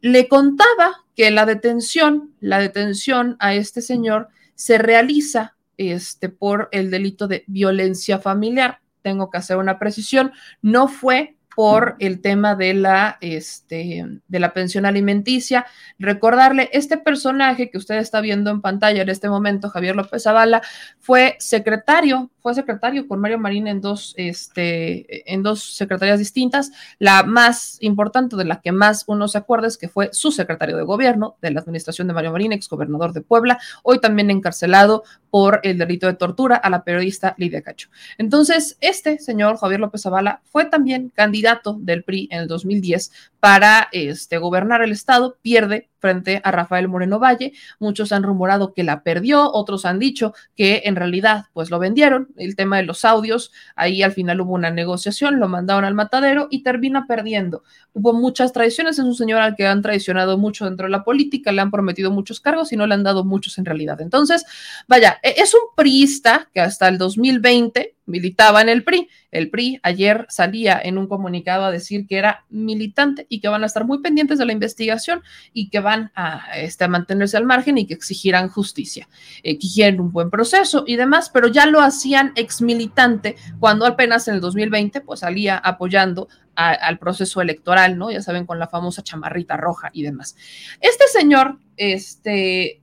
Le 0.00 0.28
contaba 0.28 1.04
que 1.16 1.32
la 1.32 1.44
detención, 1.44 2.36
la 2.38 2.60
detención 2.60 3.34
a 3.40 3.54
este 3.54 3.82
señor 3.82 4.28
se 4.54 4.78
realiza 4.78 5.55
este, 5.76 6.28
por 6.28 6.68
el 6.72 6.90
delito 6.90 7.28
de 7.28 7.44
violencia 7.46 8.18
familiar. 8.18 8.80
Tengo 9.02 9.30
que 9.30 9.38
hacer 9.38 9.56
una 9.56 9.78
precisión, 9.78 10.32
no 10.62 10.88
fue 10.88 11.35
por 11.56 11.96
el 12.00 12.20
tema 12.20 12.54
de 12.54 12.74
la, 12.74 13.16
este, 13.22 14.04
de 14.28 14.38
la 14.40 14.52
pensión 14.52 14.84
alimenticia. 14.84 15.64
Recordarle, 15.98 16.68
este 16.70 16.98
personaje 16.98 17.70
que 17.70 17.78
usted 17.78 17.94
está 17.94 18.20
viendo 18.20 18.50
en 18.50 18.60
pantalla 18.60 19.00
en 19.00 19.08
este 19.08 19.30
momento, 19.30 19.70
Javier 19.70 19.96
López 19.96 20.24
Zavala, 20.24 20.60
fue 20.98 21.34
secretario, 21.38 22.30
fue 22.40 22.52
secretario 22.52 23.08
con 23.08 23.20
Mario 23.20 23.38
Marín 23.38 23.68
en 23.68 23.80
dos, 23.80 24.12
este, 24.18 25.32
en 25.32 25.42
dos 25.42 25.76
secretarías 25.76 26.18
distintas. 26.18 26.72
La 26.98 27.22
más 27.22 27.78
importante, 27.80 28.36
de 28.36 28.44
la 28.44 28.60
que 28.60 28.72
más 28.72 29.04
uno 29.06 29.26
se 29.26 29.38
acuerda, 29.38 29.66
es 29.66 29.78
que 29.78 29.88
fue 29.88 30.10
su 30.12 30.32
secretario 30.32 30.76
de 30.76 30.82
gobierno 30.82 31.36
de 31.40 31.52
la 31.52 31.60
administración 31.60 32.06
de 32.06 32.12
Mario 32.12 32.32
Marín, 32.32 32.52
exgobernador 32.52 33.14
de 33.14 33.22
Puebla, 33.22 33.58
hoy 33.82 33.98
también 33.98 34.30
encarcelado 34.30 35.04
por 35.30 35.60
el 35.62 35.78
delito 35.78 36.06
de 36.06 36.14
tortura 36.14 36.56
a 36.56 36.68
la 36.68 36.84
periodista 36.84 37.34
Lidia 37.38 37.62
Cacho. 37.62 37.88
Entonces, 38.18 38.76
este 38.82 39.18
señor, 39.18 39.56
Javier 39.56 39.80
López 39.80 40.02
Zavala, 40.02 40.42
fue 40.44 40.66
también 40.66 41.10
candidato 41.14 41.45
candidato 41.46 41.78
del 41.80 42.02
PRI 42.02 42.28
en 42.30 42.40
el 42.40 42.48
2010 42.48 43.12
para 43.40 43.88
este, 43.92 44.38
gobernar 44.38 44.82
el 44.82 44.90
estado, 44.90 45.38
pierde 45.40 45.88
frente 45.98 46.40
a 46.42 46.50
Rafael 46.50 46.88
Moreno 46.88 47.18
Valle. 47.18 47.52
Muchos 47.78 48.12
han 48.12 48.22
rumorado 48.22 48.74
que 48.74 48.82
la 48.82 49.02
perdió, 49.02 49.52
otros 49.52 49.84
han 49.84 49.98
dicho 49.98 50.34
que 50.56 50.82
en 50.84 50.96
realidad 50.96 51.44
pues 51.52 51.70
lo 51.70 51.78
vendieron. 51.78 52.28
El 52.36 52.56
tema 52.56 52.78
de 52.78 52.82
los 52.82 53.04
audios, 53.04 53.52
ahí 53.76 54.02
al 54.02 54.12
final 54.12 54.40
hubo 54.40 54.54
una 54.54 54.70
negociación, 54.70 55.38
lo 55.38 55.48
mandaron 55.48 55.84
al 55.84 55.94
matadero 55.94 56.48
y 56.50 56.62
termina 56.62 57.06
perdiendo. 57.06 57.62
Hubo 57.92 58.12
muchas 58.12 58.52
traiciones, 58.52 58.98
es 58.98 59.04
un 59.04 59.14
señor 59.14 59.40
al 59.40 59.54
que 59.54 59.66
han 59.66 59.82
traicionado 59.82 60.38
mucho 60.38 60.64
dentro 60.64 60.86
de 60.86 60.90
la 60.90 61.04
política, 61.04 61.52
le 61.52 61.60
han 61.60 61.70
prometido 61.70 62.10
muchos 62.10 62.40
cargos 62.40 62.72
y 62.72 62.76
no 62.76 62.86
le 62.86 62.94
han 62.94 63.04
dado 63.04 63.24
muchos 63.24 63.58
en 63.58 63.64
realidad. 63.64 64.00
Entonces, 64.00 64.44
vaya, 64.88 65.18
e-, 65.22 65.34
es 65.38 65.54
un 65.54 65.74
priista 65.76 66.48
que 66.52 66.60
hasta 66.60 66.88
el 66.88 66.98
2020 66.98 67.95
militaba 68.06 68.62
en 68.62 68.68
el 68.68 68.84
PRI. 68.84 69.08
El 69.30 69.50
PRI 69.50 69.80
ayer 69.82 70.26
salía 70.28 70.80
en 70.82 70.96
un 70.96 71.06
comunicado 71.06 71.64
a 71.64 71.70
decir 71.70 72.06
que 72.06 72.16
era 72.16 72.44
militante 72.48 73.26
y 73.28 73.40
que 73.40 73.48
van 73.48 73.62
a 73.62 73.66
estar 73.66 73.84
muy 73.84 74.00
pendientes 74.00 74.38
de 74.38 74.46
la 74.46 74.52
investigación 74.52 75.22
y 75.52 75.68
que 75.68 75.80
van 75.80 76.10
a, 76.14 76.58
este, 76.58 76.88
mantenerse 76.88 77.36
al 77.36 77.44
margen 77.44 77.78
y 77.78 77.86
que 77.86 77.94
exigirán 77.94 78.48
justicia, 78.48 79.08
eh, 79.42 79.58
quieren 79.58 80.00
un 80.00 80.12
buen 80.12 80.30
proceso 80.30 80.84
y 80.86 80.96
demás, 80.96 81.30
pero 81.30 81.48
ya 81.48 81.66
lo 81.66 81.80
hacían 81.80 82.32
ex 82.36 82.62
militante 82.62 83.36
cuando 83.58 83.84
apenas 83.84 84.28
en 84.28 84.36
el 84.36 84.40
2020 84.40 85.00
pues 85.02 85.20
salía 85.20 85.58
apoyando 85.58 86.28
al 86.54 86.98
proceso 86.98 87.42
electoral, 87.42 87.98
¿no? 87.98 88.10
Ya 88.10 88.22
saben, 88.22 88.46
con 88.46 88.58
la 88.58 88.66
famosa 88.66 89.02
chamarrita 89.02 89.58
roja 89.58 89.90
y 89.92 90.02
demás. 90.02 90.36
Este 90.80 91.04
señor, 91.12 91.58
este, 91.76 92.80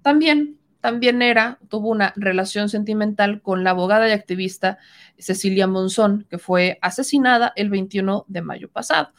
también 0.00 0.59
también 0.80 1.22
era, 1.22 1.58
tuvo 1.68 1.90
una 1.90 2.12
relación 2.16 2.68
sentimental 2.68 3.42
con 3.42 3.64
la 3.64 3.70
abogada 3.70 4.08
y 4.08 4.12
activista 4.12 4.78
Cecilia 5.18 5.66
Monzón, 5.66 6.26
que 6.28 6.38
fue 6.38 6.78
asesinada 6.82 7.52
el 7.56 7.70
21 7.70 8.24
de 8.28 8.42
mayo 8.42 8.70
pasado. 8.70 9.10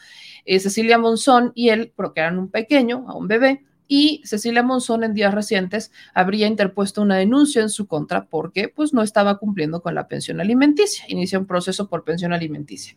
Eh, 0.45 0.59
Cecilia 0.59 0.97
Monzón 0.97 1.51
y 1.55 1.69
él 1.69 1.93
procrearon 1.95 2.39
un 2.39 2.49
pequeño, 2.49 3.05
a 3.07 3.15
un 3.15 3.27
bebé, 3.27 3.63
y 3.93 4.21
Cecilia 4.23 4.63
Monzón 4.63 5.03
en 5.03 5.13
días 5.13 5.33
recientes 5.33 5.91
habría 6.13 6.47
interpuesto 6.47 7.01
una 7.01 7.17
denuncia 7.17 7.61
en 7.61 7.69
su 7.69 7.87
contra 7.87 8.23
porque 8.23 8.69
pues 8.69 8.93
no 8.93 9.01
estaba 9.01 9.37
cumpliendo 9.37 9.81
con 9.81 9.95
la 9.95 10.07
pensión 10.07 10.39
alimenticia, 10.39 11.03
inicia 11.09 11.37
un 11.37 11.45
proceso 11.45 11.89
por 11.89 12.05
pensión 12.05 12.31
alimenticia. 12.31 12.95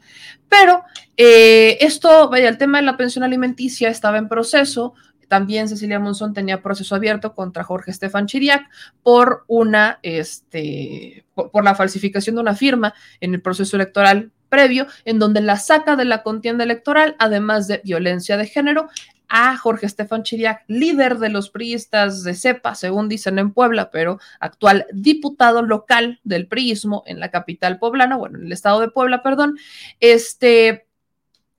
Pero 0.49 0.85
eh, 1.17 1.79
esto, 1.81 2.29
vaya, 2.29 2.49
el 2.49 2.59
tema 2.59 2.79
de 2.79 2.85
la 2.85 2.97
pensión 2.97 3.25
alimenticia 3.25 3.89
estaba 3.89 4.19
en 4.19 4.29
proceso, 4.29 4.95
también 5.35 5.69
Cecilia 5.69 5.99
Monzón 5.99 6.33
tenía 6.33 6.63
proceso 6.63 6.95
abierto 6.95 7.35
contra 7.35 7.65
Jorge 7.65 7.91
Estefan 7.91 8.27
Chiriac 8.27 8.71
por 9.03 9.43
una, 9.49 9.99
este, 10.03 11.25
por, 11.35 11.65
la 11.65 11.75
falsificación 11.75 12.37
de 12.37 12.41
una 12.41 12.55
firma 12.55 12.95
en 13.21 13.35
el 13.35 13.43
proceso 13.43 13.75
electoral 13.75 14.31
previo, 14.49 14.87
en 15.05 15.19
donde 15.19 15.41
la 15.41 15.57
saca 15.57 15.97
de 15.97 16.05
la 16.05 16.23
contienda 16.23 16.63
electoral, 16.63 17.17
además 17.19 17.67
de 17.67 17.81
violencia 17.83 18.37
de 18.37 18.47
género, 18.47 18.89
a 19.29 19.57
Jorge 19.57 19.87
Estefan 19.87 20.23
Chiriac, 20.23 20.63
líder 20.69 21.19
de 21.19 21.31
los 21.31 21.51
priistas 21.51 22.23
de 22.23 22.35
CEPA, 22.35 22.77
según 22.77 23.09
dicen 23.09 23.41
en 23.41 23.51
Puebla, 23.51 23.91
pero 23.91 24.21
actual 24.39 24.87
diputado 24.93 25.63
local 25.63 26.21
del 26.23 26.47
priismo 26.47 27.03
en 27.07 27.19
la 27.19 27.33
capital 27.33 27.81
poblana, 27.81 28.15
bueno, 28.17 28.39
en 28.39 28.45
el 28.45 28.53
estado 28.53 28.79
de 28.79 28.89
Puebla, 28.89 29.25
perdón, 29.25 29.59
este, 29.99 30.84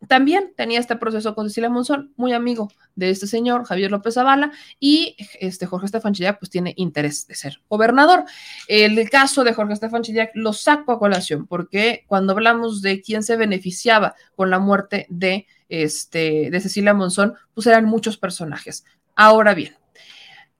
también 0.08 0.54
tenía 0.56 0.80
este 0.80 0.96
proceso 0.96 1.36
con 1.36 1.50
Cecilia 1.50 1.70
Monzón, 1.70 2.14
muy 2.16 2.34
amigo 2.34 2.72
de 2.96 3.10
este 3.10 3.28
señor, 3.28 3.66
Javier 3.66 3.92
López 3.92 4.16
Zavala, 4.16 4.52
y 4.80 5.16
este 5.40 5.66
Jorge 5.66 5.88
Estefan 5.88 6.14
Chillac 6.14 6.40
pues 6.40 6.50
tiene 6.50 6.74
interés 6.78 7.28
de 7.28 7.36
ser 7.36 7.62
gobernador. 7.70 8.26
El 8.68 9.10
caso 9.10 9.44
de 9.44 9.54
Jorge 9.54 9.74
Estefan 9.74 10.04
Chillac 10.04 10.32
lo 10.34 10.54
saco 10.54 10.92
a 10.92 11.00
colación 11.00 11.48
porque 11.48 12.04
cuando 12.08 12.34
hablamos 12.34 12.82
de 12.82 13.02
quién 13.02 13.24
se 13.24 13.38
beneficiaba 13.38 14.16
con 14.36 14.50
la 14.50 14.60
muerte 14.60 15.06
de, 15.10 15.48
este, 15.70 16.50
de 16.50 16.60
Cecilia 16.60 16.94
Monzón, 16.94 17.36
pues 17.54 17.68
eran 17.68 17.86
muchos 17.86 18.18
personajes. 18.18 18.86
Ahora 19.16 19.54
bien, 19.54 19.76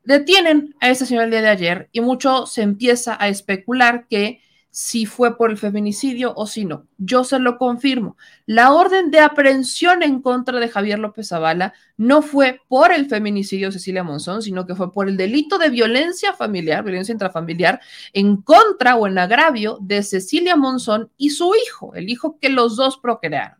detienen 0.04 0.76
a 0.80 0.90
este 0.90 1.06
señor 1.06 1.26
el 1.26 1.32
día 1.32 1.42
de 1.42 1.50
ayer 1.50 1.90
y 1.92 2.02
mucho 2.02 2.46
se 2.46 2.62
empieza 2.62 3.18
a 3.20 3.28
especular 3.28 4.08
que 4.08 4.40
si 4.78 5.06
fue 5.06 5.38
por 5.38 5.52
el 5.52 5.58
feminicidio 5.58 6.34
o 6.36 6.48
si 6.48 6.66
no. 6.66 6.86
Yo 6.98 7.24
se 7.24 7.40
lo 7.40 7.58
confirmo. 7.58 8.18
La 8.46 8.74
orden 8.74 9.10
de 9.10 9.22
aprehensión 9.22 10.04
en 10.04 10.22
contra 10.22 10.60
de 10.60 10.68
Javier 10.68 11.00
López 11.00 11.30
Zavala 11.30 11.74
no 11.96 12.22
fue 12.22 12.60
por 12.68 12.92
el 12.92 13.08
feminicidio 13.08 13.68
de 13.68 13.72
Cecilia 13.72 14.04
Monzón, 14.04 14.42
sino 14.42 14.66
que 14.66 14.76
fue 14.76 14.92
por 14.92 15.08
el 15.08 15.16
delito 15.16 15.58
de 15.58 15.70
violencia 15.70 16.34
familiar, 16.34 16.84
violencia 16.84 17.14
intrafamiliar, 17.14 17.80
en 18.12 18.36
contra 18.42 18.98
o 18.98 19.08
en 19.08 19.18
agravio 19.18 19.78
de 19.80 20.04
Cecilia 20.04 20.58
Monzón 20.58 21.10
y 21.16 21.30
su 21.30 21.54
hijo, 21.56 21.96
el 21.96 22.10
hijo 22.10 22.38
que 22.42 22.50
los 22.50 22.76
dos 22.76 22.98
procrearon. 22.98 23.58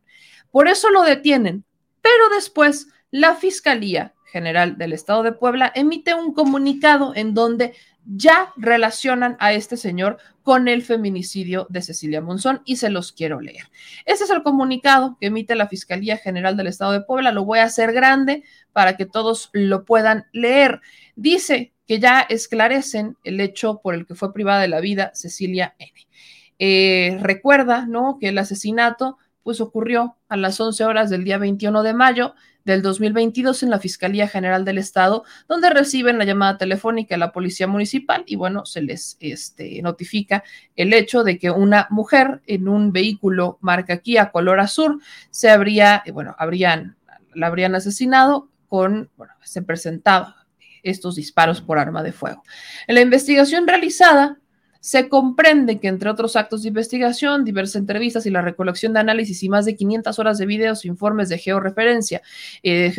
Por 0.52 0.68
eso 0.68 0.90
lo 0.90 1.02
detienen. 1.04 1.64
Pero 2.02 2.28
después 2.36 2.90
la 3.10 3.36
Fiscalía 3.36 4.14
General 4.26 4.78
del 4.78 4.92
Estado 4.92 5.24
de 5.24 5.32
Puebla 5.32 5.72
emite 5.74 6.14
un 6.14 6.34
comunicado 6.34 7.14
en 7.16 7.34
donde 7.34 7.74
ya 8.06 8.54
relacionan 8.56 9.36
a 9.40 9.54
este 9.54 9.78
señor 9.78 10.18
con 10.44 10.68
el 10.68 10.84
feminicidio 10.84 11.66
de 11.70 11.82
Cecilia 11.82 12.22
Monzón 12.22 12.62
y 12.66 12.76
se 12.76 12.90
los 12.90 13.12
quiero 13.12 13.42
leer. 13.42 13.70
Este 14.06 14.26
es 14.26 14.30
el 14.30 14.44
comunicado 14.44 15.18
que 15.20 15.28
emite 15.28 15.56
la 15.56 15.68
Fiscalía 15.68 16.18
General 16.18 16.56
del 16.56 16.68
Estado 16.68 16.92
de 16.92 17.02
Puebla. 17.02 17.32
Lo 17.32 17.46
voy 17.46 17.60
a 17.60 17.64
hacer 17.64 17.94
grande 17.94 18.44
para 18.74 18.96
que 18.96 19.06
todos 19.06 19.50
lo 19.54 19.86
puedan 19.86 20.26
leer. 20.34 20.82
Dice 21.16 21.74
que 21.88 22.00
ya 22.00 22.22
esclarecen 22.22 23.18
el 23.24 23.40
hecho 23.40 23.82
por 23.82 23.96
el 23.96 24.06
que 24.06 24.16
fue 24.16 24.34
privada 24.34 24.62
de 24.62 24.68
la 24.68 24.80
vida 24.80 25.12
Cecilia 25.16 25.76
N. 25.80 25.92
Eh, 26.60 27.18
recuerda, 27.22 27.86
¿no? 27.86 28.18
Que 28.20 28.30
el 28.30 28.38
asesinato 28.38 29.18
pues 29.44 29.62
ocurrió 29.62 30.18
a 30.28 30.38
las 30.38 30.60
11 30.60 30.84
horas 30.86 31.10
del 31.10 31.24
día 31.24 31.38
21 31.38 31.84
de 31.84 31.94
mayo 31.94 32.34
del 32.66 32.82
2022 32.82 33.64
en 33.64 33.70
la 33.70 33.80
Fiscalía 33.80 34.28
General 34.28 34.66
del 34.66 34.80
Estado, 34.80 35.24
donde 35.48 35.70
reciben 35.70 36.18
la 36.18 36.26
llamada 36.26 36.58
telefónica 36.58 37.16
de 37.16 37.20
la 37.20 37.32
Policía 37.32 37.68
Municipal 37.68 38.24
y 38.26 38.36
bueno, 38.36 38.66
se 38.66 38.82
les 38.82 39.18
este, 39.20 39.82
notifica 39.82 40.44
el 40.76 40.92
hecho 40.92 41.24
de 41.24 41.38
que 41.38 41.52
una 41.52 41.88
mujer 41.92 42.42
en 42.48 42.68
un 42.68 42.92
vehículo 42.92 43.60
marca 43.62 44.00
Kia 44.00 44.32
color 44.32 44.60
azul 44.60 45.02
se 45.30 45.50
habría, 45.50 46.02
eh, 46.06 46.12
bueno, 46.12 46.36
habrían, 46.40 46.98
la 47.34 47.48
habrían 47.48 47.76
asesinado 47.76 48.50
con, 48.68 49.10
bueno, 49.16 49.34
se 49.44 49.62
presentaba 49.62 50.48
estos 50.82 51.16
disparos 51.16 51.62
por 51.62 51.78
arma 51.78 52.04
de 52.04 52.12
fuego. 52.12 52.44
En 52.88 52.96
la 52.96 53.02
investigación 53.02 53.68
realizada, 53.68 54.40
se 54.86 55.10
comprende 55.10 55.80
que 55.80 55.88
entre 55.88 56.12
otros 56.12 56.36
actos 56.36 56.62
de 56.62 56.68
investigación, 56.68 57.44
diversas 57.44 57.78
entrevistas 57.78 58.28
y 58.28 58.30
la 58.30 58.44
recolección 58.44 58.94
de 58.94 59.00
análisis 59.00 59.42
y 59.42 59.50
más 59.50 59.66
de 59.66 59.76
500 59.76 60.20
horas 60.20 60.38
de 60.38 60.46
videos 60.46 60.86
e 60.86 60.90
informes 60.90 61.28
de 61.28 61.40
georreferencia, 61.40 62.22
eh, 62.62 62.94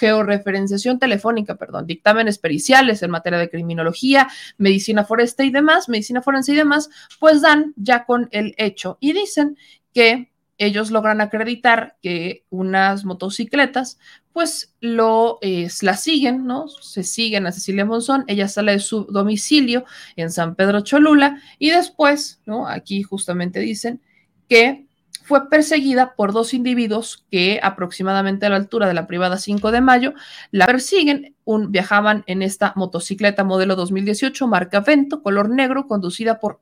georreferenciación 0.00 0.98
telefónica, 0.98 1.54
perdón, 1.54 1.86
dictámenes 1.86 2.38
periciales 2.38 3.04
en 3.04 3.12
materia 3.12 3.38
de 3.38 3.48
criminología, 3.48 4.28
medicina 4.58 5.04
forense 5.04 5.44
y 5.44 5.50
demás, 5.50 5.88
medicina 5.88 6.22
forense 6.22 6.54
y 6.54 6.56
demás, 6.56 6.90
pues 7.20 7.40
dan 7.40 7.72
ya 7.76 8.04
con 8.04 8.28
el 8.32 8.56
hecho 8.58 8.98
y 8.98 9.12
dicen 9.12 9.56
que 9.94 10.31
ellos 10.64 10.90
logran 10.90 11.20
acreditar 11.20 11.96
que 12.02 12.44
unas 12.50 13.04
motocicletas, 13.04 13.98
pues 14.32 14.74
lo 14.80 15.38
la 15.82 15.96
siguen, 15.96 16.46
¿no? 16.46 16.68
Se 16.68 17.02
siguen 17.02 17.46
a 17.46 17.52
Cecilia 17.52 17.84
Monzón, 17.84 18.24
ella 18.28 18.48
sale 18.48 18.72
de 18.72 18.78
su 18.78 19.04
domicilio 19.04 19.84
en 20.16 20.30
San 20.30 20.54
Pedro 20.54 20.80
Cholula 20.80 21.40
y 21.58 21.70
después, 21.70 22.40
¿no? 22.46 22.66
Aquí 22.66 23.02
justamente 23.02 23.60
dicen 23.60 24.00
que 24.48 24.86
fue 25.24 25.48
perseguida 25.48 26.14
por 26.14 26.32
dos 26.32 26.52
individuos 26.52 27.24
que 27.30 27.60
aproximadamente 27.62 28.46
a 28.46 28.50
la 28.50 28.56
altura 28.56 28.88
de 28.88 28.94
la 28.94 29.06
privada 29.06 29.38
5 29.38 29.70
de 29.70 29.80
mayo 29.80 30.14
la 30.50 30.66
persiguen, 30.66 31.36
un, 31.44 31.70
viajaban 31.70 32.24
en 32.26 32.42
esta 32.42 32.72
motocicleta 32.76 33.44
modelo 33.44 33.76
2018 33.76 34.46
marca 34.46 34.80
Vento, 34.80 35.22
color 35.22 35.48
negro, 35.50 35.86
conducida 35.86 36.40
por 36.40 36.60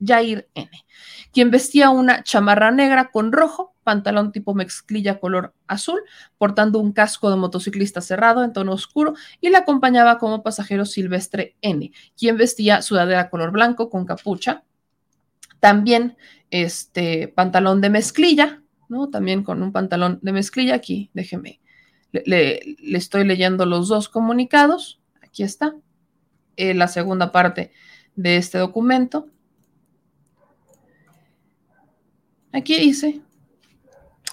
Jair 0.00 0.48
N 0.54 0.70
quien 1.36 1.50
vestía 1.50 1.90
una 1.90 2.22
chamarra 2.22 2.70
negra 2.70 3.10
con 3.10 3.30
rojo, 3.30 3.74
pantalón 3.84 4.32
tipo 4.32 4.54
mezclilla 4.54 5.20
color 5.20 5.52
azul, 5.66 6.00
portando 6.38 6.78
un 6.78 6.92
casco 6.92 7.28
de 7.28 7.36
motociclista 7.36 8.00
cerrado 8.00 8.42
en 8.42 8.54
tono 8.54 8.72
oscuro 8.72 9.12
y 9.42 9.50
le 9.50 9.58
acompañaba 9.58 10.18
como 10.18 10.42
pasajero 10.42 10.86
Silvestre 10.86 11.54
N, 11.60 11.92
quien 12.16 12.38
vestía 12.38 12.80
sudadera 12.80 13.28
color 13.28 13.50
blanco 13.50 13.90
con 13.90 14.06
capucha, 14.06 14.64
también 15.60 16.16
este 16.50 17.28
pantalón 17.28 17.82
de 17.82 17.90
mezclilla, 17.90 18.62
¿no? 18.88 19.10
También 19.10 19.42
con 19.42 19.62
un 19.62 19.72
pantalón 19.72 20.20
de 20.22 20.32
mezclilla 20.32 20.74
aquí, 20.74 21.10
déjeme, 21.12 21.60
le, 22.12 22.76
estoy 22.96 23.24
leyendo 23.24 23.66
los 23.66 23.88
dos 23.88 24.08
comunicados, 24.08 25.02
aquí 25.20 25.42
está, 25.42 25.74
eh, 26.56 26.72
la 26.72 26.88
segunda 26.88 27.30
parte 27.30 27.72
de 28.14 28.38
este 28.38 28.56
documento. 28.56 29.28
Aquí 32.56 32.78
dice, 32.78 33.20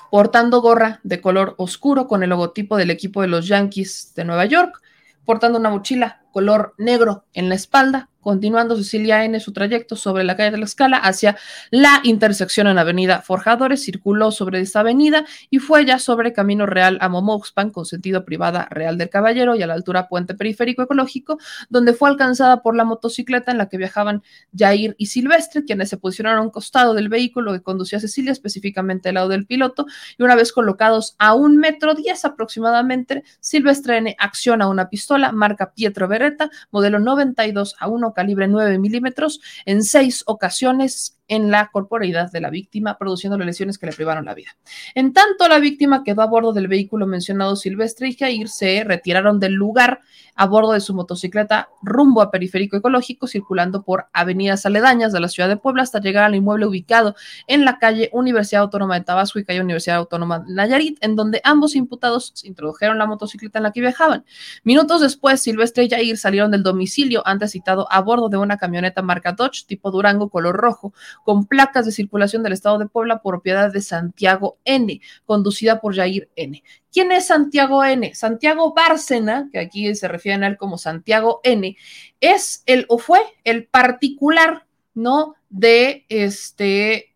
portando 0.09 0.61
gorra 0.61 1.01
de 1.03 1.19
color 1.19 1.55
oscuro 1.57 2.07
con 2.07 2.23
el 2.23 2.29
logotipo 2.29 2.77
del 2.77 2.89
equipo 2.89 3.21
de 3.21 3.27
los 3.27 3.47
Yankees 3.49 4.13
de 4.15 4.23
Nueva 4.23 4.45
York, 4.45 4.81
portando 5.25 5.59
una 5.59 5.69
mochila 5.69 6.23
color 6.31 6.73
negro 6.77 7.25
en 7.33 7.49
la 7.49 7.55
espalda, 7.55 8.09
continuando 8.23 8.75
Cecilia 8.75 9.23
N. 9.25 9.39
su 9.39 9.53
trayecto 9.53 9.95
sobre 9.95 10.23
la 10.23 10.35
calle 10.35 10.51
de 10.51 10.57
la 10.57 10.65
Escala 10.65 10.97
hacia 10.97 11.37
la 11.69 11.99
intersección 12.03 12.67
en 12.67 12.79
Avenida 12.79 13.21
Forjadores, 13.21 13.83
circuló 13.83 14.31
sobre 14.31 14.61
esta 14.61 14.79
avenida 14.79 15.25
y 15.49 15.59
fue 15.59 15.85
ya 15.85 15.99
sobre 15.99 16.33
Camino 16.33 16.65
Real 16.65 16.97
a 17.01 17.09
Momoxpan 17.09 17.69
con 17.69 17.85
sentido 17.85 18.25
privada 18.25 18.67
Real 18.71 18.97
del 18.97 19.09
Caballero 19.09 19.55
y 19.55 19.61
a 19.61 19.67
la 19.67 19.73
altura 19.73 20.07
Puente 20.07 20.33
Periférico 20.33 20.81
Ecológico, 20.81 21.37
donde 21.69 21.93
fue 21.93 22.09
alcanzada 22.09 22.61
por 22.61 22.75
la 22.75 22.85
motocicleta 22.85 23.51
en 23.51 23.57
la 23.57 23.69
que 23.69 23.77
viajaban 23.77 24.23
Jair 24.57 24.95
y 24.97 25.07
Silvestre, 25.07 25.65
quienes 25.65 25.89
se 25.89 25.97
posicionaron 25.97 26.39
a 26.39 26.41
un 26.43 26.49
costado 26.49 26.93
del 26.93 27.09
vehículo 27.09 27.51
que 27.51 27.61
conducía 27.61 27.97
a 27.97 28.01
Cecilia, 28.01 28.31
específicamente 28.31 29.09
al 29.09 29.15
lado 29.15 29.27
del 29.27 29.45
piloto, 29.45 29.85
y 30.17 30.23
una 30.23 30.35
vez 30.35 30.53
colocados 30.53 31.15
a 31.19 31.33
un 31.33 31.57
metro 31.57 31.93
diez 31.93 32.23
aproximadamente, 32.23 33.23
Silvestre 33.39 33.97
N. 33.97 34.15
acciona 34.17 34.67
una 34.67 34.89
pistola 34.89 35.31
marca 35.31 35.73
Pietro 35.73 36.07
Beretta, 36.07 36.49
modelo 36.71 36.99
92 36.99 37.75
a 37.79 37.87
1 37.87 38.12
calibre 38.13 38.47
9 38.47 38.79
milímetros 38.79 39.41
en 39.65 39.83
seis 39.83 40.23
ocasiones 40.25 41.17
en 41.27 41.51
la 41.51 41.69
corporeidad 41.71 42.31
de 42.31 42.41
la 42.41 42.49
víctima, 42.49 42.97
produciendo 42.97 43.37
lesiones 43.37 43.77
que 43.77 43.85
le 43.85 43.93
privaron 43.93 44.25
la 44.25 44.33
vida. 44.33 44.55
En 44.93 45.13
tanto, 45.13 45.47
la 45.47 45.59
víctima 45.59 46.03
quedó 46.03 46.21
a 46.21 46.27
bordo 46.27 46.53
del 46.53 46.67
vehículo 46.67 47.07
mencionado 47.07 47.55
Silvestre 47.55 48.09
y 48.09 48.15
Jair 48.15 48.49
se 48.49 48.83
retiraron 48.83 49.39
del 49.39 49.53
lugar 49.53 50.01
a 50.35 50.45
bordo 50.47 50.73
de 50.73 50.81
su 50.81 50.93
motocicleta 50.93 51.69
rumbo 51.81 52.21
a 52.21 52.31
Periférico 52.31 52.75
Ecológico, 52.75 53.27
circulando 53.27 53.83
por 53.83 54.07
avenidas 54.13 54.65
aledañas 54.65 55.11
de 55.11 55.19
la 55.19 55.27
ciudad 55.27 55.47
de 55.47 55.57
Puebla 55.57 55.83
hasta 55.83 55.99
llegar 55.99 56.23
al 56.23 56.35
inmueble 56.35 56.65
ubicado 56.65 57.15
en 57.47 57.65
la 57.65 57.77
calle 57.77 58.09
Universidad 58.13 58.63
Autónoma 58.63 58.95
de 58.95 59.05
Tabasco 59.05 59.39
y 59.39 59.45
calle 59.45 59.61
Universidad 59.61 59.97
Autónoma 59.97 60.39
de 60.39 60.53
Nayarit, 60.53 60.97
en 61.01 61.15
donde 61.15 61.41
ambos 61.43 61.75
imputados 61.75 62.33
introdujeron 62.43 62.97
la 62.97 63.05
motocicleta 63.05 63.59
en 63.59 63.63
la 63.63 63.71
que 63.71 63.81
viajaban. 63.81 64.25
Minutos 64.63 65.01
después, 65.01 65.41
Silvestre 65.41 65.85
y 65.85 65.89
Jair 65.89 66.17
salieron 66.17 66.51
del 66.51 66.63
domicilio 66.63 67.21
antes 67.25 67.51
citado 67.51 67.87
a 67.91 68.01
bordo 68.03 68.29
de 68.29 68.37
una 68.37 68.57
camioneta 68.57 69.01
marca 69.01 69.31
Dodge 69.31 69.65
tipo 69.65 69.89
Durango 69.91 70.29
color 70.29 70.55
rojo, 70.55 70.93
con 71.23 71.45
placas 71.45 71.85
de 71.85 71.91
circulación 71.91 72.43
del 72.43 72.53
estado 72.53 72.77
de 72.77 72.85
Puebla, 72.85 73.21
propiedad 73.21 73.71
de 73.71 73.81
Santiago 73.81 74.59
N, 74.65 75.01
conducida 75.25 75.81
por 75.81 75.95
Jair 75.95 76.29
N. 76.35 76.63
¿Quién 76.91 77.11
es 77.11 77.27
Santiago 77.27 77.83
N? 77.83 78.13
Santiago 78.13 78.73
Bárcena, 78.73 79.49
que 79.51 79.59
aquí 79.59 79.95
se 79.95 80.07
refieren 80.07 80.43
a 80.43 80.47
él 80.47 80.57
como 80.57 80.77
Santiago 80.77 81.41
N, 81.43 81.75
es 82.19 82.63
el 82.65 82.85
o 82.89 82.97
fue 82.97 83.19
el 83.43 83.65
particular, 83.65 84.67
¿no? 84.93 85.35
De 85.49 86.05
este 86.09 87.15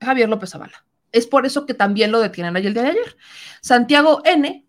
Javier 0.00 0.28
López 0.28 0.50
Zavala. 0.50 0.84
Es 1.12 1.26
por 1.26 1.44
eso 1.44 1.66
que 1.66 1.74
también 1.74 2.10
lo 2.10 2.20
detienen 2.20 2.56
ahí 2.56 2.66
el 2.66 2.74
día 2.74 2.84
de 2.84 2.90
ayer. 2.90 3.16
Santiago 3.60 4.22
N, 4.24 4.66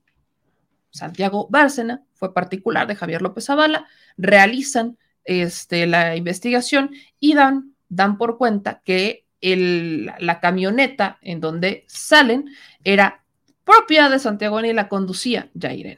Santiago 0.90 1.48
Bárcena, 1.50 2.04
fue 2.14 2.34
particular 2.34 2.86
de 2.88 2.96
Javier 2.96 3.22
López 3.22 3.46
Zavala, 3.46 3.88
realizan 4.18 4.98
este, 5.26 5.88
la 5.88 6.16
investigación 6.16 6.92
y 7.20 7.34
dan 7.34 7.74
dan 7.96 8.18
por 8.18 8.38
cuenta 8.38 8.82
que 8.84 9.26
la 9.42 10.40
camioneta 10.40 11.18
en 11.22 11.42
donde 11.42 11.84
salen 11.88 12.46
era 12.84 13.24
propia 13.66 14.10
de 14.10 14.20
Santiago 14.20 14.62
y 14.62 14.74
la 14.74 14.88
conducía 14.88 15.50
Jair 15.60 15.88
N. 15.88 15.98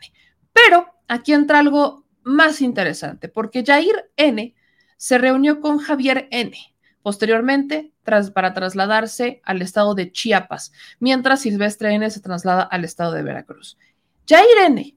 Pero 0.52 0.88
aquí 1.08 1.34
entra 1.34 1.60
algo 1.60 2.06
más 2.24 2.62
interesante, 2.62 3.30
porque 3.30 3.64
Jair 3.64 4.10
N 4.18 4.56
se 4.98 5.18
reunió 5.18 5.62
con 5.62 5.78
Javier 5.78 6.28
N. 6.32 6.58
Posteriormente, 7.04 7.92
tras, 8.02 8.32
para 8.32 8.54
trasladarse 8.54 9.42
al 9.44 9.62
estado 9.62 9.94
de 9.94 10.12
Chiapas, 10.12 10.72
mientras 11.00 11.42
Silvestre 11.42 11.94
N 11.94 12.10
se 12.10 12.22
traslada 12.22 12.64
al 12.64 12.84
estado 12.84 13.12
de 13.12 13.22
Veracruz. 13.22 13.78
Jair 14.28 14.58
N 14.66 14.96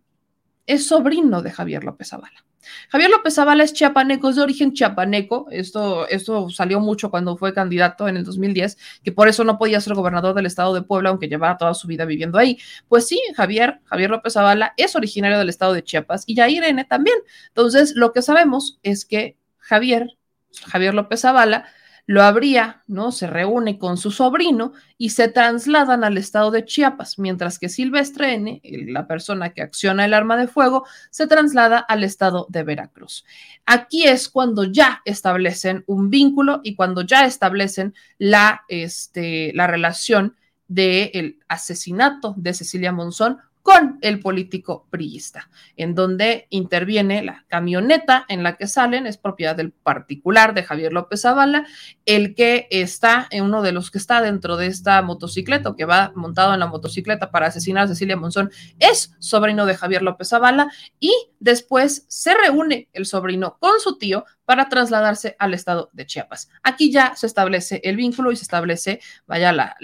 es 0.69 0.87
sobrino 0.87 1.43
de 1.43 1.51
Javier 1.51 1.83
López 1.83 2.11
Zavala. 2.11 2.45
Javier 2.91 3.11
López 3.11 3.35
Zavala 3.35 3.65
es 3.65 3.73
chiapaneco, 3.73 4.29
es 4.29 4.37
de 4.37 4.43
origen 4.43 4.75
chiapaneco. 4.75 5.47
Esto, 5.51 6.07
esto 6.09 6.51
salió 6.51 6.79
mucho 6.79 7.11
cuando 7.11 7.37
fue 7.39 7.55
candidato 7.55 8.07
en 8.07 8.19
el 8.19 8.25
2010, 8.25 8.77
que 9.03 9.11
por 9.11 9.29
eso 9.29 9.45
no 9.45 9.59
podía 9.59 9.81
ser 9.81 9.95
gobernador 9.95 10.35
del 10.35 10.45
estado 10.45 10.75
de 10.75 10.83
Puebla, 10.83 11.09
aunque 11.09 11.27
llevaba 11.27 11.57
toda 11.57 11.73
su 11.73 11.89
vida 11.89 12.05
viviendo 12.05 12.39
ahí. 12.39 12.59
Pues 12.87 13.09
sí, 13.09 13.19
Javier, 13.35 13.81
Javier 13.85 14.11
López 14.11 14.35
Zavala 14.35 14.75
es 14.77 14.95
originario 14.95 15.39
del 15.39 15.49
estado 15.49 15.73
de 15.73 15.83
Chiapas 15.83 16.25
y 16.27 16.35
Yair 16.35 16.63
N 16.65 16.85
también. 16.85 17.17
Entonces, 17.49 17.95
lo 17.97 18.13
que 18.13 18.21
sabemos 18.21 18.79
es 18.83 19.07
que 19.07 19.39
Javier, 19.57 20.19
Javier 20.67 20.93
López 20.93 21.23
Zavala, 21.23 21.65
lo 22.09 22.23
habría, 22.23 22.83
¿no? 22.87 23.13
Se 23.13 23.27
reúne 23.27 23.79
con 23.79 23.99
su 23.99 24.11
sobrino 24.11 24.73
y 24.97 25.11
se 25.11 25.29
trasladan 25.29 26.05
al 26.05 26.17
estado 26.17 26.51
de 26.51 26.65
Chiapas, 26.65 27.19
mientras 27.19 27.59
que 27.59 27.69
Silvestre 27.69 28.33
N., 28.33 28.63
la 28.65 29.07
persona 29.07 29.51
que 29.51 29.61
acciona 29.61 30.07
el 30.07 30.15
arma 30.15 30.39
de 30.39 30.49
fuego, 30.49 30.87
se 31.11 31.27
traslada 31.27 31.79
al 31.79 32.05
estado 32.05 32.47
de 32.49 32.63
Veracruz. 32.63 33.27
Aquí 33.67 34.05
es 34.05 34.31
cuando 34.31 34.65
ya 34.65 35.03
establecen 35.05 35.85
un 35.87 36.09
vínculo 36.09 36.63
y 36.65 36.77
cuando 36.77 37.03
ya 37.03 37.27
establecen 37.27 37.93
la, 38.17 38.63
este, 38.69 39.53
la 39.53 39.67
relación 39.67 40.35
del 40.67 41.39
asesinato 41.47 42.33
de 42.39 42.55
Cecilia 42.55 42.91
Monzón 42.91 43.37
con 43.69 43.99
el 44.01 44.21
político 44.21 44.87
priista, 44.89 45.51
en 45.77 45.95
donde 45.95 46.47
interviene 46.49 47.23
la 47.23 47.45
camioneta 47.49 48.25
en 48.31 48.43
la 48.43 48.57
que 48.57 48.67
salen, 48.67 49.07
es 49.07 49.19
propiedad 49.19 49.55
del 49.55 49.73
particular 49.73 50.55
de 50.55 50.63
Javier 50.63 50.91
López 50.91 51.21
Zavala, 51.21 51.67
el 52.07 52.35
que 52.35 52.67
está, 52.71 53.27
en 53.31 53.45
uno 53.45 53.61
de 53.61 53.73
los 53.73 53.91
que 53.91 53.99
está 53.99 54.23
dentro 54.23 54.57
de 54.57 54.69
esta 54.69 55.03
motocicleta, 55.03 55.69
o 55.69 55.77
que 55.77 55.85
va 55.85 56.13
montado 56.15 56.55
en 56.55 56.61
la 56.61 56.67
motocicleta 56.67 57.31
para 57.31 57.49
asesinar 57.49 57.85
a 57.85 57.89
Cecilia 57.89 58.17
Monzón, 58.17 58.51
es 58.79 59.15
sobrino 59.19 59.67
de 59.67 59.77
Javier 59.77 60.01
López 60.01 60.31
Zavala, 60.31 60.73
y 60.99 61.13
después 61.39 62.07
se 62.09 62.33
reúne 62.33 62.89
el 62.95 63.05
sobrino 63.05 63.59
con 63.61 63.81
su 63.81 63.99
tío 63.99 64.25
para 64.47 64.71
trasladarse 64.71 65.37
al 65.39 65.53
estado 65.53 65.91
de 65.93 66.07
Chiapas. 66.07 66.49
Aquí 66.63 66.91
ya 66.91 67.15
se 67.17 67.27
establece 67.27 67.83
el 67.85 67.97
vínculo 67.97 68.33
y 68.33 68.37
se 68.37 68.45
establece, 68.45 69.03
vaya, 69.27 69.53
la, 69.53 69.77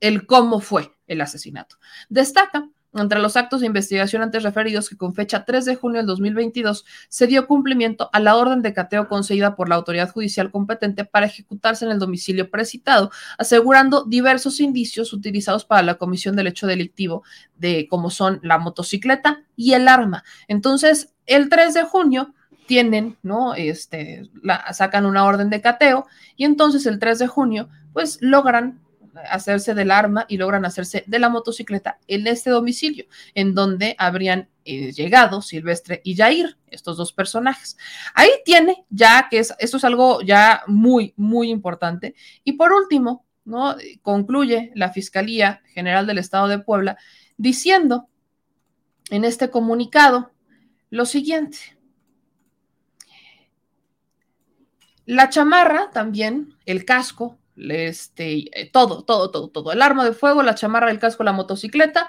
el 0.00 0.24
cómo 0.24 0.60
fue 0.60 0.94
el 1.06 1.20
asesinato. 1.20 1.76
Destaca 2.08 2.70
entre 2.94 3.18
los 3.18 3.36
actos 3.36 3.60
de 3.60 3.66
investigación 3.66 4.22
antes 4.22 4.42
referidos, 4.42 4.88
que 4.88 4.96
con 4.96 5.14
fecha 5.14 5.44
3 5.44 5.64
de 5.64 5.76
junio 5.76 5.98
del 5.98 6.06
2022 6.06 6.84
se 7.08 7.26
dio 7.26 7.46
cumplimiento 7.46 8.08
a 8.12 8.20
la 8.20 8.36
orden 8.36 8.62
de 8.62 8.72
cateo 8.72 9.08
concedida 9.08 9.56
por 9.56 9.68
la 9.68 9.74
autoridad 9.74 10.10
judicial 10.10 10.50
competente 10.50 11.04
para 11.04 11.26
ejecutarse 11.26 11.84
en 11.84 11.90
el 11.90 11.98
domicilio 11.98 12.50
precitado, 12.50 13.10
asegurando 13.36 14.04
diversos 14.04 14.60
indicios 14.60 15.12
utilizados 15.12 15.64
para 15.64 15.82
la 15.82 15.96
comisión 15.96 16.36
del 16.36 16.46
hecho 16.46 16.66
delictivo, 16.66 17.22
de 17.56 17.86
como 17.88 18.10
son 18.10 18.40
la 18.42 18.58
motocicleta 18.58 19.42
y 19.54 19.74
el 19.74 19.88
arma. 19.88 20.24
Entonces, 20.46 21.14
el 21.26 21.48
3 21.48 21.74
de 21.74 21.82
junio 21.84 22.34
tienen, 22.66 23.16
¿no? 23.22 23.54
Este, 23.54 24.30
la, 24.42 24.72
sacan 24.72 25.06
una 25.06 25.24
orden 25.24 25.50
de 25.50 25.60
cateo 25.60 26.06
y 26.36 26.44
entonces 26.44 26.86
el 26.86 26.98
3 26.98 27.18
de 27.18 27.26
junio, 27.26 27.68
pues 27.92 28.18
logran 28.20 28.80
hacerse 29.30 29.74
del 29.74 29.90
arma 29.90 30.26
y 30.28 30.36
logran 30.36 30.64
hacerse 30.64 31.04
de 31.06 31.18
la 31.18 31.28
motocicleta 31.28 31.98
en 32.06 32.26
este 32.26 32.50
domicilio, 32.50 33.06
en 33.34 33.54
donde 33.54 33.94
habrían 33.98 34.48
eh, 34.64 34.92
llegado 34.92 35.42
Silvestre 35.42 36.00
y 36.04 36.16
Jair, 36.16 36.56
estos 36.68 36.96
dos 36.96 37.12
personajes. 37.12 37.76
Ahí 38.14 38.30
tiene 38.44 38.84
ya 38.90 39.28
que 39.30 39.38
es, 39.38 39.54
esto 39.58 39.78
es 39.78 39.84
algo 39.84 40.20
ya 40.22 40.62
muy, 40.66 41.14
muy 41.16 41.50
importante. 41.50 42.14
Y 42.44 42.52
por 42.52 42.72
último, 42.72 43.24
¿no? 43.44 43.76
concluye 44.02 44.72
la 44.74 44.92
Fiscalía 44.92 45.62
General 45.72 46.06
del 46.06 46.18
Estado 46.18 46.48
de 46.48 46.58
Puebla 46.58 46.98
diciendo 47.36 48.08
en 49.10 49.24
este 49.24 49.50
comunicado 49.50 50.32
lo 50.90 51.06
siguiente. 51.06 51.78
La 55.06 55.30
chamarra 55.30 55.90
también, 55.90 56.54
el 56.66 56.84
casco, 56.84 57.37
este, 57.58 58.60
eh, 58.60 58.70
todo, 58.70 59.04
todo, 59.04 59.30
todo, 59.30 59.48
todo. 59.48 59.72
El 59.72 59.82
arma 59.82 60.04
de 60.04 60.12
fuego, 60.12 60.42
la 60.42 60.54
chamarra, 60.54 60.90
el 60.90 60.98
casco, 60.98 61.24
la 61.24 61.32
motocicleta, 61.32 62.08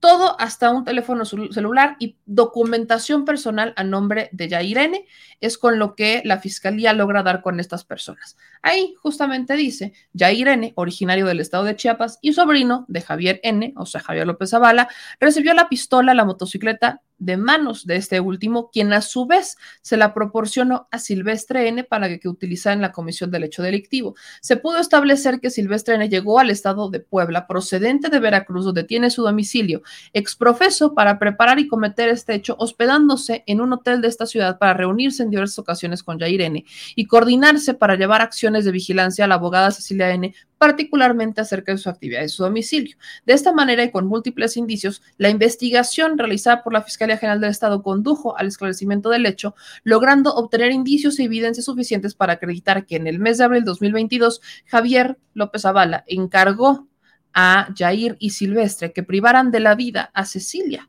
todo 0.00 0.40
hasta 0.40 0.70
un 0.70 0.84
teléfono 0.84 1.24
celular 1.24 1.96
y 1.98 2.16
documentación 2.24 3.24
personal 3.24 3.74
a 3.76 3.82
nombre 3.82 4.28
de 4.32 4.48
Yairene 4.48 5.06
es 5.40 5.58
con 5.58 5.78
lo 5.78 5.96
que 5.96 6.22
la 6.24 6.38
fiscalía 6.38 6.92
logra 6.92 7.22
dar 7.22 7.42
con 7.42 7.58
estas 7.58 7.84
personas. 7.84 8.36
Ahí 8.62 8.94
justamente 9.02 9.54
dice, 9.54 9.92
Jair 10.16 10.48
N., 10.48 10.72
originario 10.76 11.26
del 11.26 11.40
estado 11.40 11.64
de 11.64 11.76
Chiapas 11.76 12.18
y 12.22 12.32
sobrino 12.32 12.84
de 12.88 13.00
Javier 13.00 13.40
N., 13.42 13.74
o 13.76 13.86
sea, 13.86 14.00
Javier 14.00 14.26
López 14.26 14.50
Zavala, 14.50 14.88
recibió 15.18 15.52
la 15.54 15.68
pistola, 15.68 16.14
la 16.14 16.24
motocicleta 16.24 17.02
de 17.18 17.36
manos 17.36 17.86
de 17.86 17.96
este 17.96 18.20
último, 18.20 18.70
quien 18.70 18.92
a 18.92 19.00
su 19.00 19.26
vez 19.26 19.56
se 19.82 19.96
la 19.96 20.14
proporcionó 20.14 20.88
a 20.90 20.98
Silvestre 20.98 21.68
N 21.68 21.84
para 21.84 22.18
que, 22.18 22.28
utilizara 22.28 22.74
en 22.74 22.82
la 22.82 22.92
comisión 22.92 23.30
del 23.30 23.44
hecho 23.44 23.62
delictivo. 23.62 24.14
Se 24.40 24.56
pudo 24.56 24.78
establecer 24.78 25.40
que 25.40 25.50
Silvestre 25.50 25.94
N 25.94 26.08
llegó 26.08 26.38
al 26.38 26.50
estado 26.50 26.90
de 26.90 27.00
Puebla, 27.00 27.46
procedente 27.46 28.08
de 28.08 28.18
Veracruz, 28.18 28.64
donde 28.64 28.84
tiene 28.84 29.10
su 29.10 29.22
domicilio, 29.22 29.82
exprofeso 30.12 30.94
para 30.94 31.18
preparar 31.18 31.58
y 31.58 31.68
cometer 31.68 32.08
este 32.08 32.34
hecho, 32.34 32.56
hospedándose 32.58 33.44
en 33.46 33.60
un 33.60 33.72
hotel 33.72 34.00
de 34.00 34.08
esta 34.08 34.26
ciudad 34.26 34.58
para 34.58 34.74
reunirse 34.74 35.22
en 35.22 35.30
diversas 35.30 35.58
ocasiones 35.58 36.02
con 36.02 36.18
Jair 36.18 36.40
N 36.42 36.64
y 36.94 37.06
coordinarse 37.06 37.74
para 37.74 37.96
llevar 37.96 38.20
acción 38.20 38.48
de 38.54 38.70
vigilancia 38.70 39.24
a 39.24 39.28
la 39.28 39.34
abogada 39.34 39.70
Cecilia 39.70 40.10
N., 40.12 40.34
particularmente 40.58 41.40
acerca 41.40 41.72
de 41.72 41.78
su 41.78 41.88
actividad 41.88 42.22
y 42.22 42.28
su 42.28 42.42
domicilio. 42.42 42.96
De 43.24 43.32
esta 43.32 43.52
manera 43.52 43.84
y 43.84 43.92
con 43.92 44.06
múltiples 44.06 44.56
indicios, 44.56 45.02
la 45.16 45.30
investigación 45.30 46.18
realizada 46.18 46.64
por 46.64 46.72
la 46.72 46.82
Fiscalía 46.82 47.07
General 47.16 47.40
del 47.40 47.50
Estado 47.50 47.82
condujo 47.82 48.36
al 48.36 48.48
esclarecimiento 48.48 49.08
del 49.08 49.26
hecho, 49.26 49.54
logrando 49.84 50.34
obtener 50.34 50.72
indicios 50.72 51.18
y 51.18 51.24
evidencias 51.24 51.64
suficientes 51.64 52.14
para 52.14 52.34
acreditar 52.34 52.84
que 52.86 52.96
en 52.96 53.06
el 53.06 53.18
mes 53.18 53.38
de 53.38 53.44
abril 53.44 53.62
de 53.62 53.70
2022 53.70 54.40
Javier 54.66 55.18
López 55.34 55.64
Avala 55.64 56.04
encargó 56.06 56.86
a 57.32 57.68
Jair 57.76 58.16
y 58.18 58.30
Silvestre 58.30 58.92
que 58.92 59.02
privaran 59.02 59.50
de 59.50 59.60
la 59.60 59.74
vida 59.74 60.10
a 60.12 60.24
Cecilia, 60.24 60.88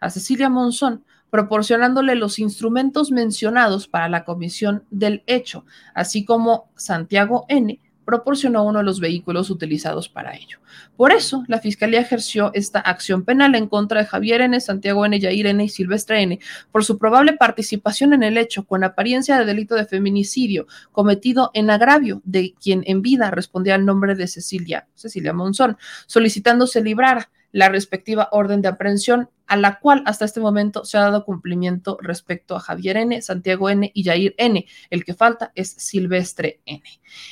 a 0.00 0.10
Cecilia 0.10 0.48
Monzón, 0.48 1.04
proporcionándole 1.30 2.16
los 2.16 2.38
instrumentos 2.38 3.10
mencionados 3.10 3.86
para 3.86 4.08
la 4.08 4.24
comisión 4.24 4.84
del 4.90 5.22
hecho, 5.26 5.64
así 5.94 6.24
como 6.24 6.70
Santiago 6.76 7.44
N 7.48 7.80
proporcionó 8.10 8.64
uno 8.64 8.80
de 8.80 8.84
los 8.84 8.98
vehículos 8.98 9.50
utilizados 9.50 10.08
para 10.08 10.34
ello. 10.34 10.58
Por 10.96 11.12
eso, 11.12 11.44
la 11.46 11.60
Fiscalía 11.60 12.00
ejerció 12.00 12.50
esta 12.54 12.80
acción 12.80 13.24
penal 13.24 13.54
en 13.54 13.68
contra 13.68 14.00
de 14.00 14.06
Javier 14.06 14.40
N., 14.40 14.60
Santiago 14.60 15.06
N., 15.06 15.20
Yair 15.20 15.46
N. 15.46 15.62
y 15.62 15.68
Silvestre 15.68 16.20
N. 16.20 16.40
por 16.72 16.84
su 16.84 16.98
probable 16.98 17.34
participación 17.34 18.12
en 18.12 18.24
el 18.24 18.36
hecho 18.36 18.64
con 18.64 18.82
apariencia 18.82 19.38
de 19.38 19.44
delito 19.44 19.76
de 19.76 19.86
feminicidio 19.86 20.66
cometido 20.90 21.52
en 21.54 21.70
agravio 21.70 22.20
de 22.24 22.52
quien 22.60 22.82
en 22.86 23.00
vida 23.00 23.30
respondía 23.30 23.76
al 23.76 23.86
nombre 23.86 24.16
de 24.16 24.26
Cecilia, 24.26 24.88
Cecilia 24.96 25.32
Monzón, 25.32 25.78
solicitándose 26.08 26.82
librar 26.82 27.28
la 27.52 27.68
respectiva 27.68 28.28
orden 28.32 28.62
de 28.62 28.68
aprehensión 28.68 29.28
a 29.50 29.56
la 29.56 29.80
cual 29.80 30.04
hasta 30.06 30.24
este 30.24 30.38
momento 30.38 30.84
se 30.84 30.96
ha 30.96 31.00
dado 31.00 31.24
cumplimiento 31.24 31.98
respecto 32.00 32.54
a 32.54 32.60
Javier 32.60 32.96
N., 32.98 33.20
Santiago 33.20 33.68
N. 33.68 33.90
y 33.92 34.04
Jair 34.04 34.32
N. 34.38 34.64
El 34.90 35.04
que 35.04 35.12
falta 35.12 35.50
es 35.56 35.70
Silvestre 35.70 36.60
N. 36.66 36.84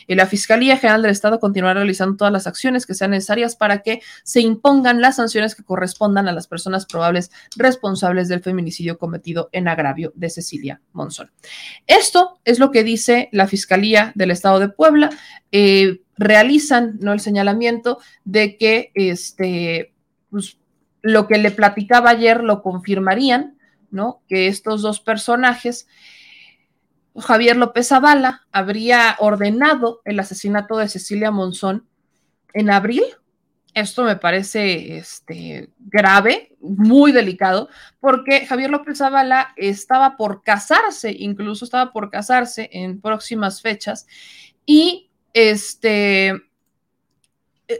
Y 0.08 0.16
la 0.16 0.26
Fiscalía 0.26 0.76
General 0.76 1.00
del 1.00 1.12
Estado 1.12 1.38
continuará 1.38 1.78
realizando 1.78 2.16
todas 2.16 2.32
las 2.32 2.48
acciones 2.48 2.86
que 2.86 2.94
sean 2.94 3.12
necesarias 3.12 3.54
para 3.54 3.82
que 3.82 4.02
se 4.24 4.40
impongan 4.40 5.00
las 5.00 5.14
sanciones 5.14 5.54
que 5.54 5.62
correspondan 5.62 6.26
a 6.26 6.32
las 6.32 6.48
personas 6.48 6.86
probables 6.86 7.30
responsables 7.56 8.26
del 8.26 8.42
feminicidio 8.42 8.98
cometido 8.98 9.48
en 9.52 9.68
agravio 9.68 10.12
de 10.16 10.28
Cecilia 10.28 10.80
Monzón. 10.92 11.30
Esto 11.86 12.40
es 12.44 12.58
lo 12.58 12.72
que 12.72 12.82
dice 12.82 13.28
la 13.30 13.46
Fiscalía 13.46 14.10
del 14.16 14.32
Estado 14.32 14.58
de 14.58 14.70
Puebla. 14.70 15.10
Eh, 15.52 16.00
realizan 16.16 16.98
¿no? 17.00 17.12
el 17.12 17.20
señalamiento 17.20 18.00
de 18.24 18.56
que 18.56 18.90
este, 18.94 19.94
pues, 20.30 20.58
lo 21.02 21.26
que 21.26 21.38
le 21.38 21.50
platicaba 21.50 22.10
ayer 22.10 22.42
lo 22.42 22.62
confirmarían, 22.62 23.58
¿no? 23.90 24.22
Que 24.28 24.48
estos 24.48 24.82
dos 24.82 25.00
personajes, 25.00 25.88
Javier 27.16 27.56
López 27.56 27.88
Zavala, 27.88 28.46
habría 28.52 29.16
ordenado 29.18 30.00
el 30.04 30.20
asesinato 30.20 30.76
de 30.76 30.88
Cecilia 30.88 31.30
Monzón 31.30 31.86
en 32.52 32.70
abril. 32.70 33.02
Esto 33.74 34.02
me 34.02 34.16
parece 34.16 34.96
este, 34.96 35.70
grave, 35.78 36.56
muy 36.60 37.12
delicado, 37.12 37.68
porque 38.00 38.44
Javier 38.46 38.70
López 38.70 38.98
Zavala 38.98 39.52
estaba 39.56 40.16
por 40.16 40.42
casarse, 40.42 41.14
incluso 41.16 41.64
estaba 41.64 41.92
por 41.92 42.10
casarse 42.10 42.70
en 42.72 43.00
próximas 43.00 43.62
fechas, 43.62 44.06
y 44.66 45.10
este, 45.32 46.32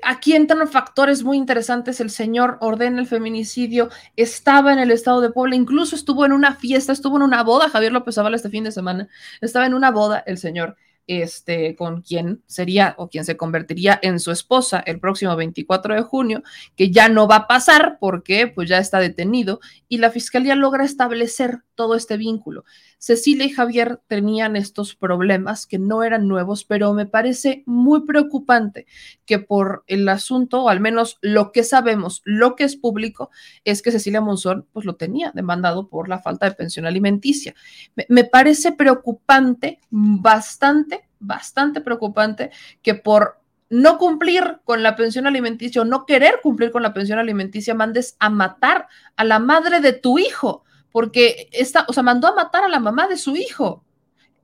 aquí 0.02 0.34
entran 0.34 0.68
factores 0.68 1.22
muy 1.22 1.36
interesantes. 1.36 2.00
El 2.00 2.10
señor 2.10 2.58
ordena 2.60 3.00
el 3.00 3.06
feminicidio, 3.06 3.88
estaba 4.16 4.72
en 4.72 4.78
el 4.78 4.90
estado 4.90 5.20
de 5.20 5.30
Puebla, 5.30 5.56
incluso 5.56 5.96
estuvo 5.96 6.24
en 6.26 6.32
una 6.32 6.54
fiesta, 6.54 6.92
estuvo 6.92 7.16
en 7.16 7.22
una 7.22 7.42
boda. 7.42 7.68
Javier 7.68 7.92
López 7.92 8.14
Zavala 8.16 8.36
este 8.36 8.50
fin 8.50 8.64
de 8.64 8.72
semana 8.72 9.08
estaba 9.40 9.66
en 9.66 9.74
una 9.74 9.90
boda, 9.90 10.22
el 10.26 10.38
señor 10.38 10.76
este, 11.08 11.74
con 11.74 12.02
quien 12.02 12.42
sería 12.46 12.94
o 12.98 13.08
quien 13.08 13.24
se 13.24 13.36
convertiría 13.36 13.98
en 14.02 14.20
su 14.20 14.30
esposa 14.30 14.80
el 14.80 15.00
próximo 15.00 15.34
24 15.34 15.94
de 15.94 16.02
junio, 16.02 16.42
que 16.76 16.90
ya 16.90 17.08
no 17.08 17.26
va 17.26 17.36
a 17.36 17.46
pasar 17.48 17.96
porque 17.98 18.46
pues 18.46 18.68
ya 18.68 18.78
está 18.78 19.00
detenido 19.00 19.58
y 19.88 19.98
la 19.98 20.10
fiscalía 20.10 20.54
logra 20.54 20.84
establecer 20.84 21.62
todo 21.78 21.94
este 21.94 22.16
vínculo. 22.16 22.64
Cecilia 22.98 23.46
y 23.46 23.50
Javier 23.50 24.00
tenían 24.08 24.56
estos 24.56 24.96
problemas 24.96 25.64
que 25.64 25.78
no 25.78 26.02
eran 26.02 26.26
nuevos, 26.26 26.64
pero 26.64 26.92
me 26.92 27.06
parece 27.06 27.62
muy 27.66 28.04
preocupante 28.04 28.88
que 29.24 29.38
por 29.38 29.84
el 29.86 30.08
asunto, 30.08 30.64
o 30.64 30.70
al 30.70 30.80
menos 30.80 31.18
lo 31.22 31.52
que 31.52 31.62
sabemos, 31.62 32.20
lo 32.24 32.56
que 32.56 32.64
es 32.64 32.74
público, 32.74 33.30
es 33.64 33.80
que 33.80 33.92
Cecilia 33.92 34.20
Monzón 34.20 34.66
pues 34.72 34.86
lo 34.86 34.96
tenía 34.96 35.30
demandado 35.32 35.88
por 35.88 36.08
la 36.08 36.18
falta 36.18 36.46
de 36.46 36.56
pensión 36.56 36.84
alimenticia. 36.84 37.54
Me, 37.94 38.06
me 38.08 38.24
parece 38.24 38.72
preocupante, 38.72 39.78
bastante, 39.88 41.08
bastante 41.20 41.80
preocupante 41.80 42.50
que 42.82 42.96
por 42.96 43.38
no 43.70 43.98
cumplir 43.98 44.62
con 44.64 44.82
la 44.82 44.96
pensión 44.96 45.28
alimenticia 45.28 45.82
o 45.82 45.84
no 45.84 46.06
querer 46.06 46.40
cumplir 46.42 46.72
con 46.72 46.82
la 46.82 46.92
pensión 46.92 47.20
alimenticia, 47.20 47.72
mandes 47.72 48.16
a 48.18 48.30
matar 48.30 48.88
a 49.14 49.22
la 49.22 49.38
madre 49.38 49.78
de 49.78 49.92
tu 49.92 50.18
hijo 50.18 50.64
porque 50.92 51.48
esta, 51.52 51.84
o 51.88 51.92
sea, 51.92 52.02
mandó 52.02 52.28
a 52.28 52.34
matar 52.34 52.64
a 52.64 52.68
la 52.68 52.80
mamá 52.80 53.08
de 53.08 53.16
su 53.16 53.36
hijo. 53.36 53.84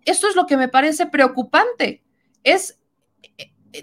Esto 0.05 0.29
es 0.29 0.37
lo 0.37 0.47
que 0.47 0.57
me 0.57 0.69
parece 0.69 1.07
preocupante. 1.07 2.03
Es, 2.43 2.79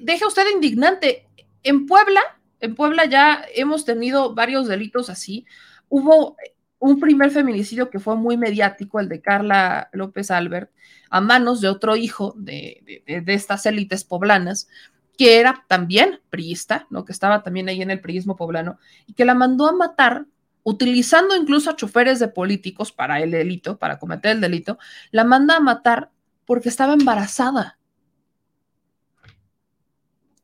deja 0.01 0.27
usted 0.27 0.45
indignante. 0.53 1.27
En 1.63 1.85
Puebla, 1.85 2.21
en 2.59 2.75
Puebla 2.75 3.05
ya 3.05 3.43
hemos 3.55 3.85
tenido 3.85 4.33
varios 4.33 4.67
delitos 4.67 5.09
así. 5.09 5.45
Hubo 5.89 6.37
un 6.79 6.99
primer 6.99 7.29
feminicidio 7.29 7.89
que 7.89 7.99
fue 7.99 8.15
muy 8.15 8.37
mediático, 8.37 8.99
el 8.99 9.07
de 9.07 9.21
Carla 9.21 9.89
López 9.93 10.31
Albert, 10.31 10.71
a 11.11 11.21
manos 11.21 11.61
de 11.61 11.69
otro 11.69 11.95
hijo 11.95 12.33
de, 12.37 13.03
de, 13.05 13.33
estas 13.33 13.67
élites 13.67 14.03
poblanas, 14.03 14.67
que 15.15 15.39
era 15.39 15.63
también 15.67 16.21
priista, 16.31 16.87
¿no? 16.89 17.05
que 17.05 17.11
estaba 17.11 17.43
también 17.43 17.69
ahí 17.69 17.83
en 17.83 17.91
el 17.91 18.01
priismo 18.01 18.35
poblano, 18.35 18.79
y 19.05 19.13
que 19.13 19.25
la 19.25 19.35
mandó 19.35 19.67
a 19.67 19.73
matar 19.73 20.25
utilizando 20.63 21.35
incluso 21.35 21.69
a 21.69 21.75
choferes 21.75 22.19
de 22.19 22.27
políticos 22.27 22.91
para 22.91 23.21
el 23.21 23.31
delito, 23.31 23.77
para 23.77 23.99
cometer 23.99 24.31
el 24.31 24.41
delito, 24.41 24.77
la 25.11 25.23
manda 25.23 25.57
a 25.57 25.59
matar 25.59 26.11
porque 26.45 26.69
estaba 26.69 26.93
embarazada. 26.93 27.77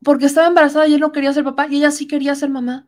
Porque 0.02 0.26
estaba 0.26 0.46
embarazada 0.46 0.86
y 0.86 0.94
él 0.94 1.00
no 1.00 1.12
quería 1.12 1.32
ser 1.32 1.44
papá 1.44 1.66
y 1.68 1.76
ella 1.76 1.90
sí 1.90 2.06
quería 2.06 2.34
ser 2.34 2.50
mamá. 2.50 2.86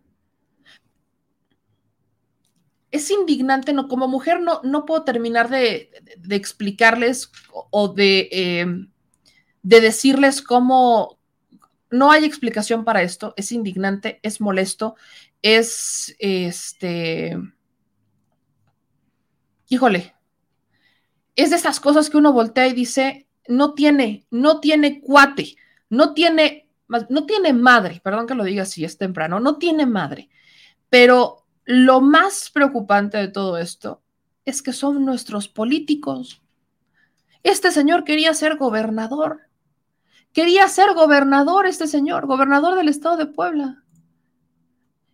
Es 2.90 3.10
indignante, 3.10 3.72
¿no? 3.72 3.86
Como 3.86 4.08
mujer 4.08 4.40
no, 4.40 4.60
no 4.64 4.84
puedo 4.84 5.04
terminar 5.04 5.48
de, 5.48 5.90
explicarles 6.30 7.30
o 7.52 7.88
de, 7.88 8.28
eh, 8.32 8.66
de 9.62 9.80
decirles 9.80 10.42
cómo, 10.42 11.18
no 11.90 12.10
hay 12.10 12.24
explicación 12.24 12.84
para 12.84 13.02
esto, 13.02 13.34
es 13.36 13.52
indignante, 13.52 14.20
es 14.22 14.40
molesto, 14.40 14.96
es 15.42 16.14
este, 16.18 17.36
híjole, 19.68 20.14
es 21.36 21.50
de 21.50 21.56
esas 21.56 21.80
cosas 21.80 22.10
que 22.10 22.16
uno 22.16 22.32
voltea 22.32 22.66
y 22.66 22.72
dice, 22.72 23.26
no 23.48 23.74
tiene, 23.74 24.26
no 24.30 24.60
tiene 24.60 25.00
cuate, 25.00 25.56
no 25.88 26.12
tiene, 26.12 26.68
no 27.08 27.26
tiene 27.26 27.52
madre, 27.52 28.00
perdón 28.02 28.26
que 28.26 28.34
lo 28.34 28.44
diga 28.44 28.64
así, 28.64 28.84
es 28.84 28.98
temprano, 28.98 29.40
no 29.40 29.56
tiene 29.56 29.86
madre, 29.86 30.28
pero 30.88 31.46
lo 31.64 32.00
más 32.00 32.50
preocupante 32.50 33.16
de 33.18 33.28
todo 33.28 33.56
esto 33.58 34.02
es 34.44 34.62
que 34.62 34.72
son 34.72 35.04
nuestros 35.04 35.48
políticos. 35.48 36.42
Este 37.42 37.70
señor 37.70 38.04
quería 38.04 38.34
ser 38.34 38.56
gobernador. 38.56 39.42
Quería 40.32 40.68
ser 40.68 40.94
gobernador 40.94 41.66
este 41.66 41.86
señor, 41.86 42.26
gobernador 42.26 42.76
del 42.76 42.88
estado 42.88 43.16
de 43.16 43.26
Puebla. 43.26 43.79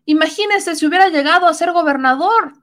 Imagínese 0.07 0.77
si 0.77 0.87
hubiera 0.87 1.09
llegado 1.09 1.47
a 1.47 1.55
ser 1.55 1.73
gobernador. 1.73 2.55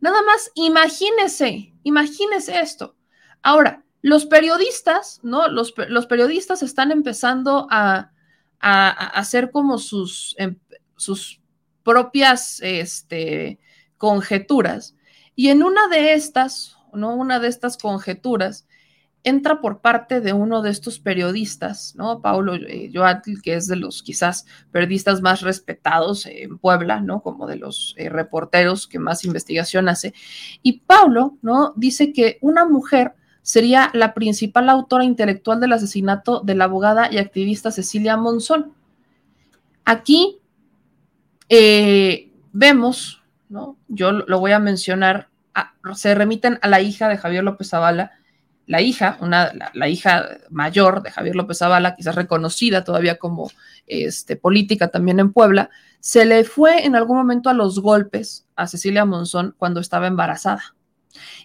Nada 0.00 0.22
más 0.22 0.52
imagínese, 0.54 1.74
imagínese 1.82 2.60
esto. 2.60 2.96
Ahora, 3.42 3.84
los 4.02 4.26
periodistas, 4.26 5.20
¿no? 5.22 5.48
Los, 5.48 5.72
periodistas 5.72 6.62
están 6.62 6.90
empezando 6.92 7.66
a, 7.70 8.12
hacer 8.60 9.50
como 9.50 9.78
sus, 9.78 10.34
em, 10.38 10.58
sus 10.96 11.40
propias 11.82 12.60
este, 12.60 13.58
conjeturas. 13.96 14.94
Y 15.34 15.48
en 15.48 15.62
una 15.62 15.88
de 15.88 16.12
estas, 16.12 16.76
¿no? 16.92 17.14
Una 17.14 17.40
de 17.40 17.48
estas 17.48 17.78
conjeturas 17.78 18.66
entra 19.22 19.60
por 19.60 19.80
parte 19.80 20.20
de 20.20 20.32
uno 20.32 20.62
de 20.62 20.70
estos 20.70 20.98
periodistas, 20.98 21.94
¿no? 21.96 22.20
Paulo 22.22 22.54
eh, 22.54 22.90
que 23.42 23.54
es 23.54 23.66
de 23.66 23.76
los 23.76 24.02
quizás 24.02 24.46
periodistas 24.70 25.20
más 25.20 25.42
respetados 25.42 26.26
en 26.26 26.58
Puebla, 26.58 27.00
¿no? 27.00 27.22
Como 27.22 27.46
de 27.46 27.56
los 27.56 27.94
eh, 27.98 28.08
reporteros 28.08 28.86
que 28.86 28.98
más 28.98 29.24
investigación 29.24 29.88
hace. 29.88 30.14
Y 30.62 30.80
Paulo, 30.80 31.36
¿no? 31.42 31.74
Dice 31.76 32.12
que 32.12 32.38
una 32.40 32.64
mujer 32.64 33.12
sería 33.42 33.90
la 33.94 34.14
principal 34.14 34.68
autora 34.68 35.04
intelectual 35.04 35.60
del 35.60 35.72
asesinato 35.72 36.40
de 36.40 36.54
la 36.54 36.64
abogada 36.64 37.12
y 37.12 37.18
activista 37.18 37.70
Cecilia 37.70 38.16
Monzón. 38.16 38.72
Aquí 39.84 40.38
eh, 41.48 42.32
vemos, 42.52 43.22
¿no? 43.48 43.76
Yo 43.88 44.12
lo 44.12 44.40
voy 44.40 44.52
a 44.52 44.58
mencionar, 44.58 45.28
se 45.94 46.14
remiten 46.14 46.58
a 46.62 46.68
la 46.68 46.80
hija 46.80 47.08
de 47.08 47.18
Javier 47.18 47.44
López 47.44 47.68
Zavala, 47.68 48.12
la 48.70 48.80
hija, 48.80 49.18
una, 49.20 49.52
la, 49.74 49.88
hija 49.88 50.28
mayor 50.48 51.02
de 51.02 51.10
Javier 51.10 51.34
López 51.34 51.58
Zavala, 51.58 51.96
quizás 51.96 52.14
reconocida 52.14 52.84
todavía 52.84 53.18
como 53.18 53.50
este, 53.88 54.36
política 54.36 54.92
también 54.92 55.18
en 55.18 55.32
Puebla, 55.32 55.70
se 55.98 56.24
le 56.24 56.44
fue 56.44 56.86
en 56.86 56.94
algún 56.94 57.16
momento 57.16 57.50
a 57.50 57.52
los 57.52 57.80
golpes 57.80 58.46
a 58.54 58.68
Cecilia 58.68 59.04
Monzón 59.04 59.56
cuando 59.58 59.80
estaba 59.80 60.06
embarazada. 60.06 60.76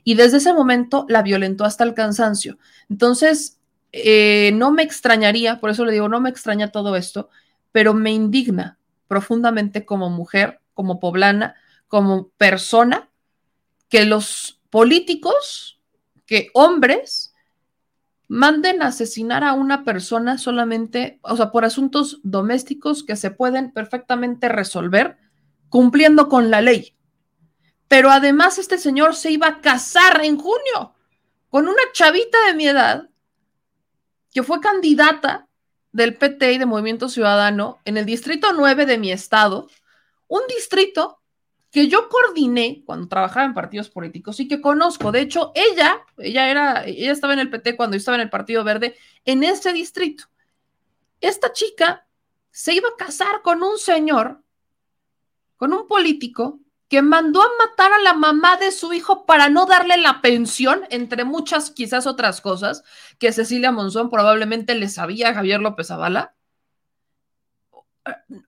Y 0.04 0.14
desde 0.14 0.38
ese 0.38 0.54
momento 0.54 1.08
la 1.10 1.24
violentó 1.24 1.66
hasta 1.66 1.84
el 1.84 1.96
cansancio. 1.96 2.60
Entonces, 2.92 3.60
eh, 3.92 4.52
no 4.54 4.70
me 4.70 4.84
extrañaría, 4.84 5.60
por 5.60 5.72
eso 5.72 5.84
le 5.84 5.94
digo, 5.94 6.08
no 6.08 6.22
me 6.22 6.30
extraña 6.30 6.68
todo 6.68 6.96
esto, 6.96 7.32
pero 7.72 7.96
me 7.96 8.12
indigna 8.12 8.78
profundamente 9.08 9.84
como 9.84 10.12
mujer, 10.12 10.60
como 10.76 11.00
poblana, 11.00 11.56
como 11.88 12.28
persona, 12.38 13.10
que 13.90 14.06
los 14.06 14.62
políticos 14.70 15.75
que 16.26 16.50
hombres 16.54 17.34
manden 18.28 18.82
a 18.82 18.88
asesinar 18.88 19.44
a 19.44 19.54
una 19.54 19.84
persona 19.84 20.38
solamente, 20.38 21.20
o 21.22 21.36
sea, 21.36 21.52
por 21.52 21.66
asuntos 21.66 22.20
domésticos 22.24 23.04
que 23.04 23.16
se 23.16 23.32
pueden 23.32 23.72
perfectamente 23.72 24.50
resolver 24.50 25.18
cumpliendo 25.70 26.28
con 26.28 26.50
la 26.50 26.62
ley. 26.62 26.96
Pero 27.88 28.10
además 28.10 28.58
este 28.58 28.78
señor 28.78 29.16
se 29.16 29.32
iba 29.32 29.48
a 29.48 29.62
casar 29.62 30.24
en 30.24 30.38
junio 30.38 30.96
con 31.50 31.68
una 31.68 31.82
chavita 31.94 32.38
de 32.48 32.54
mi 32.56 32.68
edad 32.68 33.10
que 34.34 34.44
fue 34.44 34.60
candidata 34.60 35.48
del 35.92 36.18
PT 36.18 36.54
y 36.54 36.58
de 36.58 36.66
Movimiento 36.66 37.08
Ciudadano 37.08 37.80
en 37.86 37.98
el 37.98 38.06
Distrito 38.06 38.52
9 38.52 38.86
de 38.86 38.98
mi 38.98 39.12
estado, 39.12 39.70
un 40.28 40.42
distrito 40.50 41.22
que 41.76 41.90
yo 41.90 42.08
coordiné 42.08 42.84
cuando 42.86 43.10
trabajaba 43.10 43.46
en 43.46 43.54
partidos 43.54 43.90
políticos 43.90 44.40
y 44.40 44.48
que 44.48 44.62
conozco. 44.62 45.12
De 45.12 45.20
hecho, 45.20 45.52
ella, 45.56 46.06
ella 46.18 46.50
era, 46.50 46.86
ella 46.86 47.12
estaba 47.12 47.34
en 47.34 47.40
el 47.40 47.50
PT 47.50 47.76
cuando 47.76 47.96
yo 47.96 47.98
estaba 47.98 48.16
en 48.16 48.22
el 48.22 48.30
Partido 48.30 48.64
Verde, 48.64 48.96
en 49.26 49.44
ese 49.44 49.74
distrito. 49.74 50.24
Esta 51.20 51.52
chica 51.52 52.08
se 52.50 52.76
iba 52.76 52.88
a 52.88 52.96
casar 52.96 53.42
con 53.44 53.62
un 53.62 53.78
señor, 53.78 54.42
con 55.58 55.74
un 55.74 55.86
político, 55.86 56.62
que 56.88 57.02
mandó 57.02 57.42
a 57.42 57.52
matar 57.60 57.92
a 57.92 58.00
la 58.00 58.14
mamá 58.14 58.56
de 58.56 58.72
su 58.72 58.94
hijo 58.94 59.26
para 59.26 59.50
no 59.50 59.66
darle 59.66 59.98
la 59.98 60.22
pensión, 60.22 60.84
entre 60.92 61.26
muchas 61.26 61.72
quizás 61.72 62.08
otras 62.08 62.40
cosas, 62.40 62.84
que 63.20 63.34
Cecilia 63.34 63.74
Monzón 63.74 64.10
probablemente 64.10 64.76
le 64.76 64.88
sabía 64.88 65.32
a 65.32 65.34
Javier 65.34 65.60
López 65.60 65.88
Zavala 65.88 66.35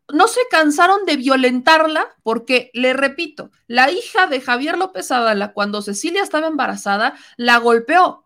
no 0.10 0.28
se 0.28 0.42
cansaron 0.50 1.06
de 1.06 1.18
violentarla 1.18 2.16
porque, 2.24 2.70
le 2.74 2.94
repito, 2.94 3.52
la 3.68 3.92
hija 3.92 4.28
de 4.28 4.42
Javier 4.42 4.78
López 4.78 5.08
Zavala, 5.08 5.54
cuando 5.54 5.82
Cecilia 5.82 6.22
estaba 6.24 6.48
embarazada, 6.48 7.16
la 7.38 7.58
golpeó. 7.58 8.26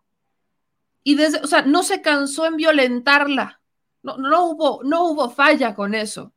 Y 1.04 1.16
desde, 1.16 1.40
o 1.40 1.48
sea, 1.48 1.64
no 1.64 1.84
se 1.84 2.02
cansó 2.02 2.46
en 2.46 2.58
violentarla. 2.58 3.62
No, 4.04 4.18
no, 4.18 4.46
hubo, 4.46 4.82
no 4.84 5.06
hubo 5.06 5.30
falla 5.30 5.74
con 5.74 5.96
eso. 5.96 6.34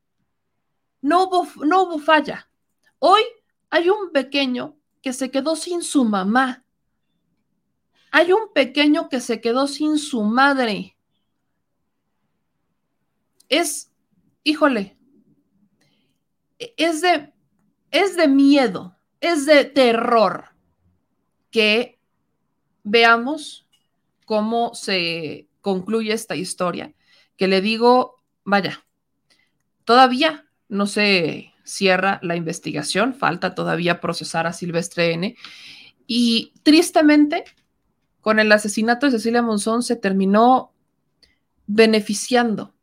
No 1.03 1.25
hubo, 1.25 1.47
no 1.65 1.83
hubo 1.83 1.99
falla. 1.99 2.49
Hoy 2.99 3.23
hay 3.71 3.91
un 3.91 4.11
pequeño 4.13 4.77
que 5.03 5.13
se 5.13 5.31
quedó 5.31 5.57
sin 5.57 5.83
su 5.83 6.05
mamá. 6.05 6.65
Hay 8.11 8.33
un 8.33 8.53
pequeño 8.53 9.09
que 9.09 9.21
se 9.21 9.41
quedó 9.41 9.67
sin 9.67 9.99
su 9.99 10.23
madre. 10.23 10.97
Es 13.49 13.91
híjole, 14.45 14.97
es 16.59 17.01
de, 17.01 17.33
es 17.91 18.17
de 18.17 18.29
miedo, 18.29 18.97
es 19.21 19.47
de 19.47 19.65
terror 19.65 20.51
que 21.51 21.99
veamos 22.83 23.67
cómo 24.27 24.75
se 24.75 25.49
concluye 25.61 26.13
esta 26.13 26.37
historia, 26.37 26.95
que 27.37 27.49
le 27.49 27.61
digo, 27.61 28.23
vaya, 28.45 28.85
todavía 29.85 30.47
no 30.69 30.87
se 30.87 31.53
cierra 31.65 32.21
la 32.23 32.37
investigación, 32.37 33.15
falta 33.15 33.55
todavía 33.55 34.01
procesar 34.01 34.47
a 34.47 34.53
Silvestre 34.53 35.13
N. 35.13 35.37
Y 36.07 36.53
tristemente, 36.63 37.45
con 38.21 38.39
el 38.39 38.53
asesinato 38.53 39.07
de 39.07 39.13
Cecilia 39.13 39.43
Monzón 39.43 39.83
se 39.83 39.97
terminó 39.97 40.73
beneficiando 41.67 42.75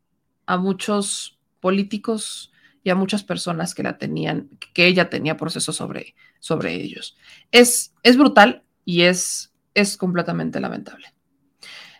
a 0.46 0.56
muchos 0.56 1.38
políticos 1.62 2.52
y 2.84 2.90
a 2.90 2.94
muchas 2.94 3.22
personas 3.22 3.74
que 3.74 3.82
la 3.82 3.96
tenían, 3.96 4.50
que 4.74 4.86
ella 4.86 5.08
tenía 5.08 5.38
procesos 5.38 5.76
sobre, 5.76 6.14
sobre 6.40 6.74
ellos. 6.74 7.16
Es, 7.52 7.94
es 8.02 8.18
brutal 8.18 8.64
y 8.84 9.02
es, 9.02 9.54
es 9.72 9.96
completamente 9.96 10.60
lamentable. 10.60 11.14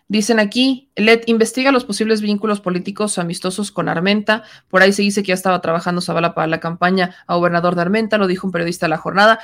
Dicen 0.09 0.41
aquí, 0.41 0.91
LED 0.97 1.23
investiga 1.27 1.73
los 1.73 1.87
posibles 1.87 2.21
vínculos 2.21 2.61
políticos 2.61 3.19
amistosos 3.19 3.71
con 3.71 3.89
Armenta. 3.89 4.43
Por 4.69 4.83
ahí 4.83 4.93
se 4.93 5.01
dice 5.01 5.23
que 5.23 5.29
ya 5.29 5.35
estaba 5.35 5.63
trabajando 5.63 6.03
Zavala 6.03 6.35
para 6.35 6.49
la 6.49 6.61
campaña 6.61 7.15
a 7.27 7.37
gobernador 7.37 7.77
de 7.77 7.81
Armenta, 7.81 8.19
lo 8.19 8.27
dijo 8.27 8.47
un 8.47 8.53
periodista 8.53 8.85
de 8.87 8.91
la 8.91 8.99
jornada. 8.99 9.39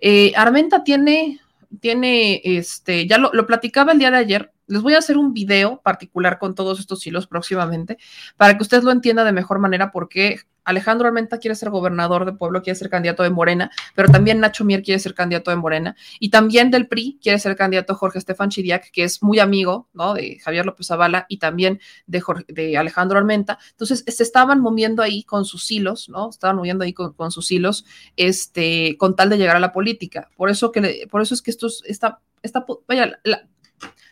Eh, 0.00 0.32
Armenta 0.36 0.82
tiene, 0.82 1.40
tiene, 1.80 2.40
este, 2.42 3.06
ya 3.06 3.18
lo, 3.18 3.32
lo 3.34 3.46
platicaba 3.46 3.92
el 3.92 3.98
día 3.98 4.10
de 4.10 4.16
ayer, 4.16 4.53
les 4.66 4.82
voy 4.82 4.94
a 4.94 4.98
hacer 4.98 5.18
un 5.18 5.32
video 5.32 5.80
particular 5.82 6.38
con 6.38 6.54
todos 6.54 6.80
estos 6.80 7.06
hilos 7.06 7.26
próximamente 7.26 7.98
para 8.36 8.56
que 8.56 8.62
usted 8.62 8.82
lo 8.82 8.90
entienda 8.90 9.24
de 9.24 9.32
mejor 9.32 9.58
manera 9.58 9.90
porque 9.90 10.40
Alejandro 10.64 11.06
Armenta 11.06 11.38
quiere 11.38 11.54
ser 11.54 11.70
gobernador 11.70 12.24
de 12.24 12.32
Pueblo, 12.32 12.62
quiere 12.62 12.78
ser 12.78 12.88
candidato 12.88 13.22
de 13.22 13.30
Morena, 13.30 13.70
pero 13.94 14.08
también 14.08 14.40
Nacho 14.40 14.64
Mier 14.64 14.82
quiere 14.82 14.98
ser 14.98 15.14
candidato 15.14 15.50
de 15.50 15.56
Morena 15.56 15.94
y 16.18 16.30
también 16.30 16.70
del 16.70 16.88
PRI 16.88 17.18
quiere 17.22 17.38
ser 17.38 17.54
candidato 17.56 17.94
Jorge 17.94 18.18
Estefan 18.18 18.48
Chiriac, 18.48 18.90
que 18.90 19.04
es 19.04 19.22
muy 19.22 19.38
amigo 19.38 19.88
¿no? 19.92 20.14
de 20.14 20.38
Javier 20.38 20.66
López 20.66 20.86
Zavala 20.86 21.26
y 21.28 21.38
también 21.38 21.80
de, 22.06 22.22
de 22.48 22.78
Alejandro 22.78 23.18
Armenta. 23.18 23.58
Entonces, 23.70 24.04
se 24.06 24.22
estaban 24.22 24.60
moviendo 24.60 25.02
ahí 25.02 25.22
con 25.24 25.44
sus 25.44 25.70
hilos, 25.70 26.08
¿no? 26.08 26.30
Estaban 26.30 26.56
moviendo 26.56 26.84
ahí 26.84 26.92
con, 26.92 27.30
sus 27.30 27.50
hilos, 27.50 27.84
este, 28.16 28.96
con 28.98 29.16
tal 29.16 29.28
de 29.28 29.38
llegar 29.38 29.56
a 29.56 29.60
la 29.60 29.72
política. 29.72 30.30
Por 30.36 30.50
eso, 30.50 30.72
que 30.72 31.06
por 31.10 31.20
eso 31.20 31.34
es 31.34 31.42
que 31.42 31.50
esto 31.50 31.68
está, 31.86 32.20
está 32.42 32.64
vaya, 32.88 33.18
la, 33.24 33.46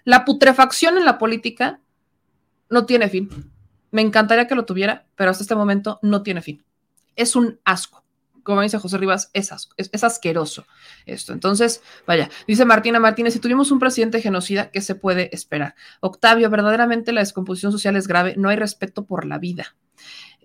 la 0.04 0.24
putrefacción 0.24 0.98
en 0.98 1.04
la 1.04 1.18
política 1.18 1.80
no 2.70 2.86
tiene 2.86 3.08
fin. 3.08 3.52
Me 3.90 4.02
encantaría 4.02 4.46
que 4.46 4.54
lo 4.54 4.64
tuviera, 4.64 5.06
pero 5.16 5.30
hasta 5.30 5.42
este 5.42 5.54
momento 5.54 5.98
no 6.02 6.22
tiene 6.22 6.42
fin. 6.42 6.64
Es 7.14 7.36
un 7.36 7.60
asco. 7.64 8.02
Como 8.42 8.62
dice 8.62 8.78
José 8.78 8.98
Rivas, 8.98 9.30
es, 9.34 9.52
asco, 9.52 9.74
es, 9.76 10.02
asqueroso 10.02 10.66
esto. 11.06 11.32
Entonces, 11.32 11.80
vaya, 12.06 12.28
dice 12.48 12.64
Martina 12.64 12.98
Martínez, 12.98 13.34
si 13.34 13.38
tuvimos 13.38 13.70
un 13.70 13.78
presidente 13.78 14.20
genocida, 14.20 14.70
¿qué 14.70 14.80
se 14.80 14.96
puede 14.96 15.32
esperar? 15.32 15.76
Octavio, 16.00 16.50
verdaderamente 16.50 17.12
la 17.12 17.20
descomposición 17.20 17.70
social 17.70 17.94
es 17.94 18.08
grave, 18.08 18.34
no 18.36 18.48
hay 18.48 18.56
respeto 18.56 19.04
por 19.04 19.26
la 19.26 19.38
vida. 19.38 19.76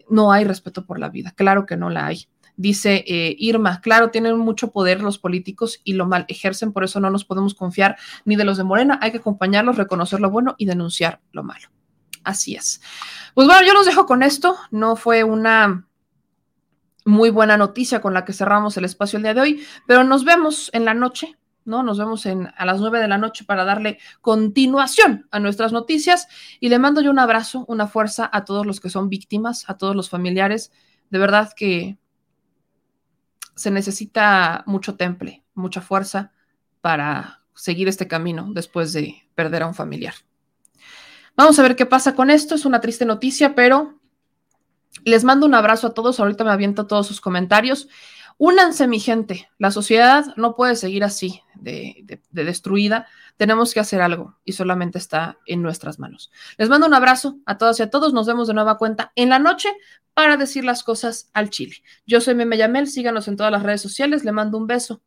No 0.10 0.32
hay 0.32 0.46
respeto 0.46 0.86
por 0.86 1.00
la 1.00 1.10
vida, 1.10 1.32
claro 1.32 1.66
que 1.66 1.76
no 1.76 1.90
la 1.90 2.06
hay. 2.06 2.28
Dice 2.58 3.06
eh, 3.08 3.36
Irma, 3.38 3.82
claro, 3.82 4.10
tienen 4.10 4.38
mucho 4.38 4.72
poder 4.72 5.02
los 5.02 5.20
políticos 5.20 5.80
y 5.84 5.94
lo 5.94 6.08
mal 6.08 6.26
ejercen, 6.28 6.74
por 6.74 6.84
eso 6.84 7.00
no 7.00 7.10
nos 7.10 7.24
podemos 7.24 7.54
confiar 7.54 7.98
ni 8.26 8.36
de 8.36 8.44
los 8.44 8.58
de 8.58 8.64
Morena, 8.64 9.00
hay 9.02 9.12
que 9.12 9.20
acompañarlos, 9.20 9.78
reconocer 9.78 10.20
lo 10.20 10.32
bueno 10.32 10.56
y 10.58 10.66
denunciar 10.66 11.22
lo 11.32 11.44
malo. 11.44 11.70
Así 12.24 12.56
es. 12.56 12.82
Pues 13.36 13.48
bueno, 13.48 13.66
yo 13.66 13.74
los 13.74 13.86
dejo 13.86 14.06
con 14.06 14.22
esto. 14.22 14.58
No 14.70 14.98
fue 14.98 15.24
una 15.24 15.88
muy 17.06 17.30
buena 17.30 17.56
noticia 17.56 18.02
con 18.02 18.14
la 18.14 18.26
que 18.26 18.34
cerramos 18.34 18.76
el 18.76 18.84
espacio 18.84 19.16
el 19.16 19.24
día 19.24 19.34
de 19.34 19.40
hoy, 19.40 19.66
pero 19.88 20.04
nos 20.04 20.26
vemos 20.26 20.70
en 20.74 20.84
la 20.84 20.94
noche, 20.94 21.38
¿no? 21.64 21.84
Nos 21.84 21.98
vemos 21.98 22.26
en, 22.26 22.52
a 22.58 22.66
las 22.66 22.82
nueve 22.82 23.00
de 23.00 23.08
la 23.08 23.18
noche 23.18 23.46
para 23.46 23.64
darle 23.64 23.98
continuación 24.20 25.26
a 25.32 25.40
nuestras 25.40 25.72
noticias 25.72 26.28
y 26.60 26.68
le 26.68 26.80
mando 26.80 27.00
yo 27.00 27.10
un 27.10 27.20
abrazo, 27.20 27.64
una 27.70 27.88
fuerza 27.88 28.30
a 28.34 28.44
todos 28.44 28.66
los 28.66 28.82
que 28.82 28.90
son 28.90 29.08
víctimas, 29.08 29.64
a 29.70 29.78
todos 29.78 29.96
los 29.96 30.10
familiares. 30.10 30.74
De 31.10 31.20
verdad 31.20 31.54
que 31.56 31.98
se 33.58 33.72
necesita 33.72 34.64
mucho 34.68 34.96
temple, 34.96 35.44
mucha 35.56 35.82
fuerza 35.82 36.32
para 36.80 37.42
seguir 37.56 37.88
este 37.88 38.08
camino 38.08 38.52
después 38.54 38.94
de 38.94 39.28
perder 39.36 39.64
a 39.64 39.68
un 39.68 39.74
familiar. 39.74 40.14
Vamos 41.36 41.58
a 41.58 41.64
ver 41.64 41.76
qué 41.76 41.86
pasa 41.86 42.16
con 42.16 42.30
esto. 42.30 42.56
Es 42.56 42.66
una 42.66 42.82
triste 42.82 43.04
noticia, 43.04 43.56
pero 43.56 44.00
les 45.04 45.24
mando 45.24 45.46
un 45.48 45.56
abrazo 45.56 45.88
a 45.88 45.94
todos. 45.94 46.20
Ahorita 46.20 46.44
me 46.44 46.52
aviento 46.52 46.86
todos 46.86 47.08
sus 47.08 47.20
comentarios. 47.20 47.90
Únanse, 48.40 48.88
mi 48.88 49.00
gente. 49.00 49.50
La 49.58 49.72
sociedad 49.72 50.26
no 50.36 50.56
puede 50.56 50.76
seguir 50.76 51.04
así, 51.04 51.42
de, 51.56 52.22
destruida. 52.30 53.08
Tenemos 53.36 53.74
que 53.74 53.80
hacer 53.80 54.00
algo 54.00 54.38
y 54.46 54.54
solamente 54.54 55.00
está 55.00 55.40
en 55.48 55.64
nuestras 55.64 55.98
manos. 55.98 56.32
Les 56.58 56.70
mando 56.70 56.86
un 56.86 56.94
abrazo 56.94 57.40
a 57.48 57.58
todas 57.58 57.80
y 57.80 57.84
a 57.84 57.90
todos. 57.90 58.14
Nos 58.14 58.28
vemos 58.28 58.48
de 58.48 58.54
nueva 58.54 58.78
cuenta 58.78 59.12
en 59.16 59.30
la 59.30 59.40
noche 59.40 59.70
para 60.14 60.38
decir 60.38 60.64
las 60.64 60.84
cosas 60.84 61.32
al 61.34 61.50
chile. 61.50 61.78
Yo 62.06 62.22
soy 62.22 62.36
Meme 62.36 62.58
Yamel. 62.58 62.88
Síganos 62.88 63.28
en 63.28 63.38
todas 63.38 63.52
las 63.52 63.64
redes 63.64 63.82
sociales. 63.82 64.24
Le 64.24 64.32
mando 64.32 64.60
un 64.60 64.68
beso. 64.68 65.02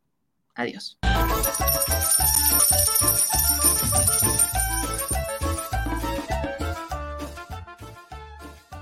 Adiós. 0.56 0.98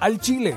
Al 0.01 0.20
Chile 0.20 0.57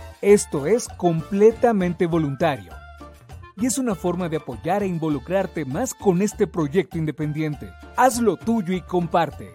esto 0.21 0.67
es 0.67 0.87
completamente 0.87 2.05
voluntario 2.05 2.73
y 3.57 3.65
es 3.65 3.77
una 3.77 3.95
forma 3.95 4.29
de 4.29 4.37
apoyar 4.37 4.83
e 4.83 4.87
involucrarte 4.87 5.65
más 5.65 5.93
con 5.93 6.21
este 6.21 6.47
proyecto 6.47 6.97
independiente. 6.97 7.69
Hazlo 7.95 8.37
tuyo 8.37 8.73
y 8.73 8.81
comparte. 8.81 9.51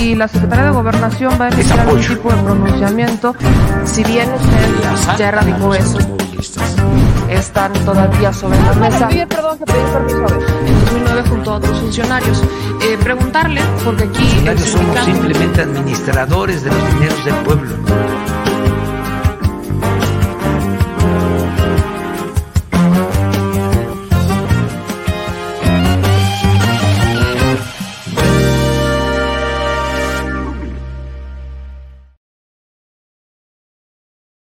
Y 0.00 0.14
la 0.16 0.28
Secretaría 0.28 0.66
de 0.66 0.70
Gobernación 0.70 1.32
va 1.40 1.46
a 1.46 1.48
emitir 1.48 1.72
algún 1.72 2.00
tipo 2.00 2.30
de 2.30 2.42
pronunciamiento, 2.42 3.34
si 3.84 4.04
bien 4.04 4.28
usted 4.32 5.16
ya 5.16 5.28
erradicó 5.28 5.74
eso, 5.74 5.98
están 7.34 7.72
todavía 7.84 8.32
sobre 8.32 8.60
la 8.62 8.72
mesa. 8.74 9.08
perdón, 9.08 9.58
que 9.58 9.64
pedí 9.64 9.84
permiso 9.92 10.26
En 10.66 10.80
2009 10.80 11.22
junto 11.28 11.50
a 11.52 11.54
otros 11.56 11.80
funcionarios. 11.80 12.42
Eh, 12.82 12.98
preguntarle, 13.02 13.60
porque 13.84 14.04
aquí... 14.04 14.18
Los 14.18 14.24
funcionarios 14.24 14.68
somos 14.68 14.98
simplemente 15.04 15.62
administradores 15.62 16.64
de 16.64 16.70
los 16.70 16.94
dineros 16.94 17.24
del 17.24 17.34
pueblo 17.36 18.01